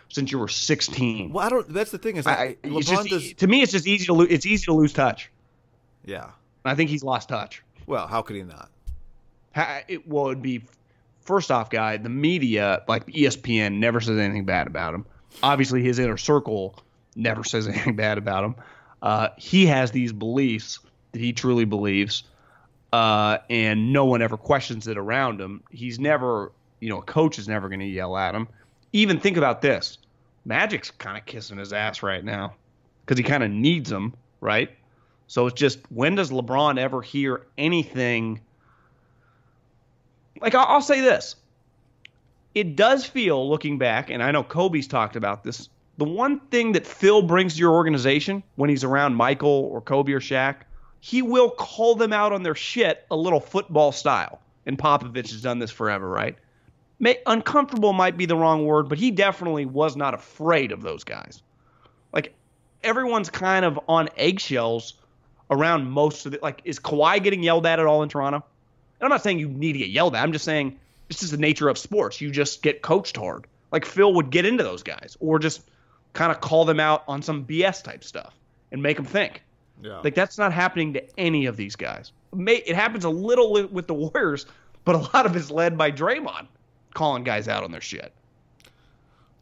since 0.09 0.33
you 0.33 0.39
were 0.39 0.49
16. 0.49 1.33
Well, 1.33 1.45
I 1.45 1.49
don't. 1.49 1.69
That's 1.73 1.91
the 1.91 1.99
thing 1.99 2.17
is, 2.17 2.27
I, 2.27 2.57
LeBron 2.65 2.83
just, 2.83 3.09
does. 3.09 3.33
to 3.35 3.47
me, 3.47 3.63
it's 3.63 3.73
just 3.73 3.87
easy 3.87 4.07
to 4.07 4.15
lose. 4.15 4.29
It's 4.31 4.47
easy 4.47 4.65
to 4.67 4.73
lose 4.73 4.93
touch. 4.93 5.31
Yeah. 6.05 6.31
I 6.65 6.75
think 6.75 6.91
he's 6.91 7.05
lost 7.05 7.29
touch. 7.29 7.63
Well, 7.87 8.07
how 8.07 8.23
could 8.23 8.37
he 8.37 8.43
not? 8.43 8.71
Ha- 9.55 9.83
It, 9.87 10.09
well, 10.09 10.27
it'd 10.27 10.43
be 10.43 10.63
first 11.27 11.51
off, 11.51 11.71
guy. 11.71 11.97
The 11.97 12.09
media, 12.09 12.83
like 12.89 13.07
ESPN, 13.07 13.79
never 13.79 14.01
says 14.01 14.19
anything 14.19 14.45
bad 14.45 14.67
about 14.67 14.95
him. 14.95 15.05
Obviously, 15.43 15.83
his 15.83 15.99
inner 15.99 16.17
circle 16.17 16.79
never 17.15 17.45
says 17.45 17.67
anything 17.69 17.97
bad 17.97 18.19
about 18.19 18.45
him. 18.45 18.55
Uh, 19.03 19.29
he 19.37 19.67
has 19.67 19.91
these 19.91 20.13
beliefs 20.13 20.79
that 21.13 21.21
he 21.21 21.33
truly 21.33 21.65
believes, 21.65 22.25
uh, 22.93 23.39
and 23.51 23.93
no 23.93 24.05
one 24.05 24.23
ever 24.23 24.37
questions 24.37 24.87
it 24.87 24.97
around 24.97 25.41
him. 25.41 25.63
He's 25.71 25.99
never, 25.99 26.53
you 26.81 26.89
know, 26.89 26.99
a 26.99 27.03
coach 27.03 27.39
is 27.39 27.49
never 27.49 27.69
going 27.69 27.81
to 27.81 27.87
yell 27.87 28.17
at 28.17 28.35
him. 28.35 28.49
Even 28.93 29.21
think 29.21 29.37
about 29.37 29.61
this: 29.61 29.99
Magic's 30.45 30.91
kind 30.91 31.19
of 31.19 31.27
kissing 31.27 31.59
his 31.59 31.73
ass 31.73 32.03
right 32.03 32.25
now 32.25 32.55
because 33.05 33.19
he 33.19 33.25
kind 33.25 33.43
of 33.43 33.51
needs 33.51 33.91
him, 33.91 34.15
right? 34.41 34.71
So 35.27 35.47
it's 35.47 35.61
just 35.61 35.79
when 35.91 36.15
does 36.15 36.31
LeBron 36.31 36.79
ever 36.79 37.03
hear 37.03 37.47
anything? 37.59 38.41
Like 40.41 40.55
I'll, 40.55 40.67
I'll 40.67 40.83
say 40.83 41.01
this: 41.01 41.37
it 42.55 42.77
does 42.77 43.05
feel, 43.05 43.49
looking 43.49 43.79
back, 43.79 44.11
and 44.11 44.23
I 44.23 44.31
know 44.31 44.43
Kobe's 44.43 44.87
talked 44.87 45.17
about 45.17 45.45
this. 45.45 45.69
The 45.99 46.05
one 46.05 46.41
thing 46.51 46.73
that 46.73 46.87
Phil 46.87 47.23
brings 47.23 47.55
to 47.55 47.61
your 47.61 47.73
organization 47.73 48.43
when 48.57 48.71
he's 48.71 48.85
around 48.85 49.15
Michael 49.15 49.69
or 49.73 49.81
Kobe 49.81 50.13
or 50.13 50.21
Shaq, 50.21 50.57
he 51.01 51.23
will 51.23 51.51
call 51.51 51.95
them 51.95 52.13
out 52.13 52.33
on 52.33 52.43
their 52.43 52.55
shit 52.55 53.07
a 53.11 53.17
little 53.17 53.41
football 53.41 53.93
style. 53.93 54.41
And 54.67 54.77
Popovich 54.79 55.31
has 55.31 55.43
done 55.43 55.59
this 55.59 55.71
forever, 55.71 56.09
right? 56.09 56.37
May, 56.99 57.19
uncomfortable 57.27 57.93
might 57.93 58.17
be 58.17 58.27
the 58.27 58.37
wrong 58.37 58.67
word, 58.67 58.89
but 58.89 58.99
he 58.99 59.11
definitely 59.11 59.67
was 59.67 59.97
not 59.97 60.15
afraid 60.15 60.73
of 60.73 60.83
those 60.83 61.05
guys. 61.05 61.43
Like 62.13 62.35
everyone's 62.83 63.31
kind 63.31 63.65
of 63.65 63.79
on 63.89 64.09
eggshells 64.17 64.95
around 65.51 65.91
most 65.91 66.27
of 66.27 66.35
it. 66.35 66.43
Like, 66.43 66.63
is 66.65 66.79
Kawhi 66.79 67.23
getting 67.23 67.43
yelled 67.43 67.67
at 67.67 67.79
at 67.79 67.87
all 67.87 68.03
in 68.03 68.09
Toronto? 68.09 68.45
And 69.01 69.07
I'm 69.07 69.11
not 69.11 69.23
saying 69.23 69.39
you 69.39 69.49
need 69.49 69.73
to 69.75 69.79
get 69.79 69.89
yelled 69.91 70.15
at. 70.15 70.23
I'm 70.23 70.33
just 70.33 70.45
saying 70.45 70.79
this 71.09 71.23
is 71.23 71.31
the 71.31 71.37
nature 71.37 71.69
of 71.69 71.79
sports. 71.79 72.21
You 72.21 72.31
just 72.31 72.63
get 72.63 72.83
coached 72.83 73.17
hard. 73.17 73.47
Like 73.73 73.85
Phil 73.85 74.13
would 74.15 74.31
get 74.31 74.45
into 74.45 74.63
those 74.65 74.83
guys, 74.83 75.17
or 75.21 75.39
just 75.39 75.63
kind 76.13 76.33
of 76.33 76.41
call 76.41 76.65
them 76.65 76.81
out 76.81 77.05
on 77.09 77.21
some 77.23 77.45
BS 77.45 77.83
type 77.83 78.03
stuff 78.05 78.35
and 78.73 78.83
make 78.83 78.97
them 78.97 79.05
think. 79.07 79.43
Yeah. 79.83 80.01
Like 80.01 80.15
that's 80.15 80.39
not 80.39 80.53
happening 80.53 80.95
to 80.95 81.03
any 81.21 81.47
of 81.47 81.57
these 81.57 81.77
guys. 81.77 82.13
May, 82.35 82.57
it 82.57 82.75
happens 82.75 83.05
a 83.05 83.11
little 83.11 83.53
with- 83.53 83.71
with 83.71 83.87
the 83.87 83.95
Warriors, 84.13 84.47
but 84.85 84.95
a 84.95 84.99
lot 84.99 85.27
of 85.27 85.37
it's 85.37 85.51
led 85.51 85.77
by 85.77 85.91
Draymond 85.91 86.47
calling 86.95 87.25
guys 87.25 87.49
out 87.49 87.65
on 87.65 87.71
their 87.73 87.81
shit. 87.83 88.13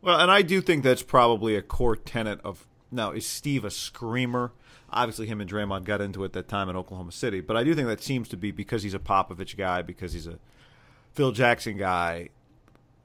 Well, 0.03 0.19
and 0.21 0.31
I 0.31 0.43
do 0.43 0.61
think 0.61 0.83
that's 0.85 1.03
probably 1.03 1.55
a 1.57 1.63
core 1.63 1.97
tenet 1.97 2.41
of. 2.45 2.67
Now, 2.91 3.11
is 3.13 3.27
Steve 3.27 3.65
a 3.65 3.71
screamer? 3.71 4.53
Obviously, 4.95 5.27
him 5.27 5.41
and 5.41 5.51
Draymond 5.51 5.85
got 5.85 6.01
into 6.01 6.23
it 6.25 6.33
that 6.35 6.49
time 6.49 6.69
in 6.69 6.77
Oklahoma 6.77 7.13
City, 7.13 7.41
but 7.41 7.57
I 7.57 7.65
do 7.65 7.75
think 7.75 7.89
that 7.89 8.03
seems 8.03 8.29
to 8.29 8.37
be 8.37 8.53
because 8.53 8.85
he's 8.85 8.95
a 8.95 8.99
Popovich 8.99 9.57
guy, 9.57 9.83
because 9.83 10.13
he's 10.13 10.29
a 10.29 10.39
Phil 11.13 11.33
Jackson 11.33 11.77
guy. 11.77 12.31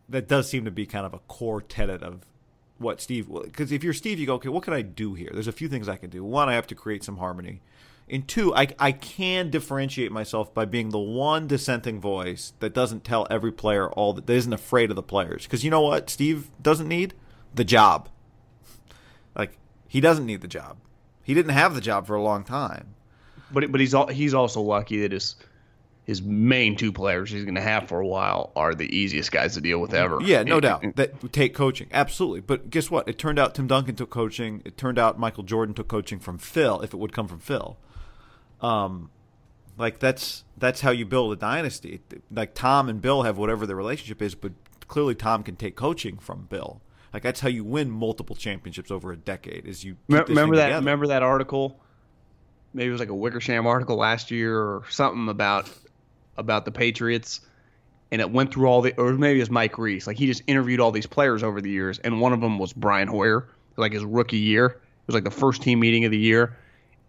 That 0.07 0.27
does 0.27 0.49
seem 0.49 0.65
to 0.65 0.71
be 0.71 0.85
kind 0.85 1.05
of 1.05 1.13
a 1.13 1.19
core 1.27 1.61
tenet 1.61 2.01
of 2.01 2.25
what 2.77 3.01
Steve. 3.01 3.27
Because 3.31 3.71
if 3.71 3.83
you're 3.83 3.93
Steve, 3.93 4.19
you 4.19 4.25
go, 4.25 4.35
okay, 4.35 4.49
what 4.49 4.63
can 4.63 4.73
I 4.73 4.81
do 4.81 5.13
here? 5.13 5.29
There's 5.33 5.47
a 5.47 5.51
few 5.51 5.67
things 5.67 5.89
I 5.89 5.97
can 5.97 6.09
do. 6.09 6.23
One, 6.23 6.49
I 6.49 6.53
have 6.53 6.67
to 6.67 6.75
create 6.75 7.03
some 7.03 7.17
harmony. 7.17 7.61
And 8.09 8.27
two, 8.27 8.55
I, 8.55 8.69
I 8.79 8.91
can 8.91 9.51
differentiate 9.51 10.11
myself 10.11 10.51
by 10.53 10.65
being 10.65 10.89
the 10.89 10.97
one 10.97 11.45
dissenting 11.45 12.01
voice 12.01 12.53
that 12.59 12.73
doesn't 12.73 13.03
tell 13.03 13.27
every 13.29 13.51
player 13.51 13.89
all 13.91 14.13
that, 14.13 14.25
that 14.25 14.33
isn't 14.33 14.53
afraid 14.53 14.89
of 14.89 14.95
the 14.95 15.03
players. 15.03 15.43
Because 15.43 15.63
you 15.63 15.69
know 15.69 15.81
what 15.81 16.09
Steve 16.09 16.49
doesn't 16.61 16.87
need? 16.87 17.13
The 17.53 17.63
job. 17.63 18.09
Like, 19.35 19.57
he 19.87 20.01
doesn't 20.01 20.25
need 20.25 20.41
the 20.41 20.47
job. 20.47 20.77
He 21.30 21.36
didn't 21.36 21.51
have 21.51 21.75
the 21.75 21.82
job 21.82 22.07
for 22.07 22.15
a 22.15 22.23
long 22.23 22.43
time. 22.43 22.95
But 23.51 23.71
but 23.71 23.80
he's 23.80 23.93
he's 24.11 24.34
also 24.34 24.61
lucky 24.61 25.01
that 25.01 25.11
his 25.11 25.36
his 26.05 26.23
main 26.23 26.75
two 26.75 26.91
players 26.91 27.30
he's 27.30 27.43
going 27.43 27.53
to 27.53 27.61
have 27.61 27.88
for 27.88 27.99
a 27.99 28.07
while 28.07 28.51
are 28.55 28.73
the 28.73 28.89
easiest 28.97 29.32
guys 29.32 29.53
to 29.53 29.61
deal 29.61 29.77
with 29.80 29.93
ever. 29.93 30.17
Yeah, 30.23 30.41
no 30.41 30.55
And- 30.55 30.61
doubt. 30.63 30.84
and- 30.84 30.95
That 30.95 31.32
take 31.32 31.53
coaching. 31.53 31.88
Absolutely. 31.91 32.41
But 32.41 32.71
guess 32.71 32.89
what? 32.89 33.07
It 33.07 33.19
turned 33.19 33.38
out 33.38 33.53
Tim 33.53 33.67
Duncan 33.67 33.95
took 33.95 34.09
coaching. 34.09 34.63
It 34.65 34.75
turned 34.75 34.97
out 34.97 35.19
Michael 35.19 35.43
Jordan 35.43 35.75
took 35.75 35.88
coaching 35.88 36.17
from 36.19 36.39
Phil, 36.39 36.82
if 36.82 36.93
it 36.95 36.97
would 36.97 37.13
come 37.13 37.27
from 37.27 37.38
Phil. 37.39 37.77
Um, 38.61 39.11
like 39.77 39.99
that's 39.99 40.43
that's 40.57 40.82
how 40.82 40.89
you 40.89 41.05
build 41.05 41.32
a 41.32 41.36
dynasty. 41.36 42.01
Like 42.32 42.55
Tom 42.55 42.89
and 42.89 42.99
Bill 43.01 43.21
have 43.21 43.38
whatever 43.38 43.67
their 43.67 43.75
relationship 43.75 44.19
is, 44.21 44.34
but 44.34 44.51
clearly 44.88 45.13
Tom 45.15 45.43
can 45.43 45.55
take 45.55 45.75
coaching 45.75 46.17
from 46.17 46.47
Bill. 46.49 46.82
Like 47.14 47.24
that's 47.24 47.39
how 47.39 47.49
you 47.49 47.64
win 47.64 47.89
multiple 47.89 48.36
championships 48.36 48.91
over 48.91 49.12
a 49.12 49.18
decade. 49.18 49.66
Is 49.66 49.84
you 49.84 49.97
remember 50.07 50.55
that? 50.57 50.66
Together. 50.68 50.80
Remember 50.80 51.07
that 51.07 51.24
article? 51.24 51.80
Maybe 52.74 52.89
it 52.89 52.91
was 52.91 52.99
like 52.99 53.10
a 53.10 53.16
Wickersham 53.16 53.66
article 53.66 53.95
last 53.95 54.30
year 54.30 54.55
or 54.55 54.84
something 54.89 55.28
about 55.28 55.70
about 56.38 56.66
the 56.66 56.72
Patriots, 56.72 57.41
and 58.12 58.22
it 58.22 58.32
went 58.32 58.53
through 58.53 58.68
all 58.68 58.82
the, 58.82 58.95
or 58.97 59.14
maybe 59.14 59.39
it 59.39 59.41
was 59.41 59.49
Mike 59.49 59.78
Reiss. 59.78 60.07
Like 60.07 60.18
he 60.18 60.28
just 60.28 60.43
interviewed 60.47 60.80
all 60.80 60.91
these 60.91 61.07
players 61.07 61.43
over 61.43 61.62
the 61.62 61.70
years, 61.70 61.99
and 61.99 62.22
one 62.22 62.34
of 62.34 62.41
them 62.41 62.60
was 62.60 62.74
Brian 62.74 63.07
Hoyer, 63.07 63.47
like 63.76 63.91
his 63.91 64.03
rookie 64.03 64.38
year. 64.38 64.68
It 64.68 65.07
was 65.07 65.16
like 65.16 65.24
the 65.24 65.32
first 65.32 65.62
team 65.62 65.80
meeting 65.80 66.05
of 66.05 66.12
the 66.12 66.18
year, 66.18 66.57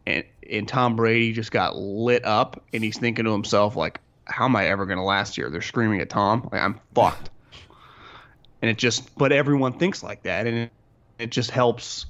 and 0.06 0.24
and 0.50 0.66
Tom 0.66 0.96
Brady 0.96 1.32
just 1.32 1.52
got 1.52 1.76
lit 1.76 2.24
up, 2.24 2.64
and 2.72 2.82
he's 2.82 2.98
thinking 2.98 3.26
to 3.26 3.32
himself 3.32 3.76
like, 3.76 4.00
"How 4.24 4.46
am 4.46 4.56
I 4.56 4.66
ever 4.68 4.86
going 4.86 4.98
to 4.98 5.04
last 5.04 5.36
here?" 5.36 5.50
They're 5.50 5.60
screaming 5.60 6.00
at 6.00 6.08
Tom, 6.08 6.48
like 6.50 6.62
I'm 6.62 6.80
fucked. 6.94 7.28
And 8.62 8.70
it 8.70 8.78
just, 8.78 9.14
but 9.16 9.32
everyone 9.32 9.72
thinks 9.74 10.02
like 10.02 10.22
that, 10.24 10.46
and 10.46 10.56
it, 10.56 10.70
it 11.18 11.30
just 11.30 11.50
helps 11.50 12.06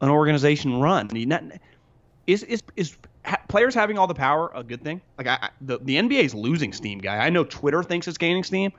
an 0.00 0.08
organization 0.08 0.80
run. 0.80 1.08
Not, 1.12 1.44
is 2.26 2.42
is 2.42 2.62
is 2.76 2.96
ha, 3.24 3.36
players 3.48 3.74
having 3.74 3.98
all 3.98 4.06
the 4.06 4.14
power 4.14 4.50
a 4.54 4.62
good 4.62 4.82
thing? 4.82 5.00
Like 5.18 5.26
I, 5.26 5.50
the 5.60 5.78
the 5.78 5.96
NBA 5.96 6.24
is 6.24 6.34
losing 6.34 6.72
steam, 6.72 6.98
guy. 6.98 7.18
I 7.18 7.30
know 7.30 7.44
Twitter 7.44 7.82
thinks 7.82 8.08
it's 8.08 8.18
gaining 8.18 8.44
steam. 8.44 8.72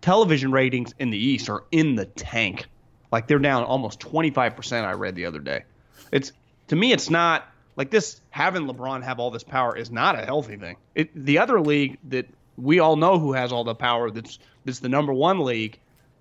Television 0.00 0.50
ratings 0.50 0.94
in 0.98 1.10
the 1.10 1.18
East 1.18 1.48
are 1.48 1.64
in 1.70 1.94
the 1.94 2.06
tank. 2.06 2.66
Like 3.12 3.28
they're 3.28 3.38
down 3.38 3.62
almost 3.62 4.00
25%. 4.00 4.84
I 4.84 4.92
read 4.92 5.14
the 5.14 5.26
other 5.26 5.38
day. 5.38 5.64
It's 6.10 6.32
to 6.68 6.76
me, 6.76 6.92
it's 6.92 7.10
not 7.10 7.46
like 7.76 7.90
this 7.90 8.20
having 8.30 8.62
LeBron 8.66 9.02
have 9.02 9.20
all 9.20 9.30
this 9.30 9.44
power 9.44 9.76
is 9.76 9.90
not 9.90 10.18
a 10.18 10.24
healthy 10.24 10.56
thing. 10.56 10.76
It, 10.94 11.10
the 11.14 11.38
other 11.38 11.60
league 11.60 11.98
that 12.08 12.26
we 12.56 12.80
all 12.80 12.96
know 12.96 13.18
who 13.18 13.32
has 13.32 13.52
all 13.52 13.64
the 13.64 13.74
power 13.74 14.10
that's 14.10 14.38
that's 14.64 14.80
the 14.80 14.88
number 14.88 15.12
one 15.12 15.40
league, 15.40 15.78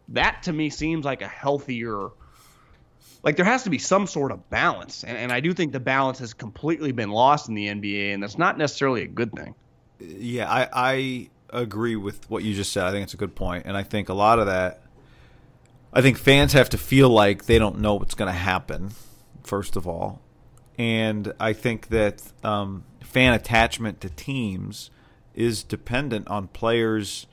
that 0.09 0.43
to 0.43 0.53
me 0.53 0.69
seems 0.69 1.05
like 1.05 1.21
a 1.21 1.27
healthier 1.27 2.09
like 3.23 3.35
there 3.35 3.45
has 3.45 3.63
to 3.63 3.69
be 3.69 3.77
some 3.77 4.07
sort 4.07 4.31
of 4.31 4.49
balance. 4.49 5.03
And, 5.03 5.15
and 5.15 5.31
I 5.31 5.41
do 5.41 5.53
think 5.53 5.73
the 5.73 5.79
balance 5.79 6.17
has 6.19 6.33
completely 6.33 6.91
been 6.91 7.11
lost 7.11 7.49
in 7.49 7.55
the 7.55 7.67
NBA 7.67 8.13
and 8.13 8.23
that's 8.23 8.37
not 8.37 8.57
necessarily 8.57 9.03
a 9.03 9.07
good 9.07 9.31
thing. 9.31 9.53
Yeah, 9.99 10.51
I, 10.51 10.67
I 10.73 11.29
agree 11.51 11.95
with 11.95 12.27
what 12.31 12.43
you 12.43 12.55
just 12.55 12.73
said. 12.73 12.85
I 12.85 12.91
think 12.91 13.03
it's 13.03 13.13
a 13.13 13.17
good 13.17 13.35
point. 13.35 13.67
And 13.67 13.77
I 13.77 13.83
think 13.83 14.09
a 14.09 14.15
lot 14.15 14.39
of 14.39 14.47
that 14.47 14.81
I 15.93 16.01
think 16.01 16.17
fans 16.17 16.53
have 16.53 16.69
to 16.69 16.77
feel 16.77 17.09
like 17.09 17.45
they 17.45 17.59
don't 17.59 17.79
know 17.79 17.95
what's 17.95 18.15
gonna 18.15 18.31
happen, 18.31 18.91
first 19.43 19.75
of 19.75 19.87
all 19.87 20.21
and 20.81 21.33
I 21.39 21.53
think 21.53 21.89
that 21.89 22.23
um, 22.43 22.83
fan 23.01 23.33
attachment 23.33 24.01
to 24.01 24.09
teams 24.09 24.89
is 25.35 25.63
dependent 25.63 26.27
on 26.27 26.47
players, 26.47 27.27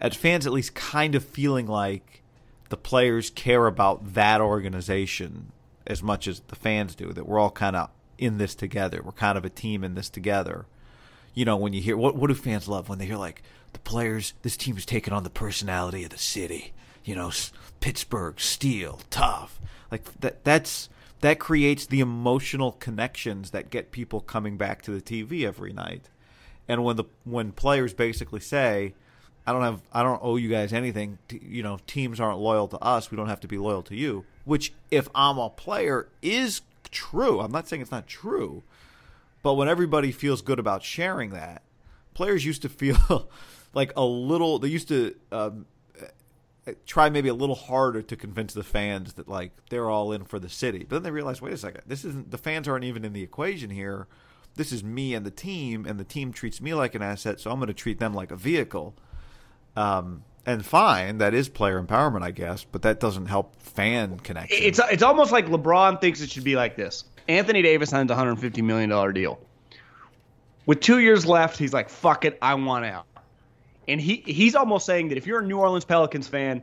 at 0.00 0.14
fans 0.14 0.46
at 0.46 0.54
least, 0.54 0.74
kind 0.74 1.14
of 1.14 1.22
feeling 1.22 1.66
like 1.66 2.13
the 2.68 2.76
players 2.76 3.30
care 3.30 3.66
about 3.66 4.14
that 4.14 4.40
organization 4.40 5.52
as 5.86 6.02
much 6.02 6.26
as 6.26 6.40
the 6.40 6.56
fans 6.56 6.94
do. 6.94 7.12
That 7.12 7.28
we're 7.28 7.38
all 7.38 7.50
kind 7.50 7.76
of 7.76 7.90
in 8.18 8.38
this 8.38 8.54
together. 8.54 9.00
We're 9.02 9.12
kind 9.12 9.38
of 9.38 9.44
a 9.44 9.50
team 9.50 9.84
in 9.84 9.94
this 9.94 10.08
together. 10.08 10.66
You 11.34 11.44
know, 11.44 11.56
when 11.56 11.72
you 11.72 11.80
hear 11.80 11.96
what 11.96 12.16
what 12.16 12.28
do 12.28 12.34
fans 12.34 12.68
love 12.68 12.88
when 12.88 12.98
they 12.98 13.06
hear 13.06 13.16
like 13.16 13.42
the 13.72 13.80
players, 13.80 14.34
this 14.42 14.56
team 14.56 14.76
is 14.76 14.86
taking 14.86 15.12
on 15.12 15.24
the 15.24 15.30
personality 15.30 16.04
of 16.04 16.10
the 16.10 16.18
city. 16.18 16.72
You 17.04 17.14
know, 17.14 17.32
Pittsburgh, 17.80 18.40
steel, 18.40 19.00
tough. 19.10 19.60
Like 19.90 20.20
that. 20.20 20.44
That's 20.44 20.88
that 21.20 21.38
creates 21.38 21.86
the 21.86 22.00
emotional 22.00 22.72
connections 22.72 23.50
that 23.50 23.70
get 23.70 23.92
people 23.92 24.20
coming 24.20 24.56
back 24.56 24.82
to 24.82 24.90
the 24.90 25.00
TV 25.00 25.46
every 25.46 25.72
night. 25.72 26.10
And 26.68 26.84
when 26.84 26.96
the 26.96 27.04
when 27.24 27.52
players 27.52 27.94
basically 27.94 28.40
say, 28.40 28.94
"I 29.46 29.52
don't 29.52 29.62
have 29.62 29.82
I 29.92 30.02
don't 30.02 30.20
owe 30.22 30.36
you 30.36 30.48
guys 30.48 30.72
anything," 30.72 31.18
you 31.30 31.62
know, 31.62 31.78
teams 31.86 32.20
aren't 32.20 32.38
loyal 32.38 32.68
to 32.68 32.78
us, 32.78 33.10
we 33.10 33.16
don't 33.16 33.28
have 33.28 33.40
to 33.40 33.48
be 33.48 33.58
loyal 33.58 33.82
to 33.84 33.96
you, 33.96 34.24
which 34.44 34.72
if 34.90 35.08
I'm 35.14 35.38
a 35.38 35.50
player 35.50 36.08
is 36.22 36.62
true. 36.90 37.40
I'm 37.40 37.52
not 37.52 37.68
saying 37.68 37.82
it's 37.82 37.90
not 37.90 38.06
true. 38.06 38.62
But 39.42 39.54
when 39.54 39.68
everybody 39.68 40.10
feels 40.10 40.40
good 40.40 40.58
about 40.58 40.82
sharing 40.82 41.30
that, 41.30 41.62
players 42.14 42.46
used 42.46 42.62
to 42.62 42.68
feel 42.70 43.28
like 43.74 43.92
a 43.96 44.04
little 44.04 44.58
they 44.58 44.68
used 44.68 44.88
to 44.88 45.14
um, 45.32 45.66
try 46.86 47.10
maybe 47.10 47.28
a 47.28 47.34
little 47.34 47.54
harder 47.54 48.02
to 48.02 48.16
convince 48.16 48.54
the 48.54 48.62
fans 48.62 49.14
that 49.14 49.28
like 49.28 49.52
they're 49.68 49.90
all 49.90 50.12
in 50.12 50.24
for 50.24 50.38
the 50.38 50.48
city. 50.48 50.86
But 50.88 50.96
then 50.96 51.02
they 51.02 51.10
realize, 51.10 51.42
wait 51.42 51.52
a 51.52 51.58
second, 51.58 51.82
this 51.86 52.04
isn't 52.04 52.30
the 52.30 52.38
fans 52.38 52.68
aren't 52.68 52.84
even 52.84 53.04
in 53.04 53.12
the 53.12 53.22
equation 53.22 53.70
here. 53.70 54.06
This 54.56 54.72
is 54.72 54.84
me 54.84 55.14
and 55.14 55.26
the 55.26 55.32
team, 55.32 55.84
and 55.84 55.98
the 55.98 56.04
team 56.04 56.32
treats 56.32 56.60
me 56.60 56.74
like 56.74 56.94
an 56.94 57.02
asset, 57.02 57.40
so 57.40 57.50
I'm 57.50 57.58
going 57.58 57.66
to 57.66 57.74
treat 57.74 57.98
them 57.98 58.14
like 58.14 58.30
a 58.30 58.36
vehicle. 58.36 58.94
Um, 59.76 60.24
and 60.46 60.64
fine, 60.64 61.18
that 61.18 61.34
is 61.34 61.48
player 61.48 61.82
empowerment, 61.82 62.22
I 62.22 62.30
guess, 62.30 62.64
but 62.64 62.82
that 62.82 63.00
doesn't 63.00 63.26
help 63.26 63.56
fan 63.60 64.18
connection. 64.18 64.58
It's 64.62 64.78
it's 64.90 65.02
almost 65.02 65.32
like 65.32 65.46
LeBron 65.46 66.00
thinks 66.00 66.20
it 66.20 66.30
should 66.30 66.44
be 66.44 66.56
like 66.56 66.76
this. 66.76 67.04
Anthony 67.28 67.62
Davis 67.62 67.90
signs 67.90 68.10
a 68.10 68.14
150 68.14 68.60
million 68.62 68.90
dollar 68.90 69.12
deal. 69.12 69.40
With 70.66 70.80
two 70.80 70.98
years 70.98 71.26
left, 71.26 71.56
he's 71.56 71.72
like, 71.72 71.88
"Fuck 71.88 72.24
it, 72.24 72.38
I 72.42 72.54
want 72.54 72.84
out." 72.84 73.06
And 73.88 74.00
he 74.00 74.22
he's 74.26 74.54
almost 74.54 74.86
saying 74.86 75.08
that 75.08 75.18
if 75.18 75.26
you're 75.26 75.40
a 75.40 75.46
New 75.46 75.58
Orleans 75.58 75.84
Pelicans 75.84 76.28
fan, 76.28 76.62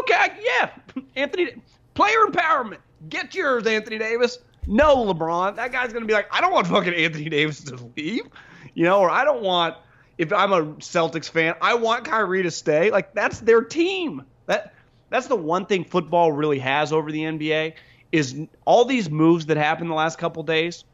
okay, 0.00 0.26
yeah, 0.40 0.70
Anthony, 1.16 1.54
player 1.94 2.26
empowerment, 2.28 2.78
get 3.08 3.34
yours, 3.34 3.66
Anthony 3.66 3.98
Davis. 3.98 4.38
No, 4.68 4.96
LeBron, 4.96 5.56
that 5.56 5.72
guy's 5.72 5.92
gonna 5.92 6.06
be 6.06 6.12
like, 6.12 6.28
I 6.32 6.40
don't 6.40 6.52
want 6.52 6.68
fucking 6.68 6.94
Anthony 6.94 7.28
Davis 7.28 7.64
to 7.64 7.90
leave, 7.96 8.28
you 8.74 8.84
know, 8.84 9.00
or 9.00 9.10
I 9.10 9.24
don't 9.24 9.42
want. 9.42 9.76
If 10.18 10.32
I'm 10.32 10.52
a 10.52 10.64
Celtics 10.74 11.28
fan, 11.28 11.54
I 11.60 11.74
want 11.74 12.04
Kyrie 12.04 12.42
to 12.42 12.50
stay. 12.50 12.90
Like 12.90 13.14
that's 13.14 13.40
their 13.40 13.62
team. 13.62 14.24
That 14.46 14.74
that's 15.10 15.26
the 15.26 15.36
one 15.36 15.66
thing 15.66 15.84
football 15.84 16.32
really 16.32 16.58
has 16.58 16.92
over 16.92 17.10
the 17.10 17.22
NBA 17.22 17.74
is 18.12 18.36
all 18.66 18.84
these 18.84 19.10
moves 19.10 19.46
that 19.46 19.56
happened 19.56 19.90
the 19.90 19.94
last 19.94 20.18
couple 20.18 20.42
days 20.42 20.84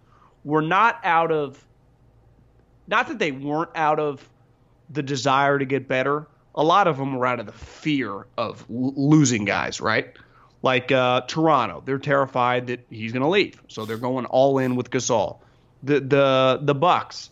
were 0.45 0.63
not 0.63 1.01
out 1.05 1.33
of 1.33 1.63
not 2.87 3.09
that 3.09 3.19
they 3.19 3.33
weren't 3.33 3.71
out 3.75 4.01
of 4.01 4.27
the 4.91 5.03
desire 5.03 5.59
to 5.59 5.65
get 5.65 5.87
better, 5.89 6.27
a 6.55 6.65
lot 6.65 6.89
of 6.89 6.97
them 6.97 7.17
were 7.17 7.27
out 7.27 7.41
of 7.41 7.47
the 7.47 7.53
fear 7.53 8.27
of 8.39 8.65
l- 8.71 8.95
losing 8.97 9.45
guys, 9.45 9.81
right? 9.81 10.17
Like 10.63 10.91
uh, 10.91 11.23
Toronto, 11.23 11.83
they're 11.85 11.99
terrified 11.99 12.67
that 12.69 12.87
he's 12.91 13.13
going 13.13 13.23
to 13.23 13.29
leave, 13.29 13.63
so 13.69 13.85
they're 13.85 13.97
going 13.97 14.27
all 14.27 14.59
in 14.59 14.75
with 14.75 14.91
Gasol. 14.91 15.39
The 15.83 16.01
the 16.01 16.59
the 16.63 16.75
Bucks, 16.75 17.31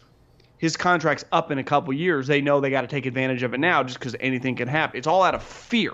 his 0.59 0.77
contract's 0.77 1.25
up 1.33 1.51
in 1.51 1.59
a 1.59 1.65
couple 1.65 1.93
years. 1.93 2.27
They 2.27 2.41
know 2.41 2.61
they 2.61 2.71
got 2.71 2.83
to 2.83 2.87
take 2.87 3.07
advantage 3.07 3.43
of 3.43 3.55
it 3.55 3.61
now, 3.61 3.83
just 3.83 3.99
because 3.99 4.17
anything 4.21 4.57
can 4.57 4.69
happen. 4.69 4.97
It's 4.97 5.07
all 5.07 5.23
out 5.23 5.35
of 5.35 5.43
fear. 5.43 5.93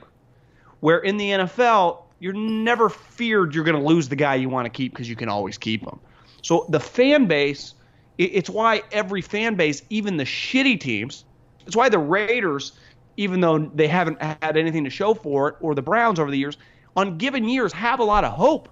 Where 0.81 0.99
in 0.99 1.17
the 1.17 1.31
NFL, 1.31 2.03
you're 2.21 2.33
never 2.33 2.89
feared 2.89 3.55
you're 3.55 3.65
going 3.65 3.81
to 3.81 3.85
lose 3.85 4.09
the 4.09 4.17
guy 4.17 4.37
you 4.37 4.49
want 4.49 4.67
to 4.67 4.71
keep 4.71 4.93
because 4.93 5.09
you 5.09 5.17
can 5.17 5.29
always 5.29 5.59
keep 5.59 5.83
him. 5.83 5.99
So 6.43 6.67
the 6.69 6.81
fan 6.81 7.27
base, 7.27 7.75
it's 8.19 8.49
why 8.49 8.83
every 8.93 9.23
fan 9.23 9.57
base, 9.57 9.83
even 9.91 10.17
the 10.17 10.25
shitty 10.25 10.79
teams, 10.79 11.25
it's 11.67 11.77
why 11.77 11.89
the 11.89 11.99
Raiders, 11.99 12.73
even 13.17 13.41
though 13.41 13.59
they 13.59 13.89
haven't 13.89 14.23
had 14.23 14.57
anything 14.57 14.85
to 14.85 14.91
show 14.91 15.15
for 15.15 15.49
it, 15.49 15.57
or 15.61 15.75
the 15.75 15.83
Browns 15.83 16.21
over 16.21 16.31
the 16.31 16.39
years, 16.39 16.57
on 16.97 17.19
given 17.19 17.49
years 17.49 17.73
have 17.73 18.01
a 18.01 18.05
lot 18.05 18.25
of 18.25 18.33
hope. 18.33 18.69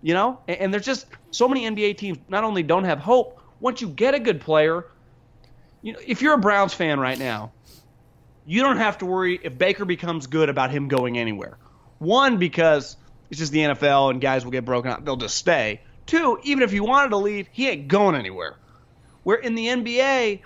You 0.00 0.14
know, 0.14 0.38
and, 0.46 0.58
and 0.58 0.72
there's 0.72 0.86
just 0.86 1.06
so 1.30 1.48
many 1.48 1.68
NBA 1.68 1.98
teams 1.98 2.18
not 2.28 2.44
only 2.44 2.62
don't 2.62 2.84
have 2.84 3.00
hope. 3.00 3.42
Once 3.60 3.80
you 3.80 3.88
get 3.88 4.14
a 4.14 4.20
good 4.20 4.40
player, 4.40 4.86
you 5.82 5.92
know, 5.92 5.98
if 6.06 6.22
you're 6.22 6.34
a 6.34 6.38
Browns 6.38 6.74
fan 6.74 7.00
right 7.00 7.18
now, 7.18 7.52
you 8.46 8.62
don't 8.62 8.78
have 8.78 8.98
to 8.98 9.06
worry 9.06 9.38
if 9.42 9.56
Baker 9.56 9.84
becomes 9.84 10.26
good 10.26 10.48
about 10.48 10.70
him 10.70 10.88
going 10.88 11.18
anywhere. 11.18 11.58
One, 11.98 12.38
because 12.38 12.96
it's 13.30 13.38
just 13.38 13.52
the 13.52 13.58
NFL 13.58 14.10
and 14.10 14.20
guys 14.20 14.44
will 14.44 14.52
get 14.52 14.64
broken 14.64 14.90
out; 14.90 15.04
they'll 15.04 15.16
just 15.16 15.36
stay. 15.36 15.82
Two, 16.06 16.38
even 16.42 16.62
if 16.62 16.70
he 16.70 16.80
wanted 16.80 17.10
to 17.10 17.18
leave, 17.18 17.48
he 17.52 17.68
ain't 17.68 17.88
going 17.88 18.14
anywhere. 18.14 18.56
Where 19.24 19.36
in 19.36 19.54
the 19.54 19.66
NBA, 19.66 20.40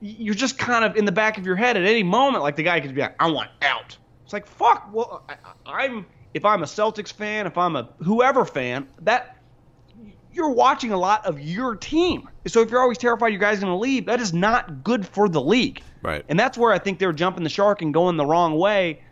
you're 0.00 0.34
just 0.34 0.58
kind 0.58 0.84
of 0.84 0.96
in 0.96 1.06
the 1.06 1.12
back 1.12 1.38
of 1.38 1.46
your 1.46 1.56
head 1.56 1.76
at 1.78 1.84
any 1.84 2.02
moment, 2.02 2.42
like 2.42 2.56
the 2.56 2.62
guy 2.62 2.80
could 2.80 2.94
be 2.94 3.00
like, 3.00 3.16
I 3.18 3.30
want 3.30 3.50
out. 3.62 3.96
It's 4.24 4.32
like, 4.34 4.46
fuck, 4.46 4.90
well, 4.92 5.24
I, 5.28 5.36
I'm, 5.64 6.04
if 6.34 6.44
I'm 6.44 6.62
a 6.62 6.66
Celtics 6.66 7.12
fan, 7.12 7.46
if 7.46 7.56
I'm 7.56 7.76
a 7.76 7.88
whoever 8.02 8.44
fan, 8.44 8.88
that 9.02 9.33
you're 10.34 10.50
watching 10.50 10.92
a 10.92 10.96
lot 10.96 11.24
of 11.24 11.40
your 11.40 11.76
team. 11.76 12.28
So 12.46 12.60
if 12.60 12.70
you're 12.70 12.80
always 12.80 12.98
terrified 12.98 13.28
your 13.28 13.40
guy's 13.40 13.60
going 13.60 13.72
to 13.72 13.78
leave, 13.78 14.06
that 14.06 14.20
is 14.20 14.32
not 14.32 14.84
good 14.84 15.06
for 15.06 15.28
the 15.28 15.40
league. 15.40 15.82
Right. 16.02 16.24
And 16.28 16.38
that's 16.38 16.58
where 16.58 16.72
I 16.72 16.78
think 16.78 16.98
they're 16.98 17.12
jumping 17.12 17.44
the 17.44 17.50
shark 17.50 17.82
and 17.82 17.94
going 17.94 18.16
the 18.16 18.26
wrong 18.26 18.58
way. 18.58 19.02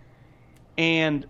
And 0.76 1.26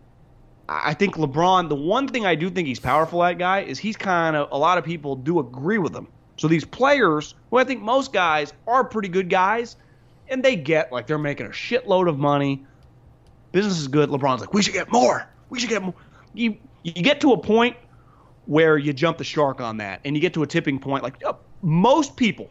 I 0.69 0.95
think 0.95 1.17
LeBron, 1.17 1.69
the 1.69 1.75
one 1.75 2.09
thing 2.09 2.25
I 2.25 2.35
do 2.35 2.49
think 2.49 2.67
he's 2.69 2.81
powerful 2.81 3.23
at, 3.23 3.39
guy, 3.39 3.61
is 3.61 3.79
he's 3.79 3.97
kind 3.97 4.37
of, 4.37 4.49
a 4.51 4.59
lot 4.59 4.79
of 4.79 4.85
people 4.85 5.17
do 5.17 5.39
agree 5.39 5.79
with 5.79 5.95
him. 5.95 6.09
So 6.37 6.49
these 6.49 6.65
players, 6.65 7.35
who 7.51 7.59
I 7.59 7.65
think 7.65 7.83
most 7.83 8.13
guys 8.13 8.53
are 8.67 8.85
pretty 8.85 9.09
good 9.09 9.29
guys, 9.29 9.77
and 10.29 10.43
they 10.43 10.57
get 10.57 10.91
like 10.91 11.07
they're 11.07 11.19
making 11.19 11.47
a 11.47 11.51
shitload 11.51 12.09
of 12.09 12.19
money. 12.19 12.65
Business 13.53 13.79
is 13.79 13.87
good. 13.87 14.09
LeBron's 14.09 14.41
like, 14.41 14.55
we 14.55 14.63
should 14.63 14.73
get 14.73 14.91
more. 14.91 15.29
We 15.51 15.61
should 15.61 15.69
get 15.69 15.83
more. 15.83 15.95
You 16.33 16.57
you 16.83 16.95
get 16.95 17.21
to 17.21 17.33
a 17.33 17.39
point 17.39 17.77
where 18.53 18.77
you 18.77 18.93
jump 18.93 19.17
the 19.17 19.25
shark 19.25 19.63
on 19.63 19.79
that, 19.79 19.99
and 20.05 20.15
you 20.15 20.21
get 20.21 20.35
to 20.35 20.43
a 20.43 20.47
tipping 20.47 20.79
point 20.79 21.03
like, 21.03 21.15
oh, 21.25 21.39
most 21.63 22.19
people, 22.19 22.51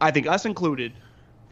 I 0.00 0.10
think 0.10 0.26
us 0.26 0.46
included, 0.46 0.94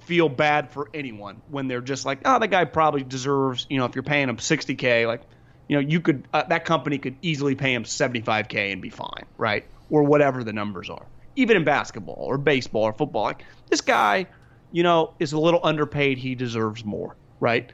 feel 0.06 0.30
bad 0.30 0.70
for 0.70 0.88
anyone 0.94 1.42
when 1.50 1.68
they're 1.68 1.82
just 1.82 2.06
like, 2.06 2.20
oh, 2.24 2.38
that 2.38 2.48
guy 2.48 2.64
probably 2.64 3.02
deserves, 3.02 3.66
you 3.68 3.76
know, 3.76 3.84
if 3.84 3.94
you're 3.94 4.02
paying 4.02 4.30
him 4.30 4.38
60K, 4.38 5.06
like, 5.06 5.20
you 5.68 5.76
know, 5.76 5.86
you 5.86 6.00
could, 6.00 6.26
uh, 6.32 6.42
that 6.44 6.64
company 6.64 6.96
could 6.96 7.16
easily 7.20 7.54
pay 7.54 7.74
him 7.74 7.84
75K 7.84 8.72
and 8.72 8.80
be 8.80 8.88
fine, 8.88 9.26
right? 9.36 9.66
Or 9.90 10.04
whatever 10.04 10.42
the 10.42 10.54
numbers 10.54 10.88
are. 10.88 11.04
Even 11.36 11.58
in 11.58 11.64
basketball 11.64 12.16
or 12.16 12.38
baseball 12.38 12.84
or 12.84 12.94
football, 12.94 13.24
like, 13.24 13.44
this 13.68 13.82
guy, 13.82 14.24
you 14.70 14.82
know, 14.82 15.12
is 15.18 15.34
a 15.34 15.38
little 15.38 15.60
underpaid. 15.62 16.16
He 16.16 16.34
deserves 16.34 16.82
more, 16.82 17.14
right? 17.40 17.70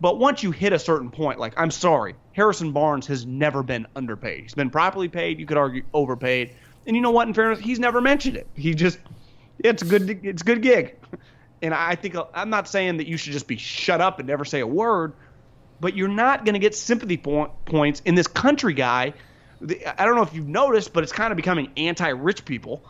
But 0.00 0.18
once 0.18 0.42
you 0.42 0.50
hit 0.50 0.72
a 0.72 0.78
certain 0.78 1.10
point, 1.10 1.38
like, 1.38 1.54
I'm 1.56 1.70
sorry, 1.70 2.14
Harrison 2.32 2.72
Barnes 2.72 3.06
has 3.06 3.24
never 3.24 3.62
been 3.62 3.86
underpaid. 3.96 4.42
He's 4.42 4.54
been 4.54 4.70
properly 4.70 5.08
paid. 5.08 5.40
You 5.40 5.46
could 5.46 5.56
argue 5.56 5.84
overpaid. 5.94 6.52
And 6.86 6.94
you 6.94 7.02
know 7.02 7.10
what? 7.10 7.26
In 7.28 7.34
fairness, 7.34 7.58
he's 7.58 7.78
never 7.78 8.00
mentioned 8.00 8.36
it. 8.36 8.46
He 8.54 8.74
just, 8.74 8.98
it's 9.58 9.82
a 9.82 9.86
good, 9.86 10.24
it's 10.24 10.42
a 10.42 10.44
good 10.44 10.62
gig. 10.62 10.96
And 11.62 11.72
I 11.72 11.94
think 11.94 12.14
I'm 12.34 12.50
not 12.50 12.68
saying 12.68 12.98
that 12.98 13.06
you 13.06 13.16
should 13.16 13.32
just 13.32 13.48
be 13.48 13.56
shut 13.56 14.00
up 14.00 14.18
and 14.18 14.28
never 14.28 14.44
say 14.44 14.60
a 14.60 14.66
word, 14.66 15.14
but 15.80 15.96
you're 15.96 16.08
not 16.08 16.44
going 16.44 16.52
to 16.52 16.58
get 16.58 16.74
sympathy 16.74 17.16
point, 17.16 17.50
points 17.64 18.02
in 18.04 18.14
this 18.14 18.26
country 18.26 18.74
guy. 18.74 19.14
I 19.98 20.04
don't 20.04 20.16
know 20.16 20.22
if 20.22 20.34
you've 20.34 20.46
noticed, 20.46 20.92
but 20.92 21.02
it's 21.02 21.12
kind 21.12 21.32
of 21.32 21.36
becoming 21.36 21.72
anti-rich 21.78 22.44
people 22.44 22.82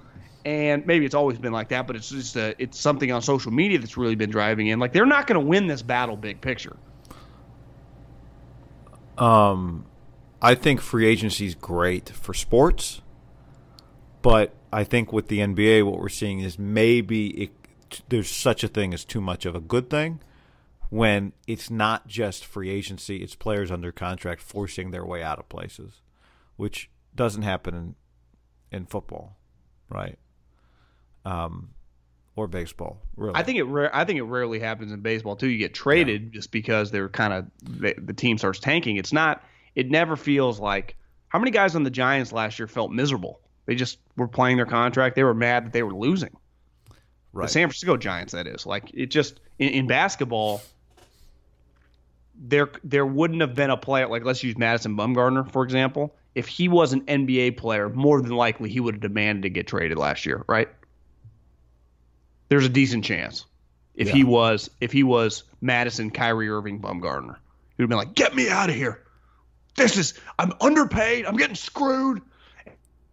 and 0.46 0.86
maybe 0.86 1.04
it's 1.04 1.14
always 1.16 1.38
been 1.38 1.52
like 1.52 1.70
that, 1.70 1.88
but 1.88 1.96
it's 1.96 2.08
just 2.08 2.36
a, 2.36 2.54
it's 2.62 2.78
something 2.78 3.10
on 3.10 3.20
social 3.20 3.52
media 3.52 3.80
that's 3.80 3.96
really 3.96 4.14
been 4.14 4.30
driving 4.30 4.68
in. 4.68 4.78
Like 4.78 4.92
they're 4.92 5.04
not 5.04 5.26
going 5.26 5.40
to 5.40 5.44
win 5.44 5.66
this 5.66 5.82
battle, 5.82 6.16
big 6.16 6.40
picture. 6.40 6.76
Um, 9.18 9.86
I 10.42 10.54
think 10.54 10.80
free 10.80 11.06
agency 11.06 11.46
is 11.46 11.54
great 11.54 12.10
for 12.10 12.34
sports, 12.34 13.00
but 14.22 14.54
I 14.72 14.84
think 14.84 15.12
with 15.12 15.28
the 15.28 15.38
NBA, 15.38 15.84
what 15.84 15.98
we're 15.98 16.08
seeing 16.08 16.40
is 16.40 16.58
maybe 16.58 17.28
it, 17.28 17.50
there's 18.08 18.30
such 18.30 18.62
a 18.62 18.68
thing 18.68 18.92
as 18.92 19.04
too 19.04 19.20
much 19.20 19.46
of 19.46 19.54
a 19.54 19.60
good 19.60 19.88
thing 19.88 20.20
when 20.90 21.32
it's 21.46 21.70
not 21.70 22.06
just 22.06 22.44
free 22.44 22.70
agency; 22.70 23.22
it's 23.22 23.34
players 23.34 23.70
under 23.70 23.90
contract 23.90 24.42
forcing 24.42 24.90
their 24.90 25.04
way 25.04 25.22
out 25.22 25.38
of 25.38 25.48
places, 25.48 26.02
which 26.56 26.90
doesn't 27.14 27.42
happen 27.42 27.74
in 27.74 27.94
in 28.70 28.86
football, 28.86 29.36
right? 29.88 30.18
Um, 31.24 31.70
or 32.36 32.46
baseball. 32.46 33.00
Really, 33.16 33.34
I 33.34 33.42
think 33.42 33.58
it. 33.58 33.64
Ra- 33.64 33.90
I 33.92 34.04
think 34.04 34.18
it 34.18 34.24
rarely 34.24 34.60
happens 34.60 34.92
in 34.92 35.00
baseball 35.00 35.36
too. 35.36 35.48
You 35.48 35.58
get 35.58 35.74
traded 35.74 36.22
yeah. 36.24 36.30
just 36.30 36.52
because 36.52 36.90
they're 36.90 37.08
kind 37.08 37.32
of 37.32 37.46
the, 37.62 37.94
the 37.98 38.12
team 38.12 38.38
starts 38.38 38.60
tanking. 38.60 38.96
It's 38.96 39.12
not. 39.12 39.42
It 39.74 39.90
never 39.90 40.16
feels 40.16 40.60
like 40.60 40.96
how 41.28 41.38
many 41.38 41.50
guys 41.50 41.74
on 41.74 41.82
the 41.82 41.90
Giants 41.90 42.32
last 42.32 42.58
year 42.58 42.68
felt 42.68 42.92
miserable. 42.92 43.40
They 43.66 43.74
just 43.74 43.98
were 44.16 44.28
playing 44.28 44.56
their 44.56 44.66
contract. 44.66 45.16
They 45.16 45.24
were 45.24 45.34
mad 45.34 45.66
that 45.66 45.72
they 45.72 45.82
were 45.82 45.94
losing. 45.94 46.36
Right. 47.32 47.46
The 47.46 47.52
San 47.52 47.68
Francisco 47.68 47.96
Giants, 47.96 48.32
that 48.32 48.46
is. 48.46 48.64
Like 48.64 48.90
it 48.94 49.06
just 49.06 49.40
in, 49.58 49.70
in 49.70 49.86
basketball, 49.86 50.62
there 52.34 52.70
there 52.84 53.06
wouldn't 53.06 53.40
have 53.40 53.54
been 53.54 53.70
a 53.70 53.76
player 53.76 54.08
like 54.08 54.24
let's 54.24 54.42
use 54.42 54.56
Madison 54.56 54.96
Bumgarner 54.96 55.50
for 55.50 55.62
example. 55.62 56.14
If 56.34 56.48
he 56.48 56.68
was 56.68 56.92
an 56.92 57.00
NBA 57.02 57.56
player, 57.56 57.88
more 57.88 58.20
than 58.20 58.32
likely 58.32 58.68
he 58.68 58.78
would 58.78 58.94
have 58.94 59.00
demanded 59.00 59.42
to 59.42 59.48
get 59.48 59.66
traded 59.66 59.96
last 59.96 60.26
year, 60.26 60.44
right? 60.48 60.68
There's 62.48 62.66
a 62.66 62.70
decent 62.70 63.04
chance 63.04 63.44
if 63.96 64.08
yeah. 64.08 64.14
he 64.14 64.24
was 64.24 64.70
if 64.80 64.92
he 64.92 65.02
was 65.02 65.42
Madison, 65.60 66.10
Kyrie 66.10 66.48
Irving, 66.48 66.80
Bumgarner, 66.80 67.36
he 67.76 67.82
would 67.82 67.84
have 67.84 67.88
been 67.88 67.98
like, 67.98 68.14
"Get 68.14 68.34
me 68.34 68.48
out 68.48 68.68
of 68.68 68.76
here! 68.76 69.02
This 69.76 69.96
is 69.96 70.14
I'm 70.38 70.52
underpaid. 70.60 71.24
I'm 71.26 71.36
getting 71.36 71.56
screwed." 71.56 72.22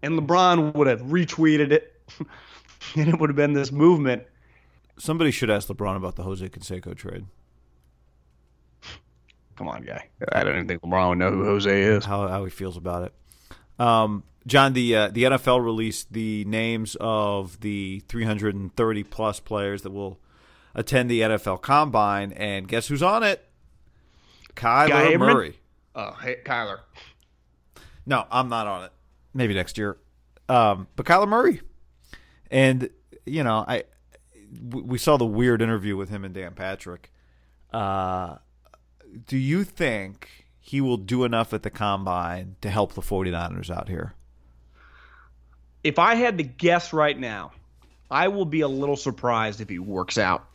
And 0.01 0.19
LeBron 0.19 0.73
would 0.75 0.87
have 0.87 1.01
retweeted 1.01 1.71
it, 1.71 2.01
and 2.95 3.07
it 3.07 3.19
would 3.19 3.29
have 3.29 3.37
been 3.37 3.53
this 3.53 3.71
movement. 3.71 4.23
Somebody 4.97 5.31
should 5.31 5.49
ask 5.49 5.69
LeBron 5.69 5.95
about 5.95 6.17
the 6.17 6.23
Jose 6.23 6.47
Canseco 6.49 6.95
trade. 6.95 7.25
Come 9.55 9.67
on, 9.67 9.83
guy. 9.83 10.09
I 10.31 10.43
don't 10.43 10.55
even 10.55 10.67
think 10.67 10.81
LeBron 10.81 11.09
would 11.09 11.17
know 11.19 11.31
who 11.31 11.45
Jose 11.45 11.81
is. 11.81 12.03
How 12.03 12.27
how 12.27 12.43
he 12.43 12.49
feels 12.49 12.75
about 12.75 13.03
it. 13.03 13.13
Um, 13.79 14.23
John, 14.45 14.73
the 14.73 14.95
uh, 14.95 15.07
the 15.09 15.23
NFL 15.23 15.63
released 15.63 16.11
the 16.11 16.43
names 16.45 16.97
of 16.99 17.59
the 17.61 18.01
330 18.07 19.03
plus 19.03 19.39
players 19.39 19.83
that 19.83 19.91
will 19.91 20.19
attend 20.75 21.09
the 21.09 21.21
NFL 21.21 21.61
Combine, 21.61 22.33
and 22.33 22.67
guess 22.67 22.87
who's 22.87 23.03
on 23.03 23.23
it? 23.23 23.47
Kyler 24.55 25.17
Murray. 25.17 25.59
Oh, 25.95 26.11
hey, 26.21 26.37
Kyler. 26.43 26.79
No, 28.05 28.25
I'm 28.31 28.49
not 28.49 28.67
on 28.67 28.83
it. 28.85 28.91
Maybe 29.33 29.53
next 29.53 29.77
year. 29.77 29.97
Um, 30.49 30.87
but 30.95 31.05
Kyler 31.05 31.27
Murray, 31.27 31.61
and 32.51 32.89
you 33.25 33.43
know, 33.43 33.63
I 33.67 33.85
we 34.69 34.97
saw 34.97 35.17
the 35.17 35.25
weird 35.25 35.61
interview 35.61 35.95
with 35.95 36.09
him 36.09 36.25
and 36.25 36.33
Dan 36.33 36.53
Patrick. 36.53 37.11
Uh, 37.71 38.37
do 39.25 39.37
you 39.37 39.63
think 39.63 40.42
he 40.65 40.81
will 40.81 40.97
do 40.97 41.23
enough 41.23 41.53
at 41.53 41.63
the 41.63 41.69
combine 41.69 42.55
to 42.61 42.69
help 42.69 42.93
the 42.93 43.01
49ers 43.01 43.69
out 43.69 43.89
here? 43.89 44.15
if 45.83 45.99
I 45.99 46.15
had 46.15 46.37
to 46.37 46.43
guess 46.43 46.93
right 46.93 47.17
now, 47.17 47.51
I 48.09 48.29
will 48.29 48.45
be 48.45 48.61
a 48.61 48.67
little 48.67 48.95
surprised 48.95 49.61
if 49.61 49.69
he 49.69 49.79
works 49.79 50.17
out. 50.17 50.47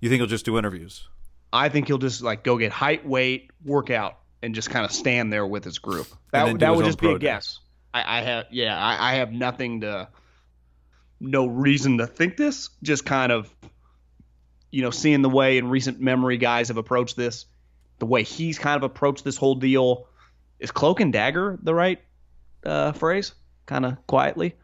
You 0.00 0.08
think 0.08 0.20
he'll 0.20 0.26
just 0.26 0.44
do 0.44 0.58
interviews? 0.58 1.08
I 1.52 1.68
think 1.68 1.86
he'll 1.86 1.98
just 1.98 2.20
like 2.20 2.42
go 2.42 2.58
get 2.58 2.72
height, 2.72 3.06
weight, 3.06 3.50
work 3.64 3.90
out, 3.90 4.18
and 4.42 4.54
just 4.54 4.70
kind 4.70 4.84
of 4.84 4.90
stand 4.90 5.32
there 5.32 5.46
with 5.46 5.64
his 5.64 5.78
group. 5.78 6.08
That, 6.32 6.58
that 6.58 6.74
would 6.74 6.84
just 6.84 7.00
be 7.00 7.12
a 7.12 7.18
guess. 7.18 7.60
I, 7.92 8.18
I, 8.18 8.22
have 8.22 8.46
yeah, 8.50 8.76
I, 8.76 9.12
I 9.12 9.14
have 9.16 9.32
nothing 9.32 9.82
to 9.82 10.08
no 11.20 11.46
reason 11.46 11.98
to 11.98 12.06
think 12.08 12.36
this. 12.36 12.70
Just 12.82 13.06
kind 13.06 13.30
of 13.30 13.54
you 14.72 14.82
know, 14.82 14.90
seeing 14.90 15.22
the 15.22 15.30
way 15.30 15.58
in 15.58 15.70
recent 15.70 16.00
memory 16.00 16.36
guys 16.36 16.66
have 16.66 16.76
approached 16.76 17.16
this, 17.16 17.46
the 17.98 18.06
way 18.06 18.22
he's 18.22 18.58
kind 18.58 18.76
of 18.76 18.82
approached 18.82 19.24
this 19.24 19.36
whole 19.36 19.54
deal. 19.54 20.06
Is 20.58 20.70
cloak 20.70 21.00
and 21.00 21.12
dagger 21.12 21.58
the 21.62 21.74
right 21.74 22.00
uh, 22.64 22.92
phrase? 22.92 23.34
kind 23.66 23.86
of 23.86 24.06
quietly, 24.06 24.54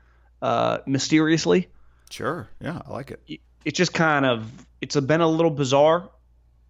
uh, 0.43 0.79
mysteriously. 0.87 1.69
Sure. 2.11 2.49
Yeah, 2.61 2.81
I 2.87 2.93
like 2.93 3.11
it. 3.11 3.41
It's 3.65 3.77
just 3.77 3.95
kind 3.95 4.27
of 4.27 4.51
it's 4.81 4.97
a, 4.97 5.03
been 5.03 5.21
a 5.21 5.29
little 5.29 5.51
bizarre, 5.51 6.11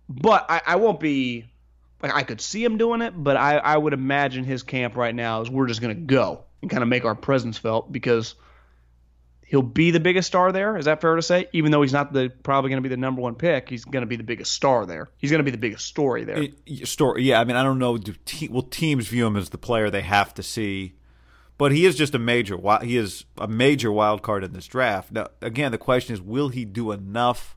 but 0.08 0.46
I, 0.48 0.61
I 0.66 0.76
won't 0.76 1.00
be. 1.00 1.46
Like, 2.02 2.14
I 2.14 2.22
could 2.22 2.40
see 2.40 2.64
him 2.64 2.78
doing 2.78 3.02
it, 3.02 3.12
but 3.14 3.36
I, 3.36 3.58
I 3.58 3.76
would 3.76 3.92
imagine 3.92 4.44
his 4.44 4.62
camp 4.62 4.96
right 4.96 5.14
now 5.14 5.42
is 5.42 5.50
we're 5.50 5.66
just 5.66 5.82
gonna 5.82 5.94
go 5.94 6.44
and 6.62 6.70
kind 6.70 6.82
of 6.82 6.88
make 6.88 7.04
our 7.04 7.14
presence 7.14 7.58
felt 7.58 7.92
because 7.92 8.36
he'll 9.51 9.62
be 9.62 9.90
the 9.90 10.01
biggest 10.01 10.28
star 10.28 10.53
there. 10.53 10.76
Is 10.76 10.84
that 10.84 11.01
fair 11.01 11.16
to 11.16 11.22
say? 11.22 11.48
Even 11.53 11.72
though 11.72 11.82
he's 11.82 11.92
not 11.92 12.12
the 12.12 12.32
probably 12.42 12.70
going 12.70 12.82
to 12.82 12.88
be 12.88 12.94
the 12.94 12.96
number 12.96 13.20
one 13.20 13.34
pick, 13.34 13.68
he's 13.68 13.84
going 13.84 14.03
to 14.03 14.07
be 14.07 14.16
the 14.16 14.22
biggest 14.22 14.53
star 14.53 14.86
there. 14.86 15.11
He's 15.18 15.30
going 15.30 15.40
to 15.40 15.44
be 15.44 15.51
the 15.51 15.59
biggest 15.59 15.86
story 15.86 16.24
there. 16.24 16.44
It, 16.66 16.88
story, 16.88 17.24
yeah. 17.24 17.40
I 17.40 17.44
mean, 17.44 17.57
I 17.57 17.62
don't 17.62 17.80
know. 17.80 17.98
Do 17.98 18.14
te- 18.24 18.48
will 18.48 18.62
teams 18.62 19.09
view 19.09 19.26
him 19.26 19.36
as 19.36 19.51
the 19.51 19.59
player 19.59 19.90
they 19.90 20.03
have 20.03 20.32
to 20.34 20.42
see 20.42 20.94
but 21.59 21.72
he 21.72 21.84
is 21.84 21.94
just 21.94 22.14
a 22.14 22.18
major. 22.18 22.57
He 22.80 22.96
is 22.96 23.26
a 23.36 23.46
major 23.46 23.92
wild 23.92 24.22
card 24.22 24.44
in 24.44 24.55
this 24.55 24.66
draft. 24.66 25.12
Now, 25.12 25.26
again, 25.42 25.72
the 25.72 25.76
question 25.76 26.14
is, 26.14 26.22
will 26.22 26.48
he 26.48 26.64
do 26.64 26.90
enough? 26.90 27.55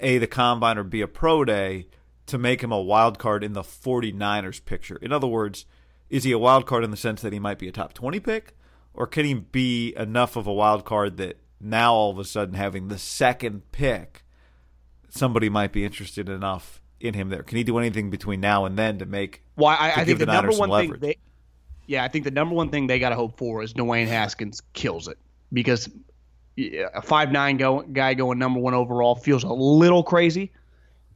A 0.00 0.16
the 0.16 0.26
combine 0.26 0.78
or 0.78 0.82
be 0.82 1.02
a 1.02 1.06
pro 1.06 1.44
day 1.44 1.86
to 2.24 2.38
make 2.38 2.62
him 2.62 2.72
a 2.72 2.80
wild 2.80 3.18
card 3.18 3.44
in 3.44 3.52
the 3.52 3.60
49ers 3.60 4.64
picture. 4.64 4.96
In 5.02 5.12
other 5.12 5.26
words, 5.26 5.66
is 6.08 6.24
he 6.24 6.32
a 6.32 6.38
wild 6.38 6.64
card 6.64 6.82
in 6.82 6.90
the 6.90 6.96
sense 6.96 7.20
that 7.20 7.34
he 7.34 7.38
might 7.38 7.58
be 7.58 7.68
a 7.68 7.72
top 7.72 7.92
20 7.92 8.20
pick 8.20 8.55
or 8.96 9.06
can 9.06 9.24
he 9.24 9.34
be 9.34 9.94
enough 9.96 10.36
of 10.36 10.46
a 10.46 10.52
wild 10.52 10.84
card 10.84 11.16
that 11.18 11.38
now 11.60 11.94
all 11.94 12.10
of 12.10 12.18
a 12.18 12.24
sudden 12.24 12.54
having 12.54 12.88
the 12.88 12.98
second 12.98 13.70
pick 13.72 14.24
somebody 15.08 15.48
might 15.48 15.72
be 15.72 15.84
interested 15.84 16.28
enough 16.28 16.82
in 17.00 17.14
him 17.14 17.28
there. 17.28 17.42
Can 17.42 17.58
he 17.58 17.64
do 17.64 17.78
anything 17.78 18.10
between 18.10 18.40
now 18.40 18.64
and 18.64 18.78
then 18.78 18.98
to 18.98 19.06
make 19.06 19.42
Well, 19.56 19.68
I, 19.68 19.92
I 19.96 20.04
think 20.04 20.18
the, 20.18 20.26
the 20.26 20.32
number 20.32 20.52
one 20.52 20.70
thing 20.70 20.96
they, 21.00 21.16
yeah, 21.86 22.04
I 22.04 22.08
think 22.08 22.24
the 22.24 22.30
number 22.30 22.54
one 22.54 22.70
thing 22.70 22.86
they 22.86 22.98
got 22.98 23.10
to 23.10 23.16
hope 23.16 23.38
for 23.38 23.62
is 23.62 23.72
Dwayne 23.72 24.06
Haskins 24.06 24.62
kills 24.72 25.08
it 25.08 25.18
because 25.52 25.88
a 26.58 27.02
five 27.02 27.32
nine 27.32 27.56
go, 27.56 27.82
guy 27.82 28.14
going 28.14 28.38
number 28.38 28.60
one 28.60 28.74
overall 28.74 29.14
feels 29.14 29.44
a 29.44 29.52
little 29.52 30.02
crazy. 30.02 30.52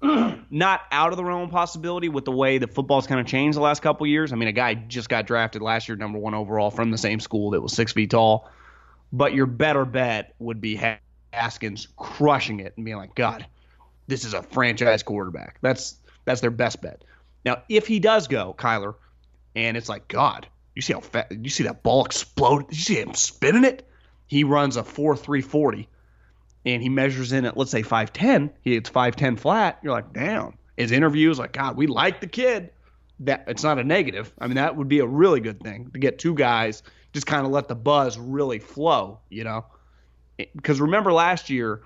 Not 0.50 0.80
out 0.90 1.12
of 1.12 1.16
the 1.16 1.24
realm 1.24 1.42
of 1.42 1.50
possibility 1.50 2.08
with 2.08 2.24
the 2.24 2.32
way 2.32 2.58
the 2.58 2.66
football's 2.66 3.06
kind 3.06 3.20
of 3.20 3.26
changed 3.26 3.56
the 3.56 3.62
last 3.62 3.82
couple 3.82 4.06
years. 4.06 4.32
I 4.32 4.36
mean, 4.36 4.48
a 4.48 4.52
guy 4.52 4.74
just 4.74 5.08
got 5.08 5.26
drafted 5.26 5.62
last 5.62 5.88
year, 5.88 5.96
number 5.96 6.18
one 6.18 6.34
overall 6.34 6.70
from 6.70 6.90
the 6.90 6.98
same 6.98 7.20
school 7.20 7.50
that 7.50 7.60
was 7.60 7.72
six 7.72 7.92
feet 7.92 8.10
tall. 8.10 8.48
But 9.12 9.34
your 9.34 9.46
better 9.46 9.84
bet 9.84 10.34
would 10.38 10.60
be 10.60 10.80
Haskins 11.32 11.88
crushing 11.96 12.60
it 12.60 12.74
and 12.76 12.84
being 12.84 12.96
like, 12.96 13.14
God, 13.14 13.46
this 14.06 14.24
is 14.24 14.34
a 14.34 14.42
franchise 14.42 15.02
quarterback. 15.02 15.58
That's 15.60 15.96
that's 16.24 16.40
their 16.40 16.50
best 16.50 16.80
bet. 16.80 17.04
Now, 17.44 17.62
if 17.68 17.86
he 17.86 18.00
does 18.00 18.28
go, 18.28 18.54
Kyler, 18.56 18.94
and 19.56 19.76
it's 19.76 19.88
like, 19.88 20.08
God, 20.08 20.46
you 20.74 20.82
see 20.82 20.92
how 20.92 21.00
fast? 21.00 21.32
You 21.32 21.50
see 21.50 21.64
that 21.64 21.82
ball 21.82 22.04
explode? 22.04 22.66
You 22.70 22.76
see 22.76 23.00
him 23.00 23.14
spinning 23.14 23.64
it? 23.64 23.88
He 24.26 24.44
runs 24.44 24.76
a 24.76 24.84
four 24.84 25.16
three 25.16 25.40
forty, 25.40 25.88
and 26.64 26.82
he 26.82 26.88
measures 26.88 27.32
in 27.32 27.44
at 27.44 27.56
let's 27.56 27.70
say 27.70 27.82
five 27.82 28.12
ten. 28.12 28.50
He 28.62 28.74
hits 28.74 28.88
five 28.88 29.16
ten 29.16 29.36
flat. 29.36 29.78
You're 29.82 29.92
like, 29.92 30.12
damn. 30.12 30.54
His 30.76 30.92
interview 30.92 31.30
is 31.30 31.38
like, 31.38 31.52
God, 31.52 31.76
we 31.76 31.86
like 31.86 32.20
the 32.20 32.26
kid. 32.26 32.70
That 33.20 33.44
it's 33.48 33.62
not 33.62 33.78
a 33.78 33.84
negative. 33.84 34.32
I 34.38 34.46
mean, 34.46 34.56
that 34.56 34.76
would 34.76 34.88
be 34.88 35.00
a 35.00 35.06
really 35.06 35.40
good 35.40 35.60
thing 35.60 35.90
to 35.92 35.98
get 35.98 36.18
two 36.18 36.34
guys 36.34 36.82
just 37.12 37.26
kind 37.26 37.44
of 37.44 37.52
let 37.52 37.68
the 37.68 37.74
buzz 37.74 38.18
really 38.18 38.58
flow, 38.58 39.20
you 39.28 39.44
know? 39.44 39.66
Because 40.38 40.80
remember 40.80 41.12
last 41.12 41.50
year, 41.50 41.82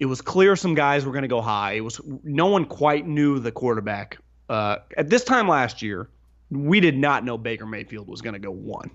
it 0.00 0.06
was 0.06 0.20
clear 0.20 0.56
some 0.56 0.74
guys 0.74 1.04
were 1.04 1.12
going 1.12 1.22
to 1.22 1.28
go 1.28 1.40
high. 1.40 1.72
It 1.72 1.80
was 1.80 2.00
no 2.24 2.46
one 2.46 2.64
quite 2.64 3.06
knew 3.06 3.38
the 3.38 3.52
quarterback. 3.52 4.18
Uh, 4.48 4.78
at 4.96 5.08
this 5.10 5.22
time 5.22 5.46
last 5.48 5.82
year, 5.82 6.08
we 6.50 6.80
did 6.80 6.96
not 6.96 7.24
know 7.24 7.38
Baker 7.38 7.66
Mayfield 7.66 8.08
was 8.08 8.20
going 8.20 8.34
to 8.34 8.40
go 8.40 8.50
one. 8.50 8.90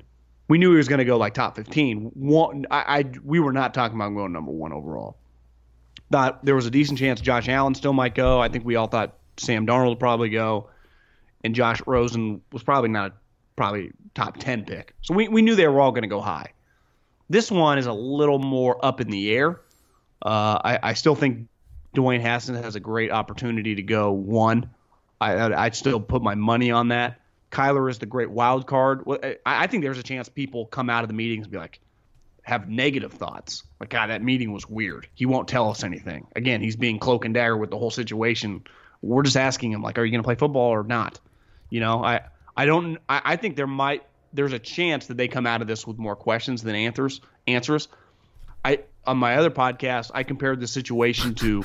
We 0.50 0.58
knew 0.58 0.72
he 0.72 0.78
was 0.78 0.90
going 0.90 1.00
to 1.00 1.06
go 1.06 1.18
like 1.18 1.36
top 1.36 1.56
fifteen. 1.56 2.12
One, 2.16 2.66
I, 2.70 3.00
I, 3.00 3.06
we 3.24 3.40
were 3.40 3.54
not 3.54 3.74
talking 3.74 3.96
about 3.96 4.10
going 4.10 4.34
number 4.34 4.52
one 4.52 4.74
overall. 4.74 5.16
Thought 6.12 6.44
there 6.44 6.56
was 6.56 6.66
a 6.66 6.72
decent 6.72 7.00
chance 7.00 7.22
Josh 7.22 7.48
Allen 7.48 7.76
still 7.76 7.94
might 7.94 8.16
go. 8.16 8.42
I 8.42 8.50
think 8.50 8.66
we 8.66 8.76
all 8.76 8.88
thought 8.88 9.16
Sam 9.38 9.68
Darnold 9.68 9.90
would 9.90 10.00
probably 10.00 10.30
go, 10.30 10.70
and 11.44 11.54
Josh 11.54 11.82
Rosen 11.86 12.42
was 12.52 12.64
probably 12.64 12.90
not 12.90 13.12
a 13.12 13.14
probably 13.56 13.92
top 14.16 14.38
ten 14.38 14.66
pick. 14.66 14.96
So 15.02 15.14
we 15.14 15.28
we 15.28 15.44
knew 15.44 15.56
they 15.56 15.68
were 15.68 15.80
all 15.80 15.92
going 15.92 16.02
to 16.02 16.10
go 16.10 16.20
high. 16.20 16.54
This 17.30 17.52
one 17.52 17.78
is 17.78 17.86
a 17.86 17.94
little 17.94 18.40
more 18.40 18.84
up 18.84 19.02
in 19.02 19.10
the 19.10 19.32
air. 19.32 19.62
Uh, 20.22 20.60
I, 20.64 20.80
I 20.82 20.94
still 20.96 21.16
think 21.16 21.48
Dwayne 21.96 22.22
Haskins 22.22 22.58
has 22.58 22.76
a 22.76 22.80
great 22.80 23.12
opportunity 23.12 23.76
to 23.76 23.84
go 23.84 24.12
one. 24.12 24.72
I, 25.22 25.34
I, 25.34 25.66
I'd 25.66 25.76
still 25.76 26.00
put 26.00 26.24
my 26.24 26.34
money 26.34 26.72
on 26.72 26.88
that. 26.88 27.22
Kyler 27.52 27.90
is 27.90 28.00
the 28.00 28.06
great 28.06 28.30
wild 28.30 28.68
card. 28.68 29.04
I, 29.08 29.38
I 29.46 29.68
think 29.68 29.84
there's 29.84 29.98
a 29.98 30.04
chance 30.04 30.30
people 30.30 30.66
come 30.66 30.90
out 30.90 31.04
of 31.04 31.08
the 31.08 31.14
meetings 31.14 31.46
and 31.46 31.52
be 31.52 31.58
like, 31.58 31.80
have 32.44 32.70
negative 32.70 33.14
thoughts. 33.14 33.64
Like, 33.80 33.90
God, 33.90 34.08
that 34.10 34.22
meeting 34.22 34.52
was 34.52 34.68
weird. 34.68 35.08
He 35.16 35.26
won't 35.26 35.48
tell 35.48 35.70
us 35.70 35.84
anything. 35.84 36.28
Again, 36.36 36.62
he's 36.62 36.76
being 36.76 37.00
cloak 37.00 37.26
and 37.26 37.34
dagger 37.34 37.58
with 37.58 37.70
the 37.70 37.78
whole 37.78 37.92
situation. 37.92 38.64
We're 39.02 39.24
just 39.24 39.38
asking 39.38 39.72
him, 39.72 39.82
like, 39.82 39.98
are 39.98 40.06
you 40.06 40.12
going 40.12 40.22
to 40.22 40.26
play 40.26 40.36
football 40.36 40.70
or 40.70 40.84
not? 40.84 41.20
You 41.70 41.80
know, 41.80 42.04
I, 42.04 42.22
I 42.58 42.66
don't. 42.66 42.98
I, 43.08 43.22
I 43.24 43.36
think 43.36 43.56
there 43.56 43.68
might 43.68 44.04
there's 44.34 44.54
a 44.54 44.60
chance 44.60 45.08
that 45.08 45.18
they 45.18 45.28
come 45.28 45.48
out 45.48 45.62
of 45.62 45.68
this 45.68 45.88
with 45.88 45.98
more 45.98 46.16
questions 46.16 46.62
than 46.64 46.76
answers. 46.76 47.22
Answers. 47.48 47.88
I 48.64 48.80
on 49.06 49.18
my 49.18 49.36
other 49.36 49.50
podcast, 49.50 50.12
I 50.14 50.24
compared 50.24 50.60
the 50.60 50.68
situation 50.68 51.36
to 51.36 51.64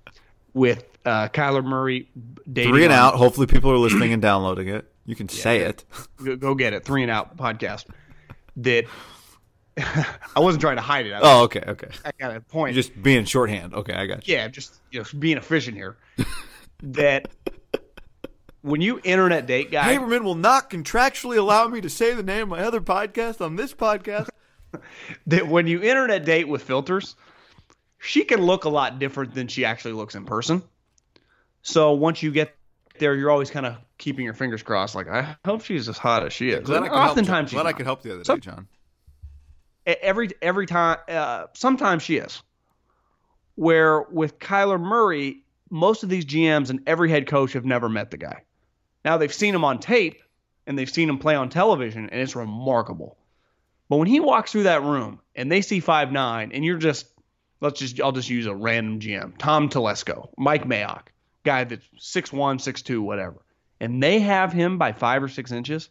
with 0.54 0.84
uh, 1.04 1.28
Kyler 1.28 1.64
Murray 1.64 2.08
dating 2.50 2.72
Three 2.72 2.84
and 2.84 2.92
on- 2.92 2.98
out. 2.98 3.14
Hopefully, 3.16 3.46
people 3.46 3.70
are 3.70 3.76
listening 3.76 4.12
and 4.12 4.22
downloading 4.22 4.68
it. 4.68 4.89
You 5.06 5.16
can 5.16 5.28
say 5.28 5.60
it. 5.60 5.84
Go, 6.22 6.36
go 6.36 6.54
get 6.54 6.72
it. 6.72 6.84
Three 6.84 7.02
and 7.02 7.10
out 7.10 7.36
podcast. 7.36 7.86
That 8.56 8.84
I 10.36 10.40
wasn't 10.40 10.60
trying 10.60 10.76
to 10.76 10.82
hide 10.82 11.06
it. 11.06 11.12
I, 11.12 11.20
Oh, 11.22 11.42
okay, 11.44 11.62
okay. 11.66 11.88
I 12.04 12.10
got 12.18 12.34
a 12.34 12.40
point. 12.40 12.74
Just 12.74 13.00
being 13.02 13.24
shorthand. 13.24 13.74
Okay, 13.74 13.94
I 13.94 14.06
got 14.06 14.26
you. 14.26 14.34
yeah, 14.34 14.48
just 14.48 14.80
you 14.90 15.00
know, 15.00 15.06
being 15.18 15.36
efficient 15.36 15.76
here. 15.76 15.96
that 16.82 17.28
when 18.62 18.80
you 18.80 19.00
internet 19.04 19.46
date 19.46 19.70
guy, 19.70 19.96
Haberman 19.96 20.24
will 20.24 20.34
not 20.34 20.70
contractually 20.70 21.38
allow 21.38 21.66
me 21.68 21.80
to 21.80 21.88
say 21.88 22.14
the 22.14 22.22
name 22.22 22.42
of 22.42 22.48
my 22.48 22.64
other 22.64 22.80
podcast 22.80 23.40
on 23.40 23.56
this 23.56 23.72
podcast. 23.72 24.28
that 25.26 25.48
when 25.48 25.66
you 25.66 25.82
internet 25.82 26.24
date 26.24 26.48
with 26.48 26.62
filters, 26.62 27.16
she 27.98 28.24
can 28.24 28.42
look 28.42 28.64
a 28.64 28.68
lot 28.68 28.98
different 28.98 29.34
than 29.34 29.48
she 29.48 29.64
actually 29.64 29.92
looks 29.92 30.14
in 30.14 30.24
person. 30.24 30.62
So 31.62 31.92
once 31.92 32.22
you 32.22 32.30
get 32.30 32.54
there, 33.00 33.14
you're 33.16 33.30
always 33.30 33.50
kind 33.50 33.66
of 33.66 33.76
keeping 33.98 34.24
your 34.24 34.34
fingers 34.34 34.62
crossed. 34.62 34.94
Like, 34.94 35.08
I 35.08 35.36
hope 35.44 35.64
she's 35.64 35.88
as 35.88 35.98
hot 35.98 36.24
as 36.24 36.32
she 36.32 36.50
is. 36.50 36.64
Glad 36.66 36.76
I 36.76 36.78
And 36.82 36.88
could 36.90 36.96
help. 36.98 37.10
oftentimes, 37.10 37.50
she's 37.50 37.54
Glad 37.60 37.66
I 37.66 37.72
could 37.72 37.86
help 37.86 38.02
the 38.02 38.14
other 38.14 38.22
day, 38.22 38.36
John. 38.38 38.68
Every 39.86 40.28
every 40.40 40.66
time. 40.66 40.98
Uh, 41.08 41.46
sometimes 41.54 42.02
she 42.02 42.18
is. 42.18 42.42
Where 43.56 44.02
with 44.02 44.38
Kyler 44.38 44.80
Murray, 44.80 45.42
most 45.70 46.02
of 46.02 46.08
these 46.08 46.24
GMs 46.24 46.70
and 46.70 46.80
every 46.86 47.10
head 47.10 47.26
coach 47.26 47.54
have 47.54 47.64
never 47.64 47.88
met 47.88 48.10
the 48.10 48.16
guy. 48.16 48.44
Now 49.04 49.16
they've 49.16 49.32
seen 49.32 49.54
him 49.54 49.64
on 49.64 49.80
tape 49.80 50.22
and 50.66 50.78
they've 50.78 50.88
seen 50.90 51.08
him 51.08 51.18
play 51.18 51.34
on 51.34 51.48
television, 51.48 52.08
and 52.10 52.20
it's 52.20 52.36
remarkable. 52.36 53.16
But 53.88 53.96
when 53.96 54.06
he 54.06 54.20
walks 54.20 54.52
through 54.52 54.64
that 54.64 54.82
room 54.82 55.20
and 55.34 55.50
they 55.50 55.62
see 55.62 55.80
five 55.80 56.12
nine, 56.12 56.52
and 56.52 56.64
you're 56.64 56.78
just 56.78 57.06
let's 57.60 57.80
just 57.80 58.00
I'll 58.00 58.12
just 58.12 58.30
use 58.30 58.46
a 58.46 58.54
random 58.54 59.00
GM, 59.00 59.36
Tom 59.38 59.68
Telesco, 59.68 60.28
Mike 60.38 60.64
Mayock, 60.64 61.06
guy 61.44 61.64
that's 61.64 61.84
six 61.98 62.32
one, 62.32 62.58
six 62.58 62.82
two, 62.82 63.02
whatever, 63.02 63.42
and 63.80 64.02
they 64.02 64.20
have 64.20 64.52
him 64.52 64.78
by 64.78 64.92
five 64.92 65.22
or 65.22 65.28
six 65.28 65.52
inches 65.52 65.88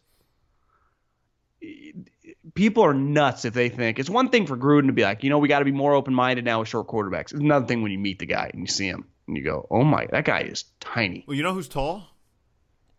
people 2.54 2.84
are 2.84 2.94
nuts 2.94 3.44
if 3.44 3.54
they 3.54 3.68
think 3.68 3.98
it's 3.98 4.10
one 4.10 4.28
thing 4.28 4.46
for 4.46 4.56
Gruden 4.56 4.86
to 4.86 4.92
be 4.92 5.02
like, 5.02 5.22
you 5.22 5.30
know, 5.30 5.38
we 5.38 5.48
got 5.48 5.60
to 5.60 5.64
be 5.64 5.72
more 5.72 5.94
open 5.94 6.14
minded 6.14 6.44
now 6.44 6.60
with 6.60 6.68
short 6.68 6.88
quarterbacks. 6.88 7.32
It's 7.32 7.34
another 7.34 7.66
thing 7.66 7.82
when 7.82 7.92
you 7.92 7.98
meet 7.98 8.18
the 8.18 8.26
guy 8.26 8.50
and 8.52 8.62
you 8.62 8.66
see 8.66 8.86
him 8.86 9.06
and 9.26 9.36
you 9.36 9.44
go, 9.44 9.66
oh 9.70 9.84
my, 9.84 10.06
that 10.10 10.24
guy 10.24 10.40
is 10.40 10.64
tiny. 10.80 11.24
Well, 11.26 11.36
you 11.36 11.42
know 11.42 11.54
who's 11.54 11.68
tall? 11.68 12.06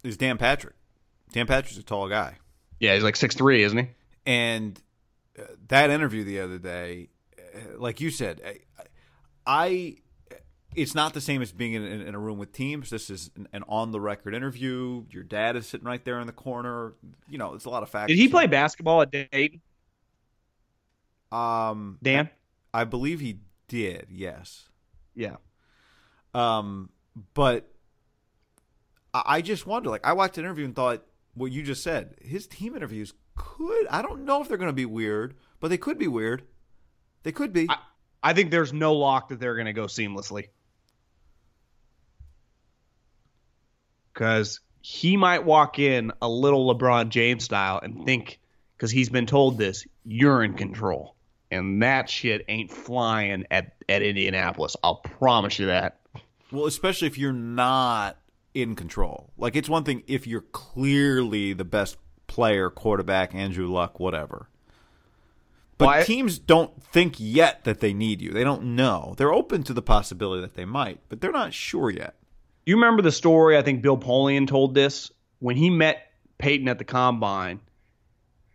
Is 0.04 0.18
Dan 0.18 0.38
Patrick. 0.38 0.76
Dan 1.32 1.48
Patrick's 1.48 1.78
a 1.78 1.84
tall 1.84 2.10
guy. 2.10 2.38
Yeah, 2.80 2.96
he's 2.96 3.04
like 3.04 3.16
six 3.16 3.36
three, 3.36 3.64
isn't 3.64 3.78
he? 3.78 3.90
And 4.26 4.80
uh, 5.38 5.44
that 5.68 5.90
interview 5.90 6.24
the 6.24 6.42
other 6.42 6.58
day, 6.58 7.10
uh, 7.38 7.78
like 7.78 8.02
you 8.02 8.10
said, 8.10 8.42
I, 8.46 8.58
I 9.46 9.96
it's 10.76 10.96
not 10.96 11.14
the 11.14 11.22
same 11.22 11.42
as 11.42 11.52
being 11.52 11.74
in, 11.74 11.84
in, 11.84 12.02
in 12.02 12.16
a 12.16 12.20
room 12.20 12.38
with 12.38 12.54
teams. 12.54 12.90
This 12.90 13.10
is 13.10 13.30
an, 13.36 13.48
an 13.54 13.64
on 13.68 13.92
the 13.92 14.00
record 14.00 14.34
interview. 14.34 15.06
Your 15.10 15.24
dad 15.24 15.56
is 15.56 15.68
sitting 15.68 15.86
right 15.86 16.04
there 16.04 16.20
in 16.20 16.28
the 16.28 16.34
corner. 16.34 16.94
You 17.30 17.38
know, 17.38 17.54
it's 17.54 17.66
a 17.66 17.70
lot 17.70 17.84
of 17.84 17.90
factors. 17.90 18.16
Did 18.16 18.22
he 18.22 18.28
play 18.28 18.48
basketball 18.48 19.02
at 19.02 19.12
Dayton, 19.12 19.62
Um, 21.32 21.98
Dan? 22.02 22.30
I 22.74 22.84
believe 22.86 23.20
he 23.20 23.40
did. 23.68 24.08
Yes. 24.10 24.70
Yeah. 25.16 25.38
Um, 26.34 26.90
but 27.34 27.70
I 29.14 29.24
I 29.26 29.42
just 29.42 29.68
wonder. 29.68 29.90
Like, 29.90 30.06
I 30.06 30.14
watched 30.14 30.38
an 30.38 30.46
interview 30.46 30.66
and 30.66 30.76
thought 30.76 31.04
what 31.34 31.52
you 31.52 31.64
just 31.64 31.84
said. 31.84 32.16
His 32.22 32.48
team 32.48 32.76
interviews 32.76 33.14
could. 33.36 33.88
I 33.88 34.02
don't 34.02 34.24
know 34.26 34.42
if 34.42 34.48
they're 34.48 34.58
going 34.58 34.70
to 34.70 34.74
be 34.74 34.86
weird, 34.86 35.36
but 35.60 35.70
they 35.70 35.78
could 35.78 35.98
be 35.98 36.08
weird. 36.08 36.44
They 37.24 37.32
could 37.32 37.52
be. 37.52 37.68
I, 37.70 37.78
I 38.24 38.34
think 38.34 38.52
there's 38.52 38.72
no 38.72 38.94
lock 38.94 39.30
that 39.30 39.40
they're 39.40 39.56
going 39.56 39.66
to 39.66 39.74
go 39.74 39.86
seamlessly. 39.86 40.48
Because 44.14 44.60
he 44.82 45.16
might 45.18 45.46
walk 45.46 45.80
in 45.80 46.12
a 46.22 46.28
little 46.30 46.74
LeBron 46.74 47.10
James 47.10 47.44
style 47.44 47.80
and 47.82 48.06
think, 48.06 48.40
because 48.76 48.92
he's 48.92 49.10
been 49.10 49.26
told 49.26 49.58
this, 49.58 49.86
you're 50.04 50.44
in 50.44 50.54
control. 50.54 51.16
And 51.52 51.82
that 51.84 52.10
shit 52.10 52.46
ain't 52.48 52.72
flying 52.72 53.46
at, 53.52 53.74
at 53.90 54.02
Indianapolis. 54.02 54.76
I'll 54.84 54.96
promise 54.96 55.60
you 55.60 55.68
that. 55.68 56.00
Well, 56.52 56.66
especially 56.66 57.08
if 57.08 57.18
you're 57.18 57.34
not 57.34 58.18
in 58.54 58.76
control. 58.76 59.32
Like 59.38 59.56
it's 59.56 59.70
one 59.70 59.84
thing 59.84 60.04
if 60.08 60.28
you're 60.28 60.42
clearly 60.52 61.54
the 61.54 61.64
best 61.66 61.98
player, 62.28 62.70
quarterback, 62.70 63.36
Andrew 63.36 63.68
Luck, 63.72 64.00
whatever. 64.00 64.48
But 65.78 65.88
Well, 65.88 66.00
I- 66.00 66.04
teams 66.04 66.40
don't 66.40 66.82
think 66.84 67.16
yet 67.18 67.64
that 67.64 67.80
they 67.80 67.94
need 67.94 68.22
you. 68.22 68.32
They 68.32 68.44
don't 68.44 68.76
know. 68.76 69.14
They're 69.18 69.34
open 69.34 69.64
to 69.64 69.74
the 69.74 69.82
possibility 69.82 70.42
that 70.42 70.56
they 70.56 70.66
might, 70.66 71.00
but 71.10 71.22
they're 71.22 71.32
not 71.32 71.54
sure 71.54 71.90
yet. 71.90 72.16
You 72.66 72.76
remember 72.76 73.02
the 73.02 73.12
story? 73.12 73.58
I 73.58 73.62
think 73.62 73.82
Bill 73.82 73.98
Polian 73.98 74.48
told 74.48 74.76
this 74.76 75.12
when 75.40 75.56
he 75.56 75.70
met 75.70 76.12
Peyton 76.38 76.68
at 76.68 76.78
the 76.78 76.84
combine. 76.84 77.60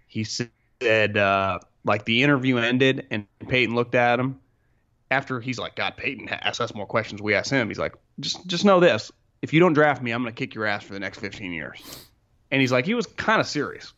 He 0.06 0.24
said, 0.24 1.16
uh, 1.16 1.58
like 1.84 2.04
the 2.04 2.22
interview 2.22 2.56
ended, 2.56 3.06
and 3.10 3.26
Peyton 3.48 3.74
looked 3.74 3.94
at 3.94 4.18
him 4.18 4.40
after 5.10 5.40
he's 5.40 5.58
like, 5.58 5.76
God, 5.76 5.94
Peyton 5.96 6.28
asked 6.28 6.60
us 6.60 6.74
more 6.74 6.86
questions. 6.86 7.20
We 7.20 7.34
asked 7.34 7.50
him. 7.50 7.68
He's 7.68 7.78
like, 7.78 7.94
just 8.20 8.46
just 8.46 8.64
know 8.64 8.80
this: 8.80 9.10
if 9.42 9.52
you 9.52 9.60
don't 9.60 9.72
draft 9.72 10.02
me, 10.02 10.10
I'm 10.12 10.24
to 10.24 10.32
kick 10.32 10.54
your 10.54 10.66
ass 10.66 10.84
for 10.84 10.92
the 10.92 11.00
next 11.00 11.18
15 11.18 11.52
years. 11.52 12.06
And 12.50 12.60
he's 12.60 12.72
like, 12.72 12.86
he 12.86 12.94
was 12.94 13.06
kind 13.06 13.40
of 13.40 13.46
serious, 13.46 13.92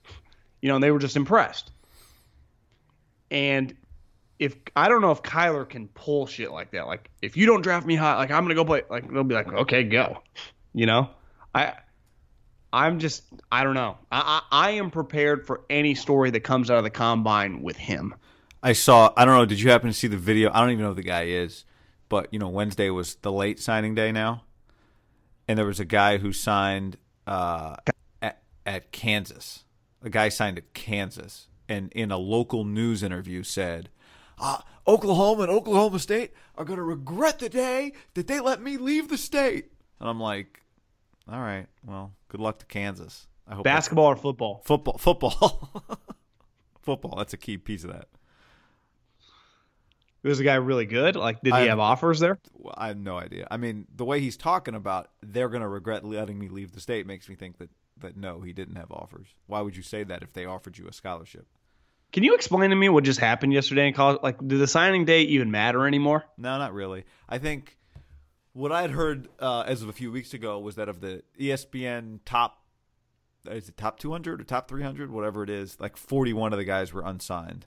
you 0.63 0.69
know. 0.69 0.77
And 0.77 0.85
they 0.85 0.91
were 0.91 0.99
just 0.99 1.17
impressed. 1.17 1.71
And 3.31 3.75
if 4.39 4.57
I 4.77 4.89
don't 4.89 5.01
know 5.01 5.11
if 5.11 5.23
Kyler 5.23 5.69
can 5.69 5.89
pull 5.89 6.27
shit 6.27 6.53
like 6.53 6.71
that. 6.73 6.87
Like 6.87 7.11
if 7.23 7.37
you 7.37 7.47
don't 7.47 7.63
draft 7.63 7.87
me 7.87 7.97
high, 7.97 8.17
like 8.17 8.31
I'm 8.31 8.45
gonna 8.45 8.55
go 8.55 8.65
play. 8.65 8.83
Like 8.89 9.11
they'll 9.13 9.25
be 9.25 9.35
like, 9.35 9.53
okay, 9.53 9.83
go. 9.83 10.23
You 10.75 10.87
know, 10.87 11.11
I, 11.55 11.75
I'm 12.73 12.99
just 12.99 13.25
I 13.51 13.65
don't 13.65 13.75
know. 13.75 13.99
I 14.13 14.43
I, 14.51 14.69
I 14.69 14.71
am 14.73 14.91
prepared 14.91 15.47
for 15.47 15.63
any 15.69 15.95
story 15.95 16.31
that 16.31 16.41
comes 16.41 16.71
out 16.71 16.79
of 16.79 16.85
the 16.85 16.91
combine 16.91 17.63
with 17.63 17.77
him. 17.77 18.15
I 18.63 18.73
saw. 18.73 19.13
I 19.17 19.25
don't 19.25 19.37
know. 19.37 19.47
Did 19.47 19.61
you 19.61 19.71
happen 19.71 19.89
to 19.89 19.95
see 19.95 20.09
the 20.09 20.17
video? 20.17 20.51
I 20.53 20.61
don't 20.61 20.71
even 20.71 20.83
know 20.83 20.91
who 20.91 20.95
the 20.95 21.03
guy 21.03 21.25
is, 21.25 21.65
but 22.09 22.33
you 22.33 22.39
know, 22.39 22.49
Wednesday 22.49 22.91
was 22.91 23.17
the 23.17 23.33
late 23.33 23.61
signing 23.61 23.95
day 23.95 24.13
now, 24.13 24.45
and 25.47 25.59
there 25.59 25.67
was 25.67 25.81
a 25.81 25.85
guy 25.85 26.19
who 26.19 26.33
signed 26.33 26.97
uh, 27.27 27.77
at, 28.23 28.43
at 28.67 28.93
Kansas. 28.93 29.65
A 30.03 30.11
guy 30.11 30.29
signed 30.29 30.59
at 30.59 30.75
Kansas, 30.75 31.49
and 31.69 31.93
in 31.93 32.13
a 32.13 32.19
local 32.19 32.65
news 32.65 33.03
interview 33.03 33.43
said, 33.43 33.89
uh, 34.41 34.59
"Oklahoma 34.87 35.43
and 35.45 35.53
Oklahoma 35.53 35.99
State 35.99 36.33
are 36.57 36.65
going 36.65 36.79
to 36.79 36.83
regret 36.85 37.39
the 37.39 37.49
day 37.49 37.93
that 38.15 38.27
they 38.27 38.41
let 38.41 38.61
me 38.63 38.77
leave 38.77 39.09
the 39.09 39.19
state." 39.19 39.73
And 40.01 40.09
I'm 40.09 40.21
like, 40.21 40.63
"All 41.31 41.41
right, 41.41 41.67
well, 41.85 42.13
good 42.29 42.41
luck 42.41 42.59
to 42.61 42.67
Kansas. 42.67 43.27
I 43.47 43.55
hope 43.55 43.65
Basketball 43.65 44.07
or 44.07 44.17
football? 44.17 44.63
football, 44.65 44.99
football, 44.99 45.73
football. 46.83 47.17
That's 47.17 47.33
a 47.33 47.39
key 47.39 47.59
piece 47.59 47.85
of 47.85 47.93
that." 47.93 48.09
Was 50.25 50.39
the 50.39 50.45
guy 50.45 50.57
really 50.57 50.85
good? 50.85 51.17
Like, 51.17 51.41
did 51.43 51.53
I- 51.55 51.63
he 51.63 51.69
have 51.69 51.79
offers 51.79 52.19
there? 52.19 52.39
I 52.75 52.89
have 52.89 52.99
no 52.99 53.17
idea. 53.17 53.47
I 53.51 53.57
mean, 53.57 53.87
the 53.95 54.05
way 54.05 54.21
he's 54.21 54.37
talking 54.37 54.75
about 54.75 55.11
they're 55.23 55.49
going 55.49 55.63
to 55.63 55.69
regret 55.69 56.05
letting 56.05 56.39
me 56.39 56.49
leave 56.49 56.73
the 56.73 56.81
state 56.81 57.07
makes 57.07 57.29
me 57.29 57.35
think 57.35 57.59
that 57.59 57.71
that 58.01 58.17
no, 58.17 58.41
he 58.41 58.53
didn't 58.53 58.77
have 58.77 58.91
offers. 58.93 59.27
Why 59.47 59.61
would 59.61 59.77
you 59.77 59.83
say 59.83 60.05
that 60.05 60.23
if 60.23 60.33
they 60.33 60.45
offered 60.45 60.79
you 60.79 60.87
a 60.87 60.93
scholarship? 60.93 61.47
Can 62.13 62.23
you 62.25 62.35
explain 62.35 62.71
to 62.71 62.77
me 62.77 62.89
what 62.89 63.05
just 63.05 63.21
happened 63.21 63.53
yesterday 63.53 63.87
in 63.89 63.95
college? 63.95 64.21
Like, 64.23 64.39
did 64.39 64.59
the 64.59 64.67
signing 64.67 65.05
day 65.05 65.23
even 65.23 65.51
matter 65.51 65.87
anymore? 65.87 66.25
No, 66.39 66.57
not 66.59 66.73
really. 66.73 67.05
I 67.29 67.39
think 67.39 67.77
what 68.55 68.73
I 68.73 68.81
had 68.83 68.91
heard 68.93 69.29
uh, 69.39 69.65
as 69.67 69.83
of 69.83 69.89
a 69.89 69.93
few 69.93 70.11
weeks 70.11 70.33
ago 70.35 70.59
was 70.59 70.77
that 70.77 70.89
of 70.89 71.01
the 71.01 71.23
ESPN 71.39 72.21
top, 72.25 72.63
is 73.51 73.69
it 73.69 73.77
top 73.77 73.99
200 73.99 74.41
or 74.41 74.45
top 74.45 74.69
300, 74.69 75.11
whatever 75.11 75.43
it 75.43 75.51
is, 75.51 75.79
like 75.81 75.97
41 75.97 76.53
of 76.53 76.59
the 76.59 76.65
guys 76.65 76.93
were 76.93 77.03
unsigned. 77.05 77.67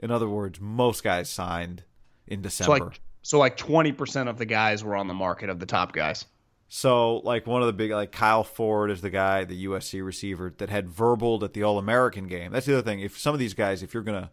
In 0.00 0.10
other 0.10 0.28
words, 0.28 0.60
most 0.60 1.02
guys 1.04 1.30
signed 1.30 1.84
in 2.26 2.40
So 2.40 2.42
December. 2.42 2.84
like, 2.86 3.00
so 3.22 3.38
like 3.38 3.56
twenty 3.56 3.90
percent 3.92 4.28
of 4.28 4.38
the 4.38 4.46
guys 4.46 4.84
were 4.84 4.94
on 4.94 5.08
the 5.08 5.14
market 5.14 5.50
of 5.50 5.58
the 5.58 5.66
top 5.66 5.92
guys. 5.92 6.24
So, 6.68 7.18
like 7.18 7.46
one 7.46 7.62
of 7.62 7.66
the 7.66 7.72
big, 7.72 7.90
like 7.90 8.12
Kyle 8.12 8.44
Ford 8.44 8.90
is 8.90 9.00
the 9.00 9.10
guy, 9.10 9.44
the 9.44 9.66
USC 9.66 10.04
receiver 10.04 10.52
that 10.58 10.68
had 10.68 10.88
verbaled 10.88 11.42
at 11.42 11.54
the 11.54 11.62
All 11.62 11.78
American 11.78 12.26
game. 12.26 12.52
That's 12.52 12.66
the 12.66 12.74
other 12.74 12.82
thing. 12.82 13.00
If 13.00 13.18
some 13.18 13.32
of 13.32 13.38
these 13.38 13.54
guys, 13.54 13.82
if 13.82 13.94
you're 13.94 14.02
gonna 14.02 14.30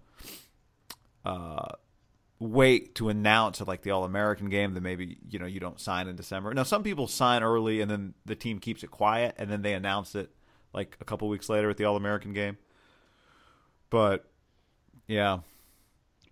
uh, 1.24 1.68
wait 2.40 2.94
to 2.96 3.08
announce 3.08 3.62
at 3.62 3.70
like 3.70 3.84
the 3.84 3.92
All 3.92 4.04
American 4.04 4.50
game, 4.50 4.74
then 4.74 4.84
maybe 4.84 5.18
you 5.30 5.40
know 5.40 5.46
you 5.46 5.62
don't 5.62 5.80
sign 5.80 6.10
in 6.10 6.18
December. 6.18 6.54
Now, 6.54 6.64
some 6.64 6.84
people 6.84 7.08
sign 7.08 7.42
early 7.42 7.80
and 7.80 7.90
then 7.90 8.14
the 8.26 8.36
team 8.36 8.60
keeps 8.60 8.84
it 8.84 8.92
quiet 8.92 9.36
and 9.38 9.50
then 9.50 9.62
they 9.62 9.74
announce 9.74 10.14
it 10.14 10.30
like 10.74 10.98
a 11.00 11.06
couple 11.06 11.30
weeks 11.30 11.48
later 11.48 11.70
at 11.70 11.78
the 11.78 11.86
All 11.86 11.96
American 11.96 12.34
game. 12.34 12.58
But 13.90 14.26
yeah, 15.08 15.40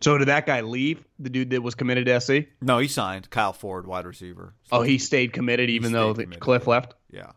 So 0.04 0.18
did 0.18 0.28
that 0.28 0.46
guy 0.46 0.62
leave? 0.62 1.04
The 1.20 1.30
dude 1.30 1.52
that 1.52 1.62
was 1.64 1.76
committed 1.76 2.06
to 2.08 2.20
SC? 2.20 2.48
no, 2.62 2.80
he 2.80 2.88
signed 2.90 3.30
Kyle 3.30 3.54
Ford, 3.54 3.88
wide 3.88 4.06
receiver. 4.06 4.54
Oh, 4.72 4.82
he 4.82 4.98
stayed 4.98 5.32
committed 5.32 5.70
even 5.70 5.92
stayed 5.92 5.98
though 5.98 6.14
committed, 6.14 6.40
Cliff 6.42 6.68
left. 6.68 6.96
Yeah. 7.10 7.32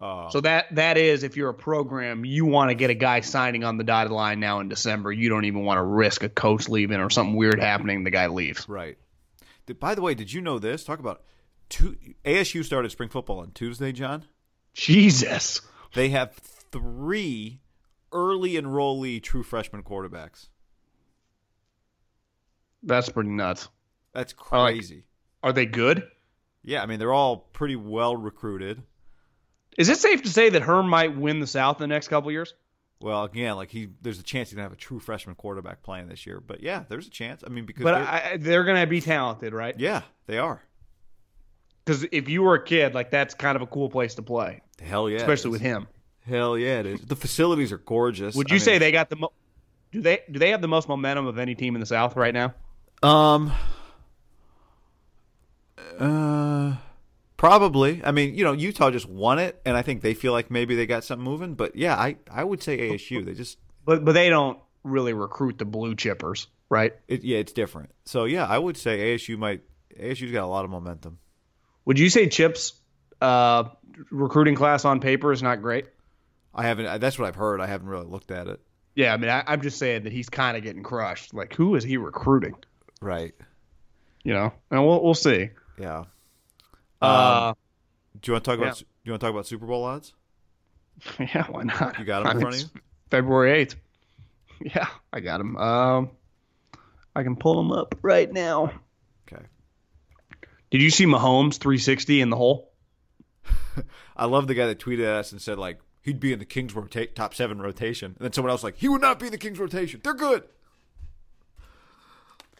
Uh, 0.00 0.30
So 0.30 0.40
that 0.40 0.74
that 0.74 0.96
is 0.96 1.22
if 1.22 1.36
you're 1.36 1.50
a 1.50 1.54
program, 1.54 2.24
you 2.24 2.44
want 2.44 2.70
to 2.70 2.74
get 2.74 2.90
a 2.90 2.94
guy 2.94 3.20
signing 3.20 3.62
on 3.62 3.76
the 3.76 3.84
dotted 3.84 4.10
line 4.10 4.40
now 4.40 4.58
in 4.60 4.68
December. 4.68 5.12
You 5.12 5.28
don't 5.28 5.44
even 5.44 5.64
want 5.64 5.78
to 5.78 5.82
risk 5.82 6.24
a 6.24 6.28
coach 6.28 6.68
leaving 6.68 6.98
or 6.98 7.08
something 7.10 7.36
weird 7.36 7.60
happening. 7.60 8.02
The 8.02 8.10
guy 8.10 8.26
leaves. 8.26 8.68
Right. 8.68 8.98
Did, 9.66 9.78
by 9.78 9.94
the 9.94 10.02
way, 10.02 10.14
did 10.14 10.32
you 10.32 10.40
know 10.40 10.58
this? 10.58 10.82
Talk 10.84 10.98
about 10.98 11.22
two, 11.68 11.96
ASU 12.24 12.64
started 12.64 12.90
spring 12.90 13.10
football 13.10 13.38
on 13.40 13.52
Tuesday, 13.52 13.92
John. 13.92 14.24
Jesus. 14.74 15.60
They 15.94 16.08
have 16.08 16.32
three 16.34 17.60
early 18.12 18.52
enrollee 18.54 19.22
true 19.22 19.42
freshman 19.42 19.82
quarterbacks. 19.82 20.48
That's 22.82 23.08
pretty 23.08 23.30
nuts. 23.30 23.68
That's 24.12 24.34
I 24.52 24.58
like- 24.58 24.74
crazy. 24.74 25.04
Are 25.42 25.52
they 25.52 25.66
good? 25.66 26.02
yeah, 26.62 26.82
I 26.82 26.86
mean 26.86 26.98
they're 26.98 27.12
all 27.12 27.36
pretty 27.38 27.76
well 27.76 28.14
recruited. 28.16 28.82
Is 29.78 29.88
it 29.88 29.98
safe 29.98 30.22
to 30.24 30.28
say 30.28 30.50
that 30.50 30.62
Herm 30.62 30.88
might 30.88 31.16
win 31.16 31.40
the 31.40 31.46
South 31.46 31.76
in 31.80 31.88
the 31.88 31.94
next 31.94 32.08
couple 32.08 32.30
years? 32.32 32.52
Well, 33.00 33.24
again, 33.24 33.56
like 33.56 33.70
he, 33.70 33.88
there's 34.02 34.18
a 34.18 34.22
chance 34.22 34.50
he's 34.50 34.56
gonna 34.56 34.64
have 34.64 34.72
a 34.72 34.76
true 34.76 34.98
freshman 35.00 35.34
quarterback 35.36 35.82
playing 35.82 36.08
this 36.08 36.26
year. 36.26 36.40
But 36.40 36.62
yeah, 36.62 36.84
there's 36.88 37.06
a 37.06 37.10
chance. 37.10 37.42
I 37.46 37.48
mean, 37.48 37.64
because 37.64 37.84
But 37.84 37.94
they're- 37.94 38.06
I, 38.34 38.36
they're 38.36 38.64
going 38.64 38.78
to 38.80 38.86
be 38.86 39.00
talented, 39.00 39.54
right? 39.54 39.74
yeah, 39.78 40.02
they 40.26 40.36
are. 40.36 40.60
Because 41.84 42.04
if 42.12 42.28
you 42.28 42.42
were 42.42 42.54
a 42.56 42.62
kid, 42.64 42.94
like 42.94 43.10
that's 43.10 43.32
kind 43.34 43.56
of 43.56 43.62
a 43.62 43.66
cool 43.66 43.88
place 43.88 44.16
to 44.16 44.22
play, 44.22 44.60
Hell 44.82 45.08
yeah, 45.08 45.16
especially 45.16 45.50
with 45.52 45.62
him. 45.62 45.86
Hell 46.26 46.58
yeah, 46.58 46.80
it 46.80 46.86
is. 46.86 47.00
The 47.00 47.16
facilities 47.16 47.72
are 47.72 47.78
gorgeous. 47.78 48.34
Would 48.36 48.50
I 48.50 48.54
you 48.54 48.58
mean, 48.58 48.64
say 48.64 48.78
they 48.78 48.92
got 48.92 49.08
the 49.08 49.16
mo- 49.16 49.32
do 49.92 50.02
they 50.02 50.20
do 50.30 50.38
they 50.38 50.50
have 50.50 50.60
the 50.60 50.68
most 50.68 50.88
momentum 50.88 51.26
of 51.26 51.38
any 51.38 51.54
team 51.54 51.74
in 51.74 51.80
the 51.80 51.86
South 51.86 52.16
right 52.16 52.34
now? 52.34 52.54
Um. 53.02 53.52
Uh, 55.98 56.76
probably. 57.36 58.02
I 58.04 58.10
mean, 58.10 58.34
you 58.34 58.44
know, 58.44 58.52
Utah 58.52 58.90
just 58.90 59.08
won 59.08 59.38
it, 59.38 59.60
and 59.64 59.76
I 59.76 59.82
think 59.82 60.02
they 60.02 60.14
feel 60.14 60.32
like 60.32 60.50
maybe 60.50 60.74
they 60.74 60.86
got 60.86 61.04
something 61.04 61.24
moving. 61.24 61.54
But 61.54 61.76
yeah, 61.76 61.94
I 61.96 62.16
I 62.30 62.44
would 62.44 62.62
say 62.62 62.90
ASU. 62.90 63.24
They 63.24 63.34
just 63.34 63.58
But 63.84 64.04
but 64.04 64.12
they 64.12 64.28
don't 64.28 64.58
really 64.82 65.12
recruit 65.12 65.58
the 65.58 65.64
blue 65.64 65.94
chippers, 65.94 66.46
right? 66.68 66.94
it, 67.08 67.22
yeah, 67.22 67.38
it's 67.38 67.52
different. 67.52 67.90
So 68.04 68.24
yeah, 68.24 68.46
I 68.46 68.58
would 68.58 68.76
say 68.76 69.14
ASU 69.14 69.36
might. 69.38 69.62
ASU's 69.98 70.32
got 70.32 70.44
a 70.44 70.46
lot 70.46 70.64
of 70.64 70.70
momentum. 70.70 71.18
Would 71.84 71.98
you 71.98 72.08
say 72.08 72.28
Chip's 72.28 72.74
uh, 73.20 73.64
recruiting 74.10 74.54
class 74.54 74.84
on 74.84 75.00
paper 75.00 75.32
is 75.32 75.42
not 75.42 75.60
great? 75.60 75.86
I 76.54 76.62
haven't. 76.62 77.00
That's 77.00 77.18
what 77.18 77.28
I've 77.28 77.36
heard. 77.36 77.60
I 77.60 77.66
haven't 77.66 77.88
really 77.88 78.06
looked 78.06 78.30
at 78.30 78.46
it. 78.46 78.60
Yeah, 78.94 79.12
I 79.12 79.16
mean, 79.16 79.30
I, 79.30 79.44
I'm 79.46 79.62
just 79.62 79.78
saying 79.78 80.04
that 80.04 80.12
he's 80.12 80.28
kind 80.28 80.56
of 80.56 80.62
getting 80.62 80.82
crushed. 80.82 81.32
Like, 81.32 81.54
who 81.54 81.74
is 81.74 81.84
he 81.84 81.96
recruiting? 81.96 82.54
Right. 83.02 83.34
You 84.24 84.34
know, 84.34 84.52
and 84.70 84.86
we'll 84.86 85.02
we'll 85.02 85.14
see. 85.14 85.50
Yeah. 85.78 86.04
Uh, 87.00 87.54
Do 88.20 88.28
you 88.28 88.32
want 88.34 88.44
to 88.44 88.50
talk 88.50 88.58
about? 88.58 88.76
yeah. 88.78 88.80
Do 88.82 88.86
you 89.04 89.12
want 89.12 89.20
to 89.20 89.26
talk 89.26 89.32
about 89.32 89.46
Super 89.46 89.66
Bowl 89.66 89.84
odds? 89.84 90.12
yeah, 91.18 91.46
why 91.46 91.62
not? 91.62 91.98
You 91.98 92.04
got 92.04 92.26
'em 92.26 92.26
in 92.26 92.30
I 92.30 92.32
mean, 92.34 92.40
front 92.42 92.56
of 92.56 92.60
you? 92.74 92.80
February 93.10 93.52
eighth. 93.52 93.76
Yeah, 94.62 94.88
I 95.10 95.20
got 95.20 95.38
them. 95.38 95.56
Um, 95.56 96.10
I 97.16 97.22
can 97.22 97.34
pull 97.36 97.56
them 97.56 97.72
up 97.72 97.94
right 98.02 98.30
now. 98.30 98.70
Okay. 99.26 99.42
Did 100.70 100.82
you 100.82 100.90
see 100.90 101.06
Mahomes 101.06 101.56
360 101.56 102.20
in 102.20 102.28
the 102.28 102.36
hole? 102.36 102.70
I 104.18 104.26
love 104.26 104.48
the 104.48 104.54
guy 104.54 104.66
that 104.66 104.78
tweeted 104.78 105.04
at 105.04 105.16
us 105.16 105.32
and 105.32 105.40
said 105.40 105.56
like 105.58 105.80
he'd 106.02 106.20
be 106.20 106.34
in 106.34 106.38
the 106.38 106.44
Kings 106.44 106.74
rota- 106.74 107.06
top 107.06 107.32
seven 107.32 107.58
rotation, 107.62 108.14
and 108.18 108.22
then 108.26 108.34
someone 108.34 108.50
else 108.50 108.62
like 108.62 108.76
he 108.76 108.86
would 108.86 109.00
not 109.00 109.18
be 109.18 109.26
in 109.26 109.32
the 109.32 109.38
Kings 109.38 109.58
rotation. 109.58 110.02
They're 110.04 110.12
good. 110.12 110.42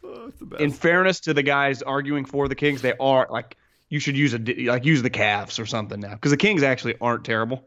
Oh, 0.03 0.27
it's 0.29 0.39
the 0.39 0.47
best. 0.47 0.63
In 0.63 0.71
fairness 0.71 1.21
to 1.21 1.35
the 1.35 1.43
guys 1.43 1.83
arguing 1.83 2.25
for 2.25 2.49
the 2.49 2.55
Kings, 2.55 2.83
they 2.83 2.95
are 2.99 3.27
like 3.31 3.57
you 3.89 4.01
should 4.01 4.17
use 4.17 4.35
a 4.35 4.39
like 4.39 4.85
use 4.85 5.03
the 5.03 5.11
Cavs 5.11 5.59
or 5.59 5.67
something 5.67 6.01
now 6.01 6.15
because 6.15 6.31
the 6.31 6.37
Kings 6.37 6.63
actually 6.63 6.95
aren't 7.01 7.25
terrible. 7.25 7.65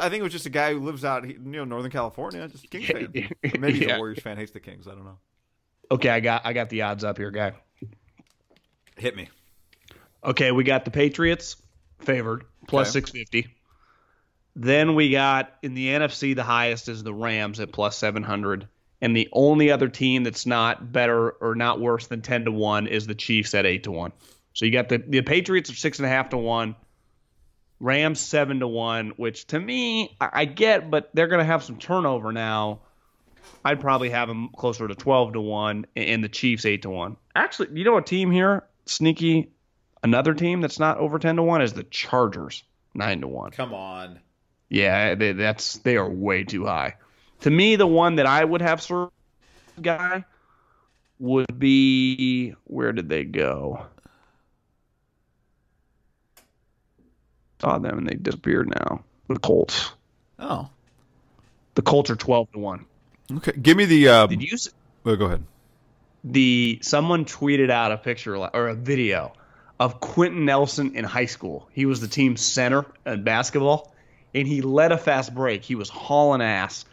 I 0.00 0.08
think 0.08 0.20
it 0.20 0.22
was 0.22 0.32
just 0.32 0.46
a 0.46 0.50
guy 0.50 0.72
who 0.72 0.80
lives 0.80 1.04
out, 1.04 1.28
you 1.28 1.38
know, 1.38 1.64
Northern 1.64 1.90
California, 1.90 2.46
just 2.48 2.64
a 2.64 2.68
Kings 2.68 2.86
fan. 2.86 3.12
Or 3.54 3.58
maybe 3.60 3.78
he's 3.78 3.88
Yeah. 3.88 3.96
a 3.96 3.98
Warriors 3.98 4.20
fan, 4.20 4.36
hates 4.36 4.52
the 4.52 4.60
Kings. 4.60 4.86
I 4.86 4.92
don't 4.92 5.04
know. 5.04 5.18
Okay, 5.90 6.08
I 6.08 6.20
got 6.20 6.46
I 6.46 6.52
got 6.52 6.68
the 6.70 6.82
odds 6.82 7.04
up 7.04 7.18
here, 7.18 7.30
guy. 7.30 7.52
Hit 8.96 9.16
me. 9.16 9.28
Okay, 10.24 10.52
we 10.52 10.62
got 10.64 10.84
the 10.84 10.90
Patriots 10.90 11.56
favored 12.00 12.44
plus 12.68 12.88
Okay. 12.90 13.00
650. 13.06 13.56
Then 14.54 14.94
we 14.94 15.10
got 15.10 15.52
in 15.62 15.74
the 15.74 15.88
NFC 15.88 16.36
the 16.36 16.42
highest 16.42 16.88
is 16.88 17.02
the 17.02 17.14
Rams 17.14 17.58
at 17.58 17.72
plus 17.72 17.96
700. 17.96 18.68
And 19.02 19.16
the 19.16 19.28
only 19.32 19.72
other 19.72 19.88
team 19.88 20.22
that's 20.22 20.46
not 20.46 20.92
better 20.92 21.30
or 21.30 21.56
not 21.56 21.80
worse 21.80 22.06
than 22.06 22.22
10 22.22 22.44
to 22.44 22.52
1 22.52 22.86
is 22.86 23.06
the 23.06 23.16
Chiefs 23.16 23.52
at 23.52 23.66
8 23.66 23.82
to 23.82 23.90
1. 23.90 24.12
So 24.54 24.64
you 24.64 24.70
got 24.70 24.88
the, 24.88 24.98
the 24.98 25.22
Patriots 25.22 25.70
are 25.70 25.74
6.5 25.74 26.30
to 26.30 26.38
1, 26.38 26.76
Rams 27.80 28.20
7 28.20 28.60
to 28.60 28.68
1, 28.68 29.14
which 29.16 29.48
to 29.48 29.58
me, 29.58 30.16
I, 30.20 30.28
I 30.32 30.44
get, 30.44 30.88
but 30.88 31.10
they're 31.14 31.26
going 31.26 31.40
to 31.40 31.44
have 31.44 31.64
some 31.64 31.78
turnover 31.78 32.30
now. 32.30 32.82
I'd 33.64 33.80
probably 33.80 34.10
have 34.10 34.28
them 34.28 34.50
closer 34.56 34.86
to 34.86 34.94
12 34.94 35.32
to 35.32 35.40
1 35.40 35.86
and 35.96 36.22
the 36.22 36.28
Chiefs 36.28 36.64
8 36.64 36.82
to 36.82 36.90
1. 36.90 37.16
Actually, 37.34 37.70
you 37.72 37.84
know 37.84 37.96
a 37.96 38.02
team 38.02 38.30
here, 38.30 38.62
sneaky, 38.86 39.50
another 40.04 40.32
team 40.32 40.60
that's 40.60 40.78
not 40.78 40.98
over 40.98 41.18
10 41.18 41.36
to 41.36 41.42
1 41.42 41.60
is 41.60 41.72
the 41.72 41.82
Chargers 41.82 42.62
9 42.94 43.22
to 43.22 43.26
1. 43.26 43.50
Come 43.50 43.74
on. 43.74 44.20
Yeah, 44.68 45.16
they, 45.16 45.32
that's 45.32 45.78
they 45.78 45.96
are 45.96 46.08
way 46.08 46.44
too 46.44 46.66
high. 46.66 46.94
To 47.42 47.50
me, 47.50 47.76
the 47.76 47.86
one 47.86 48.16
that 48.16 48.26
I 48.26 48.44
would 48.44 48.62
have 48.62 48.80
served 48.80 49.12
guy 49.80 50.24
would 51.18 51.58
be 51.58 52.54
where 52.64 52.92
did 52.92 53.08
they 53.08 53.24
go? 53.24 53.86
Saw 57.60 57.78
them 57.78 57.98
and 57.98 58.08
they 58.08 58.14
disappeared 58.14 58.68
now. 58.68 59.04
The 59.28 59.38
Colts. 59.38 59.92
Oh. 60.38 60.68
The 61.74 61.82
Colts 61.82 62.10
are 62.10 62.16
twelve 62.16 62.50
to 62.52 62.58
one. 62.58 62.84
Okay. 63.36 63.52
Give 63.52 63.76
me 63.76 63.84
the. 63.84 64.08
Uh, 64.08 64.26
Did 64.26 64.42
you? 64.42 64.58
oh, 65.06 65.16
go 65.16 65.26
ahead. 65.26 65.44
The 66.24 66.78
someone 66.82 67.24
tweeted 67.24 67.70
out 67.70 67.92
a 67.92 67.96
picture 67.96 68.36
or 68.36 68.68
a 68.68 68.74
video 68.74 69.32
of 69.80 70.00
Quenton 70.00 70.44
Nelson 70.44 70.94
in 70.96 71.04
high 71.04 71.26
school. 71.26 71.68
He 71.72 71.86
was 71.86 72.00
the 72.00 72.08
team's 72.08 72.40
center 72.40 72.84
in 73.06 73.24
basketball, 73.24 73.92
and 74.34 74.46
he 74.46 74.60
led 74.60 74.92
a 74.92 74.98
fast 74.98 75.34
break. 75.34 75.64
He 75.64 75.74
was 75.74 75.88
hauling 75.88 76.42
ass, 76.42 76.84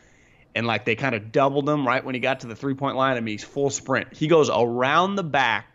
and 0.56 0.66
like 0.68 0.86
they 0.86 0.96
kind 0.96 1.16
of 1.16 1.32
doubled 1.32 1.70
him 1.70 1.86
right 1.88 2.04
when 2.04 2.16
he 2.16 2.22
got 2.22 2.42
to 2.42 2.48
the 2.48 2.56
three 2.56 2.74
point 2.74 2.96
line. 2.98 3.18
I 3.18 3.20
mean, 3.20 3.34
he's 3.34 3.44
full 3.44 3.70
sprint. 3.70 4.14
He 4.14 4.28
goes 4.28 4.50
around 4.50 5.16
the 5.16 5.24
back, 5.24 5.68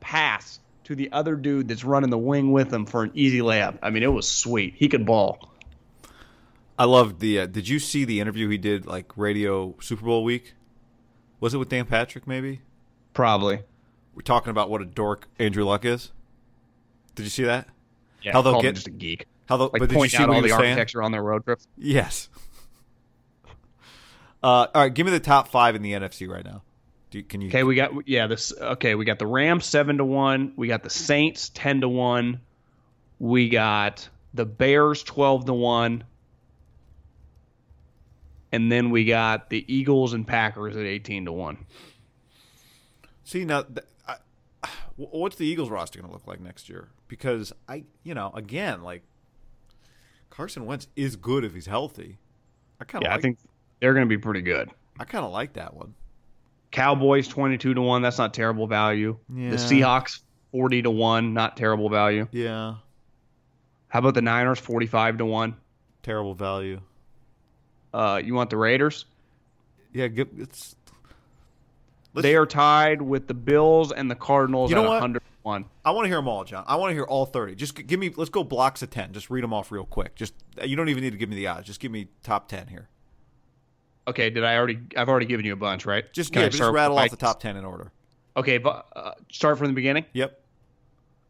pass 0.00 0.60
to 0.84 0.94
the 0.94 1.10
other 1.12 1.34
dude 1.36 1.68
that's 1.68 1.84
running 1.84 2.10
the 2.10 2.18
wing 2.18 2.52
with 2.52 2.72
him 2.72 2.86
for 2.86 3.02
an 3.02 3.10
easy 3.14 3.40
layup. 3.40 3.78
I 3.82 3.90
mean, 3.90 4.02
it 4.02 4.12
was 4.12 4.28
sweet. 4.28 4.74
He 4.76 4.88
could 4.88 5.04
ball. 5.06 5.52
I 6.78 6.84
loved 6.84 7.20
the. 7.20 7.40
Uh, 7.40 7.46
did 7.46 7.68
you 7.68 7.78
see 7.78 8.04
the 8.04 8.20
interview 8.20 8.48
he 8.48 8.58
did 8.58 8.86
like 8.86 9.16
radio 9.16 9.74
Super 9.80 10.04
Bowl 10.04 10.22
week? 10.24 10.54
Was 11.40 11.54
it 11.54 11.58
with 11.58 11.68
Dan 11.68 11.86
Patrick? 11.86 12.26
Maybe 12.26 12.60
Probably. 13.14 13.60
we're 14.14 14.22
talking 14.22 14.50
about 14.50 14.68
what 14.70 14.82
a 14.82 14.84
dork 14.84 15.26
Andrew 15.38 15.64
Luck 15.64 15.84
is. 15.84 16.12
Did 17.14 17.22
you 17.24 17.30
see 17.30 17.44
that? 17.44 17.68
Yeah, 18.22 18.32
How 18.32 18.42
they'll 18.42 18.60
get- 18.60 18.74
just 18.74 18.86
a 18.88 18.90
geek. 18.90 19.26
How 19.48 19.56
the, 19.56 19.64
Like 19.64 19.72
but 19.72 19.80
did 19.82 19.90
you 19.92 19.96
point 19.96 20.10
see 20.10 20.16
out 20.18 20.28
what 20.28 20.36
all 20.36 20.42
the 20.42 20.48
saying? 20.48 20.60
architecture 20.60 21.02
on 21.02 21.12
their 21.12 21.22
road 21.22 21.44
trips. 21.44 21.66
Yes. 21.78 22.28
Uh, 24.42 24.66
all 24.74 24.82
right, 24.82 24.92
give 24.92 25.06
me 25.06 25.12
the 25.12 25.20
top 25.20 25.48
five 25.48 25.74
in 25.74 25.82
the 25.82 25.92
NFC 25.92 26.28
right 26.28 26.44
now. 26.44 26.62
Do 27.10 27.22
can 27.22 27.40
you? 27.40 27.48
Okay, 27.48 27.62
we 27.62 27.74
got 27.74 27.92
yeah 28.06 28.26
this. 28.26 28.52
Okay, 28.58 28.94
we 28.94 29.04
got 29.04 29.18
the 29.18 29.26
Rams 29.26 29.64
seven 29.66 29.98
to 29.98 30.04
one. 30.04 30.52
We 30.56 30.68
got 30.68 30.82
the 30.82 30.90
Saints 30.90 31.50
ten 31.50 31.80
to 31.80 31.88
one. 31.88 32.40
We 33.18 33.48
got 33.48 34.08
the 34.34 34.44
Bears 34.44 35.02
twelve 35.02 35.46
to 35.46 35.54
one. 35.54 36.04
and 38.52 38.70
then 38.70 38.90
we 38.90 39.04
got 39.04 39.50
the 39.50 39.64
Eagles 39.72 40.12
and 40.12 40.26
Packers 40.26 40.76
at 40.76 40.84
18 40.84 41.26
to 41.26 41.32
1. 41.32 41.58
See 43.24 43.44
now, 43.44 43.62
th- 43.62 43.84
I, 44.06 44.16
what's 44.96 45.36
the 45.36 45.44
Eagles 45.46 45.68
roster 45.68 45.98
going 45.98 46.08
to 46.08 46.12
look 46.14 46.26
like 46.26 46.40
next 46.40 46.68
year? 46.68 46.88
Because 47.08 47.52
I, 47.68 47.84
you 48.02 48.14
know, 48.14 48.30
again, 48.34 48.82
like 48.82 49.02
Carson 50.30 50.64
Wentz 50.64 50.86
is 50.96 51.16
good 51.16 51.44
if 51.44 51.54
he's 51.54 51.66
healthy. 51.66 52.18
I 52.80 52.84
kind 52.84 53.04
of 53.04 53.08
Yeah, 53.08 53.10
like, 53.14 53.18
I 53.18 53.22
think 53.22 53.38
they're 53.86 53.94
going 53.94 54.04
to 54.04 54.08
be 54.08 54.18
pretty 54.18 54.40
good. 54.42 54.68
I 54.98 55.04
kind 55.04 55.24
of 55.24 55.30
like 55.30 55.52
that 55.52 55.72
one. 55.74 55.94
Cowboys 56.72 57.28
22 57.28 57.74
to 57.74 57.80
1, 57.80 58.02
that's 58.02 58.18
not 58.18 58.34
terrible 58.34 58.66
value. 58.66 59.16
Yeah. 59.32 59.50
The 59.50 59.56
Seahawks 59.56 60.18
40 60.50 60.82
to 60.82 60.90
1, 60.90 61.32
not 61.32 61.56
terrible 61.56 61.88
value. 61.88 62.26
Yeah, 62.32 62.74
How 63.86 64.00
about 64.00 64.14
the 64.14 64.22
Niners 64.22 64.58
45 64.58 65.18
to 65.18 65.24
1? 65.24 65.56
terrible 66.02 66.34
value. 66.34 66.80
Uh, 67.94 68.20
you 68.24 68.34
want 68.34 68.50
the 68.50 68.56
Raiders? 68.56 69.04
Yeah, 69.92 70.08
give, 70.08 70.28
it's. 70.36 70.74
Let's- 72.12 72.24
they 72.24 72.34
are 72.34 72.44
tied 72.46 73.00
with 73.00 73.28
the 73.28 73.34
Bills 73.34 73.92
and 73.92 74.10
the 74.10 74.16
Cardinals 74.16 74.70
You 74.70 74.74
know 74.76 74.82
at 74.82 74.88
what? 74.88 74.94
100 75.02 75.20
to 75.20 75.24
1. 75.42 75.64
I 75.84 75.92
want 75.92 76.06
to 76.06 76.08
hear 76.08 76.16
them 76.18 76.26
all, 76.26 76.42
John. 76.42 76.64
I 76.66 76.74
want 76.74 76.90
to 76.90 76.94
hear 76.94 77.04
all 77.04 77.24
thirty. 77.26 77.54
Just 77.54 77.86
give 77.86 78.00
me. 78.00 78.10
Let's 78.16 78.30
go 78.30 78.42
blocks 78.42 78.82
of 78.82 78.90
ten. 78.90 79.12
Just 79.12 79.30
read 79.30 79.44
them 79.44 79.52
off 79.54 79.70
real 79.70 79.84
quick. 79.84 80.16
Just 80.16 80.34
you 80.64 80.74
don't 80.74 80.88
even 80.88 81.04
need 81.04 81.10
to 81.12 81.16
give 81.16 81.28
me 81.28 81.36
the 81.36 81.46
odds. 81.46 81.66
Just 81.68 81.78
give 81.78 81.92
me 81.92 82.08
top 82.24 82.48
ten 82.48 82.66
here. 82.66 82.88
Okay, 84.08 84.30
did 84.30 84.44
I 84.44 84.56
already 84.56 84.78
I've 84.96 85.08
already 85.08 85.26
given 85.26 85.44
you 85.46 85.52
a 85.52 85.56
bunch, 85.56 85.84
right? 85.86 86.10
Just 86.12 86.32
Can 86.32 86.42
yeah, 86.42 86.48
just 86.48 86.72
rattle 86.72 86.98
off 86.98 87.10
the 87.10 87.16
top 87.16 87.40
ten 87.40 87.56
in 87.56 87.64
order. 87.64 87.90
Okay, 88.36 88.58
but 88.58 88.86
uh, 88.94 89.12
start 89.30 89.58
from 89.58 89.68
the 89.68 89.72
beginning. 89.72 90.04
Yep. 90.12 90.40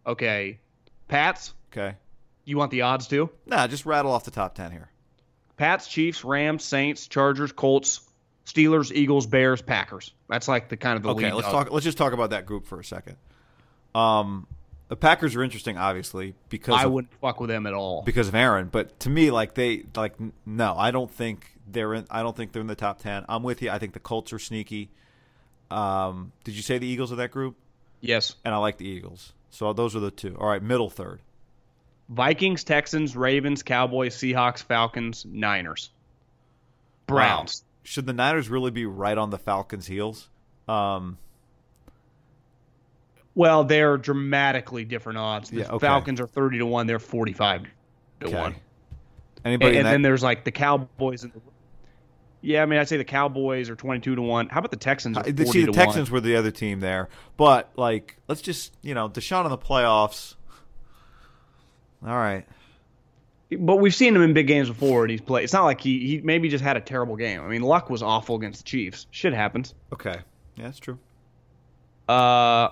Okay. 0.07 0.59
Pats, 1.09 1.55
Okay. 1.73 1.95
you 2.45 2.57
want 2.57 2.71
the 2.71 2.83
odds 2.83 3.07
too? 3.07 3.31
Nah, 3.47 3.67
just 3.69 3.87
rattle 3.87 4.11
off 4.13 4.25
the 4.25 4.31
top 4.31 4.55
ten 4.55 4.73
here. 4.73 4.91
Pats, 5.57 5.89
Chiefs, 5.89 6.25
Rams, 6.25 6.65
Saints, 6.65 7.07
Chargers, 7.09 7.53
Colts, 7.53 8.01
Steelers, 8.45 8.93
Eagles, 8.93 9.27
Bears, 9.27 9.63
Packers. 9.63 10.13
That's 10.29 10.49
like 10.49 10.69
the 10.69 10.77
kind 10.77 10.97
of 10.97 11.03
the 11.03 11.11
Okay, 11.11 11.27
lead 11.27 11.35
let's 11.35 11.49
talk. 11.49 11.71
Let's 11.71 11.85
just 11.85 11.97
talk 11.99 12.13
about 12.13 12.31
that 12.31 12.45
group 12.45 12.67
for 12.67 12.79
a 12.81 12.85
second. 12.85 13.17
Um, 13.95 14.47
the 14.89 14.97
Packers 14.97 15.35
are 15.35 15.43
interesting, 15.43 15.77
obviously, 15.77 16.35
because 16.49 16.75
I 16.75 16.85
of, 16.85 16.93
wouldn't 16.93 17.13
fuck 17.21 17.41
with 17.41 17.51
them 17.51 17.67
at 17.67 17.75
all. 17.75 18.03
because 18.03 18.29
of 18.29 18.35
Aaron. 18.35 18.69
But 18.71 19.01
to 19.01 19.11
me, 19.11 19.31
like 19.31 19.55
they 19.55 19.85
like 19.95 20.15
no, 20.45 20.77
I 20.77 20.91
don't 20.91 21.11
think 21.11 21.51
they're 21.67 21.95
in. 21.95 22.07
I 22.11 22.23
don't 22.23 22.37
think 22.37 22.53
they're 22.53 22.63
in 22.63 22.69
the 22.69 22.77
top 22.77 23.01
ten. 23.01 23.25
I'm 23.29 23.43
with 23.43 23.63
you. 23.63 23.71
I 23.71 23.79
think 23.79 23.95
the 23.95 24.01
Colts 24.01 24.33
are 24.33 24.39
sneaky. 24.39 24.91
Um, 25.71 26.33
did 26.45 26.55
you 26.55 26.63
say 26.63 26.79
the 26.79 26.87
Eagles 26.87 27.13
are 27.13 27.17
that 27.17 27.33
group? 27.33 27.57
Yes. 28.01 28.37
And 28.45 28.55
I 28.55 28.59
like 28.59 28.77
the 28.77 28.87
Eagles. 28.87 29.33
So 29.51 29.73
those 29.73 29.97
are 29.97 30.01
the 30.01 30.11
two. 30.11 30.37
All 30.39 30.49
right, 30.49 30.63
middle 30.63 30.91
third. 30.91 31.21
Vikings, 32.09 32.63
Texans, 32.63 33.17
Ravens, 33.17 33.65
Cowboys, 33.65 34.15
Seahawks, 34.17 34.63
Falcons, 34.63 35.27
Niners. 35.29 35.91
Browns. 37.09 37.65
Should 37.83 38.07
the 38.07 38.13
Niners 38.13 38.49
really 38.49 38.71
be 38.71 38.87
right 38.87 39.17
on 39.19 39.31
the 39.31 39.39
Falcons' 39.39 39.87
heels? 39.87 40.29
Um, 40.69 41.19
Well, 43.37 43.63
they're 43.65 43.97
dramatically 43.99 44.85
different 44.85 45.19
odds. 45.19 45.51
The 45.51 45.59
Yeah, 45.59 45.69
okay. 45.71 45.87
Falcons 45.87 46.21
are 46.21 46.27
30 46.27 46.59
to 46.59 46.67
1, 46.67 46.87
they're 46.89 46.99
45 46.99 47.63
to 48.21 48.27
okay. 48.27 48.35
1. 48.37 48.55
Anybody 49.45 49.69
And, 49.69 49.77
and 49.79 49.87
that? 49.87 49.91
then 49.93 50.03
there's 50.03 50.23
like 50.25 50.43
the 50.45 50.51
Cowboys 50.51 51.23
and 51.23 51.33
the 51.33 51.41
Yeah, 52.41 52.63
I 52.63 52.67
mean, 52.67 52.81
I'd 52.81 52.89
say 52.89 52.97
the 52.97 53.05
Cowboys 53.05 53.69
are 53.71 53.77
22 53.77 54.17
to 54.17 54.23
1. 54.23 54.49
How 54.49 54.59
about 54.61 54.71
the 54.73 54.77
Texans 54.77 55.17
Uh, 55.19 55.23
40 55.23 55.45
See, 55.47 55.65
the 55.67 55.71
Texans 55.73 56.11
1? 56.11 56.15
were 56.15 56.21
the 56.21 56.35
other 56.35 56.51
team 56.51 56.81
there, 56.81 57.09
but 57.37 57.71
like, 57.77 58.17
let's 58.27 58.41
just 58.41 58.73
you 58.83 58.95
know, 58.95 59.09
Deshaun 59.09 59.45
in 59.45 59.51
the 59.51 59.59
playoffs. 59.59 60.35
All 62.07 62.17
right, 62.17 62.47
But 63.51 63.77
we've 63.77 63.95
seen 63.95 64.15
him 64.17 64.23
in 64.23 64.33
big 64.33 64.47
games 64.47 64.69
before 64.69 65.05
and 65.05 65.11
he's 65.11 65.21
played. 65.21 65.45
It's 65.45 65.53
not 65.53 65.65
like 65.65 65.81
he 65.81 65.99
he 66.07 66.21
maybe 66.23 66.49
just 66.49 66.65
had 66.65 66.77
a 66.77 66.81
terrible 66.81 67.17
game. 67.17 67.41
I 67.43 67.49
mean, 67.49 67.63
luck 67.63 67.91
was 67.91 68.03
awful 68.03 68.37
against 68.37 68.65
the 68.65 68.69
Chiefs. 68.71 69.07
Shit 69.11 69.33
happens. 69.35 69.75
okay, 69.93 70.17
yeah, 70.57 70.65
that's 70.65 70.79
true. 70.79 70.99
Uh 72.09 72.69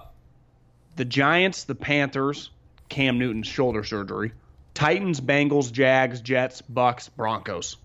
the 0.96 1.04
Giants, 1.04 1.64
the 1.64 1.74
Panthers, 1.74 2.50
Cam 2.88 3.18
Newton's 3.18 3.46
shoulder 3.46 3.84
surgery. 3.84 4.32
Titans, 4.74 5.20
Bengals, 5.20 5.70
Jags, 5.70 6.20
Jets, 6.20 6.60
Bucks, 6.62 7.08
Broncos. 7.08 7.76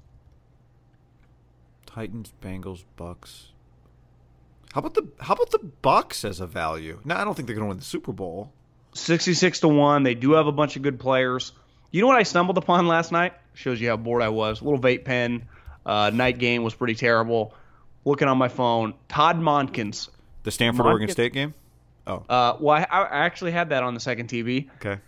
Titans, 1.86 2.32
Bengals, 2.42 2.84
Bucks. 2.96 3.48
How 4.74 4.80
about 4.80 4.94
the 4.94 5.08
How 5.20 5.34
about 5.34 5.52
the 5.52 5.60
Bucks 5.82 6.24
as 6.24 6.40
a 6.40 6.48
value? 6.48 7.00
No, 7.04 7.16
I 7.16 7.24
don't 7.24 7.34
think 7.36 7.48
they're 7.48 7.56
going 7.56 7.66
to 7.66 7.70
win 7.70 7.78
the 7.78 7.84
Super 7.84 8.12
Bowl. 8.12 8.52
66 8.94 9.62
to 9.62 9.68
1. 9.68 10.04
They 10.04 10.16
do 10.16 10.34
have 10.34 10.48
a 10.48 10.52
bunch 10.52 10.76
of 10.76 10.82
good 10.82 11.00
players. 11.00 11.52
You 11.92 12.02
know 12.02 12.08
what 12.08 12.18
I 12.18 12.24
stumbled 12.24 12.58
upon 12.58 12.88
last 12.88 13.12
night? 13.12 13.34
Shows 13.54 13.82
you 13.82 13.90
how 13.90 13.98
bored 13.98 14.22
I 14.22 14.30
was. 14.30 14.62
little 14.62 14.80
vape 14.80 15.06
pen. 15.06 15.48
Uh, 15.86 16.12
night 16.14 16.38
game 16.38 16.64
was 16.64 16.76
pretty 16.76 16.96
terrible. 16.96 17.54
Looking 18.06 18.28
on 18.28 18.38
my 18.38 18.48
phone, 18.48 18.94
Todd 19.08 19.38
Monken's. 19.38 20.10
The 20.44 20.52
Stanford 20.52 20.86
Monken- 20.86 20.90
Oregon 20.90 21.10
State 21.10 21.34
game. 21.34 21.54
Oh, 22.08 22.24
Uh, 22.28 22.56
well, 22.60 22.76
I, 22.78 22.84
I 23.02 23.26
actually 23.26 23.52
had 23.52 23.70
that 23.70 23.84
on 23.84 23.94
the 23.94 24.00
second 24.00 24.30
TV. 24.30 24.68
okay. 24.78 25.00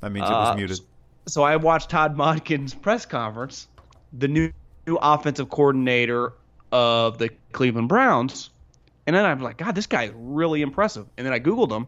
That 0.00 0.10
means 0.12 0.28
it 0.28 0.32
was 0.32 0.48
Uh, 0.50 0.54
muted. 0.56 0.80
So 1.26 1.42
I 1.42 1.56
watched 1.56 1.90
Todd 1.90 2.16
Monken's 2.16 2.74
press 2.74 3.06
conference, 3.06 3.66
the 4.12 4.28
new, 4.28 4.52
new 4.86 4.96
offensive 5.00 5.48
coordinator 5.48 6.32
of 6.70 7.18
the 7.18 7.30
Cleveland 7.52 7.88
Browns. 7.88 8.50
And 9.06 9.16
then 9.16 9.24
I'm 9.24 9.40
like, 9.40 9.56
God, 9.56 9.74
this 9.74 9.86
guy 9.86 10.04
is 10.04 10.12
really 10.14 10.60
impressive. 10.62 11.06
And 11.16 11.26
then 11.26 11.32
I 11.32 11.40
Googled 11.40 11.70
him. 11.70 11.86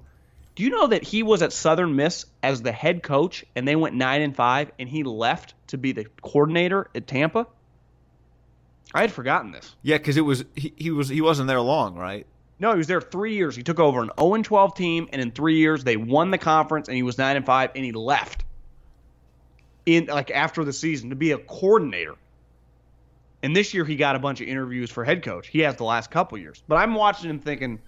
Do 0.54 0.62
you 0.62 0.70
know 0.70 0.86
that 0.86 1.02
he 1.02 1.22
was 1.22 1.42
at 1.42 1.52
Southern 1.52 1.96
Miss 1.96 2.24
as 2.42 2.62
the 2.62 2.72
head 2.72 3.02
coach 3.02 3.44
and 3.54 3.68
they 3.68 3.76
went 3.76 3.94
nine 3.94 4.22
and 4.22 4.34
five 4.34 4.70
and 4.78 4.88
he 4.88 5.02
left 5.02 5.52
to 5.68 5.76
be 5.78 5.92
the 5.92 6.07
coordinator 6.22 6.88
at 6.94 7.07
Tampa? 7.07 7.46
I 8.94 9.02
had 9.02 9.12
forgotten 9.12 9.50
this. 9.52 9.74
Yeah, 9.82 9.98
because 9.98 10.16
it 10.16 10.22
was 10.22 10.44
he, 10.54 10.72
he 10.76 10.90
was 10.90 11.09
he 11.11 11.20
wasn't 11.20 11.48
there 11.48 11.61
long, 11.61 11.96
right? 11.96 12.26
No, 12.59 12.72
he 12.72 12.78
was 12.78 12.86
there 12.86 13.00
three 13.00 13.34
years. 13.34 13.54
He 13.54 13.62
took 13.62 13.78
over 13.78 14.02
an 14.02 14.11
0 14.18 14.34
and 14.34 14.44
12 14.44 14.74
team, 14.74 15.09
and 15.12 15.20
in 15.20 15.30
three 15.30 15.57
years 15.59 15.84
they 15.84 15.96
won 15.96 16.30
the 16.30 16.38
conference, 16.38 16.88
and 16.88 16.96
he 16.96 17.02
was 17.02 17.18
nine 17.18 17.36
and 17.36 17.44
five, 17.44 17.70
and 17.74 17.84
he 17.84 17.92
left 17.92 18.44
in 19.84 20.07
like 20.07 20.30
after 20.30 20.64
the 20.64 20.72
season 20.72 21.11
to 21.11 21.16
be 21.16 21.32
a 21.32 21.38
coordinator. 21.38 22.14
And 23.42 23.54
this 23.54 23.74
year 23.74 23.84
he 23.84 23.96
got 23.96 24.16
a 24.16 24.18
bunch 24.18 24.40
of 24.40 24.48
interviews 24.48 24.90
for 24.90 25.04
head 25.04 25.22
coach. 25.22 25.46
He 25.46 25.61
has 25.61 25.76
the 25.76 25.84
last 25.84 26.11
couple 26.11 26.38
years, 26.38 26.62
but 26.66 26.76
I'm 26.76 26.94
watching 26.94 27.30
him 27.30 27.38
thinking 27.38 27.78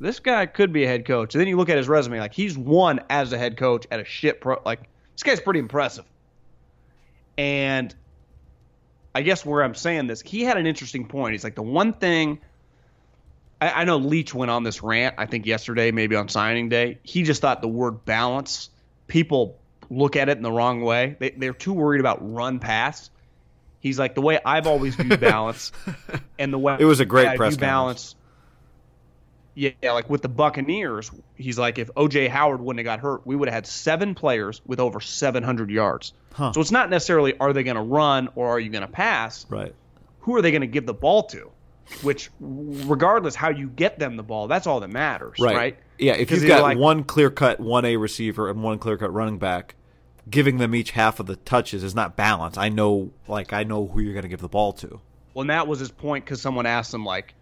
this 0.00 0.20
guy 0.20 0.46
could 0.46 0.72
be 0.72 0.84
a 0.84 0.86
head 0.86 1.04
coach. 1.04 1.34
And 1.34 1.40
then 1.40 1.48
you 1.48 1.56
look 1.56 1.68
at 1.68 1.76
his 1.76 1.88
resume, 1.88 2.20
like 2.20 2.32
he's 2.32 2.56
won 2.56 3.00
as 3.10 3.32
a 3.32 3.38
head 3.38 3.56
coach 3.56 3.86
at 3.90 4.00
a 4.00 4.04
shit 4.04 4.40
pro. 4.40 4.60
Like 4.64 4.88
this 5.14 5.22
guy's 5.22 5.40
pretty 5.40 5.60
impressive. 5.60 6.04
And 7.36 7.94
I 9.14 9.22
guess 9.22 9.44
where 9.44 9.62
I'm 9.62 9.74
saying 9.74 10.06
this, 10.06 10.22
he 10.22 10.42
had 10.42 10.56
an 10.56 10.66
interesting 10.66 11.06
point. 11.06 11.32
He's 11.32 11.44
like 11.44 11.54
the 11.54 11.62
one 11.62 11.92
thing. 11.92 12.40
I, 13.64 13.80
I 13.80 13.84
know 13.84 13.96
Leach 13.96 14.34
went 14.34 14.50
on 14.50 14.62
this 14.62 14.82
rant. 14.82 15.14
I 15.18 15.26
think 15.26 15.46
yesterday, 15.46 15.90
maybe 15.90 16.16
on 16.16 16.28
signing 16.28 16.68
day, 16.68 16.98
he 17.02 17.22
just 17.22 17.40
thought 17.40 17.62
the 17.62 17.68
word 17.68 18.04
balance. 18.04 18.68
People 19.06 19.58
look 19.90 20.16
at 20.16 20.28
it 20.28 20.36
in 20.36 20.42
the 20.42 20.52
wrong 20.52 20.82
way. 20.82 21.16
They, 21.18 21.30
they're 21.30 21.54
too 21.54 21.72
worried 21.72 22.00
about 22.00 22.34
run 22.34 22.58
pass. 22.58 23.10
He's 23.80 23.98
like 23.98 24.14
the 24.14 24.20
way 24.20 24.38
I've 24.44 24.66
always 24.66 24.94
viewed 24.96 25.20
balance, 25.20 25.72
and 26.38 26.52
the 26.52 26.58
way 26.58 26.76
It 26.78 26.84
was 26.84 27.00
a 27.00 27.04
great 27.06 27.28
I 27.28 27.36
press 27.36 27.56
balance. 27.56 28.16
Yeah, 29.54 29.70
yeah, 29.82 29.92
like 29.92 30.10
with 30.10 30.22
the 30.22 30.28
Buccaneers, 30.28 31.12
he's 31.36 31.58
like, 31.58 31.78
if 31.78 31.88
OJ 31.94 32.28
Howard 32.28 32.60
wouldn't 32.60 32.84
have 32.84 32.92
got 32.92 33.00
hurt, 33.00 33.26
we 33.26 33.36
would 33.36 33.48
have 33.48 33.54
had 33.54 33.66
seven 33.66 34.14
players 34.14 34.60
with 34.66 34.80
over 34.80 35.00
700 35.00 35.70
yards. 35.70 36.12
Huh. 36.32 36.52
So 36.52 36.60
it's 36.60 36.72
not 36.72 36.90
necessarily 36.90 37.38
are 37.38 37.52
they 37.52 37.62
going 37.62 37.76
to 37.76 37.82
run 37.82 38.30
or 38.34 38.48
are 38.48 38.58
you 38.58 38.70
going 38.70 38.82
to 38.82 38.88
pass. 38.88 39.46
Right. 39.48 39.72
Who 40.20 40.34
are 40.34 40.42
they 40.42 40.50
going 40.50 40.62
to 40.62 40.66
give 40.66 40.86
the 40.86 40.94
ball 40.94 41.24
to? 41.24 41.50
Which, 42.02 42.30
regardless 42.40 43.34
how 43.34 43.50
you 43.50 43.68
get 43.68 43.98
them 43.98 44.16
the 44.16 44.22
ball, 44.22 44.48
that's 44.48 44.66
all 44.66 44.80
that 44.80 44.88
matters, 44.88 45.38
right? 45.38 45.78
Yeah, 45.98 46.14
if 46.14 46.30
you've 46.30 46.46
got 46.46 46.62
like- 46.62 46.78
one 46.78 47.04
clear 47.04 47.30
cut 47.30 47.60
one 47.60 47.84
A 47.84 47.96
receiver 47.96 48.48
and 48.48 48.62
one 48.62 48.78
clear 48.78 48.96
cut 48.96 49.12
running 49.12 49.38
back, 49.38 49.74
giving 50.28 50.58
them 50.58 50.74
each 50.74 50.92
half 50.92 51.20
of 51.20 51.26
the 51.26 51.36
touches 51.36 51.84
is 51.84 51.94
not 51.94 52.16
balance. 52.16 52.56
I 52.56 52.68
know, 52.70 53.10
like 53.28 53.52
I 53.52 53.64
know 53.64 53.86
who 53.86 54.00
you're 54.00 54.14
going 54.14 54.22
to 54.22 54.28
give 54.28 54.40
the 54.40 54.48
ball 54.48 54.72
to. 54.74 55.00
Well, 55.34 55.42
and 55.42 55.50
that 55.50 55.66
was 55.66 55.78
his 55.80 55.90
point 55.90 56.24
because 56.24 56.40
someone 56.40 56.66
asked 56.66 56.94
him, 56.94 57.04
like, 57.04 57.34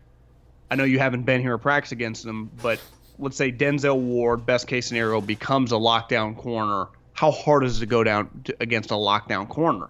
I 0.71 0.75
know 0.75 0.85
you 0.85 0.99
haven't 0.99 1.23
been 1.23 1.41
here 1.41 1.53
to 1.53 1.59
practice 1.59 1.93
against 1.93 2.25
him, 2.25 2.51
but 2.63 2.81
let's 3.19 3.37
say 3.37 3.53
Denzel 3.53 3.99
Ward, 3.99 4.47
best 4.47 4.67
case 4.67 4.87
scenario, 4.87 5.21
becomes 5.21 5.73
a 5.73 5.77
lockdown 5.77 6.37
corner. 6.37 6.87
How 7.13 7.31
hard 7.31 7.65
is 7.65 7.77
it 7.77 7.81
to 7.81 7.87
go 7.87 8.03
down 8.03 8.43
to, 8.45 8.57
against 8.61 8.91
a 8.91 8.95
lockdown 8.95 9.49
corner? 9.49 9.89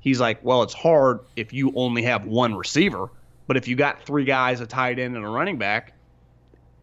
He's 0.00 0.18
like, 0.20 0.42
well, 0.42 0.62
it's 0.62 0.74
hard 0.74 1.20
if 1.36 1.52
you 1.52 1.72
only 1.76 2.02
have 2.02 2.24
one 2.24 2.54
receiver, 2.54 3.10
but 3.46 3.56
if 3.56 3.68
you 3.68 3.76
got 3.76 4.04
three 4.04 4.24
guys, 4.24 4.60
a 4.60 4.66
tight 4.66 4.98
end 4.98 5.16
and 5.16 5.24
a 5.24 5.28
running 5.28 5.58
back, 5.58 5.94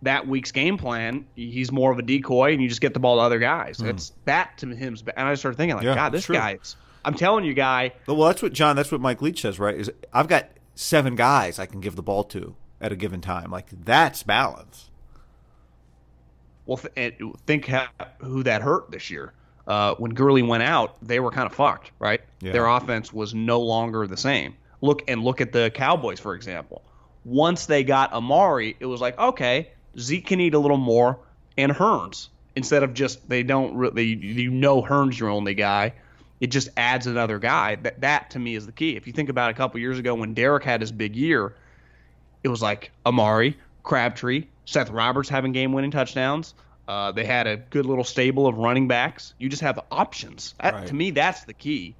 that 0.02 0.28
week's 0.28 0.52
game 0.52 0.78
plan, 0.78 1.26
he's 1.36 1.72
more 1.72 1.92
of 1.92 2.00
a 2.00 2.02
decoy, 2.02 2.54
and 2.54 2.62
you 2.62 2.70
just 2.70 2.82
get 2.82 2.94
the 2.94 3.00
ball 3.00 3.18
to 3.18 3.22
other 3.22 3.40
guys. 3.40 3.82
It's 3.82 4.14
that 4.26 4.58
to 4.60 4.68
him. 4.68 4.98
And 5.18 5.28
I 5.28 5.36
started 5.36 5.58
thinking, 5.58 5.76
like. 5.76 5.86
Yeah, 5.86 5.96
God, 5.96 6.12
this 6.12 6.26
true. 6.26 6.36
guy's. 6.36 6.76
I'm 7.06 7.14
telling 7.14 7.46
you, 7.46 7.54
guy, 7.54 7.94
Well, 8.08 8.18
that's 8.28 8.42
what 8.42 8.54
John. 8.54 8.76
That's 8.76 8.92
what 8.92 9.02
Mike 9.02 9.22
Leach 9.22 9.42
says, 9.42 9.60
right? 9.60 9.76
Is 9.76 9.92
I've 10.14 10.28
got 10.28 10.50
seven 10.76 11.16
guys 11.16 11.60
I 11.60 11.66
can 11.66 11.80
give 11.80 11.96
the 11.96 12.04
ball 12.04 12.24
to 12.26 12.56
at 12.82 12.92
a 12.92 12.96
given 12.96 13.22
time. 13.22 13.52
Like 13.52 13.68
that's 13.86 14.24
balance. 14.24 14.90
Well, 16.66 16.78
th- 16.78 16.94
and 16.96 17.36
think 17.48 17.68
ha- 17.68 17.92
who 18.20 18.44
that 18.44 18.62
hurt 18.62 18.92
this 18.92 19.10
year. 19.10 19.34
Uh, 19.68 19.96
when 19.96 20.12
Gurley 20.12 20.42
went 20.42 20.64
out, 20.64 20.98
they 21.02 21.20
were 21.20 21.32
kind 21.32 21.46
of 21.46 21.54
fucked, 21.54 21.92
right? 22.00 22.22
Yeah. 22.42 22.54
Their 22.54 22.68
offense 22.68 23.14
was 23.14 23.34
no 23.36 23.60
longer 23.60 24.08
the 24.08 24.18
same. 24.18 24.56
Look 24.82 25.04
and 25.08 25.24
look 25.24 25.42
at 25.42 25.52
the 25.52 25.72
Cowboys, 25.72 26.20
for 26.20 26.36
example. 26.36 26.84
Once 27.26 27.66
they 27.66 27.84
got 27.84 28.14
Amari, 28.14 28.76
it 28.80 28.86
was 28.86 29.02
like, 29.02 29.18
okay, 29.20 29.72
Zeke 29.98 30.26
can 30.26 30.40
eat 30.40 30.54
a 30.54 30.60
little 30.60 30.78
more 30.78 31.20
and 31.58 31.72
Hurns 31.72 32.30
instead 32.56 32.84
of 32.84 32.94
just 32.94 33.28
they 33.30 33.44
don't 33.44 33.76
really 33.76 34.06
you 34.06 34.50
know 34.50 34.82
Hurns 34.82 35.20
your 35.20 35.30
only 35.30 35.54
guy. 35.54 35.94
It 36.40 36.48
just 36.48 36.70
adds 36.78 37.06
another 37.08 37.38
guy. 37.40 37.76
That 37.76 38.02
that 38.02 38.30
to 38.32 38.40
me 38.40 38.56
is 38.56 38.66
the 38.66 38.72
key. 38.72 38.96
If 38.96 39.08
you 39.08 39.14
think 39.14 39.30
about 39.30 39.52
a 39.52 39.54
couple 39.54 39.80
years 39.80 40.00
ago 40.00 40.16
when 40.16 40.34
Derek 40.34 40.64
had 40.64 40.82
his 40.82 40.92
big 40.92 41.16
year, 41.16 41.56
it 42.44 42.48
was 42.48 42.62
like 42.62 42.92
Amari, 43.06 43.58
Crabtree, 43.84 44.46
Seth 44.66 44.90
Roberts 44.90 45.30
having 45.30 45.52
game 45.52 45.74
winning 45.74 45.92
touchdowns. 45.92 46.54
Uh, 46.88 47.12
they 47.12 47.26
had 47.26 47.46
a 47.46 47.58
good 47.58 47.86
little 47.86 48.04
stable 48.04 48.48
of 48.48 48.58
running 48.58 48.88
backs. 48.88 49.36
You 49.38 49.48
just 49.48 49.62
have 49.62 49.80
options. 49.92 50.56
That, 50.60 50.74
Right. 50.74 50.88
To 50.88 50.96
me, 50.96 51.12
that's 51.12 51.44
the 51.44 51.54
key. 51.54 51.96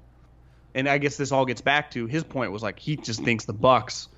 And 0.74 0.88
I 0.88 0.98
guess 0.98 1.16
this 1.16 1.32
all 1.32 1.44
gets 1.46 1.60
back 1.60 1.90
to 1.92 2.06
his 2.06 2.22
point 2.24 2.52
was 2.52 2.62
like 2.62 2.78
he 2.78 2.96
just 2.96 3.22
thinks 3.24 3.44
the 3.44 3.52
Bucks. 3.52 4.08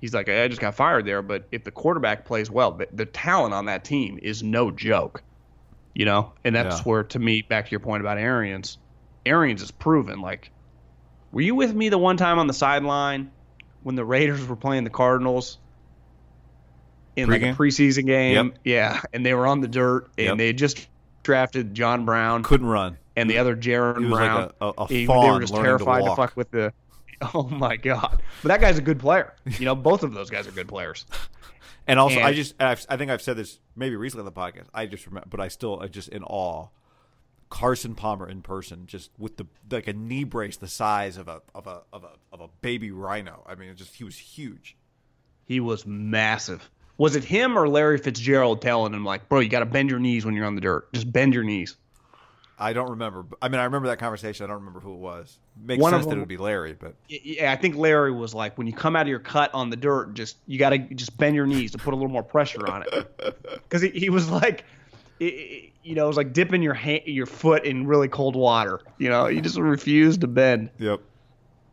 He's 0.00 0.14
like 0.14 0.28
I 0.28 0.46
just 0.48 0.60
got 0.60 0.74
fired 0.74 1.04
there, 1.06 1.22
but 1.22 1.48
if 1.50 1.64
the 1.64 1.70
quarterback 1.70 2.24
plays 2.24 2.50
well, 2.50 2.72
the, 2.72 2.88
the 2.92 3.06
talent 3.06 3.54
on 3.54 3.66
that 3.66 3.84
team 3.84 4.18
is 4.22 4.42
no 4.42 4.70
joke. 4.70 5.22
You 5.94 6.04
know, 6.04 6.32
and 6.44 6.54
that's 6.54 6.76
Yeah. 6.78 6.82
where 6.84 7.02
to 7.04 7.18
me, 7.18 7.42
back 7.42 7.64
to 7.66 7.70
your 7.72 7.80
point 7.80 8.00
about 8.02 8.18
Arians, 8.18 8.78
Arians 9.26 9.62
is 9.62 9.70
proven. 9.72 10.20
Like, 10.20 10.50
were 11.32 11.40
you 11.40 11.54
with 11.56 11.74
me 11.74 11.88
the 11.88 11.98
one 11.98 12.16
time 12.16 12.38
on 12.38 12.46
the 12.46 12.52
sideline 12.54 13.32
when 13.82 13.96
the 13.96 14.04
Raiders 14.04 14.46
were 14.46 14.54
playing 14.56 14.84
the 14.84 14.90
Cardinals? 14.90 15.58
in 17.16 17.28
like 17.28 17.42
a 17.42 17.46
preseason 17.46 18.06
game. 18.06 18.46
Yep. 18.52 18.58
Yeah, 18.62 19.00
and 19.12 19.26
they 19.26 19.34
were 19.34 19.46
on 19.48 19.60
the 19.60 19.66
dirt, 19.66 20.08
and 20.16 20.26
Yep. 20.26 20.38
they 20.38 20.46
had 20.48 20.58
just 20.58 20.86
drafted 21.24 21.74
John 21.74 22.04
Brown 22.04 22.44
Couldn't 22.44 22.68
run. 22.68 22.96
And 23.20 23.30
the 23.30 23.38
other 23.38 23.56
Jaron 23.56 24.08
Brown. 24.10 24.42
like 24.42 24.52
a, 24.60 24.64
a, 24.64 24.68
a 24.78 24.86
He- 24.88 25.06
they 25.06 25.12
were 25.12 25.40
just 25.40 25.54
terrified 25.54 26.04
to 26.04 26.10
to, 26.10 26.16
fuck 26.16 26.36
with 26.36 26.50
the. 26.50 26.72
Oh 27.34 27.42
my 27.48 27.76
god! 27.76 28.22
But 28.42 28.48
that 28.48 28.60
guy's 28.60 28.78
a 28.78 28.82
good 28.82 29.00
player. 29.00 29.34
You 29.58 29.64
know, 29.64 29.74
both 29.74 30.04
of 30.04 30.14
those 30.14 30.30
guys 30.30 30.46
are 30.46 30.52
good 30.52 30.68
players. 30.68 31.04
And 31.88 31.98
also, 31.98 32.20
I 32.20 32.34
just, 32.34 32.54
I've, 32.60 32.84
I 32.90 32.98
think 32.98 33.10
I've 33.10 33.22
said 33.22 33.38
this 33.38 33.60
maybe 33.74 33.96
recently 33.96 34.26
on 34.26 34.26
the 34.26 34.38
podcast. 34.38 34.66
I 34.74 34.84
just 34.84 35.06
remember, 35.06 35.26
but 35.30 35.40
I 35.40 35.48
still, 35.48 35.80
I 35.80 35.86
just 35.86 36.10
in 36.10 36.22
awe. 36.22 36.66
Carson 37.48 37.94
Palmer 37.94 38.28
in 38.28 38.42
person, 38.42 38.86
just 38.86 39.10
with 39.18 39.38
the 39.38 39.46
like 39.70 39.88
a 39.88 39.94
knee 39.94 40.24
brace 40.24 40.58
the 40.58 40.68
size 40.68 41.16
of 41.16 41.28
a 41.28 41.40
of 41.54 41.66
a 41.66 41.80
of 41.92 42.04
a 42.04 42.10
of 42.30 42.42
a 42.42 42.48
baby 42.60 42.90
rhino. 42.90 43.42
I 43.46 43.54
mean, 43.54 43.74
just 43.74 43.94
he 43.96 44.04
was 44.04 44.18
huge. 44.18 44.76
He 45.46 45.60
was 45.60 45.86
massive. 45.86 46.70
Was 46.98 47.16
it 47.16 47.24
him 47.24 47.56
or 47.58 47.66
Larry 47.68 47.96
Fitzgerald 47.96 48.60
telling 48.60 48.92
him 48.92 49.02
like, 49.02 49.30
"Bro, 49.30 49.40
you 49.40 49.48
got 49.48 49.60
to 49.60 49.66
bend 49.66 49.88
your 49.88 49.98
knees 49.98 50.26
when 50.26 50.34
you're 50.34 50.44
on 50.44 50.56
the 50.56 50.60
dirt. 50.60 50.92
Just 50.92 51.10
bend 51.10 51.32
your 51.32 51.44
knees." 51.44 51.76
I 52.60 52.72
don't 52.72 52.90
remember. 52.90 53.24
I 53.40 53.48
mean, 53.48 53.60
I 53.60 53.64
remember 53.64 53.88
that 53.88 53.98
conversation. 53.98 54.44
I 54.44 54.48
don't 54.48 54.56
remember 54.58 54.80
who 54.80 54.92
it 54.94 54.98
was. 54.98 55.38
Makes 55.62 55.80
One 55.80 55.94
of 55.94 56.00
sense 56.02 56.10
that 56.10 56.16
it 56.16 56.18
would 56.18 56.28
be 56.28 56.36
Larry, 56.38 56.74
but 56.78 56.94
Yeah, 57.08 57.52
I 57.52 57.56
think 57.56 57.76
Larry 57.76 58.10
was 58.12 58.34
like, 58.34 58.58
when 58.58 58.66
you 58.66 58.72
come 58.72 58.96
out 58.96 59.02
of 59.02 59.08
your 59.08 59.20
cut 59.20 59.52
on 59.54 59.70
the 59.70 59.76
dirt, 59.76 60.14
just 60.14 60.38
you 60.46 60.58
got 60.58 60.70
to 60.70 60.78
just 60.78 61.16
bend 61.18 61.36
your 61.36 61.46
knees 61.46 61.70
to 61.72 61.78
put 61.78 61.92
a 61.94 61.96
little 61.96 62.10
more 62.10 62.22
pressure 62.22 62.66
on 62.68 62.82
it. 62.82 63.14
Because 63.68 63.82
he, 63.82 63.90
he 63.90 64.10
was 64.10 64.28
like, 64.30 64.64
i- 65.20 65.24
i- 65.24 65.70
you 65.82 65.94
know, 65.94 66.04
it 66.04 66.08
was 66.08 66.16
like 66.16 66.32
dipping 66.32 66.62
your 66.62 66.74
hand, 66.74 67.02
your 67.06 67.26
foot 67.26 67.64
in 67.64 67.86
really 67.86 68.08
cold 68.08 68.34
water. 68.34 68.80
You 68.98 69.08
know, 69.10 69.26
you 69.28 69.40
just 69.40 69.56
refused 69.58 70.20
to 70.22 70.26
bend. 70.26 70.70
yep. 70.78 71.00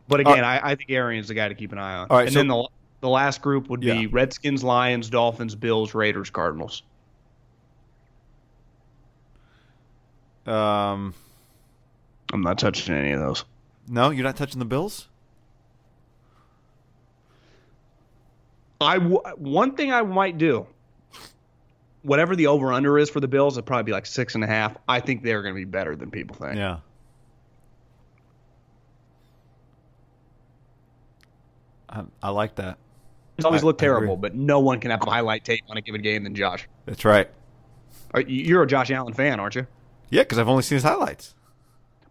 But 0.08 0.24
uh, 0.26 0.30
again, 0.30 0.44
I, 0.44 0.70
I 0.70 0.74
think 0.76 0.90
Arian's 0.90 1.28
the 1.28 1.34
guy 1.34 1.48
to 1.48 1.54
keep 1.54 1.72
an 1.72 1.78
eye 1.78 1.96
on. 1.96 2.06
All 2.10 2.16
right, 2.18 2.26
and 2.26 2.32
so- 2.32 2.38
then 2.40 2.48
the 2.48 2.68
the 3.00 3.08
last 3.08 3.42
group 3.42 3.68
would 3.68 3.82
Yeah. 3.82 3.94
be 3.94 4.06
Redskins, 4.06 4.62
Lions, 4.64 5.10
Dolphins, 5.10 5.54
Bills, 5.54 5.94
Raiders, 5.94 6.30
Cardinals. 6.30 6.82
Um, 10.46 11.14
I'm 12.32 12.42
not 12.42 12.58
touching 12.58 12.94
any 12.94 13.12
of 13.12 13.20
those. 13.20 13.44
no, 13.88 14.10
you're 14.10 14.24
not 14.24 14.36
touching 14.36 14.58
the 14.58 14.64
Bills. 14.64 15.08
I 18.80 18.98
w- 18.98 19.22
one 19.36 19.74
thing 19.74 19.92
I 19.92 20.02
might 20.02 20.36
do, 20.38 20.66
whatever 22.02 22.36
the 22.36 22.46
over 22.48 22.72
under 22.72 22.98
is 22.98 23.08
for 23.10 23.20
the 23.20 23.28
Bills, 23.28 23.56
it'd 23.56 23.64
probably 23.66 23.84
be 23.84 23.92
like 23.92 24.06
six 24.06 24.34
and 24.34 24.44
a 24.44 24.46
half. 24.46 24.76
I 24.86 25.00
think 25.00 25.22
they're 25.22 25.40
going 25.42 25.54
to 25.54 25.58
be 25.58 25.64
better 25.64 25.96
than 25.96 26.10
people 26.10 26.36
think. 26.36 26.56
Yeah. 26.56 26.78
I, 31.88 32.02
I 32.22 32.30
like 32.30 32.56
that. 32.56 32.78
It's 33.38 33.44
always 33.44 33.62
I- 33.62 33.66
looked 33.66 33.82
I 33.82 33.86
agree. 33.86 33.96
terrible, 33.98 34.16
but 34.16 34.34
no 34.34 34.60
one 34.60 34.80
can 34.80 34.90
have 34.90 35.00
highlight 35.02 35.44
tape 35.44 35.64
on 35.68 35.76
a 35.76 35.80
given 35.82 36.02
game 36.02 36.24
than 36.24 36.34
Josh. 36.34 36.68
That's 36.86 37.04
right. 37.04 37.30
Are- 38.14 38.20
You're 38.22 38.62
a 38.62 38.66
Josh 38.66 38.90
Allen 38.90 39.12
fan, 39.14 39.40
aren't 39.40 39.54
you? 39.54 39.66
Yeah, 40.10 40.22
because 40.22 40.38
I've 40.38 40.48
only 40.48 40.62
seen 40.62 40.76
his 40.76 40.82
highlights. 40.82 41.34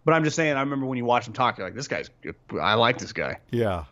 But 0.04 0.14
I'm 0.14 0.24
just 0.24 0.36
saying, 0.36 0.56
I 0.56 0.60
remember 0.60 0.86
when 0.86 0.98
you 0.98 1.06
watch 1.06 1.28
him 1.28 1.34
talk, 1.34 1.58
you're 1.58 1.66
like, 1.66 1.76
this 1.76 1.88
guy's. 1.88 2.10
Good. 2.22 2.36
I 2.60 2.76
like 2.76 3.00
this 3.00 3.14
guy. 3.14 3.40
Yeah. 3.50 3.86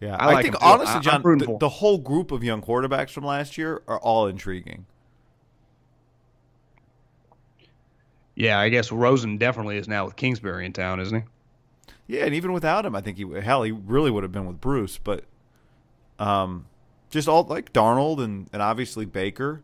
Yeah, 0.00 0.16
I 0.16 0.34
I, 0.34 0.42
think 0.42 0.56
honestly, 0.60 1.00
John, 1.00 1.22
the, 1.22 1.56
the 1.58 1.68
whole 1.68 1.98
group 1.98 2.30
of 2.30 2.44
young 2.44 2.60
quarterbacks 2.60 3.10
from 3.10 3.24
last 3.24 3.56
year 3.56 3.82
are 3.88 3.98
all 3.98 4.26
intriguing. 4.26 4.86
Yeah, 8.34 8.58
I 8.58 8.68
guess 8.68 8.92
Rosen 8.92 9.38
definitely 9.38 9.78
is 9.78 9.88
now 9.88 10.04
with 10.04 10.16
Kingsbury 10.16 10.66
in 10.66 10.72
town, 10.72 11.00
isn't 11.00 11.22
he? 11.22 12.16
Yeah, 12.16 12.24
and 12.26 12.34
even 12.34 12.52
without 12.52 12.84
him, 12.84 12.94
I 12.94 13.00
think 13.00 13.16
he 13.16 13.26
hell 13.40 13.62
he 13.62 13.70
really 13.70 14.10
would 14.10 14.24
have 14.24 14.32
been 14.32 14.46
with 14.46 14.60
Bruce, 14.60 14.98
but 14.98 15.24
um, 16.18 16.66
just 17.10 17.28
all 17.28 17.44
like 17.44 17.72
Darnold 17.72 18.22
and 18.22 18.48
and 18.52 18.60
obviously 18.60 19.06
Baker, 19.06 19.62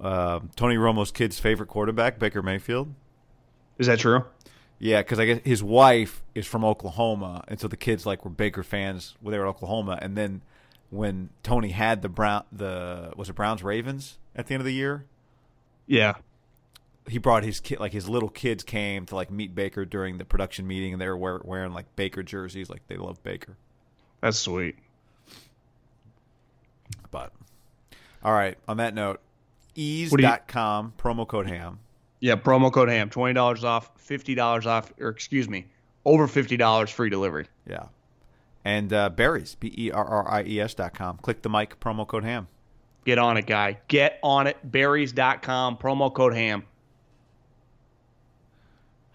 um, 0.00 0.50
Tony 0.56 0.76
Romo's 0.76 1.10
kid's 1.10 1.38
favorite 1.38 1.68
quarterback, 1.68 2.18
Baker 2.18 2.42
Mayfield. 2.42 2.92
Is 3.78 3.86
that 3.86 3.98
true? 3.98 4.24
Yeah, 4.78 5.00
because 5.00 5.18
I 5.18 5.24
guess 5.26 5.40
his 5.44 5.62
wife 5.62 6.22
is 6.34 6.46
from 6.46 6.64
Oklahoma, 6.64 7.42
and 7.48 7.58
so 7.58 7.66
the 7.68 7.76
kids 7.78 8.04
like 8.04 8.24
were 8.24 8.30
Baker 8.30 8.62
fans 8.62 9.16
when 9.20 9.32
they 9.32 9.38
were 9.38 9.44
in 9.44 9.50
Oklahoma. 9.50 9.98
And 10.02 10.16
then 10.16 10.42
when 10.90 11.30
Tony 11.42 11.70
had 11.70 12.02
the 12.02 12.08
Brown, 12.10 12.44
the 12.52 13.12
was 13.16 13.28
it 13.30 13.34
Browns 13.34 13.62
Ravens 13.62 14.18
at 14.34 14.46
the 14.46 14.54
end 14.54 14.60
of 14.60 14.66
the 14.66 14.74
year, 14.74 15.06
Yeah. 15.86 16.14
he 17.08 17.16
brought 17.18 17.42
his 17.42 17.58
kid, 17.60 17.80
like 17.80 17.92
his 17.92 18.06
little 18.08 18.28
kids 18.28 18.62
came 18.64 19.06
to 19.06 19.14
like 19.14 19.30
meet 19.30 19.54
Baker 19.54 19.84
during 19.86 20.18
the 20.18 20.24
production 20.26 20.66
meeting, 20.66 20.92
and 20.92 21.00
they 21.00 21.08
were 21.08 21.16
wear, 21.16 21.40
wearing 21.42 21.72
like 21.72 21.96
Baker 21.96 22.22
jerseys, 22.22 22.68
like 22.68 22.86
they 22.88 22.96
love 22.96 23.22
Baker. 23.22 23.56
That's 24.20 24.38
sweet. 24.38 24.76
But 27.10 27.32
all 28.22 28.32
right, 28.32 28.58
on 28.68 28.76
that 28.78 28.92
note, 28.94 29.20
eaze.com 29.76 30.94
promo 30.98 31.26
code 31.26 31.46
ham. 31.48 31.78
Yeah, 32.20 32.36
promo 32.36 32.72
code 32.72 32.88
HAM, 32.88 33.10
twenty 33.10 33.34
dollars 33.34 33.62
off, 33.62 33.90
fifty 33.96 34.34
dollars 34.34 34.66
off, 34.66 34.92
or 34.98 35.08
excuse 35.08 35.48
me, 35.48 35.66
over 36.04 36.26
fifty 36.26 36.56
dollars 36.56 36.90
free 36.90 37.10
delivery. 37.10 37.46
Yeah. 37.68 37.86
And 38.64 38.92
uh, 38.92 39.10
berries, 39.10 39.54
B 39.54 39.72
E 39.76 39.90
R 39.92 40.04
R 40.04 40.28
I 40.28 40.42
E 40.44 40.60
S 40.60 40.74
dot 40.74 40.94
com. 40.94 41.18
Click 41.18 41.42
the 41.42 41.50
mic, 41.50 41.78
promo 41.78 42.06
code 42.06 42.24
ham. 42.24 42.48
Get 43.04 43.18
on 43.18 43.36
it, 43.36 43.46
guy. 43.46 43.78
Get 43.86 44.18
on 44.22 44.48
it. 44.48 44.56
Berries.com, 44.64 45.76
promo 45.76 46.12
code 46.12 46.34
HAM. 46.34 46.64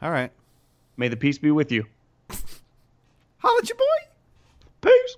All 0.01 0.09
right. 0.09 0.31
May 0.95 1.09
the 1.09 1.17
peace 1.17 1.37
be 1.37 1.51
with 1.51 1.73
you. 1.73 1.85
Holla 3.39 3.59
at 3.61 3.67
your 3.67 3.77
boy. 3.77 3.83
Peace. 4.81 5.17